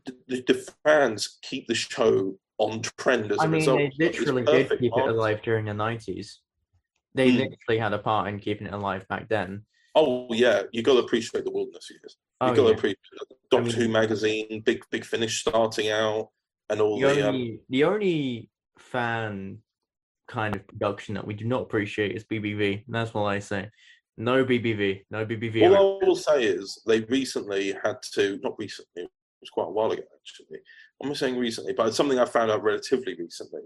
the, 0.05 0.43
the, 0.47 0.71
fans 0.85 1.39
keep 1.41 1.65
the 1.67 1.73
show 1.73 2.37
on 2.59 2.81
trend 2.83 3.31
as 3.31 3.39
a 3.39 3.41
I 3.41 3.47
mean, 3.47 3.53
result. 3.61 3.79
they 3.79 3.91
literally 4.05 4.43
did 4.43 4.69
keep 4.69 4.81
it 4.83 4.89
marketing. 4.91 5.15
alive 5.17 5.41
during 5.41 5.65
the 5.65 5.73
nineties. 5.73 6.39
They 7.15 7.31
Mm. 7.31 7.49
literally 7.49 7.79
had 7.79 7.93
a 7.93 7.99
part 7.99 8.27
in 8.27 8.39
keeping 8.39 8.67
it 8.67 8.73
alive 8.73 9.07
back 9.07 9.27
then. 9.27 9.65
Oh 9.95 10.31
yeah, 10.33 10.63
you 10.71 10.83
got 10.83 10.93
to 10.93 10.99
appreciate 10.99 11.45
the 11.45 11.51
wilderness 11.51 11.89
years. 11.89 12.15
You 12.41 12.47
Oh, 12.47 12.47
got 12.49 12.55
to 12.55 12.61
yeah. 12.63 12.69
appreciate 12.75 12.99
Doctor 13.49 13.65
mean- 13.69 13.75
Who 13.75 13.87
magazine, 13.89 14.61
Big 14.61 14.83
Big 14.91 15.03
Finish 15.03 15.41
starting 15.41 15.89
out, 15.89 16.29
and 16.69 16.79
all 16.79 16.99
The 16.99 17.07
the. 17.07 17.27
Um, 17.29 17.59
the 17.69 17.83
only 17.85 18.49
fan 18.77 19.62
kind 20.33 20.55
of 20.55 20.65
production 20.67 21.13
that 21.15 21.25
we 21.25 21.35
do 21.35 21.45
not 21.45 21.61
appreciate 21.61 22.15
is 22.15 22.23
BBV. 22.23 22.85
And 22.85 22.95
that's 22.95 23.13
what 23.13 23.23
I 23.23 23.39
say. 23.39 23.69
No 24.17 24.43
BBV. 24.43 25.05
No 25.11 25.25
BBV. 25.25 25.63
all 25.63 26.01
I 26.01 26.05
will 26.05 26.15
say 26.15 26.43
is 26.43 26.81
they 26.87 27.01
recently 27.01 27.75
had 27.83 27.97
to 28.15 28.39
not 28.43 28.55
recently. 28.57 29.03
It 29.03 29.09
was 29.41 29.49
quite 29.49 29.67
a 29.67 29.71
while 29.71 29.91
ago 29.91 30.03
actually. 30.19 30.59
I'm 31.01 31.09
not 31.09 31.17
saying 31.17 31.37
recently, 31.37 31.73
but 31.73 31.87
it's 31.87 31.97
something 31.97 32.19
I 32.19 32.25
found 32.25 32.49
out 32.51 32.63
relatively 32.63 33.15
recently. 33.15 33.61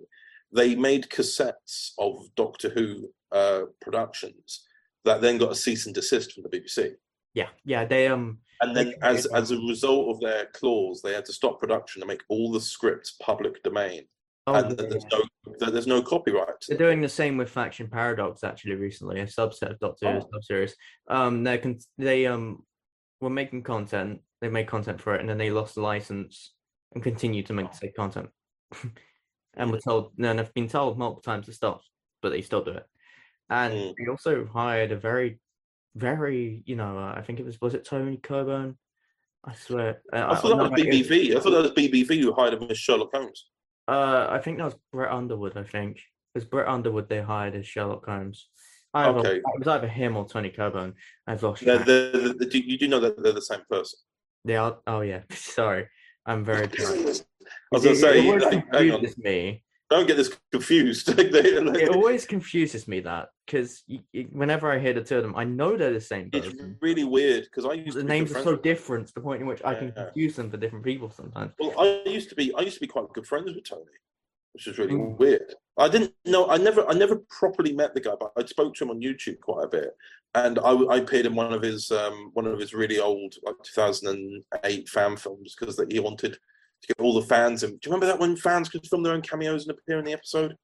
They 0.53 0.75
made 0.75 1.09
cassettes 1.09 1.91
of 1.99 2.13
Doctor 2.35 2.69
Who 2.69 3.09
uh, 3.31 3.63
productions 3.81 4.65
that 5.05 5.21
then 5.21 5.37
got 5.37 5.51
a 5.51 5.55
cease 5.55 5.85
and 5.85 5.95
desist 5.95 6.33
from 6.33 6.43
the 6.43 6.49
BBC. 6.57 6.95
yeah, 7.33 7.49
yeah. 7.65 7.85
They 7.85 8.07
um 8.07 8.39
And 8.61 8.75
then, 8.75 8.87
They 8.87 8.95
as 9.13 9.25
as 9.27 9.51
a 9.51 9.57
result 9.73 10.05
of 10.09 10.17
their 10.21 10.45
clause, 10.59 11.01
they 11.01 11.13
had 11.13 11.25
to 11.25 11.33
stop 11.33 11.59
production 11.59 12.01
and 12.01 12.09
make 12.09 12.23
all 12.29 12.51
the 12.51 12.61
scripts 12.61 13.11
public 13.21 13.61
domain, 13.63 14.03
and 14.47 14.71
that 14.71 14.89
there's 14.89 15.05
no 15.11 15.23
that 15.59 15.73
there's 15.73 15.87
no 15.87 16.01
copyright. 16.01 16.55
They're 16.67 16.77
doing 16.77 17.01
the 17.01 17.09
same 17.09 17.37
with 17.37 17.49
Faction 17.49 17.87
Paradox 17.89 18.43
actually 18.43 18.75
recently, 18.75 19.19
a 19.19 19.25
subset 19.25 19.71
of 19.71 19.79
Doctor 19.79 20.11
Who 20.11 20.17
Oh. 20.19 20.29
sub 20.31 20.43
series. 20.43 20.75
Um, 21.09 21.43
they 21.43 21.57
con- 21.57 21.79
they 21.97 22.25
um 22.27 22.63
were 23.21 23.29
making 23.29 23.63
content. 23.63 24.21
They 24.41 24.49
made 24.49 24.67
content 24.67 25.01
for 25.01 25.15
it, 25.15 25.21
and 25.21 25.29
then 25.29 25.37
they 25.37 25.49
lost 25.49 25.75
the 25.75 25.81
license 25.81 26.53
and 26.93 27.03
continued 27.03 27.47
to 27.47 27.53
make 27.53 27.71
the 27.71 27.77
same 27.77 27.91
content. 27.95 28.29
and 29.55 29.71
were 29.71 29.79
told, 29.79 30.11
and 30.19 30.37
have 30.39 30.53
been 30.53 30.67
told 30.69 30.97
multiple 30.99 31.23
times 31.23 31.47
to 31.47 31.53
stop, 31.53 31.81
but 32.21 32.29
they 32.29 32.41
still 32.41 32.63
do 32.63 32.71
it. 32.71 32.85
And 33.49 33.73
Mm. 33.73 33.93
they 33.97 34.11
also 34.11 34.45
hired 34.45 34.91
a 34.91 34.97
very, 34.97 35.39
very, 35.95 36.61
you 36.65 36.75
know, 36.75 36.97
uh, 36.99 37.13
I 37.17 37.21
think 37.21 37.39
it 37.39 37.45
was 37.45 37.59
was 37.59 37.73
it 37.73 37.85
Tony 37.85 38.17
Coburn? 38.17 38.77
I 39.43 39.53
swear. 39.55 40.01
Uh, 40.13 40.27
I 40.29 40.35
thought 40.35 40.57
that 40.57 40.71
was 40.71 40.81
BBV. 40.81 41.35
I 41.35 41.39
thought 41.39 41.51
that 41.51 41.61
was 41.61 41.71
BBV 41.71 42.21
who 42.21 42.33
hired 42.33 42.53
him 42.53 42.63
as 42.69 42.77
Sherlock 42.77 43.11
Holmes. 43.15 43.47
Uh, 43.87 44.27
I 44.29 44.39
think 44.39 44.57
that 44.57 44.65
was 44.65 44.75
Brett 44.91 45.11
Underwood. 45.11 45.55
I 45.57 45.63
think 45.63 45.97
it 45.97 46.03
was 46.35 46.45
Brett 46.45 46.67
Underwood 46.67 47.07
they 47.09 47.21
hired 47.21 47.55
as 47.55 47.65
Sherlock 47.65 48.05
Holmes. 48.05 48.47
Either, 48.93 49.19
Okay. 49.19 49.35
It 49.37 49.43
was 49.59 49.67
either 49.67 49.87
him 49.87 50.17
or 50.17 50.27
Tony 50.27 50.49
Coburn. 50.49 50.93
I've 51.27 51.43
lost 51.43 51.63
track. 51.63 51.85
they're, 51.85 52.11
they're- 52.11 52.33
do- 52.33 52.59
you 52.59 52.77
do 52.77 52.87
know 52.87 52.99
that 52.99 53.21
they're 53.21 53.33
the 53.33 53.41
same 53.41 53.61
person. 53.69 53.99
They 54.45 54.55
are. 54.55 54.79
Oh 54.87 55.01
yeah. 55.01 55.21
Sorry, 55.31 55.87
I'm 56.25 56.43
very 56.45 56.65
I 56.79 57.05
was 57.71 57.83
gonna 57.83 57.95
say, 57.95 58.27
it 58.27 58.65
hang 58.73 58.91
on, 58.91 59.05
me. 59.17 59.63
Don't 59.89 60.07
get 60.07 60.17
this 60.17 60.35
confused. 60.51 61.07
Like, 61.17 61.31
they- 61.31 61.59
like, 61.59 61.81
It 61.81 61.89
always 61.89 62.25
confuses 62.25 62.87
me 62.87 62.99
that 63.01 63.29
because 63.45 63.83
whenever 64.31 64.71
I 64.71 64.79
hear 64.79 64.93
the 64.93 65.01
two 65.03 65.17
of 65.17 65.23
them, 65.23 65.35
I 65.35 65.43
know 65.45 65.77
they're 65.77 65.93
the 65.93 66.01
same 66.01 66.29
it's 66.33 66.53
really 66.81 67.03
weird 67.03 67.43
because 67.45 67.65
I 67.65 67.73
used 67.73 67.95
The 67.97 68.01
to 68.01 68.05
be 68.07 68.13
names 68.13 68.31
are 68.35 68.43
so 68.43 68.55
different 68.55 69.07
to 69.07 69.13
the 69.13 69.21
point 69.21 69.41
in 69.41 69.47
which 69.47 69.61
I 69.63 69.75
can 69.75 69.91
confuse 69.91 70.35
them 70.35 70.49
for 70.51 70.57
different 70.57 70.83
people 70.83 71.09
sometimes. 71.09 71.51
Well, 71.59 71.73
I 71.79 72.07
used 72.09 72.29
to 72.29 72.35
be 72.35 72.53
I 72.55 72.61
used 72.61 72.75
to 72.75 72.81
be 72.81 72.87
quite 72.87 73.07
good 73.13 73.25
friends 73.25 73.53
with 73.53 73.63
Tony, 73.67 73.83
which 74.53 74.67
is 74.67 74.77
really 74.77 74.93
Mm. 74.95 75.17
weird. 75.17 75.53
I 75.77 75.87
didn't 75.87 76.13
know 76.25 76.49
I 76.49 76.57
never 76.57 76.87
I 76.89 76.93
never 76.93 77.17
properly 77.29 77.71
met 77.73 77.93
the 77.93 78.01
guy, 78.01 78.15
but 78.19 78.31
I 78.37 78.43
spoke 78.45 78.75
to 78.75 78.83
him 78.83 78.89
on 78.91 78.99
YouTube 79.01 79.39
quite 79.39 79.63
a 79.63 79.69
bit, 79.69 79.95
and 80.35 80.59
I, 80.59 80.71
I 80.71 80.97
appeared 80.97 81.27
in 81.27 81.35
one 81.35 81.53
of 81.53 81.61
his 81.61 81.91
um, 81.91 82.31
one 82.33 82.47
of 82.47 82.59
his 82.59 82.73
really 82.73 82.99
old 82.99 83.35
like 83.43 83.55
2008 83.63 84.89
fan 84.89 85.15
films 85.15 85.55
because 85.57 85.75
that 85.77 85.91
he 85.91 85.99
wanted 85.99 86.37
get 86.87 87.01
all 87.01 87.13
the 87.13 87.27
fans. 87.27 87.63
And 87.63 87.79
do 87.79 87.89
you 87.89 87.93
remember 87.93 88.07
that 88.07 88.19
when 88.19 88.35
fans 88.35 88.69
could 88.69 88.85
film 88.87 89.03
their 89.03 89.13
own 89.13 89.21
cameos 89.21 89.67
and 89.67 89.77
appear 89.77 89.99
in 89.99 90.05
the 90.05 90.13
episode 90.13 90.55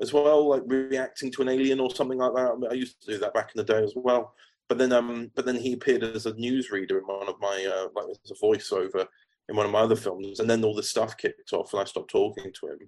as 0.00 0.12
well, 0.12 0.48
like 0.48 0.62
reacting 0.66 1.30
to 1.32 1.42
an 1.42 1.48
alien 1.48 1.80
or 1.80 1.94
something 1.94 2.18
like 2.18 2.34
that? 2.34 2.68
I, 2.70 2.74
used 2.74 3.00
to 3.02 3.12
do 3.12 3.18
that 3.18 3.34
back 3.34 3.52
in 3.54 3.58
the 3.58 3.72
day 3.72 3.82
as 3.82 3.92
well. 3.96 4.34
But 4.68 4.78
then, 4.78 4.92
um, 4.92 5.30
but 5.34 5.46
then 5.46 5.56
he 5.56 5.72
appeared 5.72 6.04
as 6.04 6.26
a 6.26 6.32
newsreader 6.32 6.98
in 6.98 7.06
one 7.06 7.28
of 7.28 7.40
my 7.40 7.66
uh, 7.66 7.88
like 7.94 8.06
as 8.10 8.30
a 8.30 8.44
voiceover 8.44 9.06
in 9.48 9.56
one 9.56 9.66
of 9.66 9.72
my 9.72 9.80
other 9.80 9.96
films, 9.96 10.38
and 10.38 10.48
then 10.48 10.62
all 10.62 10.74
this 10.74 10.88
stuff 10.88 11.16
kicked 11.16 11.52
off, 11.52 11.72
and 11.72 11.82
I 11.82 11.84
stopped 11.84 12.10
talking 12.10 12.52
to 12.52 12.66
him. 12.68 12.78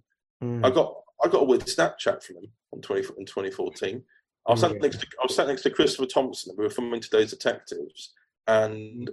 Mm. 0.43 0.65
I 0.65 0.71
got 0.71 0.95
I 1.25 1.29
got 1.29 1.43
a 1.43 1.45
weird 1.45 1.63
Snapchat 1.63 2.23
from 2.23 2.37
him 2.37 2.47
on 2.73 2.81
twenty 2.83 3.05
in 3.19 3.27
twenty 3.27 3.51
fourteen. 3.51 4.05
I 4.47 4.53
was 4.53 4.61
sat 4.61 4.81
next 4.81 4.99
to 4.99 5.07
I 5.21 5.25
was 5.25 5.35
sat 5.35 5.49
next 5.49 5.63
to 5.63 5.71
Christopher 5.71 6.07
Thompson, 6.07 6.55
we 6.57 6.65
were 6.65 6.71
filming 6.71 7.01
Today's 7.01 7.31
Detectives, 7.31 8.13
and 8.47 9.11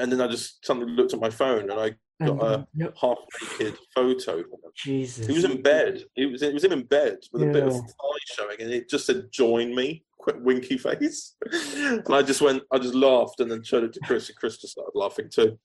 and 0.00 0.10
then 0.10 0.20
I 0.20 0.26
just 0.28 0.64
suddenly 0.66 0.92
looked 0.92 1.14
at 1.14 1.20
my 1.20 1.30
phone, 1.30 1.70
and 1.70 1.78
I 1.80 1.94
And 2.20 2.38
got 2.38 2.42
a 2.46 2.66
yep, 2.74 2.96
half 3.00 3.18
naked 3.58 3.78
photo. 3.94 4.42
From 4.42 4.50
him. 4.52 4.72
Jesus. 4.74 5.26
He 5.26 5.32
was 5.34 5.44
in 5.44 5.62
bed. 5.62 6.02
He 6.14 6.26
was 6.26 6.42
it 6.42 6.52
was 6.54 6.64
in 6.64 6.82
bed 6.84 7.18
with 7.32 7.42
a 7.42 7.46
bit 7.46 7.64
of 7.66 7.72
Yeah. 7.74 7.80
thigh 7.80 8.18
showing, 8.36 8.60
and 8.60 8.70
it 8.72 8.88
just 8.90 9.06
said 9.06 9.28
"Join 9.30 9.74
me." 9.74 10.04
Quick 10.18 10.36
winky 10.40 10.76
face, 10.76 11.34
and 11.74 12.02
I 12.10 12.20
just 12.20 12.42
went. 12.42 12.62
I 12.70 12.78
just 12.78 12.94
laughed, 12.94 13.40
and 13.40 13.50
then 13.50 13.62
showed 13.62 13.84
it 13.84 13.94
to 13.94 14.00
Chris, 14.00 14.28
and 14.28 14.36
Chris 14.36 14.58
just 14.58 14.72
started 14.72 14.92
laughing 14.94 15.30
too. 15.30 15.58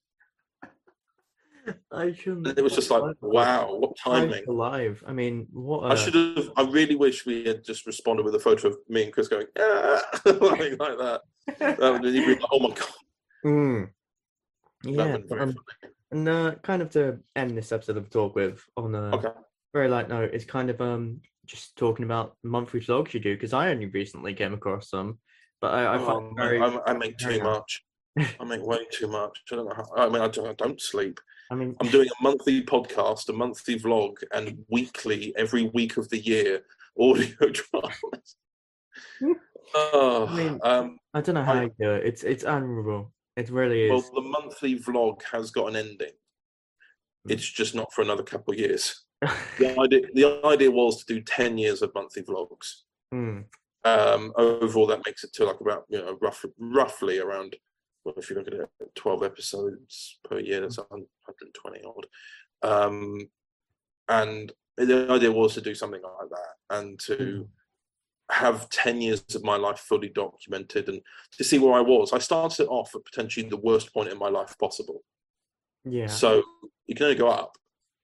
I 1.92 2.12
shouldn't. 2.12 2.46
And 2.46 2.58
it 2.58 2.62
was 2.62 2.74
just 2.74 2.90
like, 2.90 3.02
wow, 3.20 3.74
what 3.74 3.96
timing! 3.98 4.44
Alive. 4.48 5.02
I 5.06 5.12
mean, 5.12 5.46
what? 5.52 5.90
I 5.90 5.94
a- 5.94 5.96
should 5.96 6.14
have. 6.14 6.50
I 6.56 6.62
really 6.62 6.94
wish 6.94 7.26
we 7.26 7.44
had 7.44 7.64
just 7.64 7.84
responded 7.86 8.24
with 8.24 8.34
a 8.36 8.38
photo 8.38 8.68
of 8.68 8.78
me 8.88 9.02
and 9.04 9.12
Chris 9.12 9.28
going, 9.28 9.46
ah, 9.58 10.02
like, 10.24 10.78
like 10.78 10.98
that. 10.98 11.20
That 11.58 11.78
would 11.92 12.02
be 12.02 12.24
like, 12.26 12.40
oh 12.52 12.60
my 12.60 12.68
god, 12.74 12.88
Mm. 13.44 13.88
Yeah, 14.84 15.12
would 15.12 15.22
be 15.22 15.28
but, 15.28 15.38
very 15.38 15.50
um, 15.50 15.56
and 16.12 16.28
uh, 16.28 16.54
kind 16.62 16.82
of 16.82 16.90
to 16.90 17.18
end 17.34 17.56
this 17.56 17.72
episode 17.72 17.96
of 17.96 18.10
talk 18.10 18.34
with 18.34 18.62
on 18.76 18.94
a 18.94 19.16
Okay, 19.16 19.30
very 19.74 19.88
light 19.88 20.08
note 20.08 20.32
is 20.32 20.44
kind 20.44 20.70
of 20.70 20.80
um 20.80 21.20
just 21.46 21.76
talking 21.76 22.04
about 22.04 22.36
monthly 22.42 22.80
vlogs 22.80 23.14
you 23.14 23.20
do 23.20 23.34
because 23.34 23.52
I 23.52 23.70
only 23.70 23.86
recently 23.86 24.34
came 24.34 24.52
across 24.52 24.90
some, 24.90 25.18
but 25.60 25.72
I, 25.74 25.94
I 25.94 25.98
Oh, 25.98 26.32
very. 26.36 26.60
I, 26.60 26.78
I 26.86 26.92
make 26.92 27.18
too 27.18 27.40
much. 27.42 27.84
I 28.18 28.44
make 28.44 28.62
way 28.62 28.78
too 28.92 29.08
much. 29.08 29.42
I 29.52 29.56
don't 29.56 29.66
know. 29.66 29.74
How, 29.74 29.84
I 29.96 30.08
mean, 30.08 30.22
I 30.22 30.28
don't, 30.28 30.48
I 30.48 30.54
don't 30.54 30.80
sleep. 30.80 31.20
I 31.50 31.54
mean, 31.54 31.76
I'm 31.80 31.88
doing 31.88 32.08
a 32.08 32.22
monthly 32.22 32.62
podcast, 32.64 33.28
a 33.28 33.32
monthly 33.32 33.78
vlog, 33.78 34.16
and 34.32 34.64
weekly 34.68 35.32
every 35.36 35.64
week 35.74 35.96
of 35.96 36.08
the 36.08 36.18
year 36.18 36.62
audio 37.00 37.36
dramas. 37.38 38.36
oh, 39.74 40.26
mean, 40.36 40.58
um, 40.64 40.98
I 41.14 41.20
don't 41.20 41.34
know 41.36 41.44
how 41.44 41.54
I- 41.54 41.62
you 41.64 41.74
do 41.78 41.92
it. 41.92 42.06
It's 42.06 42.22
it's 42.24 42.44
admirable. 42.44 43.12
It 43.36 43.50
really 43.50 43.84
is. 43.84 43.90
well, 43.90 44.00
the 44.14 44.28
monthly 44.28 44.78
vlog 44.78 45.22
has 45.30 45.50
got 45.50 45.68
an 45.68 45.76
ending. 45.76 46.12
It's 47.28 47.48
just 47.50 47.74
not 47.74 47.92
for 47.92 48.02
another 48.02 48.22
couple 48.22 48.54
of 48.54 48.60
years. 48.60 49.04
The 49.58 49.78
idea, 49.80 50.00
the 50.12 50.40
idea 50.44 50.70
was 50.70 51.02
to 51.02 51.14
do 51.14 51.22
10 51.22 51.56
years 51.56 51.80
of 51.80 51.90
monthly 51.94 52.22
vlogs. 52.22 52.82
Hmm. 53.10 53.40
Um, 53.84 54.32
overall, 54.36 54.86
that 54.88 55.00
makes 55.06 55.24
it 55.24 55.32
to 55.34 55.46
like 55.46 55.60
about, 55.60 55.84
you 55.88 55.98
know, 55.98 56.18
rough, 56.20 56.44
roughly 56.58 57.18
around, 57.18 57.56
well, 58.04 58.14
if 58.18 58.28
you 58.28 58.36
look 58.36 58.48
at 58.48 58.52
it, 58.54 58.68
12 58.94 59.22
episodes 59.22 60.18
per 60.28 60.38
year, 60.38 60.60
that's 60.60 60.76
120 60.78 61.80
odd. 61.84 62.06
Um, 62.62 63.30
and 64.08 64.52
the 64.76 65.10
idea 65.10 65.32
was 65.32 65.54
to 65.54 65.62
do 65.62 65.74
something 65.74 66.02
like 66.02 66.28
that 66.30 66.76
and 66.78 67.00
to 67.00 67.16
Mhm. 67.16 67.48
Have 68.30 68.68
10 68.70 69.00
years 69.00 69.24
of 69.34 69.44
my 69.44 69.56
life 69.56 69.78
fully 69.78 70.08
documented 70.08 70.88
and 70.88 71.00
to 71.36 71.44
see 71.44 71.58
where 71.58 71.74
I 71.74 71.80
was. 71.80 72.12
I 72.12 72.18
started 72.18 72.64
it 72.64 72.68
off 72.68 72.94
at 72.94 73.04
potentially 73.04 73.48
the 73.48 73.56
worst 73.56 73.92
point 73.94 74.08
in 74.08 74.18
my 74.18 74.28
life 74.28 74.56
possible. 74.58 75.02
Yeah. 75.84 76.08
So 76.08 76.42
you 76.86 76.94
can 76.94 77.04
only 77.04 77.18
go 77.18 77.28
up. 77.28 77.56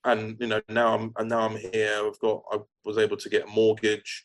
And 0.04 0.36
you 0.40 0.48
know, 0.48 0.60
now 0.68 0.96
I'm 0.96 1.12
and 1.16 1.28
now 1.28 1.40
I'm 1.40 1.56
here. 1.56 2.02
I've 2.04 2.18
got 2.18 2.42
I 2.50 2.58
was 2.84 2.98
able 2.98 3.16
to 3.16 3.28
get 3.28 3.44
a 3.44 3.50
mortgage. 3.50 4.24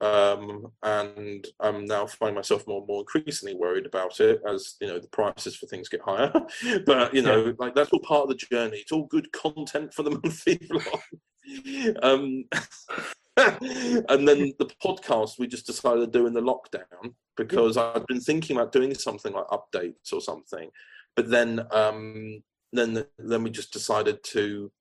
Um, 0.00 0.70
and 0.82 1.46
I'm 1.58 1.86
now 1.86 2.06
finding 2.06 2.34
myself 2.34 2.66
more 2.66 2.78
and 2.78 2.86
more 2.86 3.00
increasingly 3.00 3.54
worried 3.54 3.86
about 3.86 4.20
it 4.20 4.42
as 4.46 4.76
you 4.80 4.86
know 4.86 4.98
the 4.98 5.08
prices 5.08 5.56
for 5.56 5.66
things 5.66 5.88
get 5.88 6.02
higher. 6.02 6.32
but 6.86 7.14
you 7.14 7.22
know, 7.22 7.54
like 7.58 7.74
that's 7.74 7.90
all 7.90 8.00
part 8.00 8.24
of 8.24 8.28
the 8.28 8.34
journey. 8.34 8.78
It's 8.78 8.92
all 8.92 9.06
good 9.06 9.32
content 9.32 9.94
for 9.94 10.02
the 10.02 10.10
monthly 10.22 10.58
vlog. 10.58 12.04
um, 12.04 12.44
and 14.08 14.26
then 14.26 14.52
the 14.58 14.70
podcast 14.82 15.38
we 15.38 15.46
just 15.46 15.66
decided 15.66 16.00
to 16.12 16.18
do 16.18 16.26
in 16.26 16.32
the 16.32 16.40
lockdown 16.40 17.14
because 17.36 17.76
I'd 17.76 18.06
been 18.06 18.20
thinking 18.20 18.56
about 18.56 18.72
doing 18.72 18.94
something 18.94 19.32
like 19.32 19.46
updates 19.48 20.12
or 20.12 20.20
something, 20.20 20.70
but 21.14 21.28
then 21.28 21.66
um, 21.70 22.42
then 22.72 23.04
then 23.18 23.42
we 23.42 23.50
just 23.50 23.72
decided 23.72 24.24
to 24.24 24.72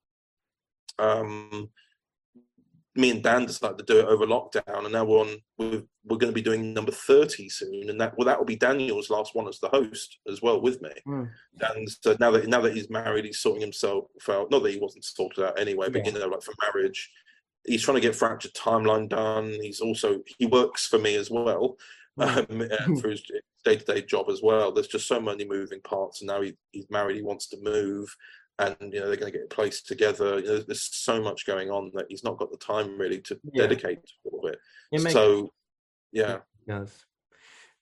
um, 0.99 1.69
me 2.95 3.11
and 3.11 3.21
Dan 3.21 3.45
decided 3.45 3.77
to 3.79 3.83
do 3.83 3.99
it 3.99 4.05
over 4.05 4.25
lockdown, 4.25 4.83
and 4.83 4.93
now 4.93 5.03
we're 5.03 5.19
on. 5.19 5.37
We're, 5.57 5.83
we're 6.07 6.17
going 6.17 6.31
to 6.31 6.35
be 6.35 6.41
doing 6.41 6.73
number 6.73 6.91
thirty 6.91 7.49
soon, 7.49 7.89
and 7.89 7.99
that 7.99 8.17
well, 8.17 8.25
that 8.25 8.37
will 8.37 8.45
be 8.45 8.55
Daniel's 8.55 9.09
last 9.09 9.35
one 9.35 9.47
as 9.47 9.59
the 9.59 9.67
host 9.69 10.19
as 10.31 10.41
well 10.41 10.61
with 10.61 10.81
me. 10.81 10.91
Hmm. 11.03 11.23
Dan's 11.57 11.97
so 12.01 12.15
now 12.19 12.31
that 12.31 12.47
now 12.47 12.61
that 12.61 12.73
he's 12.75 12.89
married, 12.89 13.25
he's 13.25 13.39
sorting 13.39 13.61
himself 13.61 14.05
out. 14.29 14.49
Not 14.49 14.63
that 14.63 14.71
he 14.71 14.79
wasn't 14.79 15.03
sorted 15.03 15.43
out 15.43 15.59
anyway, 15.59 15.89
but 15.89 16.05
Yeah. 16.05 16.13
you 16.13 16.19
know, 16.19 16.27
like 16.27 16.43
for 16.43 16.53
marriage, 16.61 17.11
he's 17.65 17.83
trying 17.83 17.95
to 17.95 18.01
get 18.01 18.15
fractured 18.15 18.53
timeline 18.53 19.09
done. 19.09 19.57
He's 19.61 19.81
also 19.81 20.21
he 20.37 20.45
works 20.45 20.87
for 20.87 20.99
me 20.99 21.15
as 21.15 21.29
well 21.29 21.77
um, 22.17 22.45
uh, 22.49 22.99
for 23.01 23.09
his 23.09 23.23
day 23.63 23.75
to 23.75 23.85
day 23.85 24.01
job 24.01 24.29
as 24.29 24.41
well. 24.41 24.71
There's 24.71 24.87
just 24.87 25.07
so 25.07 25.19
many 25.19 25.45
moving 25.45 25.81
parts, 25.81 26.21
and 26.21 26.27
now 26.27 26.41
he, 26.41 26.55
he's 26.71 26.89
married. 26.89 27.17
He 27.17 27.23
wants 27.23 27.47
to 27.49 27.57
move, 27.61 28.15
and 28.59 28.75
you 28.81 28.99
know 28.99 29.07
they're 29.07 29.17
going 29.17 29.31
to 29.31 29.37
get 29.37 29.51
a 29.51 29.55
place 29.55 29.81
together. 29.81 30.39
You 30.39 30.45
know, 30.45 30.57
there's 30.59 30.95
so 30.95 31.21
much 31.21 31.45
going 31.45 31.69
on 31.69 31.91
that 31.95 32.05
he's 32.09 32.23
not 32.23 32.37
got 32.37 32.51
the 32.51 32.57
time 32.57 32.97
really 32.97 33.21
to 33.21 33.39
Yeah. 33.53 33.63
dedicate 33.63 34.03
to 34.03 34.13
all 34.31 34.45
of 34.47 34.53
it. 34.53 34.59
It 34.91 35.01
makes 35.01 35.13
so, 35.13 35.51
yeah, 36.11 36.39
sense. 36.67 37.05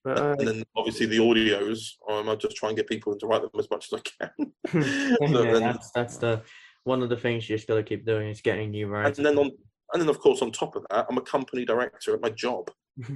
But 0.04 0.18
uh, 0.18 0.36
and 0.38 0.48
then 0.48 0.64
obviously 0.76 1.06
the 1.06 1.18
audios. 1.18 1.94
Um, 2.10 2.28
I 2.28 2.36
just 2.36 2.58
try 2.58 2.70
and 2.70 2.78
get 2.78 2.88
people 2.90 3.18
to 3.18 3.28
write 3.28 3.42
them 3.42 3.52
as 3.58 3.70
much 3.70 3.88
as 3.92 4.00
I 4.00 4.26
can. 4.28 4.54
yeah, 5.22 5.32
So 5.32 5.60
that's 5.60 5.92
that's 5.92 6.18
the 6.18 6.42
one 6.84 7.02
of 7.02 7.10
the 7.10 7.16
things 7.18 7.50
you 7.50 7.56
are 7.56 7.60
still 7.60 7.82
keep 7.84 8.06
doing 8.06 8.30
is 8.30 8.42
getting 8.42 8.72
new 8.72 8.88
writers. 8.88 9.18
and 9.18 9.26
then 9.26 9.38
on 9.38 9.52
and 9.94 10.02
then 10.02 10.10
of 10.10 10.20
course 10.20 10.42
on 10.42 10.52
top 10.52 10.76
of 10.76 10.86
that, 10.90 11.06
I'm 11.10 11.18
a 11.18 11.22
company 11.22 11.66
director 11.66 12.14
at 12.14 12.22
my 12.22 12.30
job. 12.30 12.70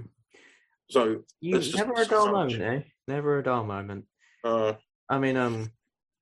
So 0.90 1.24
you 1.42 1.60
never 1.76 1.92
a 2.02 2.06
dull 2.06 2.32
moment, 2.32 2.62
eh? 2.62 2.80
Never 3.10 3.40
a 3.40 3.44
dull 3.44 3.66
moment. 3.66 4.06
uh, 4.46 4.72
I 5.10 5.20
mean, 5.20 5.36
um, 5.36 5.70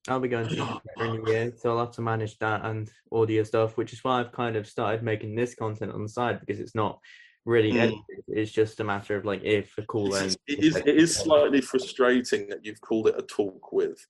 I'll 0.07 0.19
be 0.19 0.27
going 0.27 0.47
to 0.49 0.81
in 0.97 1.21
a 1.23 1.29
year, 1.29 1.53
so 1.55 1.69
I'll 1.69 1.85
have 1.85 1.93
to 1.97 2.01
manage 2.01 2.35
that 2.39 2.65
and 2.65 2.89
audio 3.11 3.43
stuff, 3.43 3.77
which 3.77 3.93
is 3.93 4.03
why 4.03 4.19
I've 4.19 4.31
kind 4.31 4.55
of 4.55 4.65
started 4.67 5.03
making 5.03 5.35
this 5.35 5.53
content 5.53 5.91
on 5.91 6.01
the 6.01 6.09
side 6.09 6.39
because 6.39 6.59
it's 6.59 6.73
not 6.73 6.97
really 7.45 7.73
Mm. 7.73 7.77
edited. 7.79 8.23
It's 8.27 8.51
just 8.51 8.79
a 8.79 8.83
matter 8.83 9.15
of 9.15 9.23
like 9.23 9.43
if 9.43 9.71
a 9.77 9.83
cool 9.83 10.07
It's- 10.15 10.23
end. 10.23 10.37
it 10.47 10.63
is 10.63 10.75
it 10.77 10.87
is 10.87 11.15
slightly 11.25 11.61
frustrating 11.61 12.47
that 12.49 12.65
you've 12.65 12.81
called 12.81 13.05
it 13.07 13.19
a 13.19 13.21
talk 13.21 13.71
with 13.71 14.03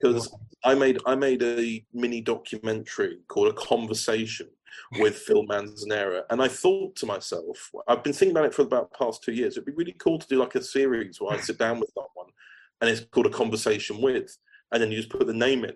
because 0.00 0.34
I 0.64 0.74
made 0.74 0.98
I 1.06 1.14
made 1.14 1.44
a 1.44 1.86
mini 1.92 2.20
documentary 2.20 3.18
called 3.28 3.46
a 3.48 3.52
conversation 3.52 4.48
with 4.98 5.16
Phil 5.16 5.44
Manzanera, 5.46 6.22
and 6.30 6.42
I 6.42 6.48
thought 6.48 6.96
to 6.96 7.06
myself, 7.06 7.70
I've 7.88 8.04
been 8.04 8.12
thinking 8.12 8.36
about 8.36 8.46
it 8.46 8.54
for 8.54 8.62
about 8.62 8.90
the 8.90 8.98
past 8.98 9.22
two 9.22 9.32
years. 9.32 9.54
It'd 9.54 9.66
be 9.66 9.72
really 9.72 9.96
cool 9.98 10.18
to 10.18 10.26
do 10.26 10.38
like 10.38 10.54
a 10.54 10.62
series 10.62 11.20
where 11.20 11.34
I 11.34 11.40
sit 11.40 11.58
down 11.58 11.80
with 11.80 11.90
someone, 11.94 12.32
and 12.80 12.90
it's 12.90 13.04
called 13.10 13.26
a 13.26 13.30
conversation 13.30 14.00
with, 14.00 14.36
and 14.72 14.82
then 14.82 14.90
you 14.90 14.98
just 14.98 15.10
put 15.10 15.26
the 15.26 15.34
name 15.34 15.64
in. 15.64 15.74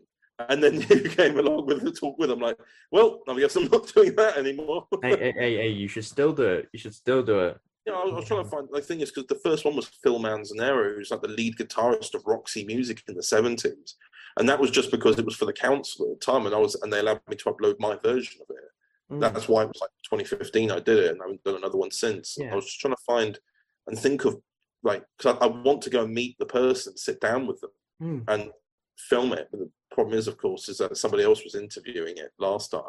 And 0.49 0.63
then 0.63 0.81
you 0.89 1.11
came 1.11 1.39
along 1.39 1.67
with 1.67 1.83
the 1.83 1.91
talk 1.91 2.19
with. 2.19 2.31
I'm 2.31 2.39
like, 2.39 2.59
well, 2.91 3.21
I 3.29 3.39
guess 3.39 3.57
I'm 3.57 3.69
not 3.69 3.87
doing 3.95 4.15
that 4.17 4.37
anymore. 4.37 4.87
hey, 5.03 5.19
hey, 5.19 5.33
hey, 5.33 5.57
hey, 5.57 5.69
you 5.69 5.89
should 5.89 6.05
still 6.05 6.33
do 6.33 6.45
it. 6.45 6.69
You 6.73 6.79
should 6.79 6.95
still 6.95 7.23
do 7.23 7.41
it. 7.41 7.59
Yeah, 7.87 7.95
I 7.95 8.05
was, 8.05 8.13
I 8.13 8.17
was 8.17 8.25
trying 8.27 8.45
to 8.45 8.51
find. 8.51 8.69
The 8.71 8.81
thing 8.83 9.01
is, 9.01 9.11
because 9.11 9.27
the 9.29 9.49
first 9.49 9.65
one 9.65 9.75
was 9.75 9.87
Phil 9.87 10.19
Manzanera, 10.19 10.95
who's 10.95 11.11
like 11.11 11.23
the 11.23 11.29
lead 11.29 11.57
guitarist 11.57 12.15
of 12.15 12.27
Roxy 12.27 12.65
Music 12.65 13.03
in 13.09 13.15
the 13.15 13.23
seventies, 13.23 13.97
and 14.39 14.49
that 14.49 14.61
was 14.61 14.71
just 14.71 14.91
because 14.91 15.19
it 15.19 15.25
was 15.25 15.37
for 15.37 15.47
the 15.47 15.53
council 15.53 16.13
at 16.13 16.21
the 16.21 16.25
time, 16.25 16.45
and 16.45 16.55
I 16.55 16.59
was, 16.59 16.75
and 16.77 16.93
they 16.93 17.01
allowed 17.01 17.21
me 17.29 17.37
to 17.37 17.45
upload 17.47 17.77
my 17.81 17.97
version 17.97 18.43
of 18.43 18.55
it. 18.55 18.68
Mm. 19.11 19.21
That's 19.21 19.49
why 19.49 19.63
it 19.63 19.69
was 19.69 19.81
like 19.81 19.91
2015. 20.05 20.71
I 20.71 20.81
did 20.81 20.99
it, 20.99 21.11
and 21.13 21.21
I 21.23 21.25
haven't 21.25 21.43
done 21.45 21.57
another 21.57 21.79
one 21.79 21.91
since. 21.91 22.37
Yeah. 22.39 22.53
I 22.53 22.55
was 22.57 22.67
just 22.67 22.81
trying 22.81 22.95
to 22.95 23.03
find 23.07 23.39
and 23.87 23.99
think 23.99 24.25
of 24.25 24.37
like 24.83 25.03
because 25.17 25.37
I, 25.41 25.45
I 25.45 25.49
want 25.49 25.83
to 25.83 25.91
go 25.91 26.05
and 26.05 26.13
meet 26.15 26.37
the 26.39 26.47
person, 26.47 26.97
sit 26.97 27.21
down 27.21 27.47
with 27.47 27.61
them, 27.61 27.71
Mm. 28.03 28.25
and 28.29 28.51
film 28.97 29.33
it. 29.33 29.49
But 29.51 29.61
the 29.61 29.71
problem 29.91 30.17
is, 30.17 30.29
of 30.29 30.39
course, 30.39 30.69
is 30.69 30.79
that 30.79 30.97
somebody 30.97 31.25
else 31.25 31.43
was 31.43 31.55
interviewing 31.57 32.17
it 32.19 32.33
last 32.39 32.71
time, 32.71 32.83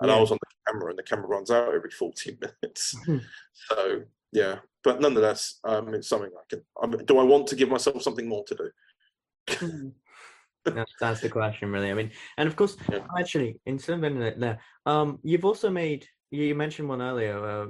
and 0.00 0.10
I 0.10 0.18
was 0.20 0.30
on 0.30 0.38
the 0.40 0.72
camera, 0.72 0.90
and 0.90 0.98
the 0.98 1.02
camera 1.02 1.26
runs 1.26 1.50
out 1.50 1.74
every 1.74 1.90
40 1.90 2.38
minutes. 2.62 2.94
Mhm. 3.06 3.22
so 3.52 4.02
yeah, 4.32 4.58
but 4.84 5.00
nonetheless, 5.00 5.58
um, 5.64 5.92
it's 5.94 6.08
something 6.08 6.30
I 6.34 6.42
can. 6.48 6.62
I 6.82 6.86
mean, 6.86 7.04
do 7.06 7.18
I 7.18 7.22
want 7.24 7.46
to 7.48 7.56
give 7.56 7.68
myself 7.68 8.02
something 8.02 8.28
more 8.28 8.44
to 8.44 8.54
do? 8.54 9.92
That's, 10.74 10.92
that's 11.00 11.20
the 11.20 11.28
question, 11.28 11.70
really. 11.70 11.90
I 11.90 11.94
mean, 11.94 12.10
and 12.38 12.48
of 12.48 12.56
course, 12.56 12.76
Yeah. 12.90 13.00
actually, 13.18 13.60
ending 13.66 14.22
it 14.22 14.38
there, 14.40 14.58
um, 14.84 15.18
you've 15.22 15.44
also 15.44 15.70
made 15.70 16.06
you 16.30 16.54
mentioned 16.54 16.88
one 16.88 17.02
earlier 17.02 17.38
uh, 17.44 17.66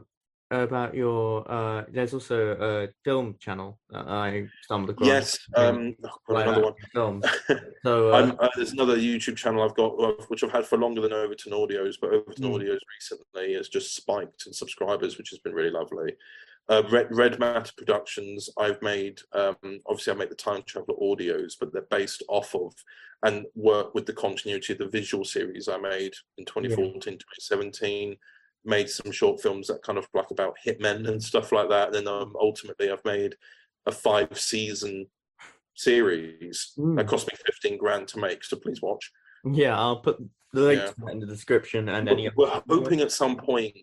about 0.51 0.95
your. 0.95 1.51
Uh, 1.51 1.85
there's 1.93 2.15
also 2.15 2.57
a 2.61 2.89
film 3.05 3.37
channel 3.39 3.79
that 3.91 4.07
I 4.09 4.47
stumbled 4.63 4.91
across. 4.91 5.09
Yes. 5.09 5.39
Um, 5.57 5.95
oh, 6.29 6.37
another 6.37 6.63
one. 6.63 6.75
films. 6.93 7.25
So 7.85 8.11
uh, 8.11 8.35
uh, 8.41 8.49
there's 8.57 8.73
another 8.73 8.97
YouTube 8.97 9.37
channel 9.37 9.63
I've 9.63 9.77
got, 9.77 9.93
uh, 10.01 10.13
which 10.27 10.43
I've 10.43 10.51
had 10.51 10.67
for 10.67 10.77
longer 10.77 11.01
than 11.01 11.13
Overton 11.13 11.53
Audios, 11.53 11.95
but 12.01 12.13
Overton 12.13 12.45
Mm. 12.45 12.55
Audios 12.55 12.79
recently 12.99 13.55
has 13.55 13.69
just 13.69 13.95
spiked 13.95 14.47
in 14.47 14.53
subscribers, 14.53 15.19
which 15.19 15.31
has 15.31 15.39
been 15.39 15.53
really 15.53 15.71
lovely. 15.71 16.13
Uh, 16.69 16.83
Red, 16.91 17.09
Red 17.11 17.39
Matter 17.39 17.73
Productions, 17.77 18.51
I've 18.59 18.83
made, 18.83 19.21
um, 19.33 19.57
obviously, 19.87 20.13
I 20.13 20.17
make 20.17 20.31
the 20.31 20.35
Time 20.35 20.63
Traveler 20.67 20.97
audios, 21.01 21.53
but 21.59 21.73
they're 21.73 21.83
based 21.91 22.25
off 22.29 22.55
of 22.57 22.75
and 23.25 23.47
work 23.55 23.95
with 23.95 24.05
the 24.05 24.13
continuity 24.13 24.73
of 24.73 24.81
the 24.81 24.89
visual 24.89 25.25
series 25.25 25.69
I 25.69 25.79
made 25.79 26.13
in 26.39 26.45
2014, 26.45 27.01
2017. 27.03 28.17
Made 28.65 28.91
some 28.91 29.13
short 29.13 29.41
films 29.41 29.69
that 29.69 29.83
kind 29.83 29.97
of 29.97 30.09
like 30.13 30.31
about 30.33 30.57
hitmen 30.67 31.09
and 31.09 31.23
stuff 31.23 31.53
like 31.53 31.69
that. 31.69 31.87
And 31.95 31.95
then 31.95 32.09
um, 32.09 32.35
ultimately, 32.41 32.91
I've 32.91 33.05
made 33.05 33.37
a 33.87 33.93
five 33.93 34.37
season 34.39 35.07
series 35.77 36.73
Mm. 36.79 36.97
that 36.97 37.07
cost 37.07 37.29
me 37.29 37.35
15 37.47 37.79
grand 37.79 38.09
to 38.09 38.19
make. 38.19 38.43
So 38.43 38.57
please 38.57 38.83
watch. 38.83 39.13
yeah, 39.53 39.79
I'll 39.79 40.01
put 40.01 40.19
the 40.53 40.61
link 40.63 40.83
Yeah. 41.01 41.13
in 41.13 41.21
the 41.21 41.27
description 41.27 41.89
and 41.91 42.09
any. 42.09 42.29
We're, 42.35 42.61
we're 42.67 42.77
hoping 42.79 43.01
at 43.03 43.13
some 43.13 43.37
point 43.37 43.77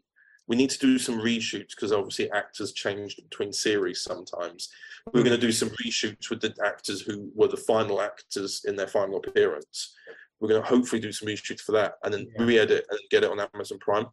we 0.47 0.55
need 0.55 0.69
to 0.69 0.79
do 0.79 0.99
some 0.99 1.19
reshoots 1.19 1.69
because 1.75 1.91
obviously 1.91 2.29
actors 2.31 2.73
change 2.73 3.15
between 3.17 3.53
series 3.53 4.01
sometimes. 4.01 4.69
We're 5.13 5.23
going 5.23 5.35
to 5.39 5.47
do 5.47 5.51
some 5.51 5.69
reshoots 5.85 6.29
with 6.29 6.41
the 6.41 6.53
actors 6.65 7.01
who 7.01 7.31
were 7.33 7.47
the 7.47 7.57
final 7.57 8.01
actors 8.01 8.61
in 8.65 8.75
their 8.75 8.87
final 8.87 9.17
appearance. 9.17 9.95
We're 10.39 10.49
going 10.49 10.61
to 10.61 10.67
hopefully 10.67 11.01
do 11.01 11.11
some 11.11 11.27
reshoots 11.29 11.61
for 11.61 11.71
that 11.73 11.93
and 12.03 12.13
then 12.13 12.27
Yeah. 12.37 12.43
re-edit 12.45 12.85
and 12.89 12.99
get 13.09 13.23
it 13.23 13.31
on 13.31 13.39
Amazon 13.53 13.79
Prime 13.79 14.07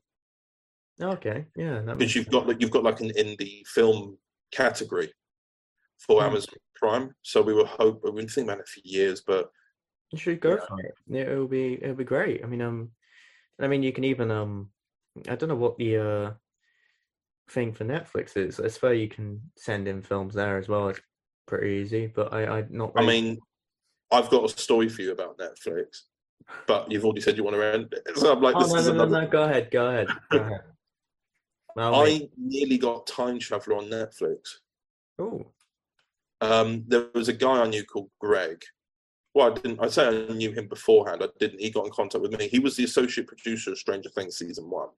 Okay, 1.03 1.47
yeah, 1.57 1.81
because 1.81 2.15
you've 2.15 2.29
got 2.29 2.47
like 2.47 2.61
you've 2.61 2.71
got 2.71 2.85
like 2.85 3.01
an 3.01 3.09
indie 3.19 3.67
film 3.67 4.19
category 4.53 5.11
for 5.99 6.21
Hmm. 6.21 6.29
Amazon 6.29 6.55
Prime. 6.75 7.15
So 7.23 7.41
we 7.41 7.55
were 7.55 7.65
hope 7.65 8.03
we've 8.05 8.15
been 8.15 8.29
thinking 8.29 8.45
about 8.51 8.61
it 8.61 8.69
for 8.69 8.81
years, 8.85 9.23
but 9.27 9.51
You 10.13 10.19
should 10.19 10.41
go 10.41 10.51
Yeah. 10.57 10.67
for 10.69 10.79
it. 10.81 10.95
Yeah, 11.07 11.23
it'll 11.23 11.49
be 11.49 11.83
it'll 11.83 11.95
be 11.95 12.05
great. 12.05 12.45
I 12.45 12.47
mean, 12.47 12.61
um, 12.61 12.91
I 13.59 13.67
mean, 13.67 13.83
you 13.83 13.93
can 13.95 14.05
even 14.05 14.31
um, 14.31 14.71
I 15.29 15.35
don't 15.35 15.49
know 15.49 15.57
what 15.57 15.77
the 15.79 15.97
uh 15.97 16.33
thing 17.51 17.73
for 17.73 17.85
Netflix 17.85 18.37
is. 18.37 18.61
I 18.61 18.69
swear 18.69 18.95
you 18.95 19.09
can 19.09 19.41
send 19.57 19.89
in 19.89 20.03
films 20.03 20.35
there 20.35 20.59
as 20.59 20.69
well. 20.69 20.89
It's 20.89 21.01
pretty 21.47 21.77
easy, 21.77 22.07
but 22.07 22.33
I 22.33 22.59
I 22.59 22.65
not. 22.71 22.93
I 22.97 23.05
mean, 23.05 23.39
I've 24.11 24.31
got 24.31 24.45
a 24.45 24.49
story 24.49 24.89
for 24.89 25.03
you 25.03 25.13
about 25.13 25.39
Netflix, 25.39 26.03
but 26.67 26.91
you've 26.91 27.05
already 27.05 27.21
said 27.21 27.37
you 27.37 27.45
want 27.45 27.57
to 27.57 27.63
end 27.65 27.93
it. 27.93 28.03
So 28.17 28.33
I'm 28.33 28.43
like, 28.43 28.57
oh 28.57 28.63
this 28.63 28.73
no 28.73 28.79
is 28.79 28.87
no 28.87 28.93
no 28.95 29.05
another. 29.05 29.23
no. 29.23 29.29
Go 29.29 29.43
ahead, 29.45 29.71
go 29.71 29.87
ahead, 29.87 30.09
go 30.31 30.39
ahead. 30.39 30.61
Well, 31.77 31.95
I 32.05 32.29
nearly 32.37 32.79
got 32.79 33.07
Time 33.07 33.39
Traveler 33.39 33.77
on 33.77 33.85
Netflix. 33.85 34.39
oh 35.21 35.47
Um, 36.41 36.85
there 36.89 37.07
was 37.15 37.29
a 37.29 37.33
guy 37.33 37.63
I 37.63 37.69
knew 37.69 37.85
called 37.85 38.11
Greg. 38.21 38.61
Well, 39.33 39.53
I 39.53 39.55
didn't. 39.55 39.79
I 39.81 39.89
say 39.89 40.09
I 40.09 40.33
knew 40.33 40.51
him 40.51 40.67
beforehand. 40.67 41.23
I 41.23 41.29
didn't. 41.39 41.61
He 41.61 41.71
got 41.71 41.87
in 41.87 41.93
contact 41.93 42.21
with 42.23 42.37
me. 42.37 42.49
He 42.49 42.59
was 42.59 42.75
the 42.77 42.85
associate 42.85 43.29
producer 43.29 43.71
of 43.71 43.79
Stranger 43.79 44.09
Things 44.09 44.37
season 44.37 44.69
one. 44.69 44.89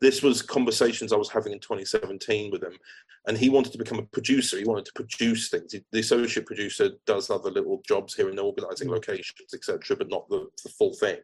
This 0.00 0.22
was 0.22 0.42
conversations 0.42 1.12
I 1.12 1.16
was 1.16 1.28
having 1.30 1.52
in 1.52 1.60
2017 1.60 2.50
with 2.50 2.64
him, 2.64 2.76
and 3.28 3.38
he 3.38 3.48
wanted 3.48 3.70
to 3.72 3.78
become 3.78 3.98
a 4.00 4.02
producer. 4.04 4.58
He 4.58 4.64
wanted 4.64 4.86
to 4.86 4.92
produce 4.94 5.50
things. 5.50 5.72
He- 5.72 5.84
the 5.92 6.00
associate 6.00 6.46
producer 6.46 6.90
does 7.06 7.30
other 7.30 7.50
little 7.50 7.80
jobs 7.86 8.14
here 8.14 8.28
and 8.28 8.40
organising 8.40 8.88
Mm. 8.88 8.92
locations, 8.92 9.54
etc., 9.54 9.96
but 9.96 10.08
not 10.08 10.28
the, 10.30 10.48
the 10.64 10.70
full 10.70 10.94
thing. 10.94 11.18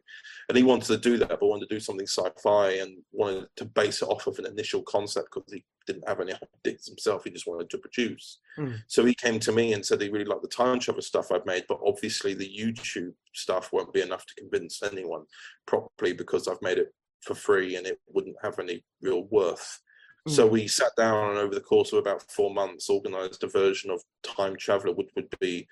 And 0.47 0.57
he 0.57 0.63
wanted 0.63 0.87
to 0.87 0.97
do 0.97 1.17
that, 1.17 1.27
but 1.39 1.43
wanted 1.47 1.67
to 1.67 1.75
do 1.75 1.79
something 1.81 2.07
sci-fi 2.07 2.69
and 2.69 3.03
wanted 3.11 3.47
to 3.57 3.65
base 3.65 4.01
it 4.01 4.07
off 4.09 4.25
of 4.27 4.39
an 4.39 4.45
initial 4.45 4.83
concept 4.83 5.33
because 5.33 5.51
he 5.51 5.65
didn't 5.87 6.07
have 6.07 6.19
any 6.19 6.33
ideas 6.65 6.85
himself. 6.87 7.23
He 7.23 7.31
just 7.31 7.47
wanted 7.47 7.69
to 7.71 7.77
produce. 7.77 8.39
Mm. 8.59 8.81
So 8.87 9.03
he 9.05 9.15
came 9.15 9.39
to 9.39 9.51
me 9.51 9.73
and 9.73 9.83
said 9.83 10.01
he 10.01 10.09
really 10.09 10.25
liked 10.25 10.43
the 10.43 10.47
time 10.47 10.79
travel 10.79 11.01
stuff 11.01 11.31
I've 11.31 11.45
made, 11.45 11.63
but 11.67 11.79
obviously 11.85 12.33
the 12.33 12.47
YouTube 12.47 13.13
stuff 13.33 13.71
won't 13.73 13.93
be 13.93 14.01
enough 14.01 14.25
to 14.27 14.35
convince 14.35 14.83
anyone 14.83 15.23
properly 15.65 16.13
because 16.13 16.47
I've 16.47 16.61
made 16.61 16.77
it 16.77 16.93
for 17.21 17.33
free 17.33 17.75
and 17.75 17.87
it 17.87 17.99
wouldn't 18.07 18.35
have 18.43 18.59
any 18.59 18.83
real 19.01 19.23
worth. 19.31 19.79
So 20.27 20.47
Mm. 20.47 20.51
we 20.51 20.67
sat 20.67 20.91
down 20.97 21.29
and 21.29 21.39
over 21.39 21.55
the 21.55 21.61
course 21.61 21.93
of 21.93 21.99
about 21.99 22.29
four 22.29 22.53
months 22.53 22.89
organized 22.89 23.43
a 23.43 23.47
version 23.47 23.89
of 23.89 24.03
Time 24.23 24.57
Traveler 24.57 24.93
would, 24.93 25.09
would 25.15 25.33
be 25.39 25.67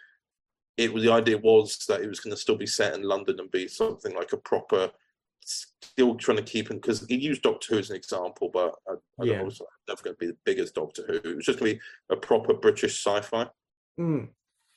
it 0.77 0.93
was 0.93 1.03
the 1.03 1.11
idea 1.11 1.37
was 1.37 1.77
that 1.87 2.01
it 2.01 2.07
was 2.07 2.19
going 2.19 2.35
to 2.35 2.41
still 2.41 2.57
be 2.57 2.65
set 2.67 2.93
in 2.93 3.03
London 3.03 3.39
and 3.39 3.49
be 3.51 3.67
something 3.67 4.13
like 4.13 4.33
a 4.33 4.37
proper 4.37 4.91
still 5.45 6.15
trying 6.15 6.37
to 6.37 6.43
keep 6.43 6.69
him 6.69 6.77
because 6.77 7.05
he 7.07 7.15
used 7.15 7.41
Doctor 7.43 7.73
Who 7.75 7.79
as 7.79 7.89
an 7.89 7.95
example, 7.95 8.49
but 8.51 8.73
I, 8.89 8.93
I 9.21 9.25
Yeah. 9.25 9.33
yeah. 9.33 9.41
was 9.43 9.61
never 9.87 10.01
going 10.03 10.15
to 10.15 10.19
be 10.19 10.27
the 10.27 10.37
biggest 10.45 10.75
Doctor 10.75 11.03
Who. 11.07 11.13
It 11.29 11.35
was 11.35 11.45
just 11.45 11.59
going 11.59 11.73
to 11.73 11.77
be 11.77 11.81
a 12.09 12.17
proper 12.17 12.53
British 12.53 13.03
sci-fi, 13.05 13.47
Mm. 13.99 14.27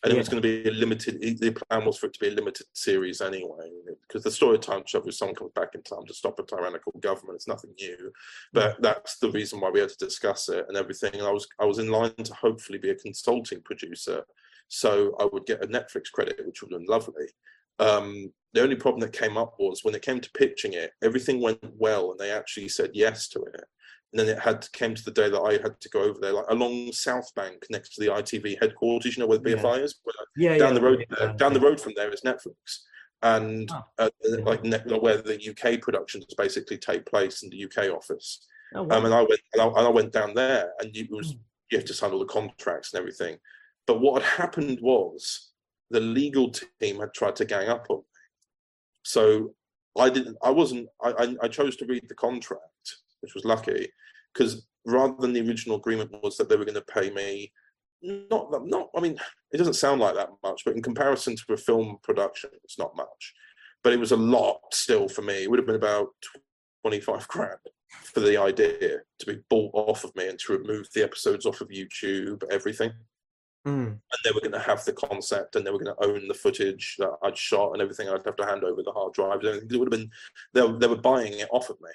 and 0.05 0.13
it 0.13 0.17
was 0.17 0.29
going 0.29 0.41
to 0.41 0.63
be 0.63 0.69
a 0.69 0.73
limited. 0.73 1.21
The 1.41 1.51
plan 1.51 1.85
was 1.85 1.99
for 1.99 2.07
it 2.07 2.13
to 2.15 2.21
be 2.21 2.29
a 2.29 2.33
limited 2.33 2.67
series 2.73 3.21
anyway, 3.21 3.69
because 4.07 4.23
the 4.23 4.31
story 4.31 4.55
of 4.57 4.61
time 4.61 4.85
travel 4.87 5.11
someone 5.11 5.35
comes 5.35 5.51
back 5.55 5.75
in 5.75 5.83
time 5.83 6.07
to 6.07 6.15
stop 6.15 6.39
a 6.39 6.45
tyrannical 6.45 6.93
government. 7.01 7.37
It's 7.37 7.49
nothing 7.49 7.75
new, 7.81 8.13
but 8.53 8.81
that's 8.81 9.19
the 9.19 9.31
reason 9.31 9.61
why 9.61 9.71
we 9.71 9.81
had 9.81 9.89
to 9.89 9.97
discuss 9.97 10.49
it 10.51 10.67
and 10.69 10.77
everything. 10.77 11.15
And 11.15 11.23
I 11.27 11.33
was 11.33 11.49
I 11.59 11.65
was 11.65 11.79
in 11.79 11.91
line 11.91 12.15
to 12.15 12.35
hopefully 12.35 12.79
be 12.79 12.91
a 12.91 12.95
consulting 12.95 13.61
producer, 13.63 14.25
so 14.69 15.17
I 15.19 15.25
would 15.25 15.47
get 15.47 15.65
a 15.65 15.67
Netflix 15.67 16.13
credit, 16.13 16.47
which 16.47 16.63
would 16.63 16.71
have 16.71 16.81
been 16.81 16.87
lovely. 16.89 17.27
Um, 17.79 18.33
the 18.55 18.63
only 18.63 18.77
problem 18.77 19.01
that 19.01 19.13
came 19.13 19.37
up 19.37 19.55
was 19.59 19.85
when 19.85 19.95
it 19.95 20.03
came 20.03 20.21
to 20.21 20.31
pitching 20.33 20.73
it, 20.73 20.93
everything 21.03 21.41
went 21.41 21.59
well, 21.77 22.11
and 22.11 22.19
they 22.19 22.31
actually 22.31 22.69
said 22.69 22.91
yes 22.95 23.29
to 23.29 23.43
it. 23.43 23.65
And 24.13 24.19
then 24.21 24.29
it 24.29 24.39
had 24.39 24.67
came 24.73 24.95
to 24.95 25.05
the 25.05 25.11
day 25.11 25.29
that 25.29 25.41
I 25.41 25.53
had 25.63 25.79
to 25.81 25.89
go 25.91 26.01
over 26.03 26.19
there, 26.19 26.33
like 26.33 26.47
along 26.49 26.93
South 26.93 27.33
Bank, 27.35 27.67
next 27.69 27.95
to 27.95 28.01
the 28.01 28.11
ITV 28.11 28.59
headquarters. 28.61 29.17
You 29.17 29.23
know 29.23 29.27
where 29.27 29.39
the 29.39 29.51
Yeah. 29.51 29.57
BFI 29.57 29.83
is. 29.83 29.97
Where, 30.03 30.15
Yeah, 30.37 30.57
down 30.57 30.69
yeah, 30.73 30.75
the 30.75 30.81
road, 30.81 31.07
yeah, 31.21 31.33
down 31.35 31.53
the 31.53 31.61
road 31.61 31.79
from 31.81 31.93
there 31.95 32.11
is 32.11 32.23
Netflix, 32.23 32.85
and 33.23 33.71
Oh. 33.71 33.85
uh, 33.99 34.11
like 34.45 34.63
where 35.03 35.19
the 35.19 35.39
UK 35.39 35.77
productions 35.83 36.25
basically 36.39 36.79
take 36.79 37.05
place 37.05 37.43
in 37.43 37.51
the 37.51 37.59
UK 37.65 37.91
office. 37.91 38.47
Oh, 38.75 38.81
Um, 38.81 38.89
wow. 38.89 39.05
and 39.05 39.15
I 39.15 39.21
went, 39.23 39.41
and 39.53 39.63
I, 39.63 39.67
and 39.67 39.79
I 39.79 39.91
went 39.91 40.13
down 40.13 40.33
there, 40.35 40.73
and 40.81 40.97
it 40.97 41.11
was 41.11 41.35
Mm. 41.35 41.41
you 41.71 41.79
have 41.79 41.87
to 41.87 41.93
sign 41.95 42.13
all 42.13 42.19
the 42.19 42.25
contracts 42.25 42.95
and 42.95 42.99
everything. 43.01 43.39
But 43.87 44.01
what 44.01 44.23
had 44.23 44.39
happened 44.43 44.81
was 44.81 45.48
the 45.91 46.01
legal 46.01 46.51
team 46.81 47.01
had 47.01 47.15
tried 47.15 47.37
to 47.37 47.45
gang 47.45 47.69
up 47.69 47.87
on 47.89 47.99
me. 47.99 48.03
So 49.05 49.55
I 49.99 50.11
didn't. 50.11 50.37
I 50.43 50.51
wasn't. 50.51 50.89
I, 51.03 51.37
I, 51.43 51.49
chose 51.49 51.77
to 51.77 51.87
read 51.87 52.05
the 52.09 52.15
contract, 52.15 52.63
which 53.21 53.35
was 53.35 53.45
lucky, 53.45 53.89
because 54.33 54.67
rather 54.85 55.15
than 55.19 55.33
the 55.33 55.47
original 55.47 55.77
agreement 55.77 56.11
was 56.23 56.37
that 56.37 56.49
they 56.49 56.57
were 56.57 56.65
going 56.65 56.75
to 56.75 56.83
pay 56.83 57.11
me 57.11 57.53
not 58.03 58.67
not. 58.67 58.91
I 58.97 59.01
mean, 59.01 59.17
it 59.53 59.59
doesn't 59.59 59.75
sound 59.75 60.01
like 60.01 60.15
that 60.15 60.31
much, 60.43 60.63
but 60.65 60.77
in 60.77 60.83
comparison 60.83 61.37
to 61.37 61.53
a 61.53 61.57
film 61.57 61.99
production, 62.03 62.51
it's 62.65 62.79
not 62.79 62.97
much. 62.97 63.35
But 63.83 63.93
it 63.93 64.01
was 64.01 64.13
a 64.13 64.17
lot 64.17 64.61
still 64.73 65.09
for 65.09 65.23
me. 65.23 65.43
It 65.43 65.51
would 65.51 65.59
have 65.59 65.67
been 65.67 65.77
about 65.77 66.09
twenty 66.83 67.01
five 67.01 67.27
grand. 67.29 67.59
for 67.89 68.21
the 68.21 68.37
idea 68.37 68.99
to 69.19 69.27
be 69.27 69.39
bought 69.49 69.71
off 69.73 70.05
of 70.05 70.15
me 70.15 70.29
and 70.29 70.39
to 70.39 70.53
remove 70.53 70.87
the 70.95 71.03
episodes 71.03 71.47
off 71.47 71.61
of 71.61 71.69
YouTube, 71.69 72.43
everything. 72.51 72.93
Mm. 73.67 73.87
And 73.89 74.01
they 74.25 74.31
were 74.33 74.41
going 74.41 74.53
to 74.53 74.59
have 74.59 74.85
the 74.85 74.93
concept 74.93 75.57
and 75.57 75.67
they 75.67 75.71
were 75.71 75.79
going 75.79 75.95
to 75.95 76.05
own 76.05 76.29
the 76.29 76.35
footage 76.35 76.97
that 76.99 77.11
I'd 77.23 77.37
shot 77.37 77.73
and 77.73 77.83
everything. 77.83 78.09
I'd 78.09 78.25
have 78.25 78.37
to 78.37 78.47
hand 78.47 78.65
over 78.65 78.83
the 78.83 78.93
hard 78.93 79.13
drives. 79.13 79.47
Everything. 79.47 79.69
It 79.71 79.77
would 79.77 79.93
have 79.93 80.01
been, 80.01 80.11
they, 80.55 80.63
were- 80.63 80.79
they 80.79 80.87
were 80.87 80.97
buying 80.97 81.35
it 81.35 81.49
off 81.51 81.69
of 81.69 81.81
me. 81.81 81.91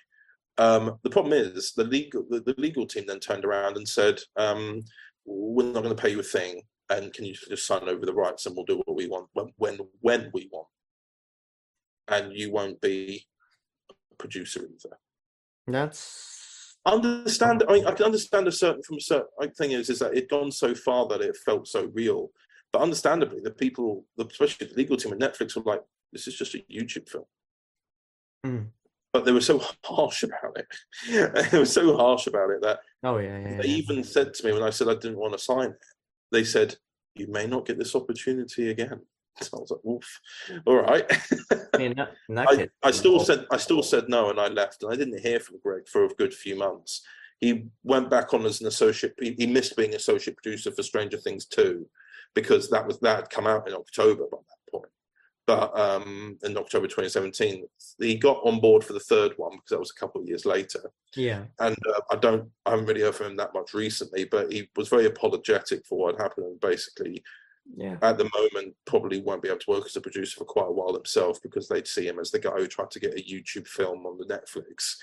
Um, 0.59 0.99
the 1.03 1.09
problem 1.09 1.33
is 1.33 1.73
the 1.73 1.83
legal 1.83 2.25
the, 2.29 2.39
the 2.39 2.53
legal 2.59 2.85
team 2.85 3.05
then 3.07 3.19
turned 3.19 3.43
around 3.43 3.75
and 3.75 3.87
said, 3.87 4.19
um, 4.35 4.81
"We're 5.25 5.63
not 5.73 5.81
going 5.81 5.95
to 5.95 5.99
pay 5.99 6.11
you 6.11 6.19
a 6.19 6.23
thing, 6.23 6.61
and 6.91 7.11
can 7.11 7.25
you 7.25 7.33
just 7.33 7.65
sign 7.65 7.89
over 7.89 8.05
the 8.05 8.13
rights, 8.13 8.45
and 8.45 8.55
we'll 8.55 8.65
do 8.65 8.77
what 8.85 8.95
we 8.95 9.07
want 9.07 9.29
when 9.33 9.47
when, 9.57 9.79
when 10.01 10.29
we 10.31 10.49
want, 10.51 10.67
and 12.07 12.33
you 12.33 12.51
won't 12.51 12.79
be 12.81 13.25
a 13.89 14.15
producer 14.19 14.59
either." 14.59 14.95
That's 15.65 16.42
understand 16.85 17.63
I, 17.67 17.73
mean, 17.73 17.85
I 17.85 17.91
can 17.93 18.05
understand 18.05 18.47
a 18.47 18.51
certain 18.51 18.83
from 18.83 18.97
a 18.97 19.01
certain 19.01 19.51
thing 19.57 19.71
is 19.71 19.89
is 19.89 19.99
that 19.99 20.11
it'd 20.11 20.29
gone 20.29 20.51
so 20.51 20.75
far 20.75 21.07
that 21.07 21.21
it 21.21 21.37
felt 21.37 21.67
so 21.67 21.89
real 21.93 22.29
but 22.73 22.81
understandably 22.81 23.39
the 23.41 23.51
people 23.51 24.05
the- 24.17 24.25
especially 24.25 24.67
the 24.67 24.75
legal 24.75 24.97
team 24.97 25.13
at 25.13 25.19
netflix 25.19 25.55
were 25.55 25.61
like 25.63 25.81
this 26.11 26.27
is 26.27 26.35
just 26.35 26.55
a 26.55 26.63
youtube 26.71 27.07
film 27.09 27.25
Mm. 28.45 28.67
but 29.13 29.23
they 29.23 29.31
were 29.31 29.39
so 29.39 29.63
harsh 29.85 30.23
about 30.23 30.57
it 30.57 30.67
they 31.51 31.57
were 31.57 31.65
so 31.65 31.95
harsh 31.95 32.27
about 32.27 32.49
it 32.49 32.61
that 32.61 32.79
oh 33.03 33.17
yeah, 33.17 33.39
yeah. 33.39 33.61
they 33.61 33.67
yeah. 33.69 33.75
even 33.77 34.03
said 34.03 34.33
to 34.33 34.45
me 34.45 34.51
when 34.51 34.63
i 34.63 34.69
said 34.69 34.89
i 34.89 34.95
didn't 34.95 35.17
want 35.17 35.31
to 35.31 35.39
sign 35.39 35.69
it 35.69 35.77
they 36.33 36.43
said 36.43 36.75
you 37.15 37.27
may 37.27 37.47
not 37.47 37.65
get 37.65 37.77
this 37.77 37.95
opportunity 37.95 38.69
again 38.69 38.99
so 39.41 39.57
i 39.57 39.59
was 39.59 39.71
like 39.71 39.85
oof 39.85 40.19
all 40.65 40.81
right 40.81 41.11
I 41.73 41.77
mean, 41.77 41.93
that, 41.95 42.11
that 42.29 42.47
I, 42.83 42.87
I 42.87 42.91
still 42.91 43.19
said 43.19 43.45
I 43.51 43.57
still 43.57 43.83
said 43.83 44.07
no, 44.07 44.29
and 44.29 44.39
I 44.39 44.47
left, 44.47 44.83
and 44.83 44.93
I 44.93 44.95
didn't 44.95 45.19
hear 45.19 45.39
from 45.39 45.59
Greg 45.63 45.87
for 45.87 46.05
a 46.05 46.09
good 46.09 46.33
few 46.33 46.55
months. 46.55 47.01
He 47.39 47.65
went 47.83 48.09
back 48.09 48.33
on 48.33 48.45
as 48.45 48.61
an 48.61 48.67
associate. 48.67 49.15
He, 49.19 49.35
he 49.37 49.47
missed 49.47 49.75
being 49.75 49.95
associate 49.95 50.37
producer 50.37 50.71
for 50.71 50.83
Stranger 50.83 51.17
Things 51.17 51.45
too, 51.45 51.87
because 52.33 52.69
that 52.69 52.85
was 52.85 52.99
that 52.99 53.15
had 53.15 53.29
come 53.29 53.47
out 53.47 53.67
in 53.67 53.73
October 53.73 54.25
by 54.31 54.37
that 54.37 54.71
point. 54.71 54.91
But 55.45 55.77
um, 55.77 56.37
in 56.43 56.55
October 56.57 56.87
2017, 56.87 57.65
he 57.99 58.15
got 58.15 58.39
on 58.45 58.61
board 58.61 58.83
for 58.83 58.93
the 58.93 58.99
third 58.99 59.33
one 59.35 59.51
because 59.51 59.71
that 59.71 59.79
was 59.79 59.91
a 59.91 59.99
couple 59.99 60.21
of 60.21 60.27
years 60.27 60.45
later. 60.45 60.91
yeah, 61.15 61.43
And 61.59 61.75
uh, 61.89 62.01
I 62.11 62.15
don't, 62.15 62.49
I 62.65 62.71
haven't 62.71 62.85
really 62.85 63.01
heard 63.01 63.15
from 63.15 63.27
him 63.27 63.37
that 63.37 63.53
much 63.53 63.73
recently, 63.73 64.23
but 64.23 64.53
he 64.53 64.69
was 64.77 64.87
very 64.87 65.05
apologetic 65.05 65.85
for 65.85 65.97
what 65.97 66.15
had 66.15 66.23
happened, 66.23 66.45
and 66.45 66.59
basically 66.61 67.23
yeah, 67.75 67.97
at 68.01 68.17
the 68.17 68.29
moment 68.35 68.75
probably 68.85 69.21
won't 69.21 69.41
be 69.41 69.47
able 69.49 69.59
to 69.59 69.69
work 69.71 69.85
as 69.85 69.95
a 69.95 70.01
producer 70.01 70.37
for 70.37 70.45
quite 70.45 70.67
a 70.67 70.71
while 70.71 70.93
himself 70.93 71.41
because 71.41 71.67
they'd 71.67 71.87
see 71.87 72.07
him 72.07 72.19
as 72.19 72.29
the 72.31 72.39
guy 72.39 72.51
who 72.57 72.67
tried 72.67 72.91
to 72.91 72.99
get 72.99 73.13
a 73.17 73.23
YouTube 73.23 73.67
film 73.67 74.05
on 74.05 74.17
the 74.17 74.25
Netflix 74.25 74.97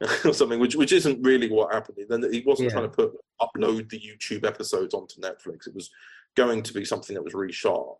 or 0.24 0.32
something, 0.32 0.60
which 0.60 0.76
which 0.76 0.92
isn't 0.92 1.22
really 1.22 1.50
what 1.50 1.72
happened. 1.72 1.98
Then 2.08 2.32
he 2.32 2.42
wasn't 2.46 2.68
Yeah. 2.70 2.74
trying 2.78 2.90
to 2.90 2.96
put 2.96 3.12
upload 3.40 3.88
the 3.90 4.00
YouTube 4.00 4.46
episodes 4.46 4.94
onto 4.94 5.20
Netflix. 5.20 5.66
It 5.66 5.74
was 5.74 5.90
going 6.36 6.62
to 6.62 6.72
be 6.72 6.84
something 6.84 7.14
that 7.14 7.22
was 7.24 7.34
reshot, 7.34 7.96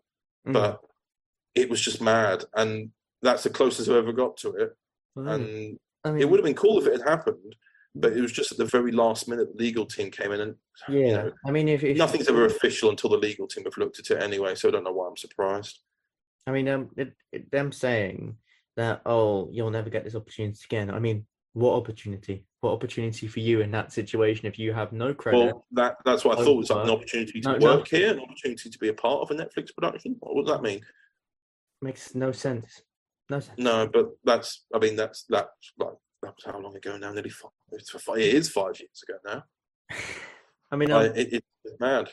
Mm. 0.47 0.53
but 0.53 0.81
it 1.55 1.69
was 1.69 1.81
just 1.81 2.01
mad, 2.01 2.43
and 2.55 2.91
that's 3.21 3.43
the 3.43 3.49
closest 3.49 3.89
I've 3.89 3.95
ever 3.97 4.13
got 4.13 4.37
to 4.37 4.49
it. 4.55 4.75
Mm. 5.17 5.33
And 5.33 5.79
I 6.03 6.11
mean, 6.11 6.21
it 6.21 6.29
would 6.29 6.39
have 6.39 6.45
been 6.45 6.53
cool 6.55 6.79
if 6.79 6.87
it 6.87 6.99
had 6.99 7.09
happened, 7.09 7.55
but 7.95 8.13
it 8.13 8.21
was 8.21 8.31
just 8.31 8.51
at 8.51 8.57
the 8.57 8.65
very 8.65 8.91
last 8.91 9.27
minute 9.27 9.55
the 9.55 9.63
legal 9.63 9.85
team 9.85 10.11
came 10.11 10.31
in 10.31 10.41
and 10.41 10.55
yeah. 10.89 11.11
know, 11.11 11.31
I 11.45 11.51
mean, 11.51 11.67
if, 11.69 11.83
if 11.83 11.97
nothing's 11.97 12.27
ever 12.27 12.45
official 12.45 12.89
until 12.89 13.09
the 13.09 13.17
legal 13.17 13.47
team 13.47 13.63
have 13.63 13.77
looked 13.77 13.99
at 13.99 14.11
it 14.11 14.21
anyway. 14.21 14.55
So 14.55 14.67
I 14.67 14.71
don't 14.71 14.83
know 14.83 14.91
why 14.91 15.07
I'm 15.07 15.17
surprised. 15.17 15.79
I 16.47 16.51
mean, 16.51 16.67
um, 16.67 16.89
it, 16.97 17.13
it, 17.31 17.49
them 17.51 17.71
saying 17.71 18.35
that, 18.75 19.01
oh, 19.05 19.49
you'll 19.51 19.71
never 19.71 19.89
get 19.89 20.03
this 20.03 20.15
opportunity 20.15 20.59
again. 20.65 20.91
I 20.91 20.99
mean, 20.99 21.25
what 21.53 21.73
opportunity? 21.73 22.45
What 22.59 22.73
opportunity 22.73 23.27
for 23.27 23.39
you 23.39 23.61
in 23.61 23.71
that 23.71 23.93
situation 23.93 24.45
if 24.45 24.59
you 24.59 24.73
have 24.73 24.91
no 24.91 25.13
credit? 25.13 25.37
Well, 25.37 25.65
that 25.71 25.95
that's 26.03 26.25
what 26.25 26.37
I 26.37 26.43
thought 26.43 26.57
was 26.57 26.69
like 26.69 26.83
an 26.83 26.89
opportunity 26.89 27.39
to 27.41 27.51
no, 27.53 27.57
no. 27.57 27.75
work 27.77 27.87
here, 27.87 28.11
an 28.11 28.19
opportunity 28.19 28.69
to 28.69 28.77
be 28.79 28.89
a 28.89 28.93
part 28.93 29.21
of 29.21 29.31
a 29.31 29.35
Netflix 29.41 29.73
production. 29.73 30.17
What 30.19 30.35
would 30.35 30.47
that 30.47 30.61
mean? 30.61 30.81
makes 31.81 32.15
no 32.15 32.31
sense. 32.31 32.81
No 33.29 33.39
sense. 33.39 33.57
No, 33.57 33.87
but 33.91 34.09
that's 34.23 34.65
I 34.73 34.79
mean 34.79 34.95
that's 34.95 35.25
that's 35.29 35.73
like 35.77 35.93
that 36.21 36.35
was 36.35 36.45
how 36.45 36.59
long 36.59 36.75
ago 36.75 36.97
now? 36.97 37.11
Nearly 37.11 37.29
five. 37.29 37.51
It's 37.71 37.89
five 37.89 38.17
it 38.17 38.33
is 38.33 38.49
five 38.49 38.79
years 38.79 39.03
ago 39.07 39.17
now. 39.25 39.43
I 40.71 40.75
mean, 40.75 40.91
I, 40.91 41.07
um, 41.07 41.15
it, 41.15 41.43
it's 41.63 41.79
mad. 41.79 42.09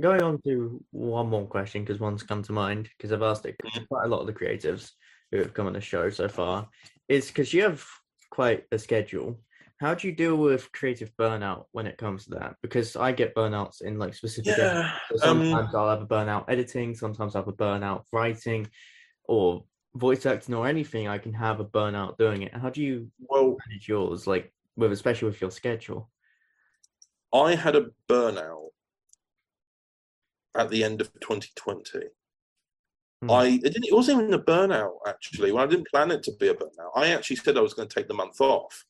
going 0.00 0.22
on 0.22 0.40
to 0.42 0.82
one 0.90 1.28
more 1.28 1.46
question 1.46 1.84
because 1.84 2.00
one's 2.00 2.22
come 2.22 2.42
to 2.44 2.52
mind 2.52 2.88
because 2.96 3.12
I've 3.12 3.22
asked 3.22 3.46
it 3.46 3.56
to 3.74 3.86
quite 3.86 4.04
a 4.04 4.08
lot 4.08 4.20
of 4.20 4.26
the 4.26 4.32
creatives 4.32 4.90
who 5.30 5.38
have 5.38 5.54
come 5.54 5.66
on 5.66 5.74
the 5.74 5.80
show 5.80 6.10
so 6.10 6.28
far 6.28 6.68
is 7.08 7.28
because 7.28 7.52
you 7.52 7.62
have 7.62 7.84
quite 8.30 8.64
a 8.72 8.78
schedule. 8.78 9.40
How 9.78 9.94
do 9.94 10.06
you 10.08 10.14
deal 10.14 10.36
with 10.36 10.70
creative 10.72 11.10
burnout 11.16 11.64
when 11.72 11.86
it 11.86 11.96
comes 11.96 12.24
to 12.24 12.30
that? 12.30 12.56
Because 12.62 12.96
I 12.96 13.12
get 13.12 13.34
burnouts 13.34 13.80
in 13.80 13.98
like 13.98 14.14
specific. 14.14 14.58
areas. 14.58 14.72
Yeah. 14.74 15.16
So 15.16 15.30
Um, 15.30 15.42
sometimes 15.42 15.74
I'll 15.74 15.88
have 15.88 16.02
a 16.02 16.06
burnout 16.06 16.44
editing, 16.48 16.94
sometimes 16.94 17.34
I'll 17.34 17.42
have 17.42 17.48
a 17.48 17.56
burnout 17.56 18.04
writing, 18.12 18.68
or 19.24 19.64
voice 19.94 20.26
acting, 20.26 20.54
or 20.54 20.66
anything. 20.66 21.08
I 21.08 21.18
can 21.18 21.32
have 21.32 21.60
a 21.60 21.64
burnout 21.64 22.18
doing 22.18 22.42
it. 22.42 22.54
How 22.54 22.70
do 22.70 22.82
you 22.82 23.10
well, 23.18 23.56
manage 23.66 23.88
yours, 23.88 24.26
like 24.26 24.52
with 24.76 24.92
especially 24.92 25.28
with 25.28 25.40
your 25.40 25.50
schedule? 25.50 26.10
I 27.32 27.54
had 27.54 27.76
a 27.76 27.86
burnout 28.08 28.68
at 30.56 30.68
the 30.70 30.82
end 30.82 31.00
of 31.00 31.12
2020. 31.20 32.06
Hmm. 33.22 33.30
I 33.30 33.46
it 33.46 33.62
didn't. 33.62 33.86
It 33.86 33.94
wasn't 33.94 34.22
even 34.22 34.34
a 34.34 34.38
burnout 34.38 34.96
actually. 35.06 35.52
Well, 35.52 35.64
I 35.64 35.66
didn't 35.66 35.88
plan 35.88 36.10
it 36.10 36.22
to 36.24 36.32
be 36.38 36.48
a 36.48 36.54
burnout. 36.54 36.90
I 36.94 37.08
actually 37.08 37.36
said 37.36 37.56
I 37.56 37.60
was 37.60 37.74
going 37.74 37.88
to 37.88 37.94
take 37.94 38.08
the 38.08 38.14
month 38.14 38.40
off, 38.40 38.84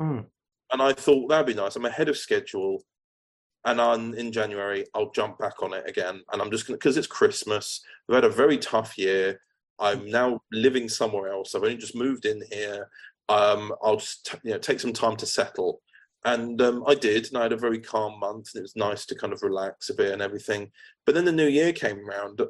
Hmm. 0.00 0.20
and 0.72 0.82
I 0.82 0.92
thought 0.92 1.28
that'd 1.28 1.46
be 1.46 1.54
nice. 1.54 1.76
I'm 1.76 1.84
ahead 1.84 2.08
of 2.08 2.16
schedule, 2.16 2.82
and 3.64 3.80
on 3.80 4.14
in 4.14 4.30
January 4.32 4.86
I'll 4.94 5.10
jump 5.10 5.38
back 5.38 5.62
on 5.62 5.72
it 5.74 5.88
again. 5.88 6.22
And 6.32 6.40
I'm 6.40 6.50
just 6.50 6.66
going 6.66 6.74
to 6.74 6.78
because 6.78 6.96
it's 6.96 7.06
Christmas. 7.06 7.80
We've 8.06 8.14
had 8.14 8.24
a 8.24 8.30
very 8.30 8.58
tough 8.58 8.96
year. 8.96 9.40
I'm 9.80 10.10
now 10.10 10.40
living 10.52 10.88
somewhere 10.88 11.28
else. 11.28 11.54
I've 11.54 11.62
only 11.62 11.76
just 11.76 11.96
moved 11.96 12.24
in 12.24 12.42
here. 12.50 12.88
Um, 13.28 13.72
I'll 13.82 13.96
just 13.96 14.26
t- 14.26 14.38
you 14.44 14.52
know 14.52 14.58
take 14.58 14.80
some 14.80 14.92
time 14.92 15.16
to 15.16 15.26
settle, 15.26 15.80
and 16.24 16.60
um, 16.62 16.84
I 16.86 16.94
did. 16.94 17.28
And 17.28 17.38
I 17.38 17.42
had 17.42 17.52
a 17.52 17.56
very 17.56 17.78
calm 17.78 18.18
month, 18.18 18.50
and 18.54 18.60
it 18.60 18.62
was 18.62 18.76
nice 18.76 19.06
to 19.06 19.14
kind 19.14 19.32
of 19.32 19.42
relax 19.42 19.90
a 19.90 19.94
bit 19.94 20.12
and 20.12 20.22
everything. 20.22 20.70
But 21.04 21.14
then 21.14 21.24
the 21.24 21.32
new 21.32 21.46
year 21.46 21.72
came 21.72 22.08
around, 22.08 22.40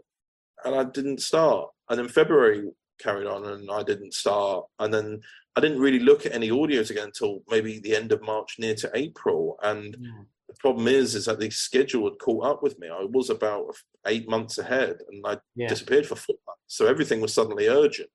and 0.64 0.74
I 0.74 0.84
didn't 0.84 1.22
start. 1.22 1.70
And 1.88 1.98
then 1.98 2.08
February 2.08 2.70
carried 3.00 3.26
on, 3.26 3.44
and 3.46 3.70
I 3.70 3.82
didn't 3.82 4.14
start. 4.14 4.66
And 4.78 4.92
then 4.92 5.20
I 5.56 5.60
didn't 5.60 5.80
really 5.80 5.98
look 5.98 6.24
at 6.24 6.34
any 6.34 6.50
audios 6.50 6.90
again 6.90 7.06
until 7.06 7.42
maybe 7.48 7.80
the 7.80 7.96
end 7.96 8.12
of 8.12 8.22
March, 8.22 8.56
near 8.58 8.74
to 8.76 8.90
April. 8.94 9.58
And 9.62 9.96
the 10.48 10.54
problem 10.60 10.88
is, 10.88 11.14
is 11.14 11.26
that 11.26 11.38
the 11.38 11.50
schedule 11.50 12.08
had 12.08 12.18
caught 12.18 12.46
up 12.46 12.62
with 12.62 12.78
me. 12.78 12.88
I 12.88 13.04
was 13.04 13.30
about 13.30 13.76
eight 14.06 14.28
months 14.28 14.58
ahead, 14.58 14.96
and 15.08 15.24
I 15.26 15.38
Yeah. 15.54 15.68
disappeared 15.68 16.06
for 16.06 16.16
four 16.16 16.36
months. 16.46 16.62
So 16.66 16.86
everything 16.86 17.20
was 17.20 17.34
suddenly 17.34 17.68
urgent. 17.68 18.10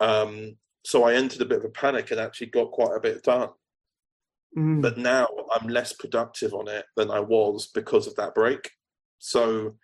Um, 0.00 0.58
so 0.84 1.04
I 1.04 1.14
entered 1.14 1.42
a 1.42 1.46
bit 1.46 1.58
of 1.58 1.64
a 1.64 1.70
panic 1.70 2.10
and 2.10 2.20
actually 2.20 2.48
got 2.48 2.70
quite 2.70 2.96
a 2.96 3.00
bit 3.00 3.22
done. 3.22 3.50
Mm. 4.56 4.80
But 4.80 4.96
now 4.96 5.28
I'm 5.52 5.68
less 5.68 5.92
productive 5.92 6.54
on 6.54 6.68
it 6.68 6.86
than 6.96 7.10
I 7.10 7.20
was 7.20 7.68
because 7.68 8.06
of 8.06 8.14
that 8.16 8.34
break. 8.34 8.70
So 9.18 9.76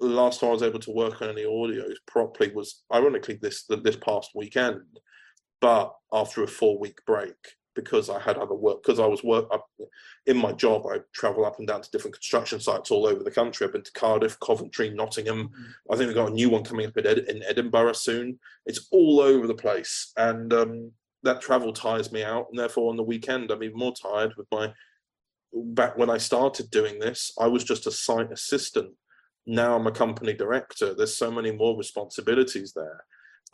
the 0.00 0.06
last 0.06 0.40
time 0.40 0.50
I 0.50 0.52
was 0.52 0.62
able 0.62 0.78
to 0.80 0.90
work 0.92 1.20
on 1.20 1.28
any 1.28 1.44
audios 1.44 1.96
properly 2.06 2.52
was 2.52 2.84
ironically 2.92 3.34
this 3.34 3.64
this 3.64 3.96
past 3.96 4.30
weekend, 4.34 4.82
but 5.60 5.92
after 6.12 6.42
a 6.42 6.46
four 6.46 6.78
week 6.78 6.98
break 7.06 7.34
because 7.76 8.10
I 8.10 8.18
had 8.18 8.38
other 8.38 8.54
work 8.54 8.82
because 8.82 8.98
I 8.98 9.06
was 9.06 9.22
work 9.22 9.46
up 9.52 9.68
in 10.24 10.36
my 10.36 10.50
job. 10.52 10.86
I 10.86 10.98
travel 11.12 11.44
up 11.44 11.58
and 11.58 11.68
down 11.68 11.82
to 11.82 11.90
different 11.90 12.14
construction 12.14 12.58
sites 12.58 12.90
all 12.90 13.06
over 13.06 13.22
the 13.22 13.30
country. 13.30 13.66
I've 13.66 13.72
been 13.74 13.84
to 13.84 13.92
Cardiff, 13.92 14.40
Coventry, 14.40 14.90
Nottingham. 14.90 15.50
I 15.88 15.94
think 15.94 16.08
we've 16.08 16.16
got 16.16 16.30
a 16.30 16.34
new 16.34 16.50
one 16.50 16.64
coming 16.64 16.86
up 16.86 16.96
in, 16.96 17.06
Ed- 17.06 17.26
in 17.28 17.42
Edinburgh 17.44 17.92
soon. 17.92 18.40
It's 18.64 18.88
all 18.90 19.20
over 19.20 19.46
the 19.46 19.54
place, 19.54 20.12
and 20.16 20.52
um, 20.52 20.90
that 21.22 21.40
travel 21.42 21.72
tires 21.72 22.10
me 22.10 22.24
out. 22.24 22.46
And 22.50 22.58
therefore, 22.58 22.90
on 22.90 22.96
the 22.96 23.02
weekend, 23.04 23.50
I'm 23.50 23.62
even 23.62 23.78
more 23.78 23.94
tired. 23.94 24.34
With 24.36 24.48
my 24.50 24.72
back 25.52 25.96
when 25.96 26.10
I 26.10 26.18
started 26.18 26.70
doing 26.70 26.98
this, 26.98 27.32
I 27.38 27.46
was 27.46 27.62
just 27.62 27.86
a 27.86 27.92
site 27.92 28.32
assistant. 28.32 28.94
Now 29.46 29.76
I'm 29.76 29.86
a 29.86 29.92
company 29.92 30.32
director. 30.32 30.94
There's 30.94 31.16
so 31.16 31.30
many 31.30 31.52
more 31.52 31.76
responsibilities 31.76 32.72
there, 32.74 33.04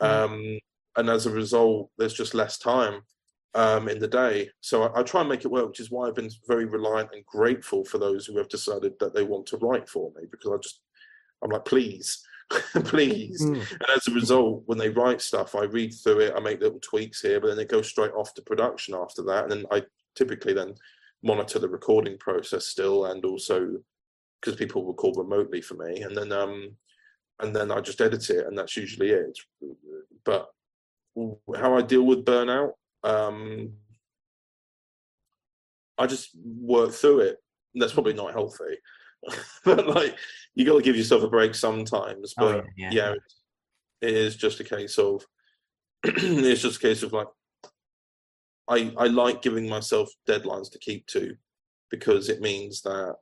Mm. 0.01 0.07
um, 0.07 0.59
and 0.95 1.09
as 1.09 1.25
a 1.27 1.31
result, 1.31 1.91
there's 1.97 2.13
just 2.13 2.33
less 2.33 2.57
time 2.57 3.01
um, 3.55 3.87
in 3.87 3.99
the 3.99 4.07
day. 4.07 4.49
So 4.61 4.83
I, 4.83 4.99
I 4.99 5.03
try 5.03 5.21
and 5.21 5.29
make 5.29 5.45
it 5.45 5.51
work, 5.51 5.67
which 5.67 5.79
is 5.79 5.91
why 5.91 6.07
I've 6.07 6.15
been 6.15 6.31
very 6.47 6.65
reliant 6.65 7.09
and 7.13 7.25
grateful 7.25 7.85
for 7.85 7.97
those 7.97 8.25
who 8.25 8.37
have 8.37 8.49
decided 8.49 8.93
that 8.99 9.13
they 9.13 9.23
want 9.23 9.45
to 9.47 9.57
write 9.57 9.87
for 9.87 10.11
me 10.15 10.23
because 10.29 10.51
I 10.51 10.57
just 10.57 10.81
I'm 11.43 11.51
like, 11.51 11.65
please, 11.65 12.23
please. 12.85 13.43
Mm. 13.43 13.55
And 13.55 13.89
as 13.95 14.07
a 14.07 14.13
result, 14.13 14.63
when 14.65 14.77
they 14.77 14.89
write 14.89 15.21
stuff, 15.21 15.55
I 15.55 15.63
read 15.63 15.93
through 15.93 16.19
it, 16.21 16.33
I 16.35 16.39
make 16.39 16.61
little 16.61 16.79
tweaks 16.79 17.21
here, 17.21 17.39
but 17.39 17.47
then 17.47 17.59
it 17.59 17.69
goes 17.69 17.89
straight 17.89 18.13
off 18.13 18.33
to 18.35 18.41
production 18.41 18.95
after 18.95 19.21
that. 19.23 19.43
And 19.43 19.51
then 19.51 19.65
I 19.71 19.83
typically 20.15 20.53
then 20.53 20.75
monitor 21.23 21.59
the 21.59 21.69
recording 21.69 22.17
process 22.17 22.67
still 22.67 23.05
and 23.05 23.23
also 23.25 23.77
because 24.41 24.55
people 24.57 24.85
record 24.85 25.15
remotely 25.17 25.61
for 25.61 25.75
me. 25.75 26.01
And 26.01 26.15
then 26.15 26.31
um 26.31 26.75
and 27.39 27.55
then 27.55 27.71
I 27.71 27.81
just 27.81 28.01
edit 28.01 28.29
it 28.29 28.45
and 28.45 28.57
that's 28.57 28.77
usually 28.77 29.09
it. 29.09 29.37
But 30.23 30.49
how 31.55 31.75
I 31.75 31.81
deal 31.81 32.03
with 32.03 32.25
burnout, 32.25 32.73
um 33.03 33.73
I 35.97 36.07
just 36.07 36.29
work 36.43 36.91
through 36.91 37.19
it. 37.19 37.37
That's 37.75 37.93
probably 37.93 38.13
not 38.13 38.33
healthy, 38.33 38.77
but 39.65 39.87
like 39.87 40.17
you 40.55 40.65
got 40.65 40.77
to 40.77 40.83
give 40.83 40.95
yourself 40.95 41.23
a 41.23 41.29
break 41.29 41.55
sometimes. 41.55 42.33
Oh, 42.37 42.53
But 42.53 42.65
yeah, 42.77 42.89
yeah, 42.91 43.13
it 44.01 44.13
is 44.13 44.35
just 44.35 44.59
a 44.59 44.63
case 44.63 44.97
of 44.97 45.25
it's 46.03 46.61
just 46.61 46.77
a 46.77 46.87
case 46.87 47.03
of 47.03 47.13
like 47.13 47.27
I 48.67 48.93
I 48.97 49.07
like 49.07 49.41
giving 49.41 49.67
myself 49.67 50.09
deadlines 50.27 50.71
to 50.71 50.79
keep 50.79 51.05
to 51.07 51.35
because 51.89 52.29
it 52.29 52.41
means 52.41 52.81
that 52.81 53.15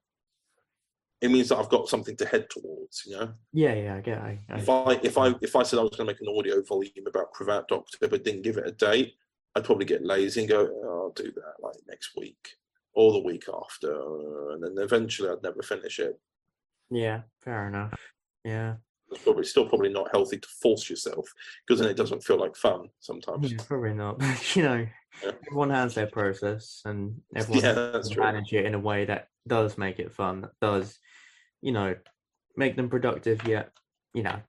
it 1.21 1.29
means 1.29 1.49
that 1.49 1.57
I've 1.57 1.69
got 1.69 1.87
something 1.87 2.17
to 2.17 2.25
head 2.25 2.49
towards, 2.49 3.03
you 3.05 3.15
know. 3.15 3.31
yeah, 3.53 3.75
yeah. 3.75 3.95
I 3.95 4.01
get. 4.01 4.17
I, 4.17 4.39
I, 4.49 4.57
If 4.57 4.69
I 4.69 4.93
if 5.03 5.17
I 5.17 5.35
if 5.41 5.55
I 5.55 5.63
said 5.63 5.77
I 5.77 5.83
was 5.83 5.91
going 5.91 6.07
to 6.07 6.13
make 6.13 6.21
an 6.21 6.35
audio 6.35 6.63
volume 6.63 7.05
about 7.07 7.31
Cravat 7.31 7.67
Doctor 7.67 8.07
but 8.07 8.23
didn't 8.23 8.41
give 8.41 8.57
it 8.57 8.67
a 8.67 8.71
date, 8.71 9.13
I'd 9.55 9.63
probably 9.65 9.85
get 9.85 10.05
lazy 10.05 10.41
and 10.41 10.49
go, 10.49 10.69
oh, 10.71 11.01
I'll 11.05 11.23
do 11.23 11.31
that 11.31 11.55
like 11.61 11.75
next 11.87 12.11
week 12.17 12.55
or 12.93 13.11
the 13.13 13.19
week 13.19 13.45
after, 13.53 13.91
and 14.51 14.63
then 14.63 14.75
eventually 14.83 15.29
I'd 15.29 15.43
never 15.43 15.61
finish 15.61 15.99
it. 15.99 16.19
yeah, 16.89 17.21
fair 17.43 17.67
enough. 17.67 17.93
Yeah, 18.43 18.75
It's 19.11 19.23
probably 19.23 19.43
still 19.45 19.67
probably 19.69 19.89
not 19.89 20.09
healthy 20.11 20.37
to 20.39 20.47
force 20.61 20.89
yourself 20.89 21.27
because 21.65 21.79
then 21.79 21.87
it 21.89 21.91
mm-hmm. 21.93 22.01
doesn't 22.01 22.23
feel 22.23 22.37
like 22.39 22.55
fun 22.55 22.89
sometimes. 22.99 23.51
yeah 23.51 23.59
probably 23.67 23.93
not. 23.93 24.21
You 24.55 24.63
know, 24.63 24.87
Yeah. 25.23 25.31
everyone 25.47 25.69
has 25.69 25.93
their 25.95 26.07
process, 26.07 26.81
and 26.85 27.21
everyone 27.35 27.63
Yeah, 27.63 27.91
has 27.93 28.09
to 28.09 28.15
true. 28.15 28.23
manage 28.23 28.53
it 28.53 28.65
in 28.65 28.73
a 28.73 28.79
way 28.79 29.05
that 29.05 29.27
does 29.47 29.77
make 29.77 29.99
it 29.99 30.11
fun. 30.13 30.41
That 30.41 30.51
does, 30.61 30.97
you 31.61 31.71
know, 31.73 31.95
make 32.55 32.75
them 32.75 32.89
productive. 32.89 33.45
Yet, 33.45 33.71
you 34.13 34.23
know, 34.23 34.39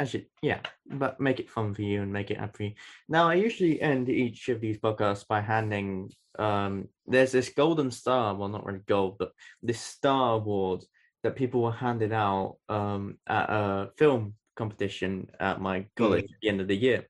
actually, 0.00 0.28
yeah, 0.42 0.60
but 0.86 1.20
make 1.20 1.40
it 1.40 1.50
fun 1.50 1.74
for 1.74 1.82
you 1.82 2.02
and 2.02 2.12
make 2.12 2.30
it 2.30 2.38
happy. 2.38 2.76
Now, 3.08 3.28
I 3.28 3.34
usually 3.34 3.80
end 3.80 4.08
each 4.08 4.48
of 4.48 4.60
these 4.60 4.78
podcasts 4.78 5.26
by 5.26 5.40
handing. 5.40 6.10
Um, 6.38 6.88
there's 7.06 7.32
this 7.32 7.50
golden 7.50 7.90
star. 7.90 8.34
Well, 8.34 8.48
not 8.48 8.64
really 8.64 8.80
gold, 8.86 9.18
but 9.18 9.32
this 9.62 9.80
star 9.80 10.34
award 10.34 10.84
that 11.22 11.36
people 11.36 11.62
were 11.62 11.72
handed 11.72 12.12
out 12.12 12.56
um, 12.68 13.18
at 13.28 13.50
a 13.50 13.90
film 13.98 14.34
competition 14.56 15.30
at 15.38 15.60
my 15.60 15.86
college 15.96 16.24
at 16.24 16.30
the 16.42 16.48
end 16.48 16.60
of 16.60 16.68
the 16.68 16.76
year. 16.76 17.06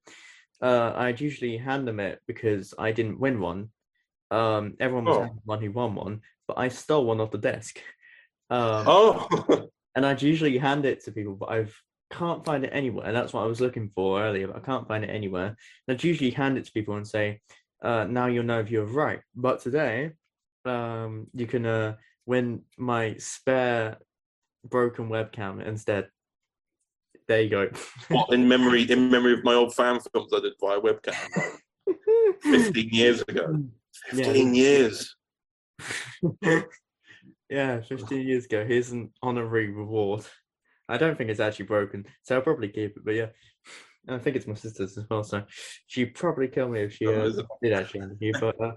Uh, 0.62 0.92
I'd 0.94 1.20
usually 1.20 1.56
hand 1.56 1.86
them 1.86 2.00
it 2.00 2.20
because 2.26 2.74
I 2.78 2.92
didn't 2.92 3.20
win 3.20 3.40
one. 3.40 3.70
Um, 4.30 4.74
everyone 4.80 5.04
was 5.06 5.16
Oh. 5.16 5.40
one 5.44 5.60
who 5.60 5.70
won 5.72 5.94
one, 5.94 6.20
but 6.46 6.58
I 6.58 6.68
stole 6.68 7.04
one 7.06 7.20
off 7.20 7.30
the 7.30 7.38
desk. 7.38 7.78
Um, 8.50 8.84
Oh, 8.86 9.28
and 9.94 10.04
I'd 10.04 10.22
usually 10.22 10.58
hand 10.58 10.84
it 10.86 11.04
to 11.04 11.12
people, 11.12 11.34
but 11.36 11.50
I've 11.50 11.74
can't 12.10 12.44
find 12.44 12.64
it 12.64 12.70
anywhere. 12.72 13.06
And 13.06 13.16
that's 13.16 13.32
what 13.32 13.44
I 13.44 13.46
was 13.46 13.60
looking 13.60 13.90
for 13.94 14.22
earlier, 14.22 14.48
but 14.48 14.56
I 14.56 14.60
can't 14.60 14.88
find 14.88 15.04
it 15.04 15.10
anywhere. 15.10 15.56
And 15.86 15.94
I'd 15.94 16.04
usually 16.04 16.30
hand 16.30 16.58
it 16.58 16.66
to 16.66 16.72
people 16.72 16.96
and 16.96 17.06
say, 17.06 17.40
uh, 17.82 18.04
now 18.04 18.26
you'll 18.26 18.44
know 18.44 18.60
if 18.60 18.70
you're 18.70 18.84
right. 18.84 19.20
But 19.34 19.60
today, 19.60 20.12
um, 20.64 21.28
you 21.32 21.46
can 21.46 21.64
uh, 21.64 21.96
win 22.26 22.62
my 22.76 23.14
spare 23.18 23.98
broken 24.68 25.08
webcam 25.08 25.64
instead. 25.64 26.08
There 27.28 27.40
you 27.40 27.50
go. 27.50 27.70
what 28.08 28.32
in 28.32 28.48
memory 28.48 28.90
in 28.90 29.10
memory 29.10 29.34
of 29.34 29.44
my 29.44 29.54
old 29.54 29.74
fan 29.74 30.00
films 30.00 30.32
I 30.34 30.40
did 30.40 30.54
via 30.60 30.80
webcam 30.80 31.14
15 32.42 32.88
years 32.90 33.22
ago. 33.22 33.64
Yeah. 34.12 34.24
15 34.24 34.54
years. 34.54 35.16
yeah, 37.48 37.80
15 37.82 38.26
years 38.26 38.46
ago. 38.46 38.64
Here's 38.66 38.90
an 38.90 39.12
honorary 39.22 39.70
reward. 39.70 40.24
I 40.90 40.98
don't 40.98 41.16
think 41.16 41.30
it's 41.30 41.40
actually 41.40 41.66
broken, 41.66 42.06
so 42.22 42.36
I'll 42.36 42.42
probably 42.42 42.68
keep 42.68 42.96
it. 42.96 43.04
But 43.04 43.14
yeah, 43.14 43.28
and 44.06 44.16
I 44.16 44.18
think 44.18 44.36
it's 44.36 44.46
my 44.46 44.54
sister's 44.54 44.98
as 44.98 45.04
well. 45.08 45.24
So 45.24 45.42
she'd 45.86 46.14
probably 46.14 46.48
kill 46.48 46.68
me 46.68 46.82
if 46.82 46.94
she 46.94 47.06
uh, 47.06 47.30
did 47.62 47.72
actually. 47.72 48.32
But 48.40 48.60
uh, 48.60 48.72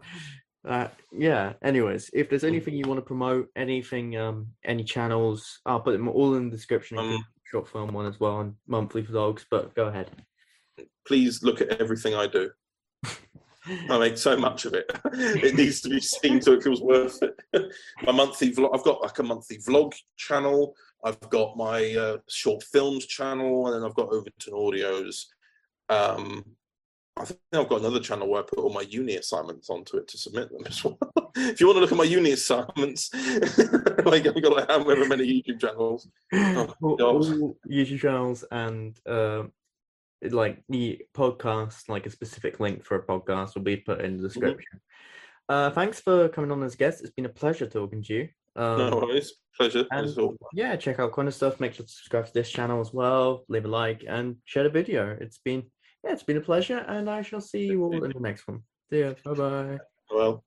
uh, 0.65 0.87
yeah. 1.11 1.53
Anyways, 1.63 2.09
if 2.13 2.29
there's 2.29 2.43
anything 2.43 2.75
you 2.75 2.87
want 2.87 2.99
to 2.99 3.05
promote, 3.05 3.49
anything, 3.55 4.17
um, 4.17 4.47
any 4.63 4.83
channels, 4.83 5.59
I'll 5.65 5.81
put 5.81 5.93
them 5.93 6.07
all 6.07 6.35
in 6.35 6.49
the 6.49 6.55
description. 6.55 6.97
Um, 6.97 7.25
short 7.53 7.67
film 7.67 7.93
one 7.93 8.07
as 8.07 8.19
well 8.19 8.41
and 8.41 8.55
monthly 8.67 9.03
vlogs. 9.03 9.45
But 9.49 9.75
go 9.75 9.87
ahead. 9.87 10.09
Please 11.07 11.43
look 11.43 11.61
at 11.61 11.81
everything 11.81 12.15
I 12.15 12.27
do. 12.27 12.49
I 13.89 13.97
make 13.97 14.17
so 14.17 14.35
much 14.35 14.65
of 14.65 14.73
it. 14.73 14.91
It 15.13 15.55
needs 15.55 15.81
to 15.81 15.89
be 15.89 16.01
seen 16.01 16.41
so 16.41 16.53
it 16.53 16.63
feels 16.63 16.81
worth 16.81 17.21
it. 17.21 17.35
my 18.03 18.11
monthly 18.11 18.51
vlog, 18.51 18.71
I've 18.73 18.83
got 18.83 19.01
like 19.01 19.19
a 19.19 19.23
monthly 19.23 19.57
vlog 19.59 19.93
channel. 20.17 20.75
I've 21.03 21.19
got 21.29 21.57
my 21.57 21.93
uh, 21.95 22.17
short 22.29 22.63
films 22.63 23.05
channel, 23.05 23.67
and 23.67 23.75
then 23.75 23.83
I've 23.87 23.95
got 23.95 24.09
Overton 24.09 24.53
Audios. 24.53 25.25
Um, 25.89 26.45
I 27.15 27.25
think 27.25 27.39
I've 27.53 27.69
got 27.69 27.81
another 27.81 27.99
channel 27.99 28.27
where 28.27 28.41
I 28.41 28.45
put 28.45 28.59
all 28.59 28.73
my 28.73 28.81
uni 28.81 29.17
assignments 29.17 29.69
onto 29.69 29.97
it 29.97 30.07
to 30.07 30.17
submit 30.17 30.51
them 30.51 30.63
as 30.65 30.83
well. 30.83 30.97
if 31.35 31.59
you 31.59 31.67
want 31.67 31.77
to 31.77 31.81
look 31.81 31.91
at 31.91 31.97
my 31.97 32.03
uni 32.05 32.31
assignments, 32.31 33.13
like 34.05 34.25
I've 34.25 34.41
got 34.41 34.55
like 34.55 34.69
however 34.69 35.07
many 35.07 35.25
YouTube 35.25 35.59
channels. 35.59 36.07
all, 36.33 37.01
all 37.01 37.57
YouTube 37.69 37.99
channels 37.99 38.43
and 38.51 38.99
um 39.07 39.51
like 40.31 40.63
the 40.69 41.01
podcast, 41.13 41.89
like 41.89 42.05
a 42.05 42.09
specific 42.09 42.59
link 42.59 42.83
for 42.85 42.95
a 42.95 43.05
podcast, 43.05 43.55
will 43.55 43.61
be 43.61 43.77
put 43.77 44.01
in 44.01 44.17
the 44.17 44.23
description. 44.23 44.79
Uh, 45.49 45.69
thanks 45.69 45.99
for 45.99 46.29
coming 46.29 46.51
on 46.51 46.63
as 46.63 46.75
guest. 46.75 47.01
It's 47.01 47.11
been 47.11 47.25
a 47.25 47.29
pleasure 47.29 47.67
talking 47.67 48.01
to 48.03 48.13
you. 48.13 48.29
Um, 48.55 48.77
No 48.77 48.97
worries, 48.97 49.33
pleasure. 49.57 49.85
and 49.91 50.15
yeah, 50.53 50.75
check 50.75 50.99
out 50.99 51.11
Connor 51.11 51.31
Stuff. 51.31 51.59
Make 51.59 51.73
sure 51.73 51.85
to 51.85 51.91
subscribe 51.91 52.27
to 52.27 52.33
this 52.33 52.49
channel 52.51 52.79
as 52.79 52.93
well. 52.93 53.45
Leave 53.49 53.65
a 53.65 53.67
like 53.67 54.03
and 54.07 54.37
share 54.45 54.63
the 54.63 54.69
video. 54.69 55.17
It's 55.19 55.39
been 55.39 55.63
yeah, 56.03 56.11
it's 56.13 56.23
been 56.23 56.37
a 56.37 56.41
pleasure, 56.41 56.77
and 56.87 57.09
I 57.09 57.21
shall 57.23 57.41
see 57.41 57.65
you 57.65 57.83
all 57.83 58.03
in 58.03 58.11
the 58.11 58.19
next 58.19 58.47
one. 58.47 58.61
See 58.91 58.99
ya. 58.99 59.13
Bye 59.23 59.33
bye. 59.33 59.79
Well. 60.11 60.43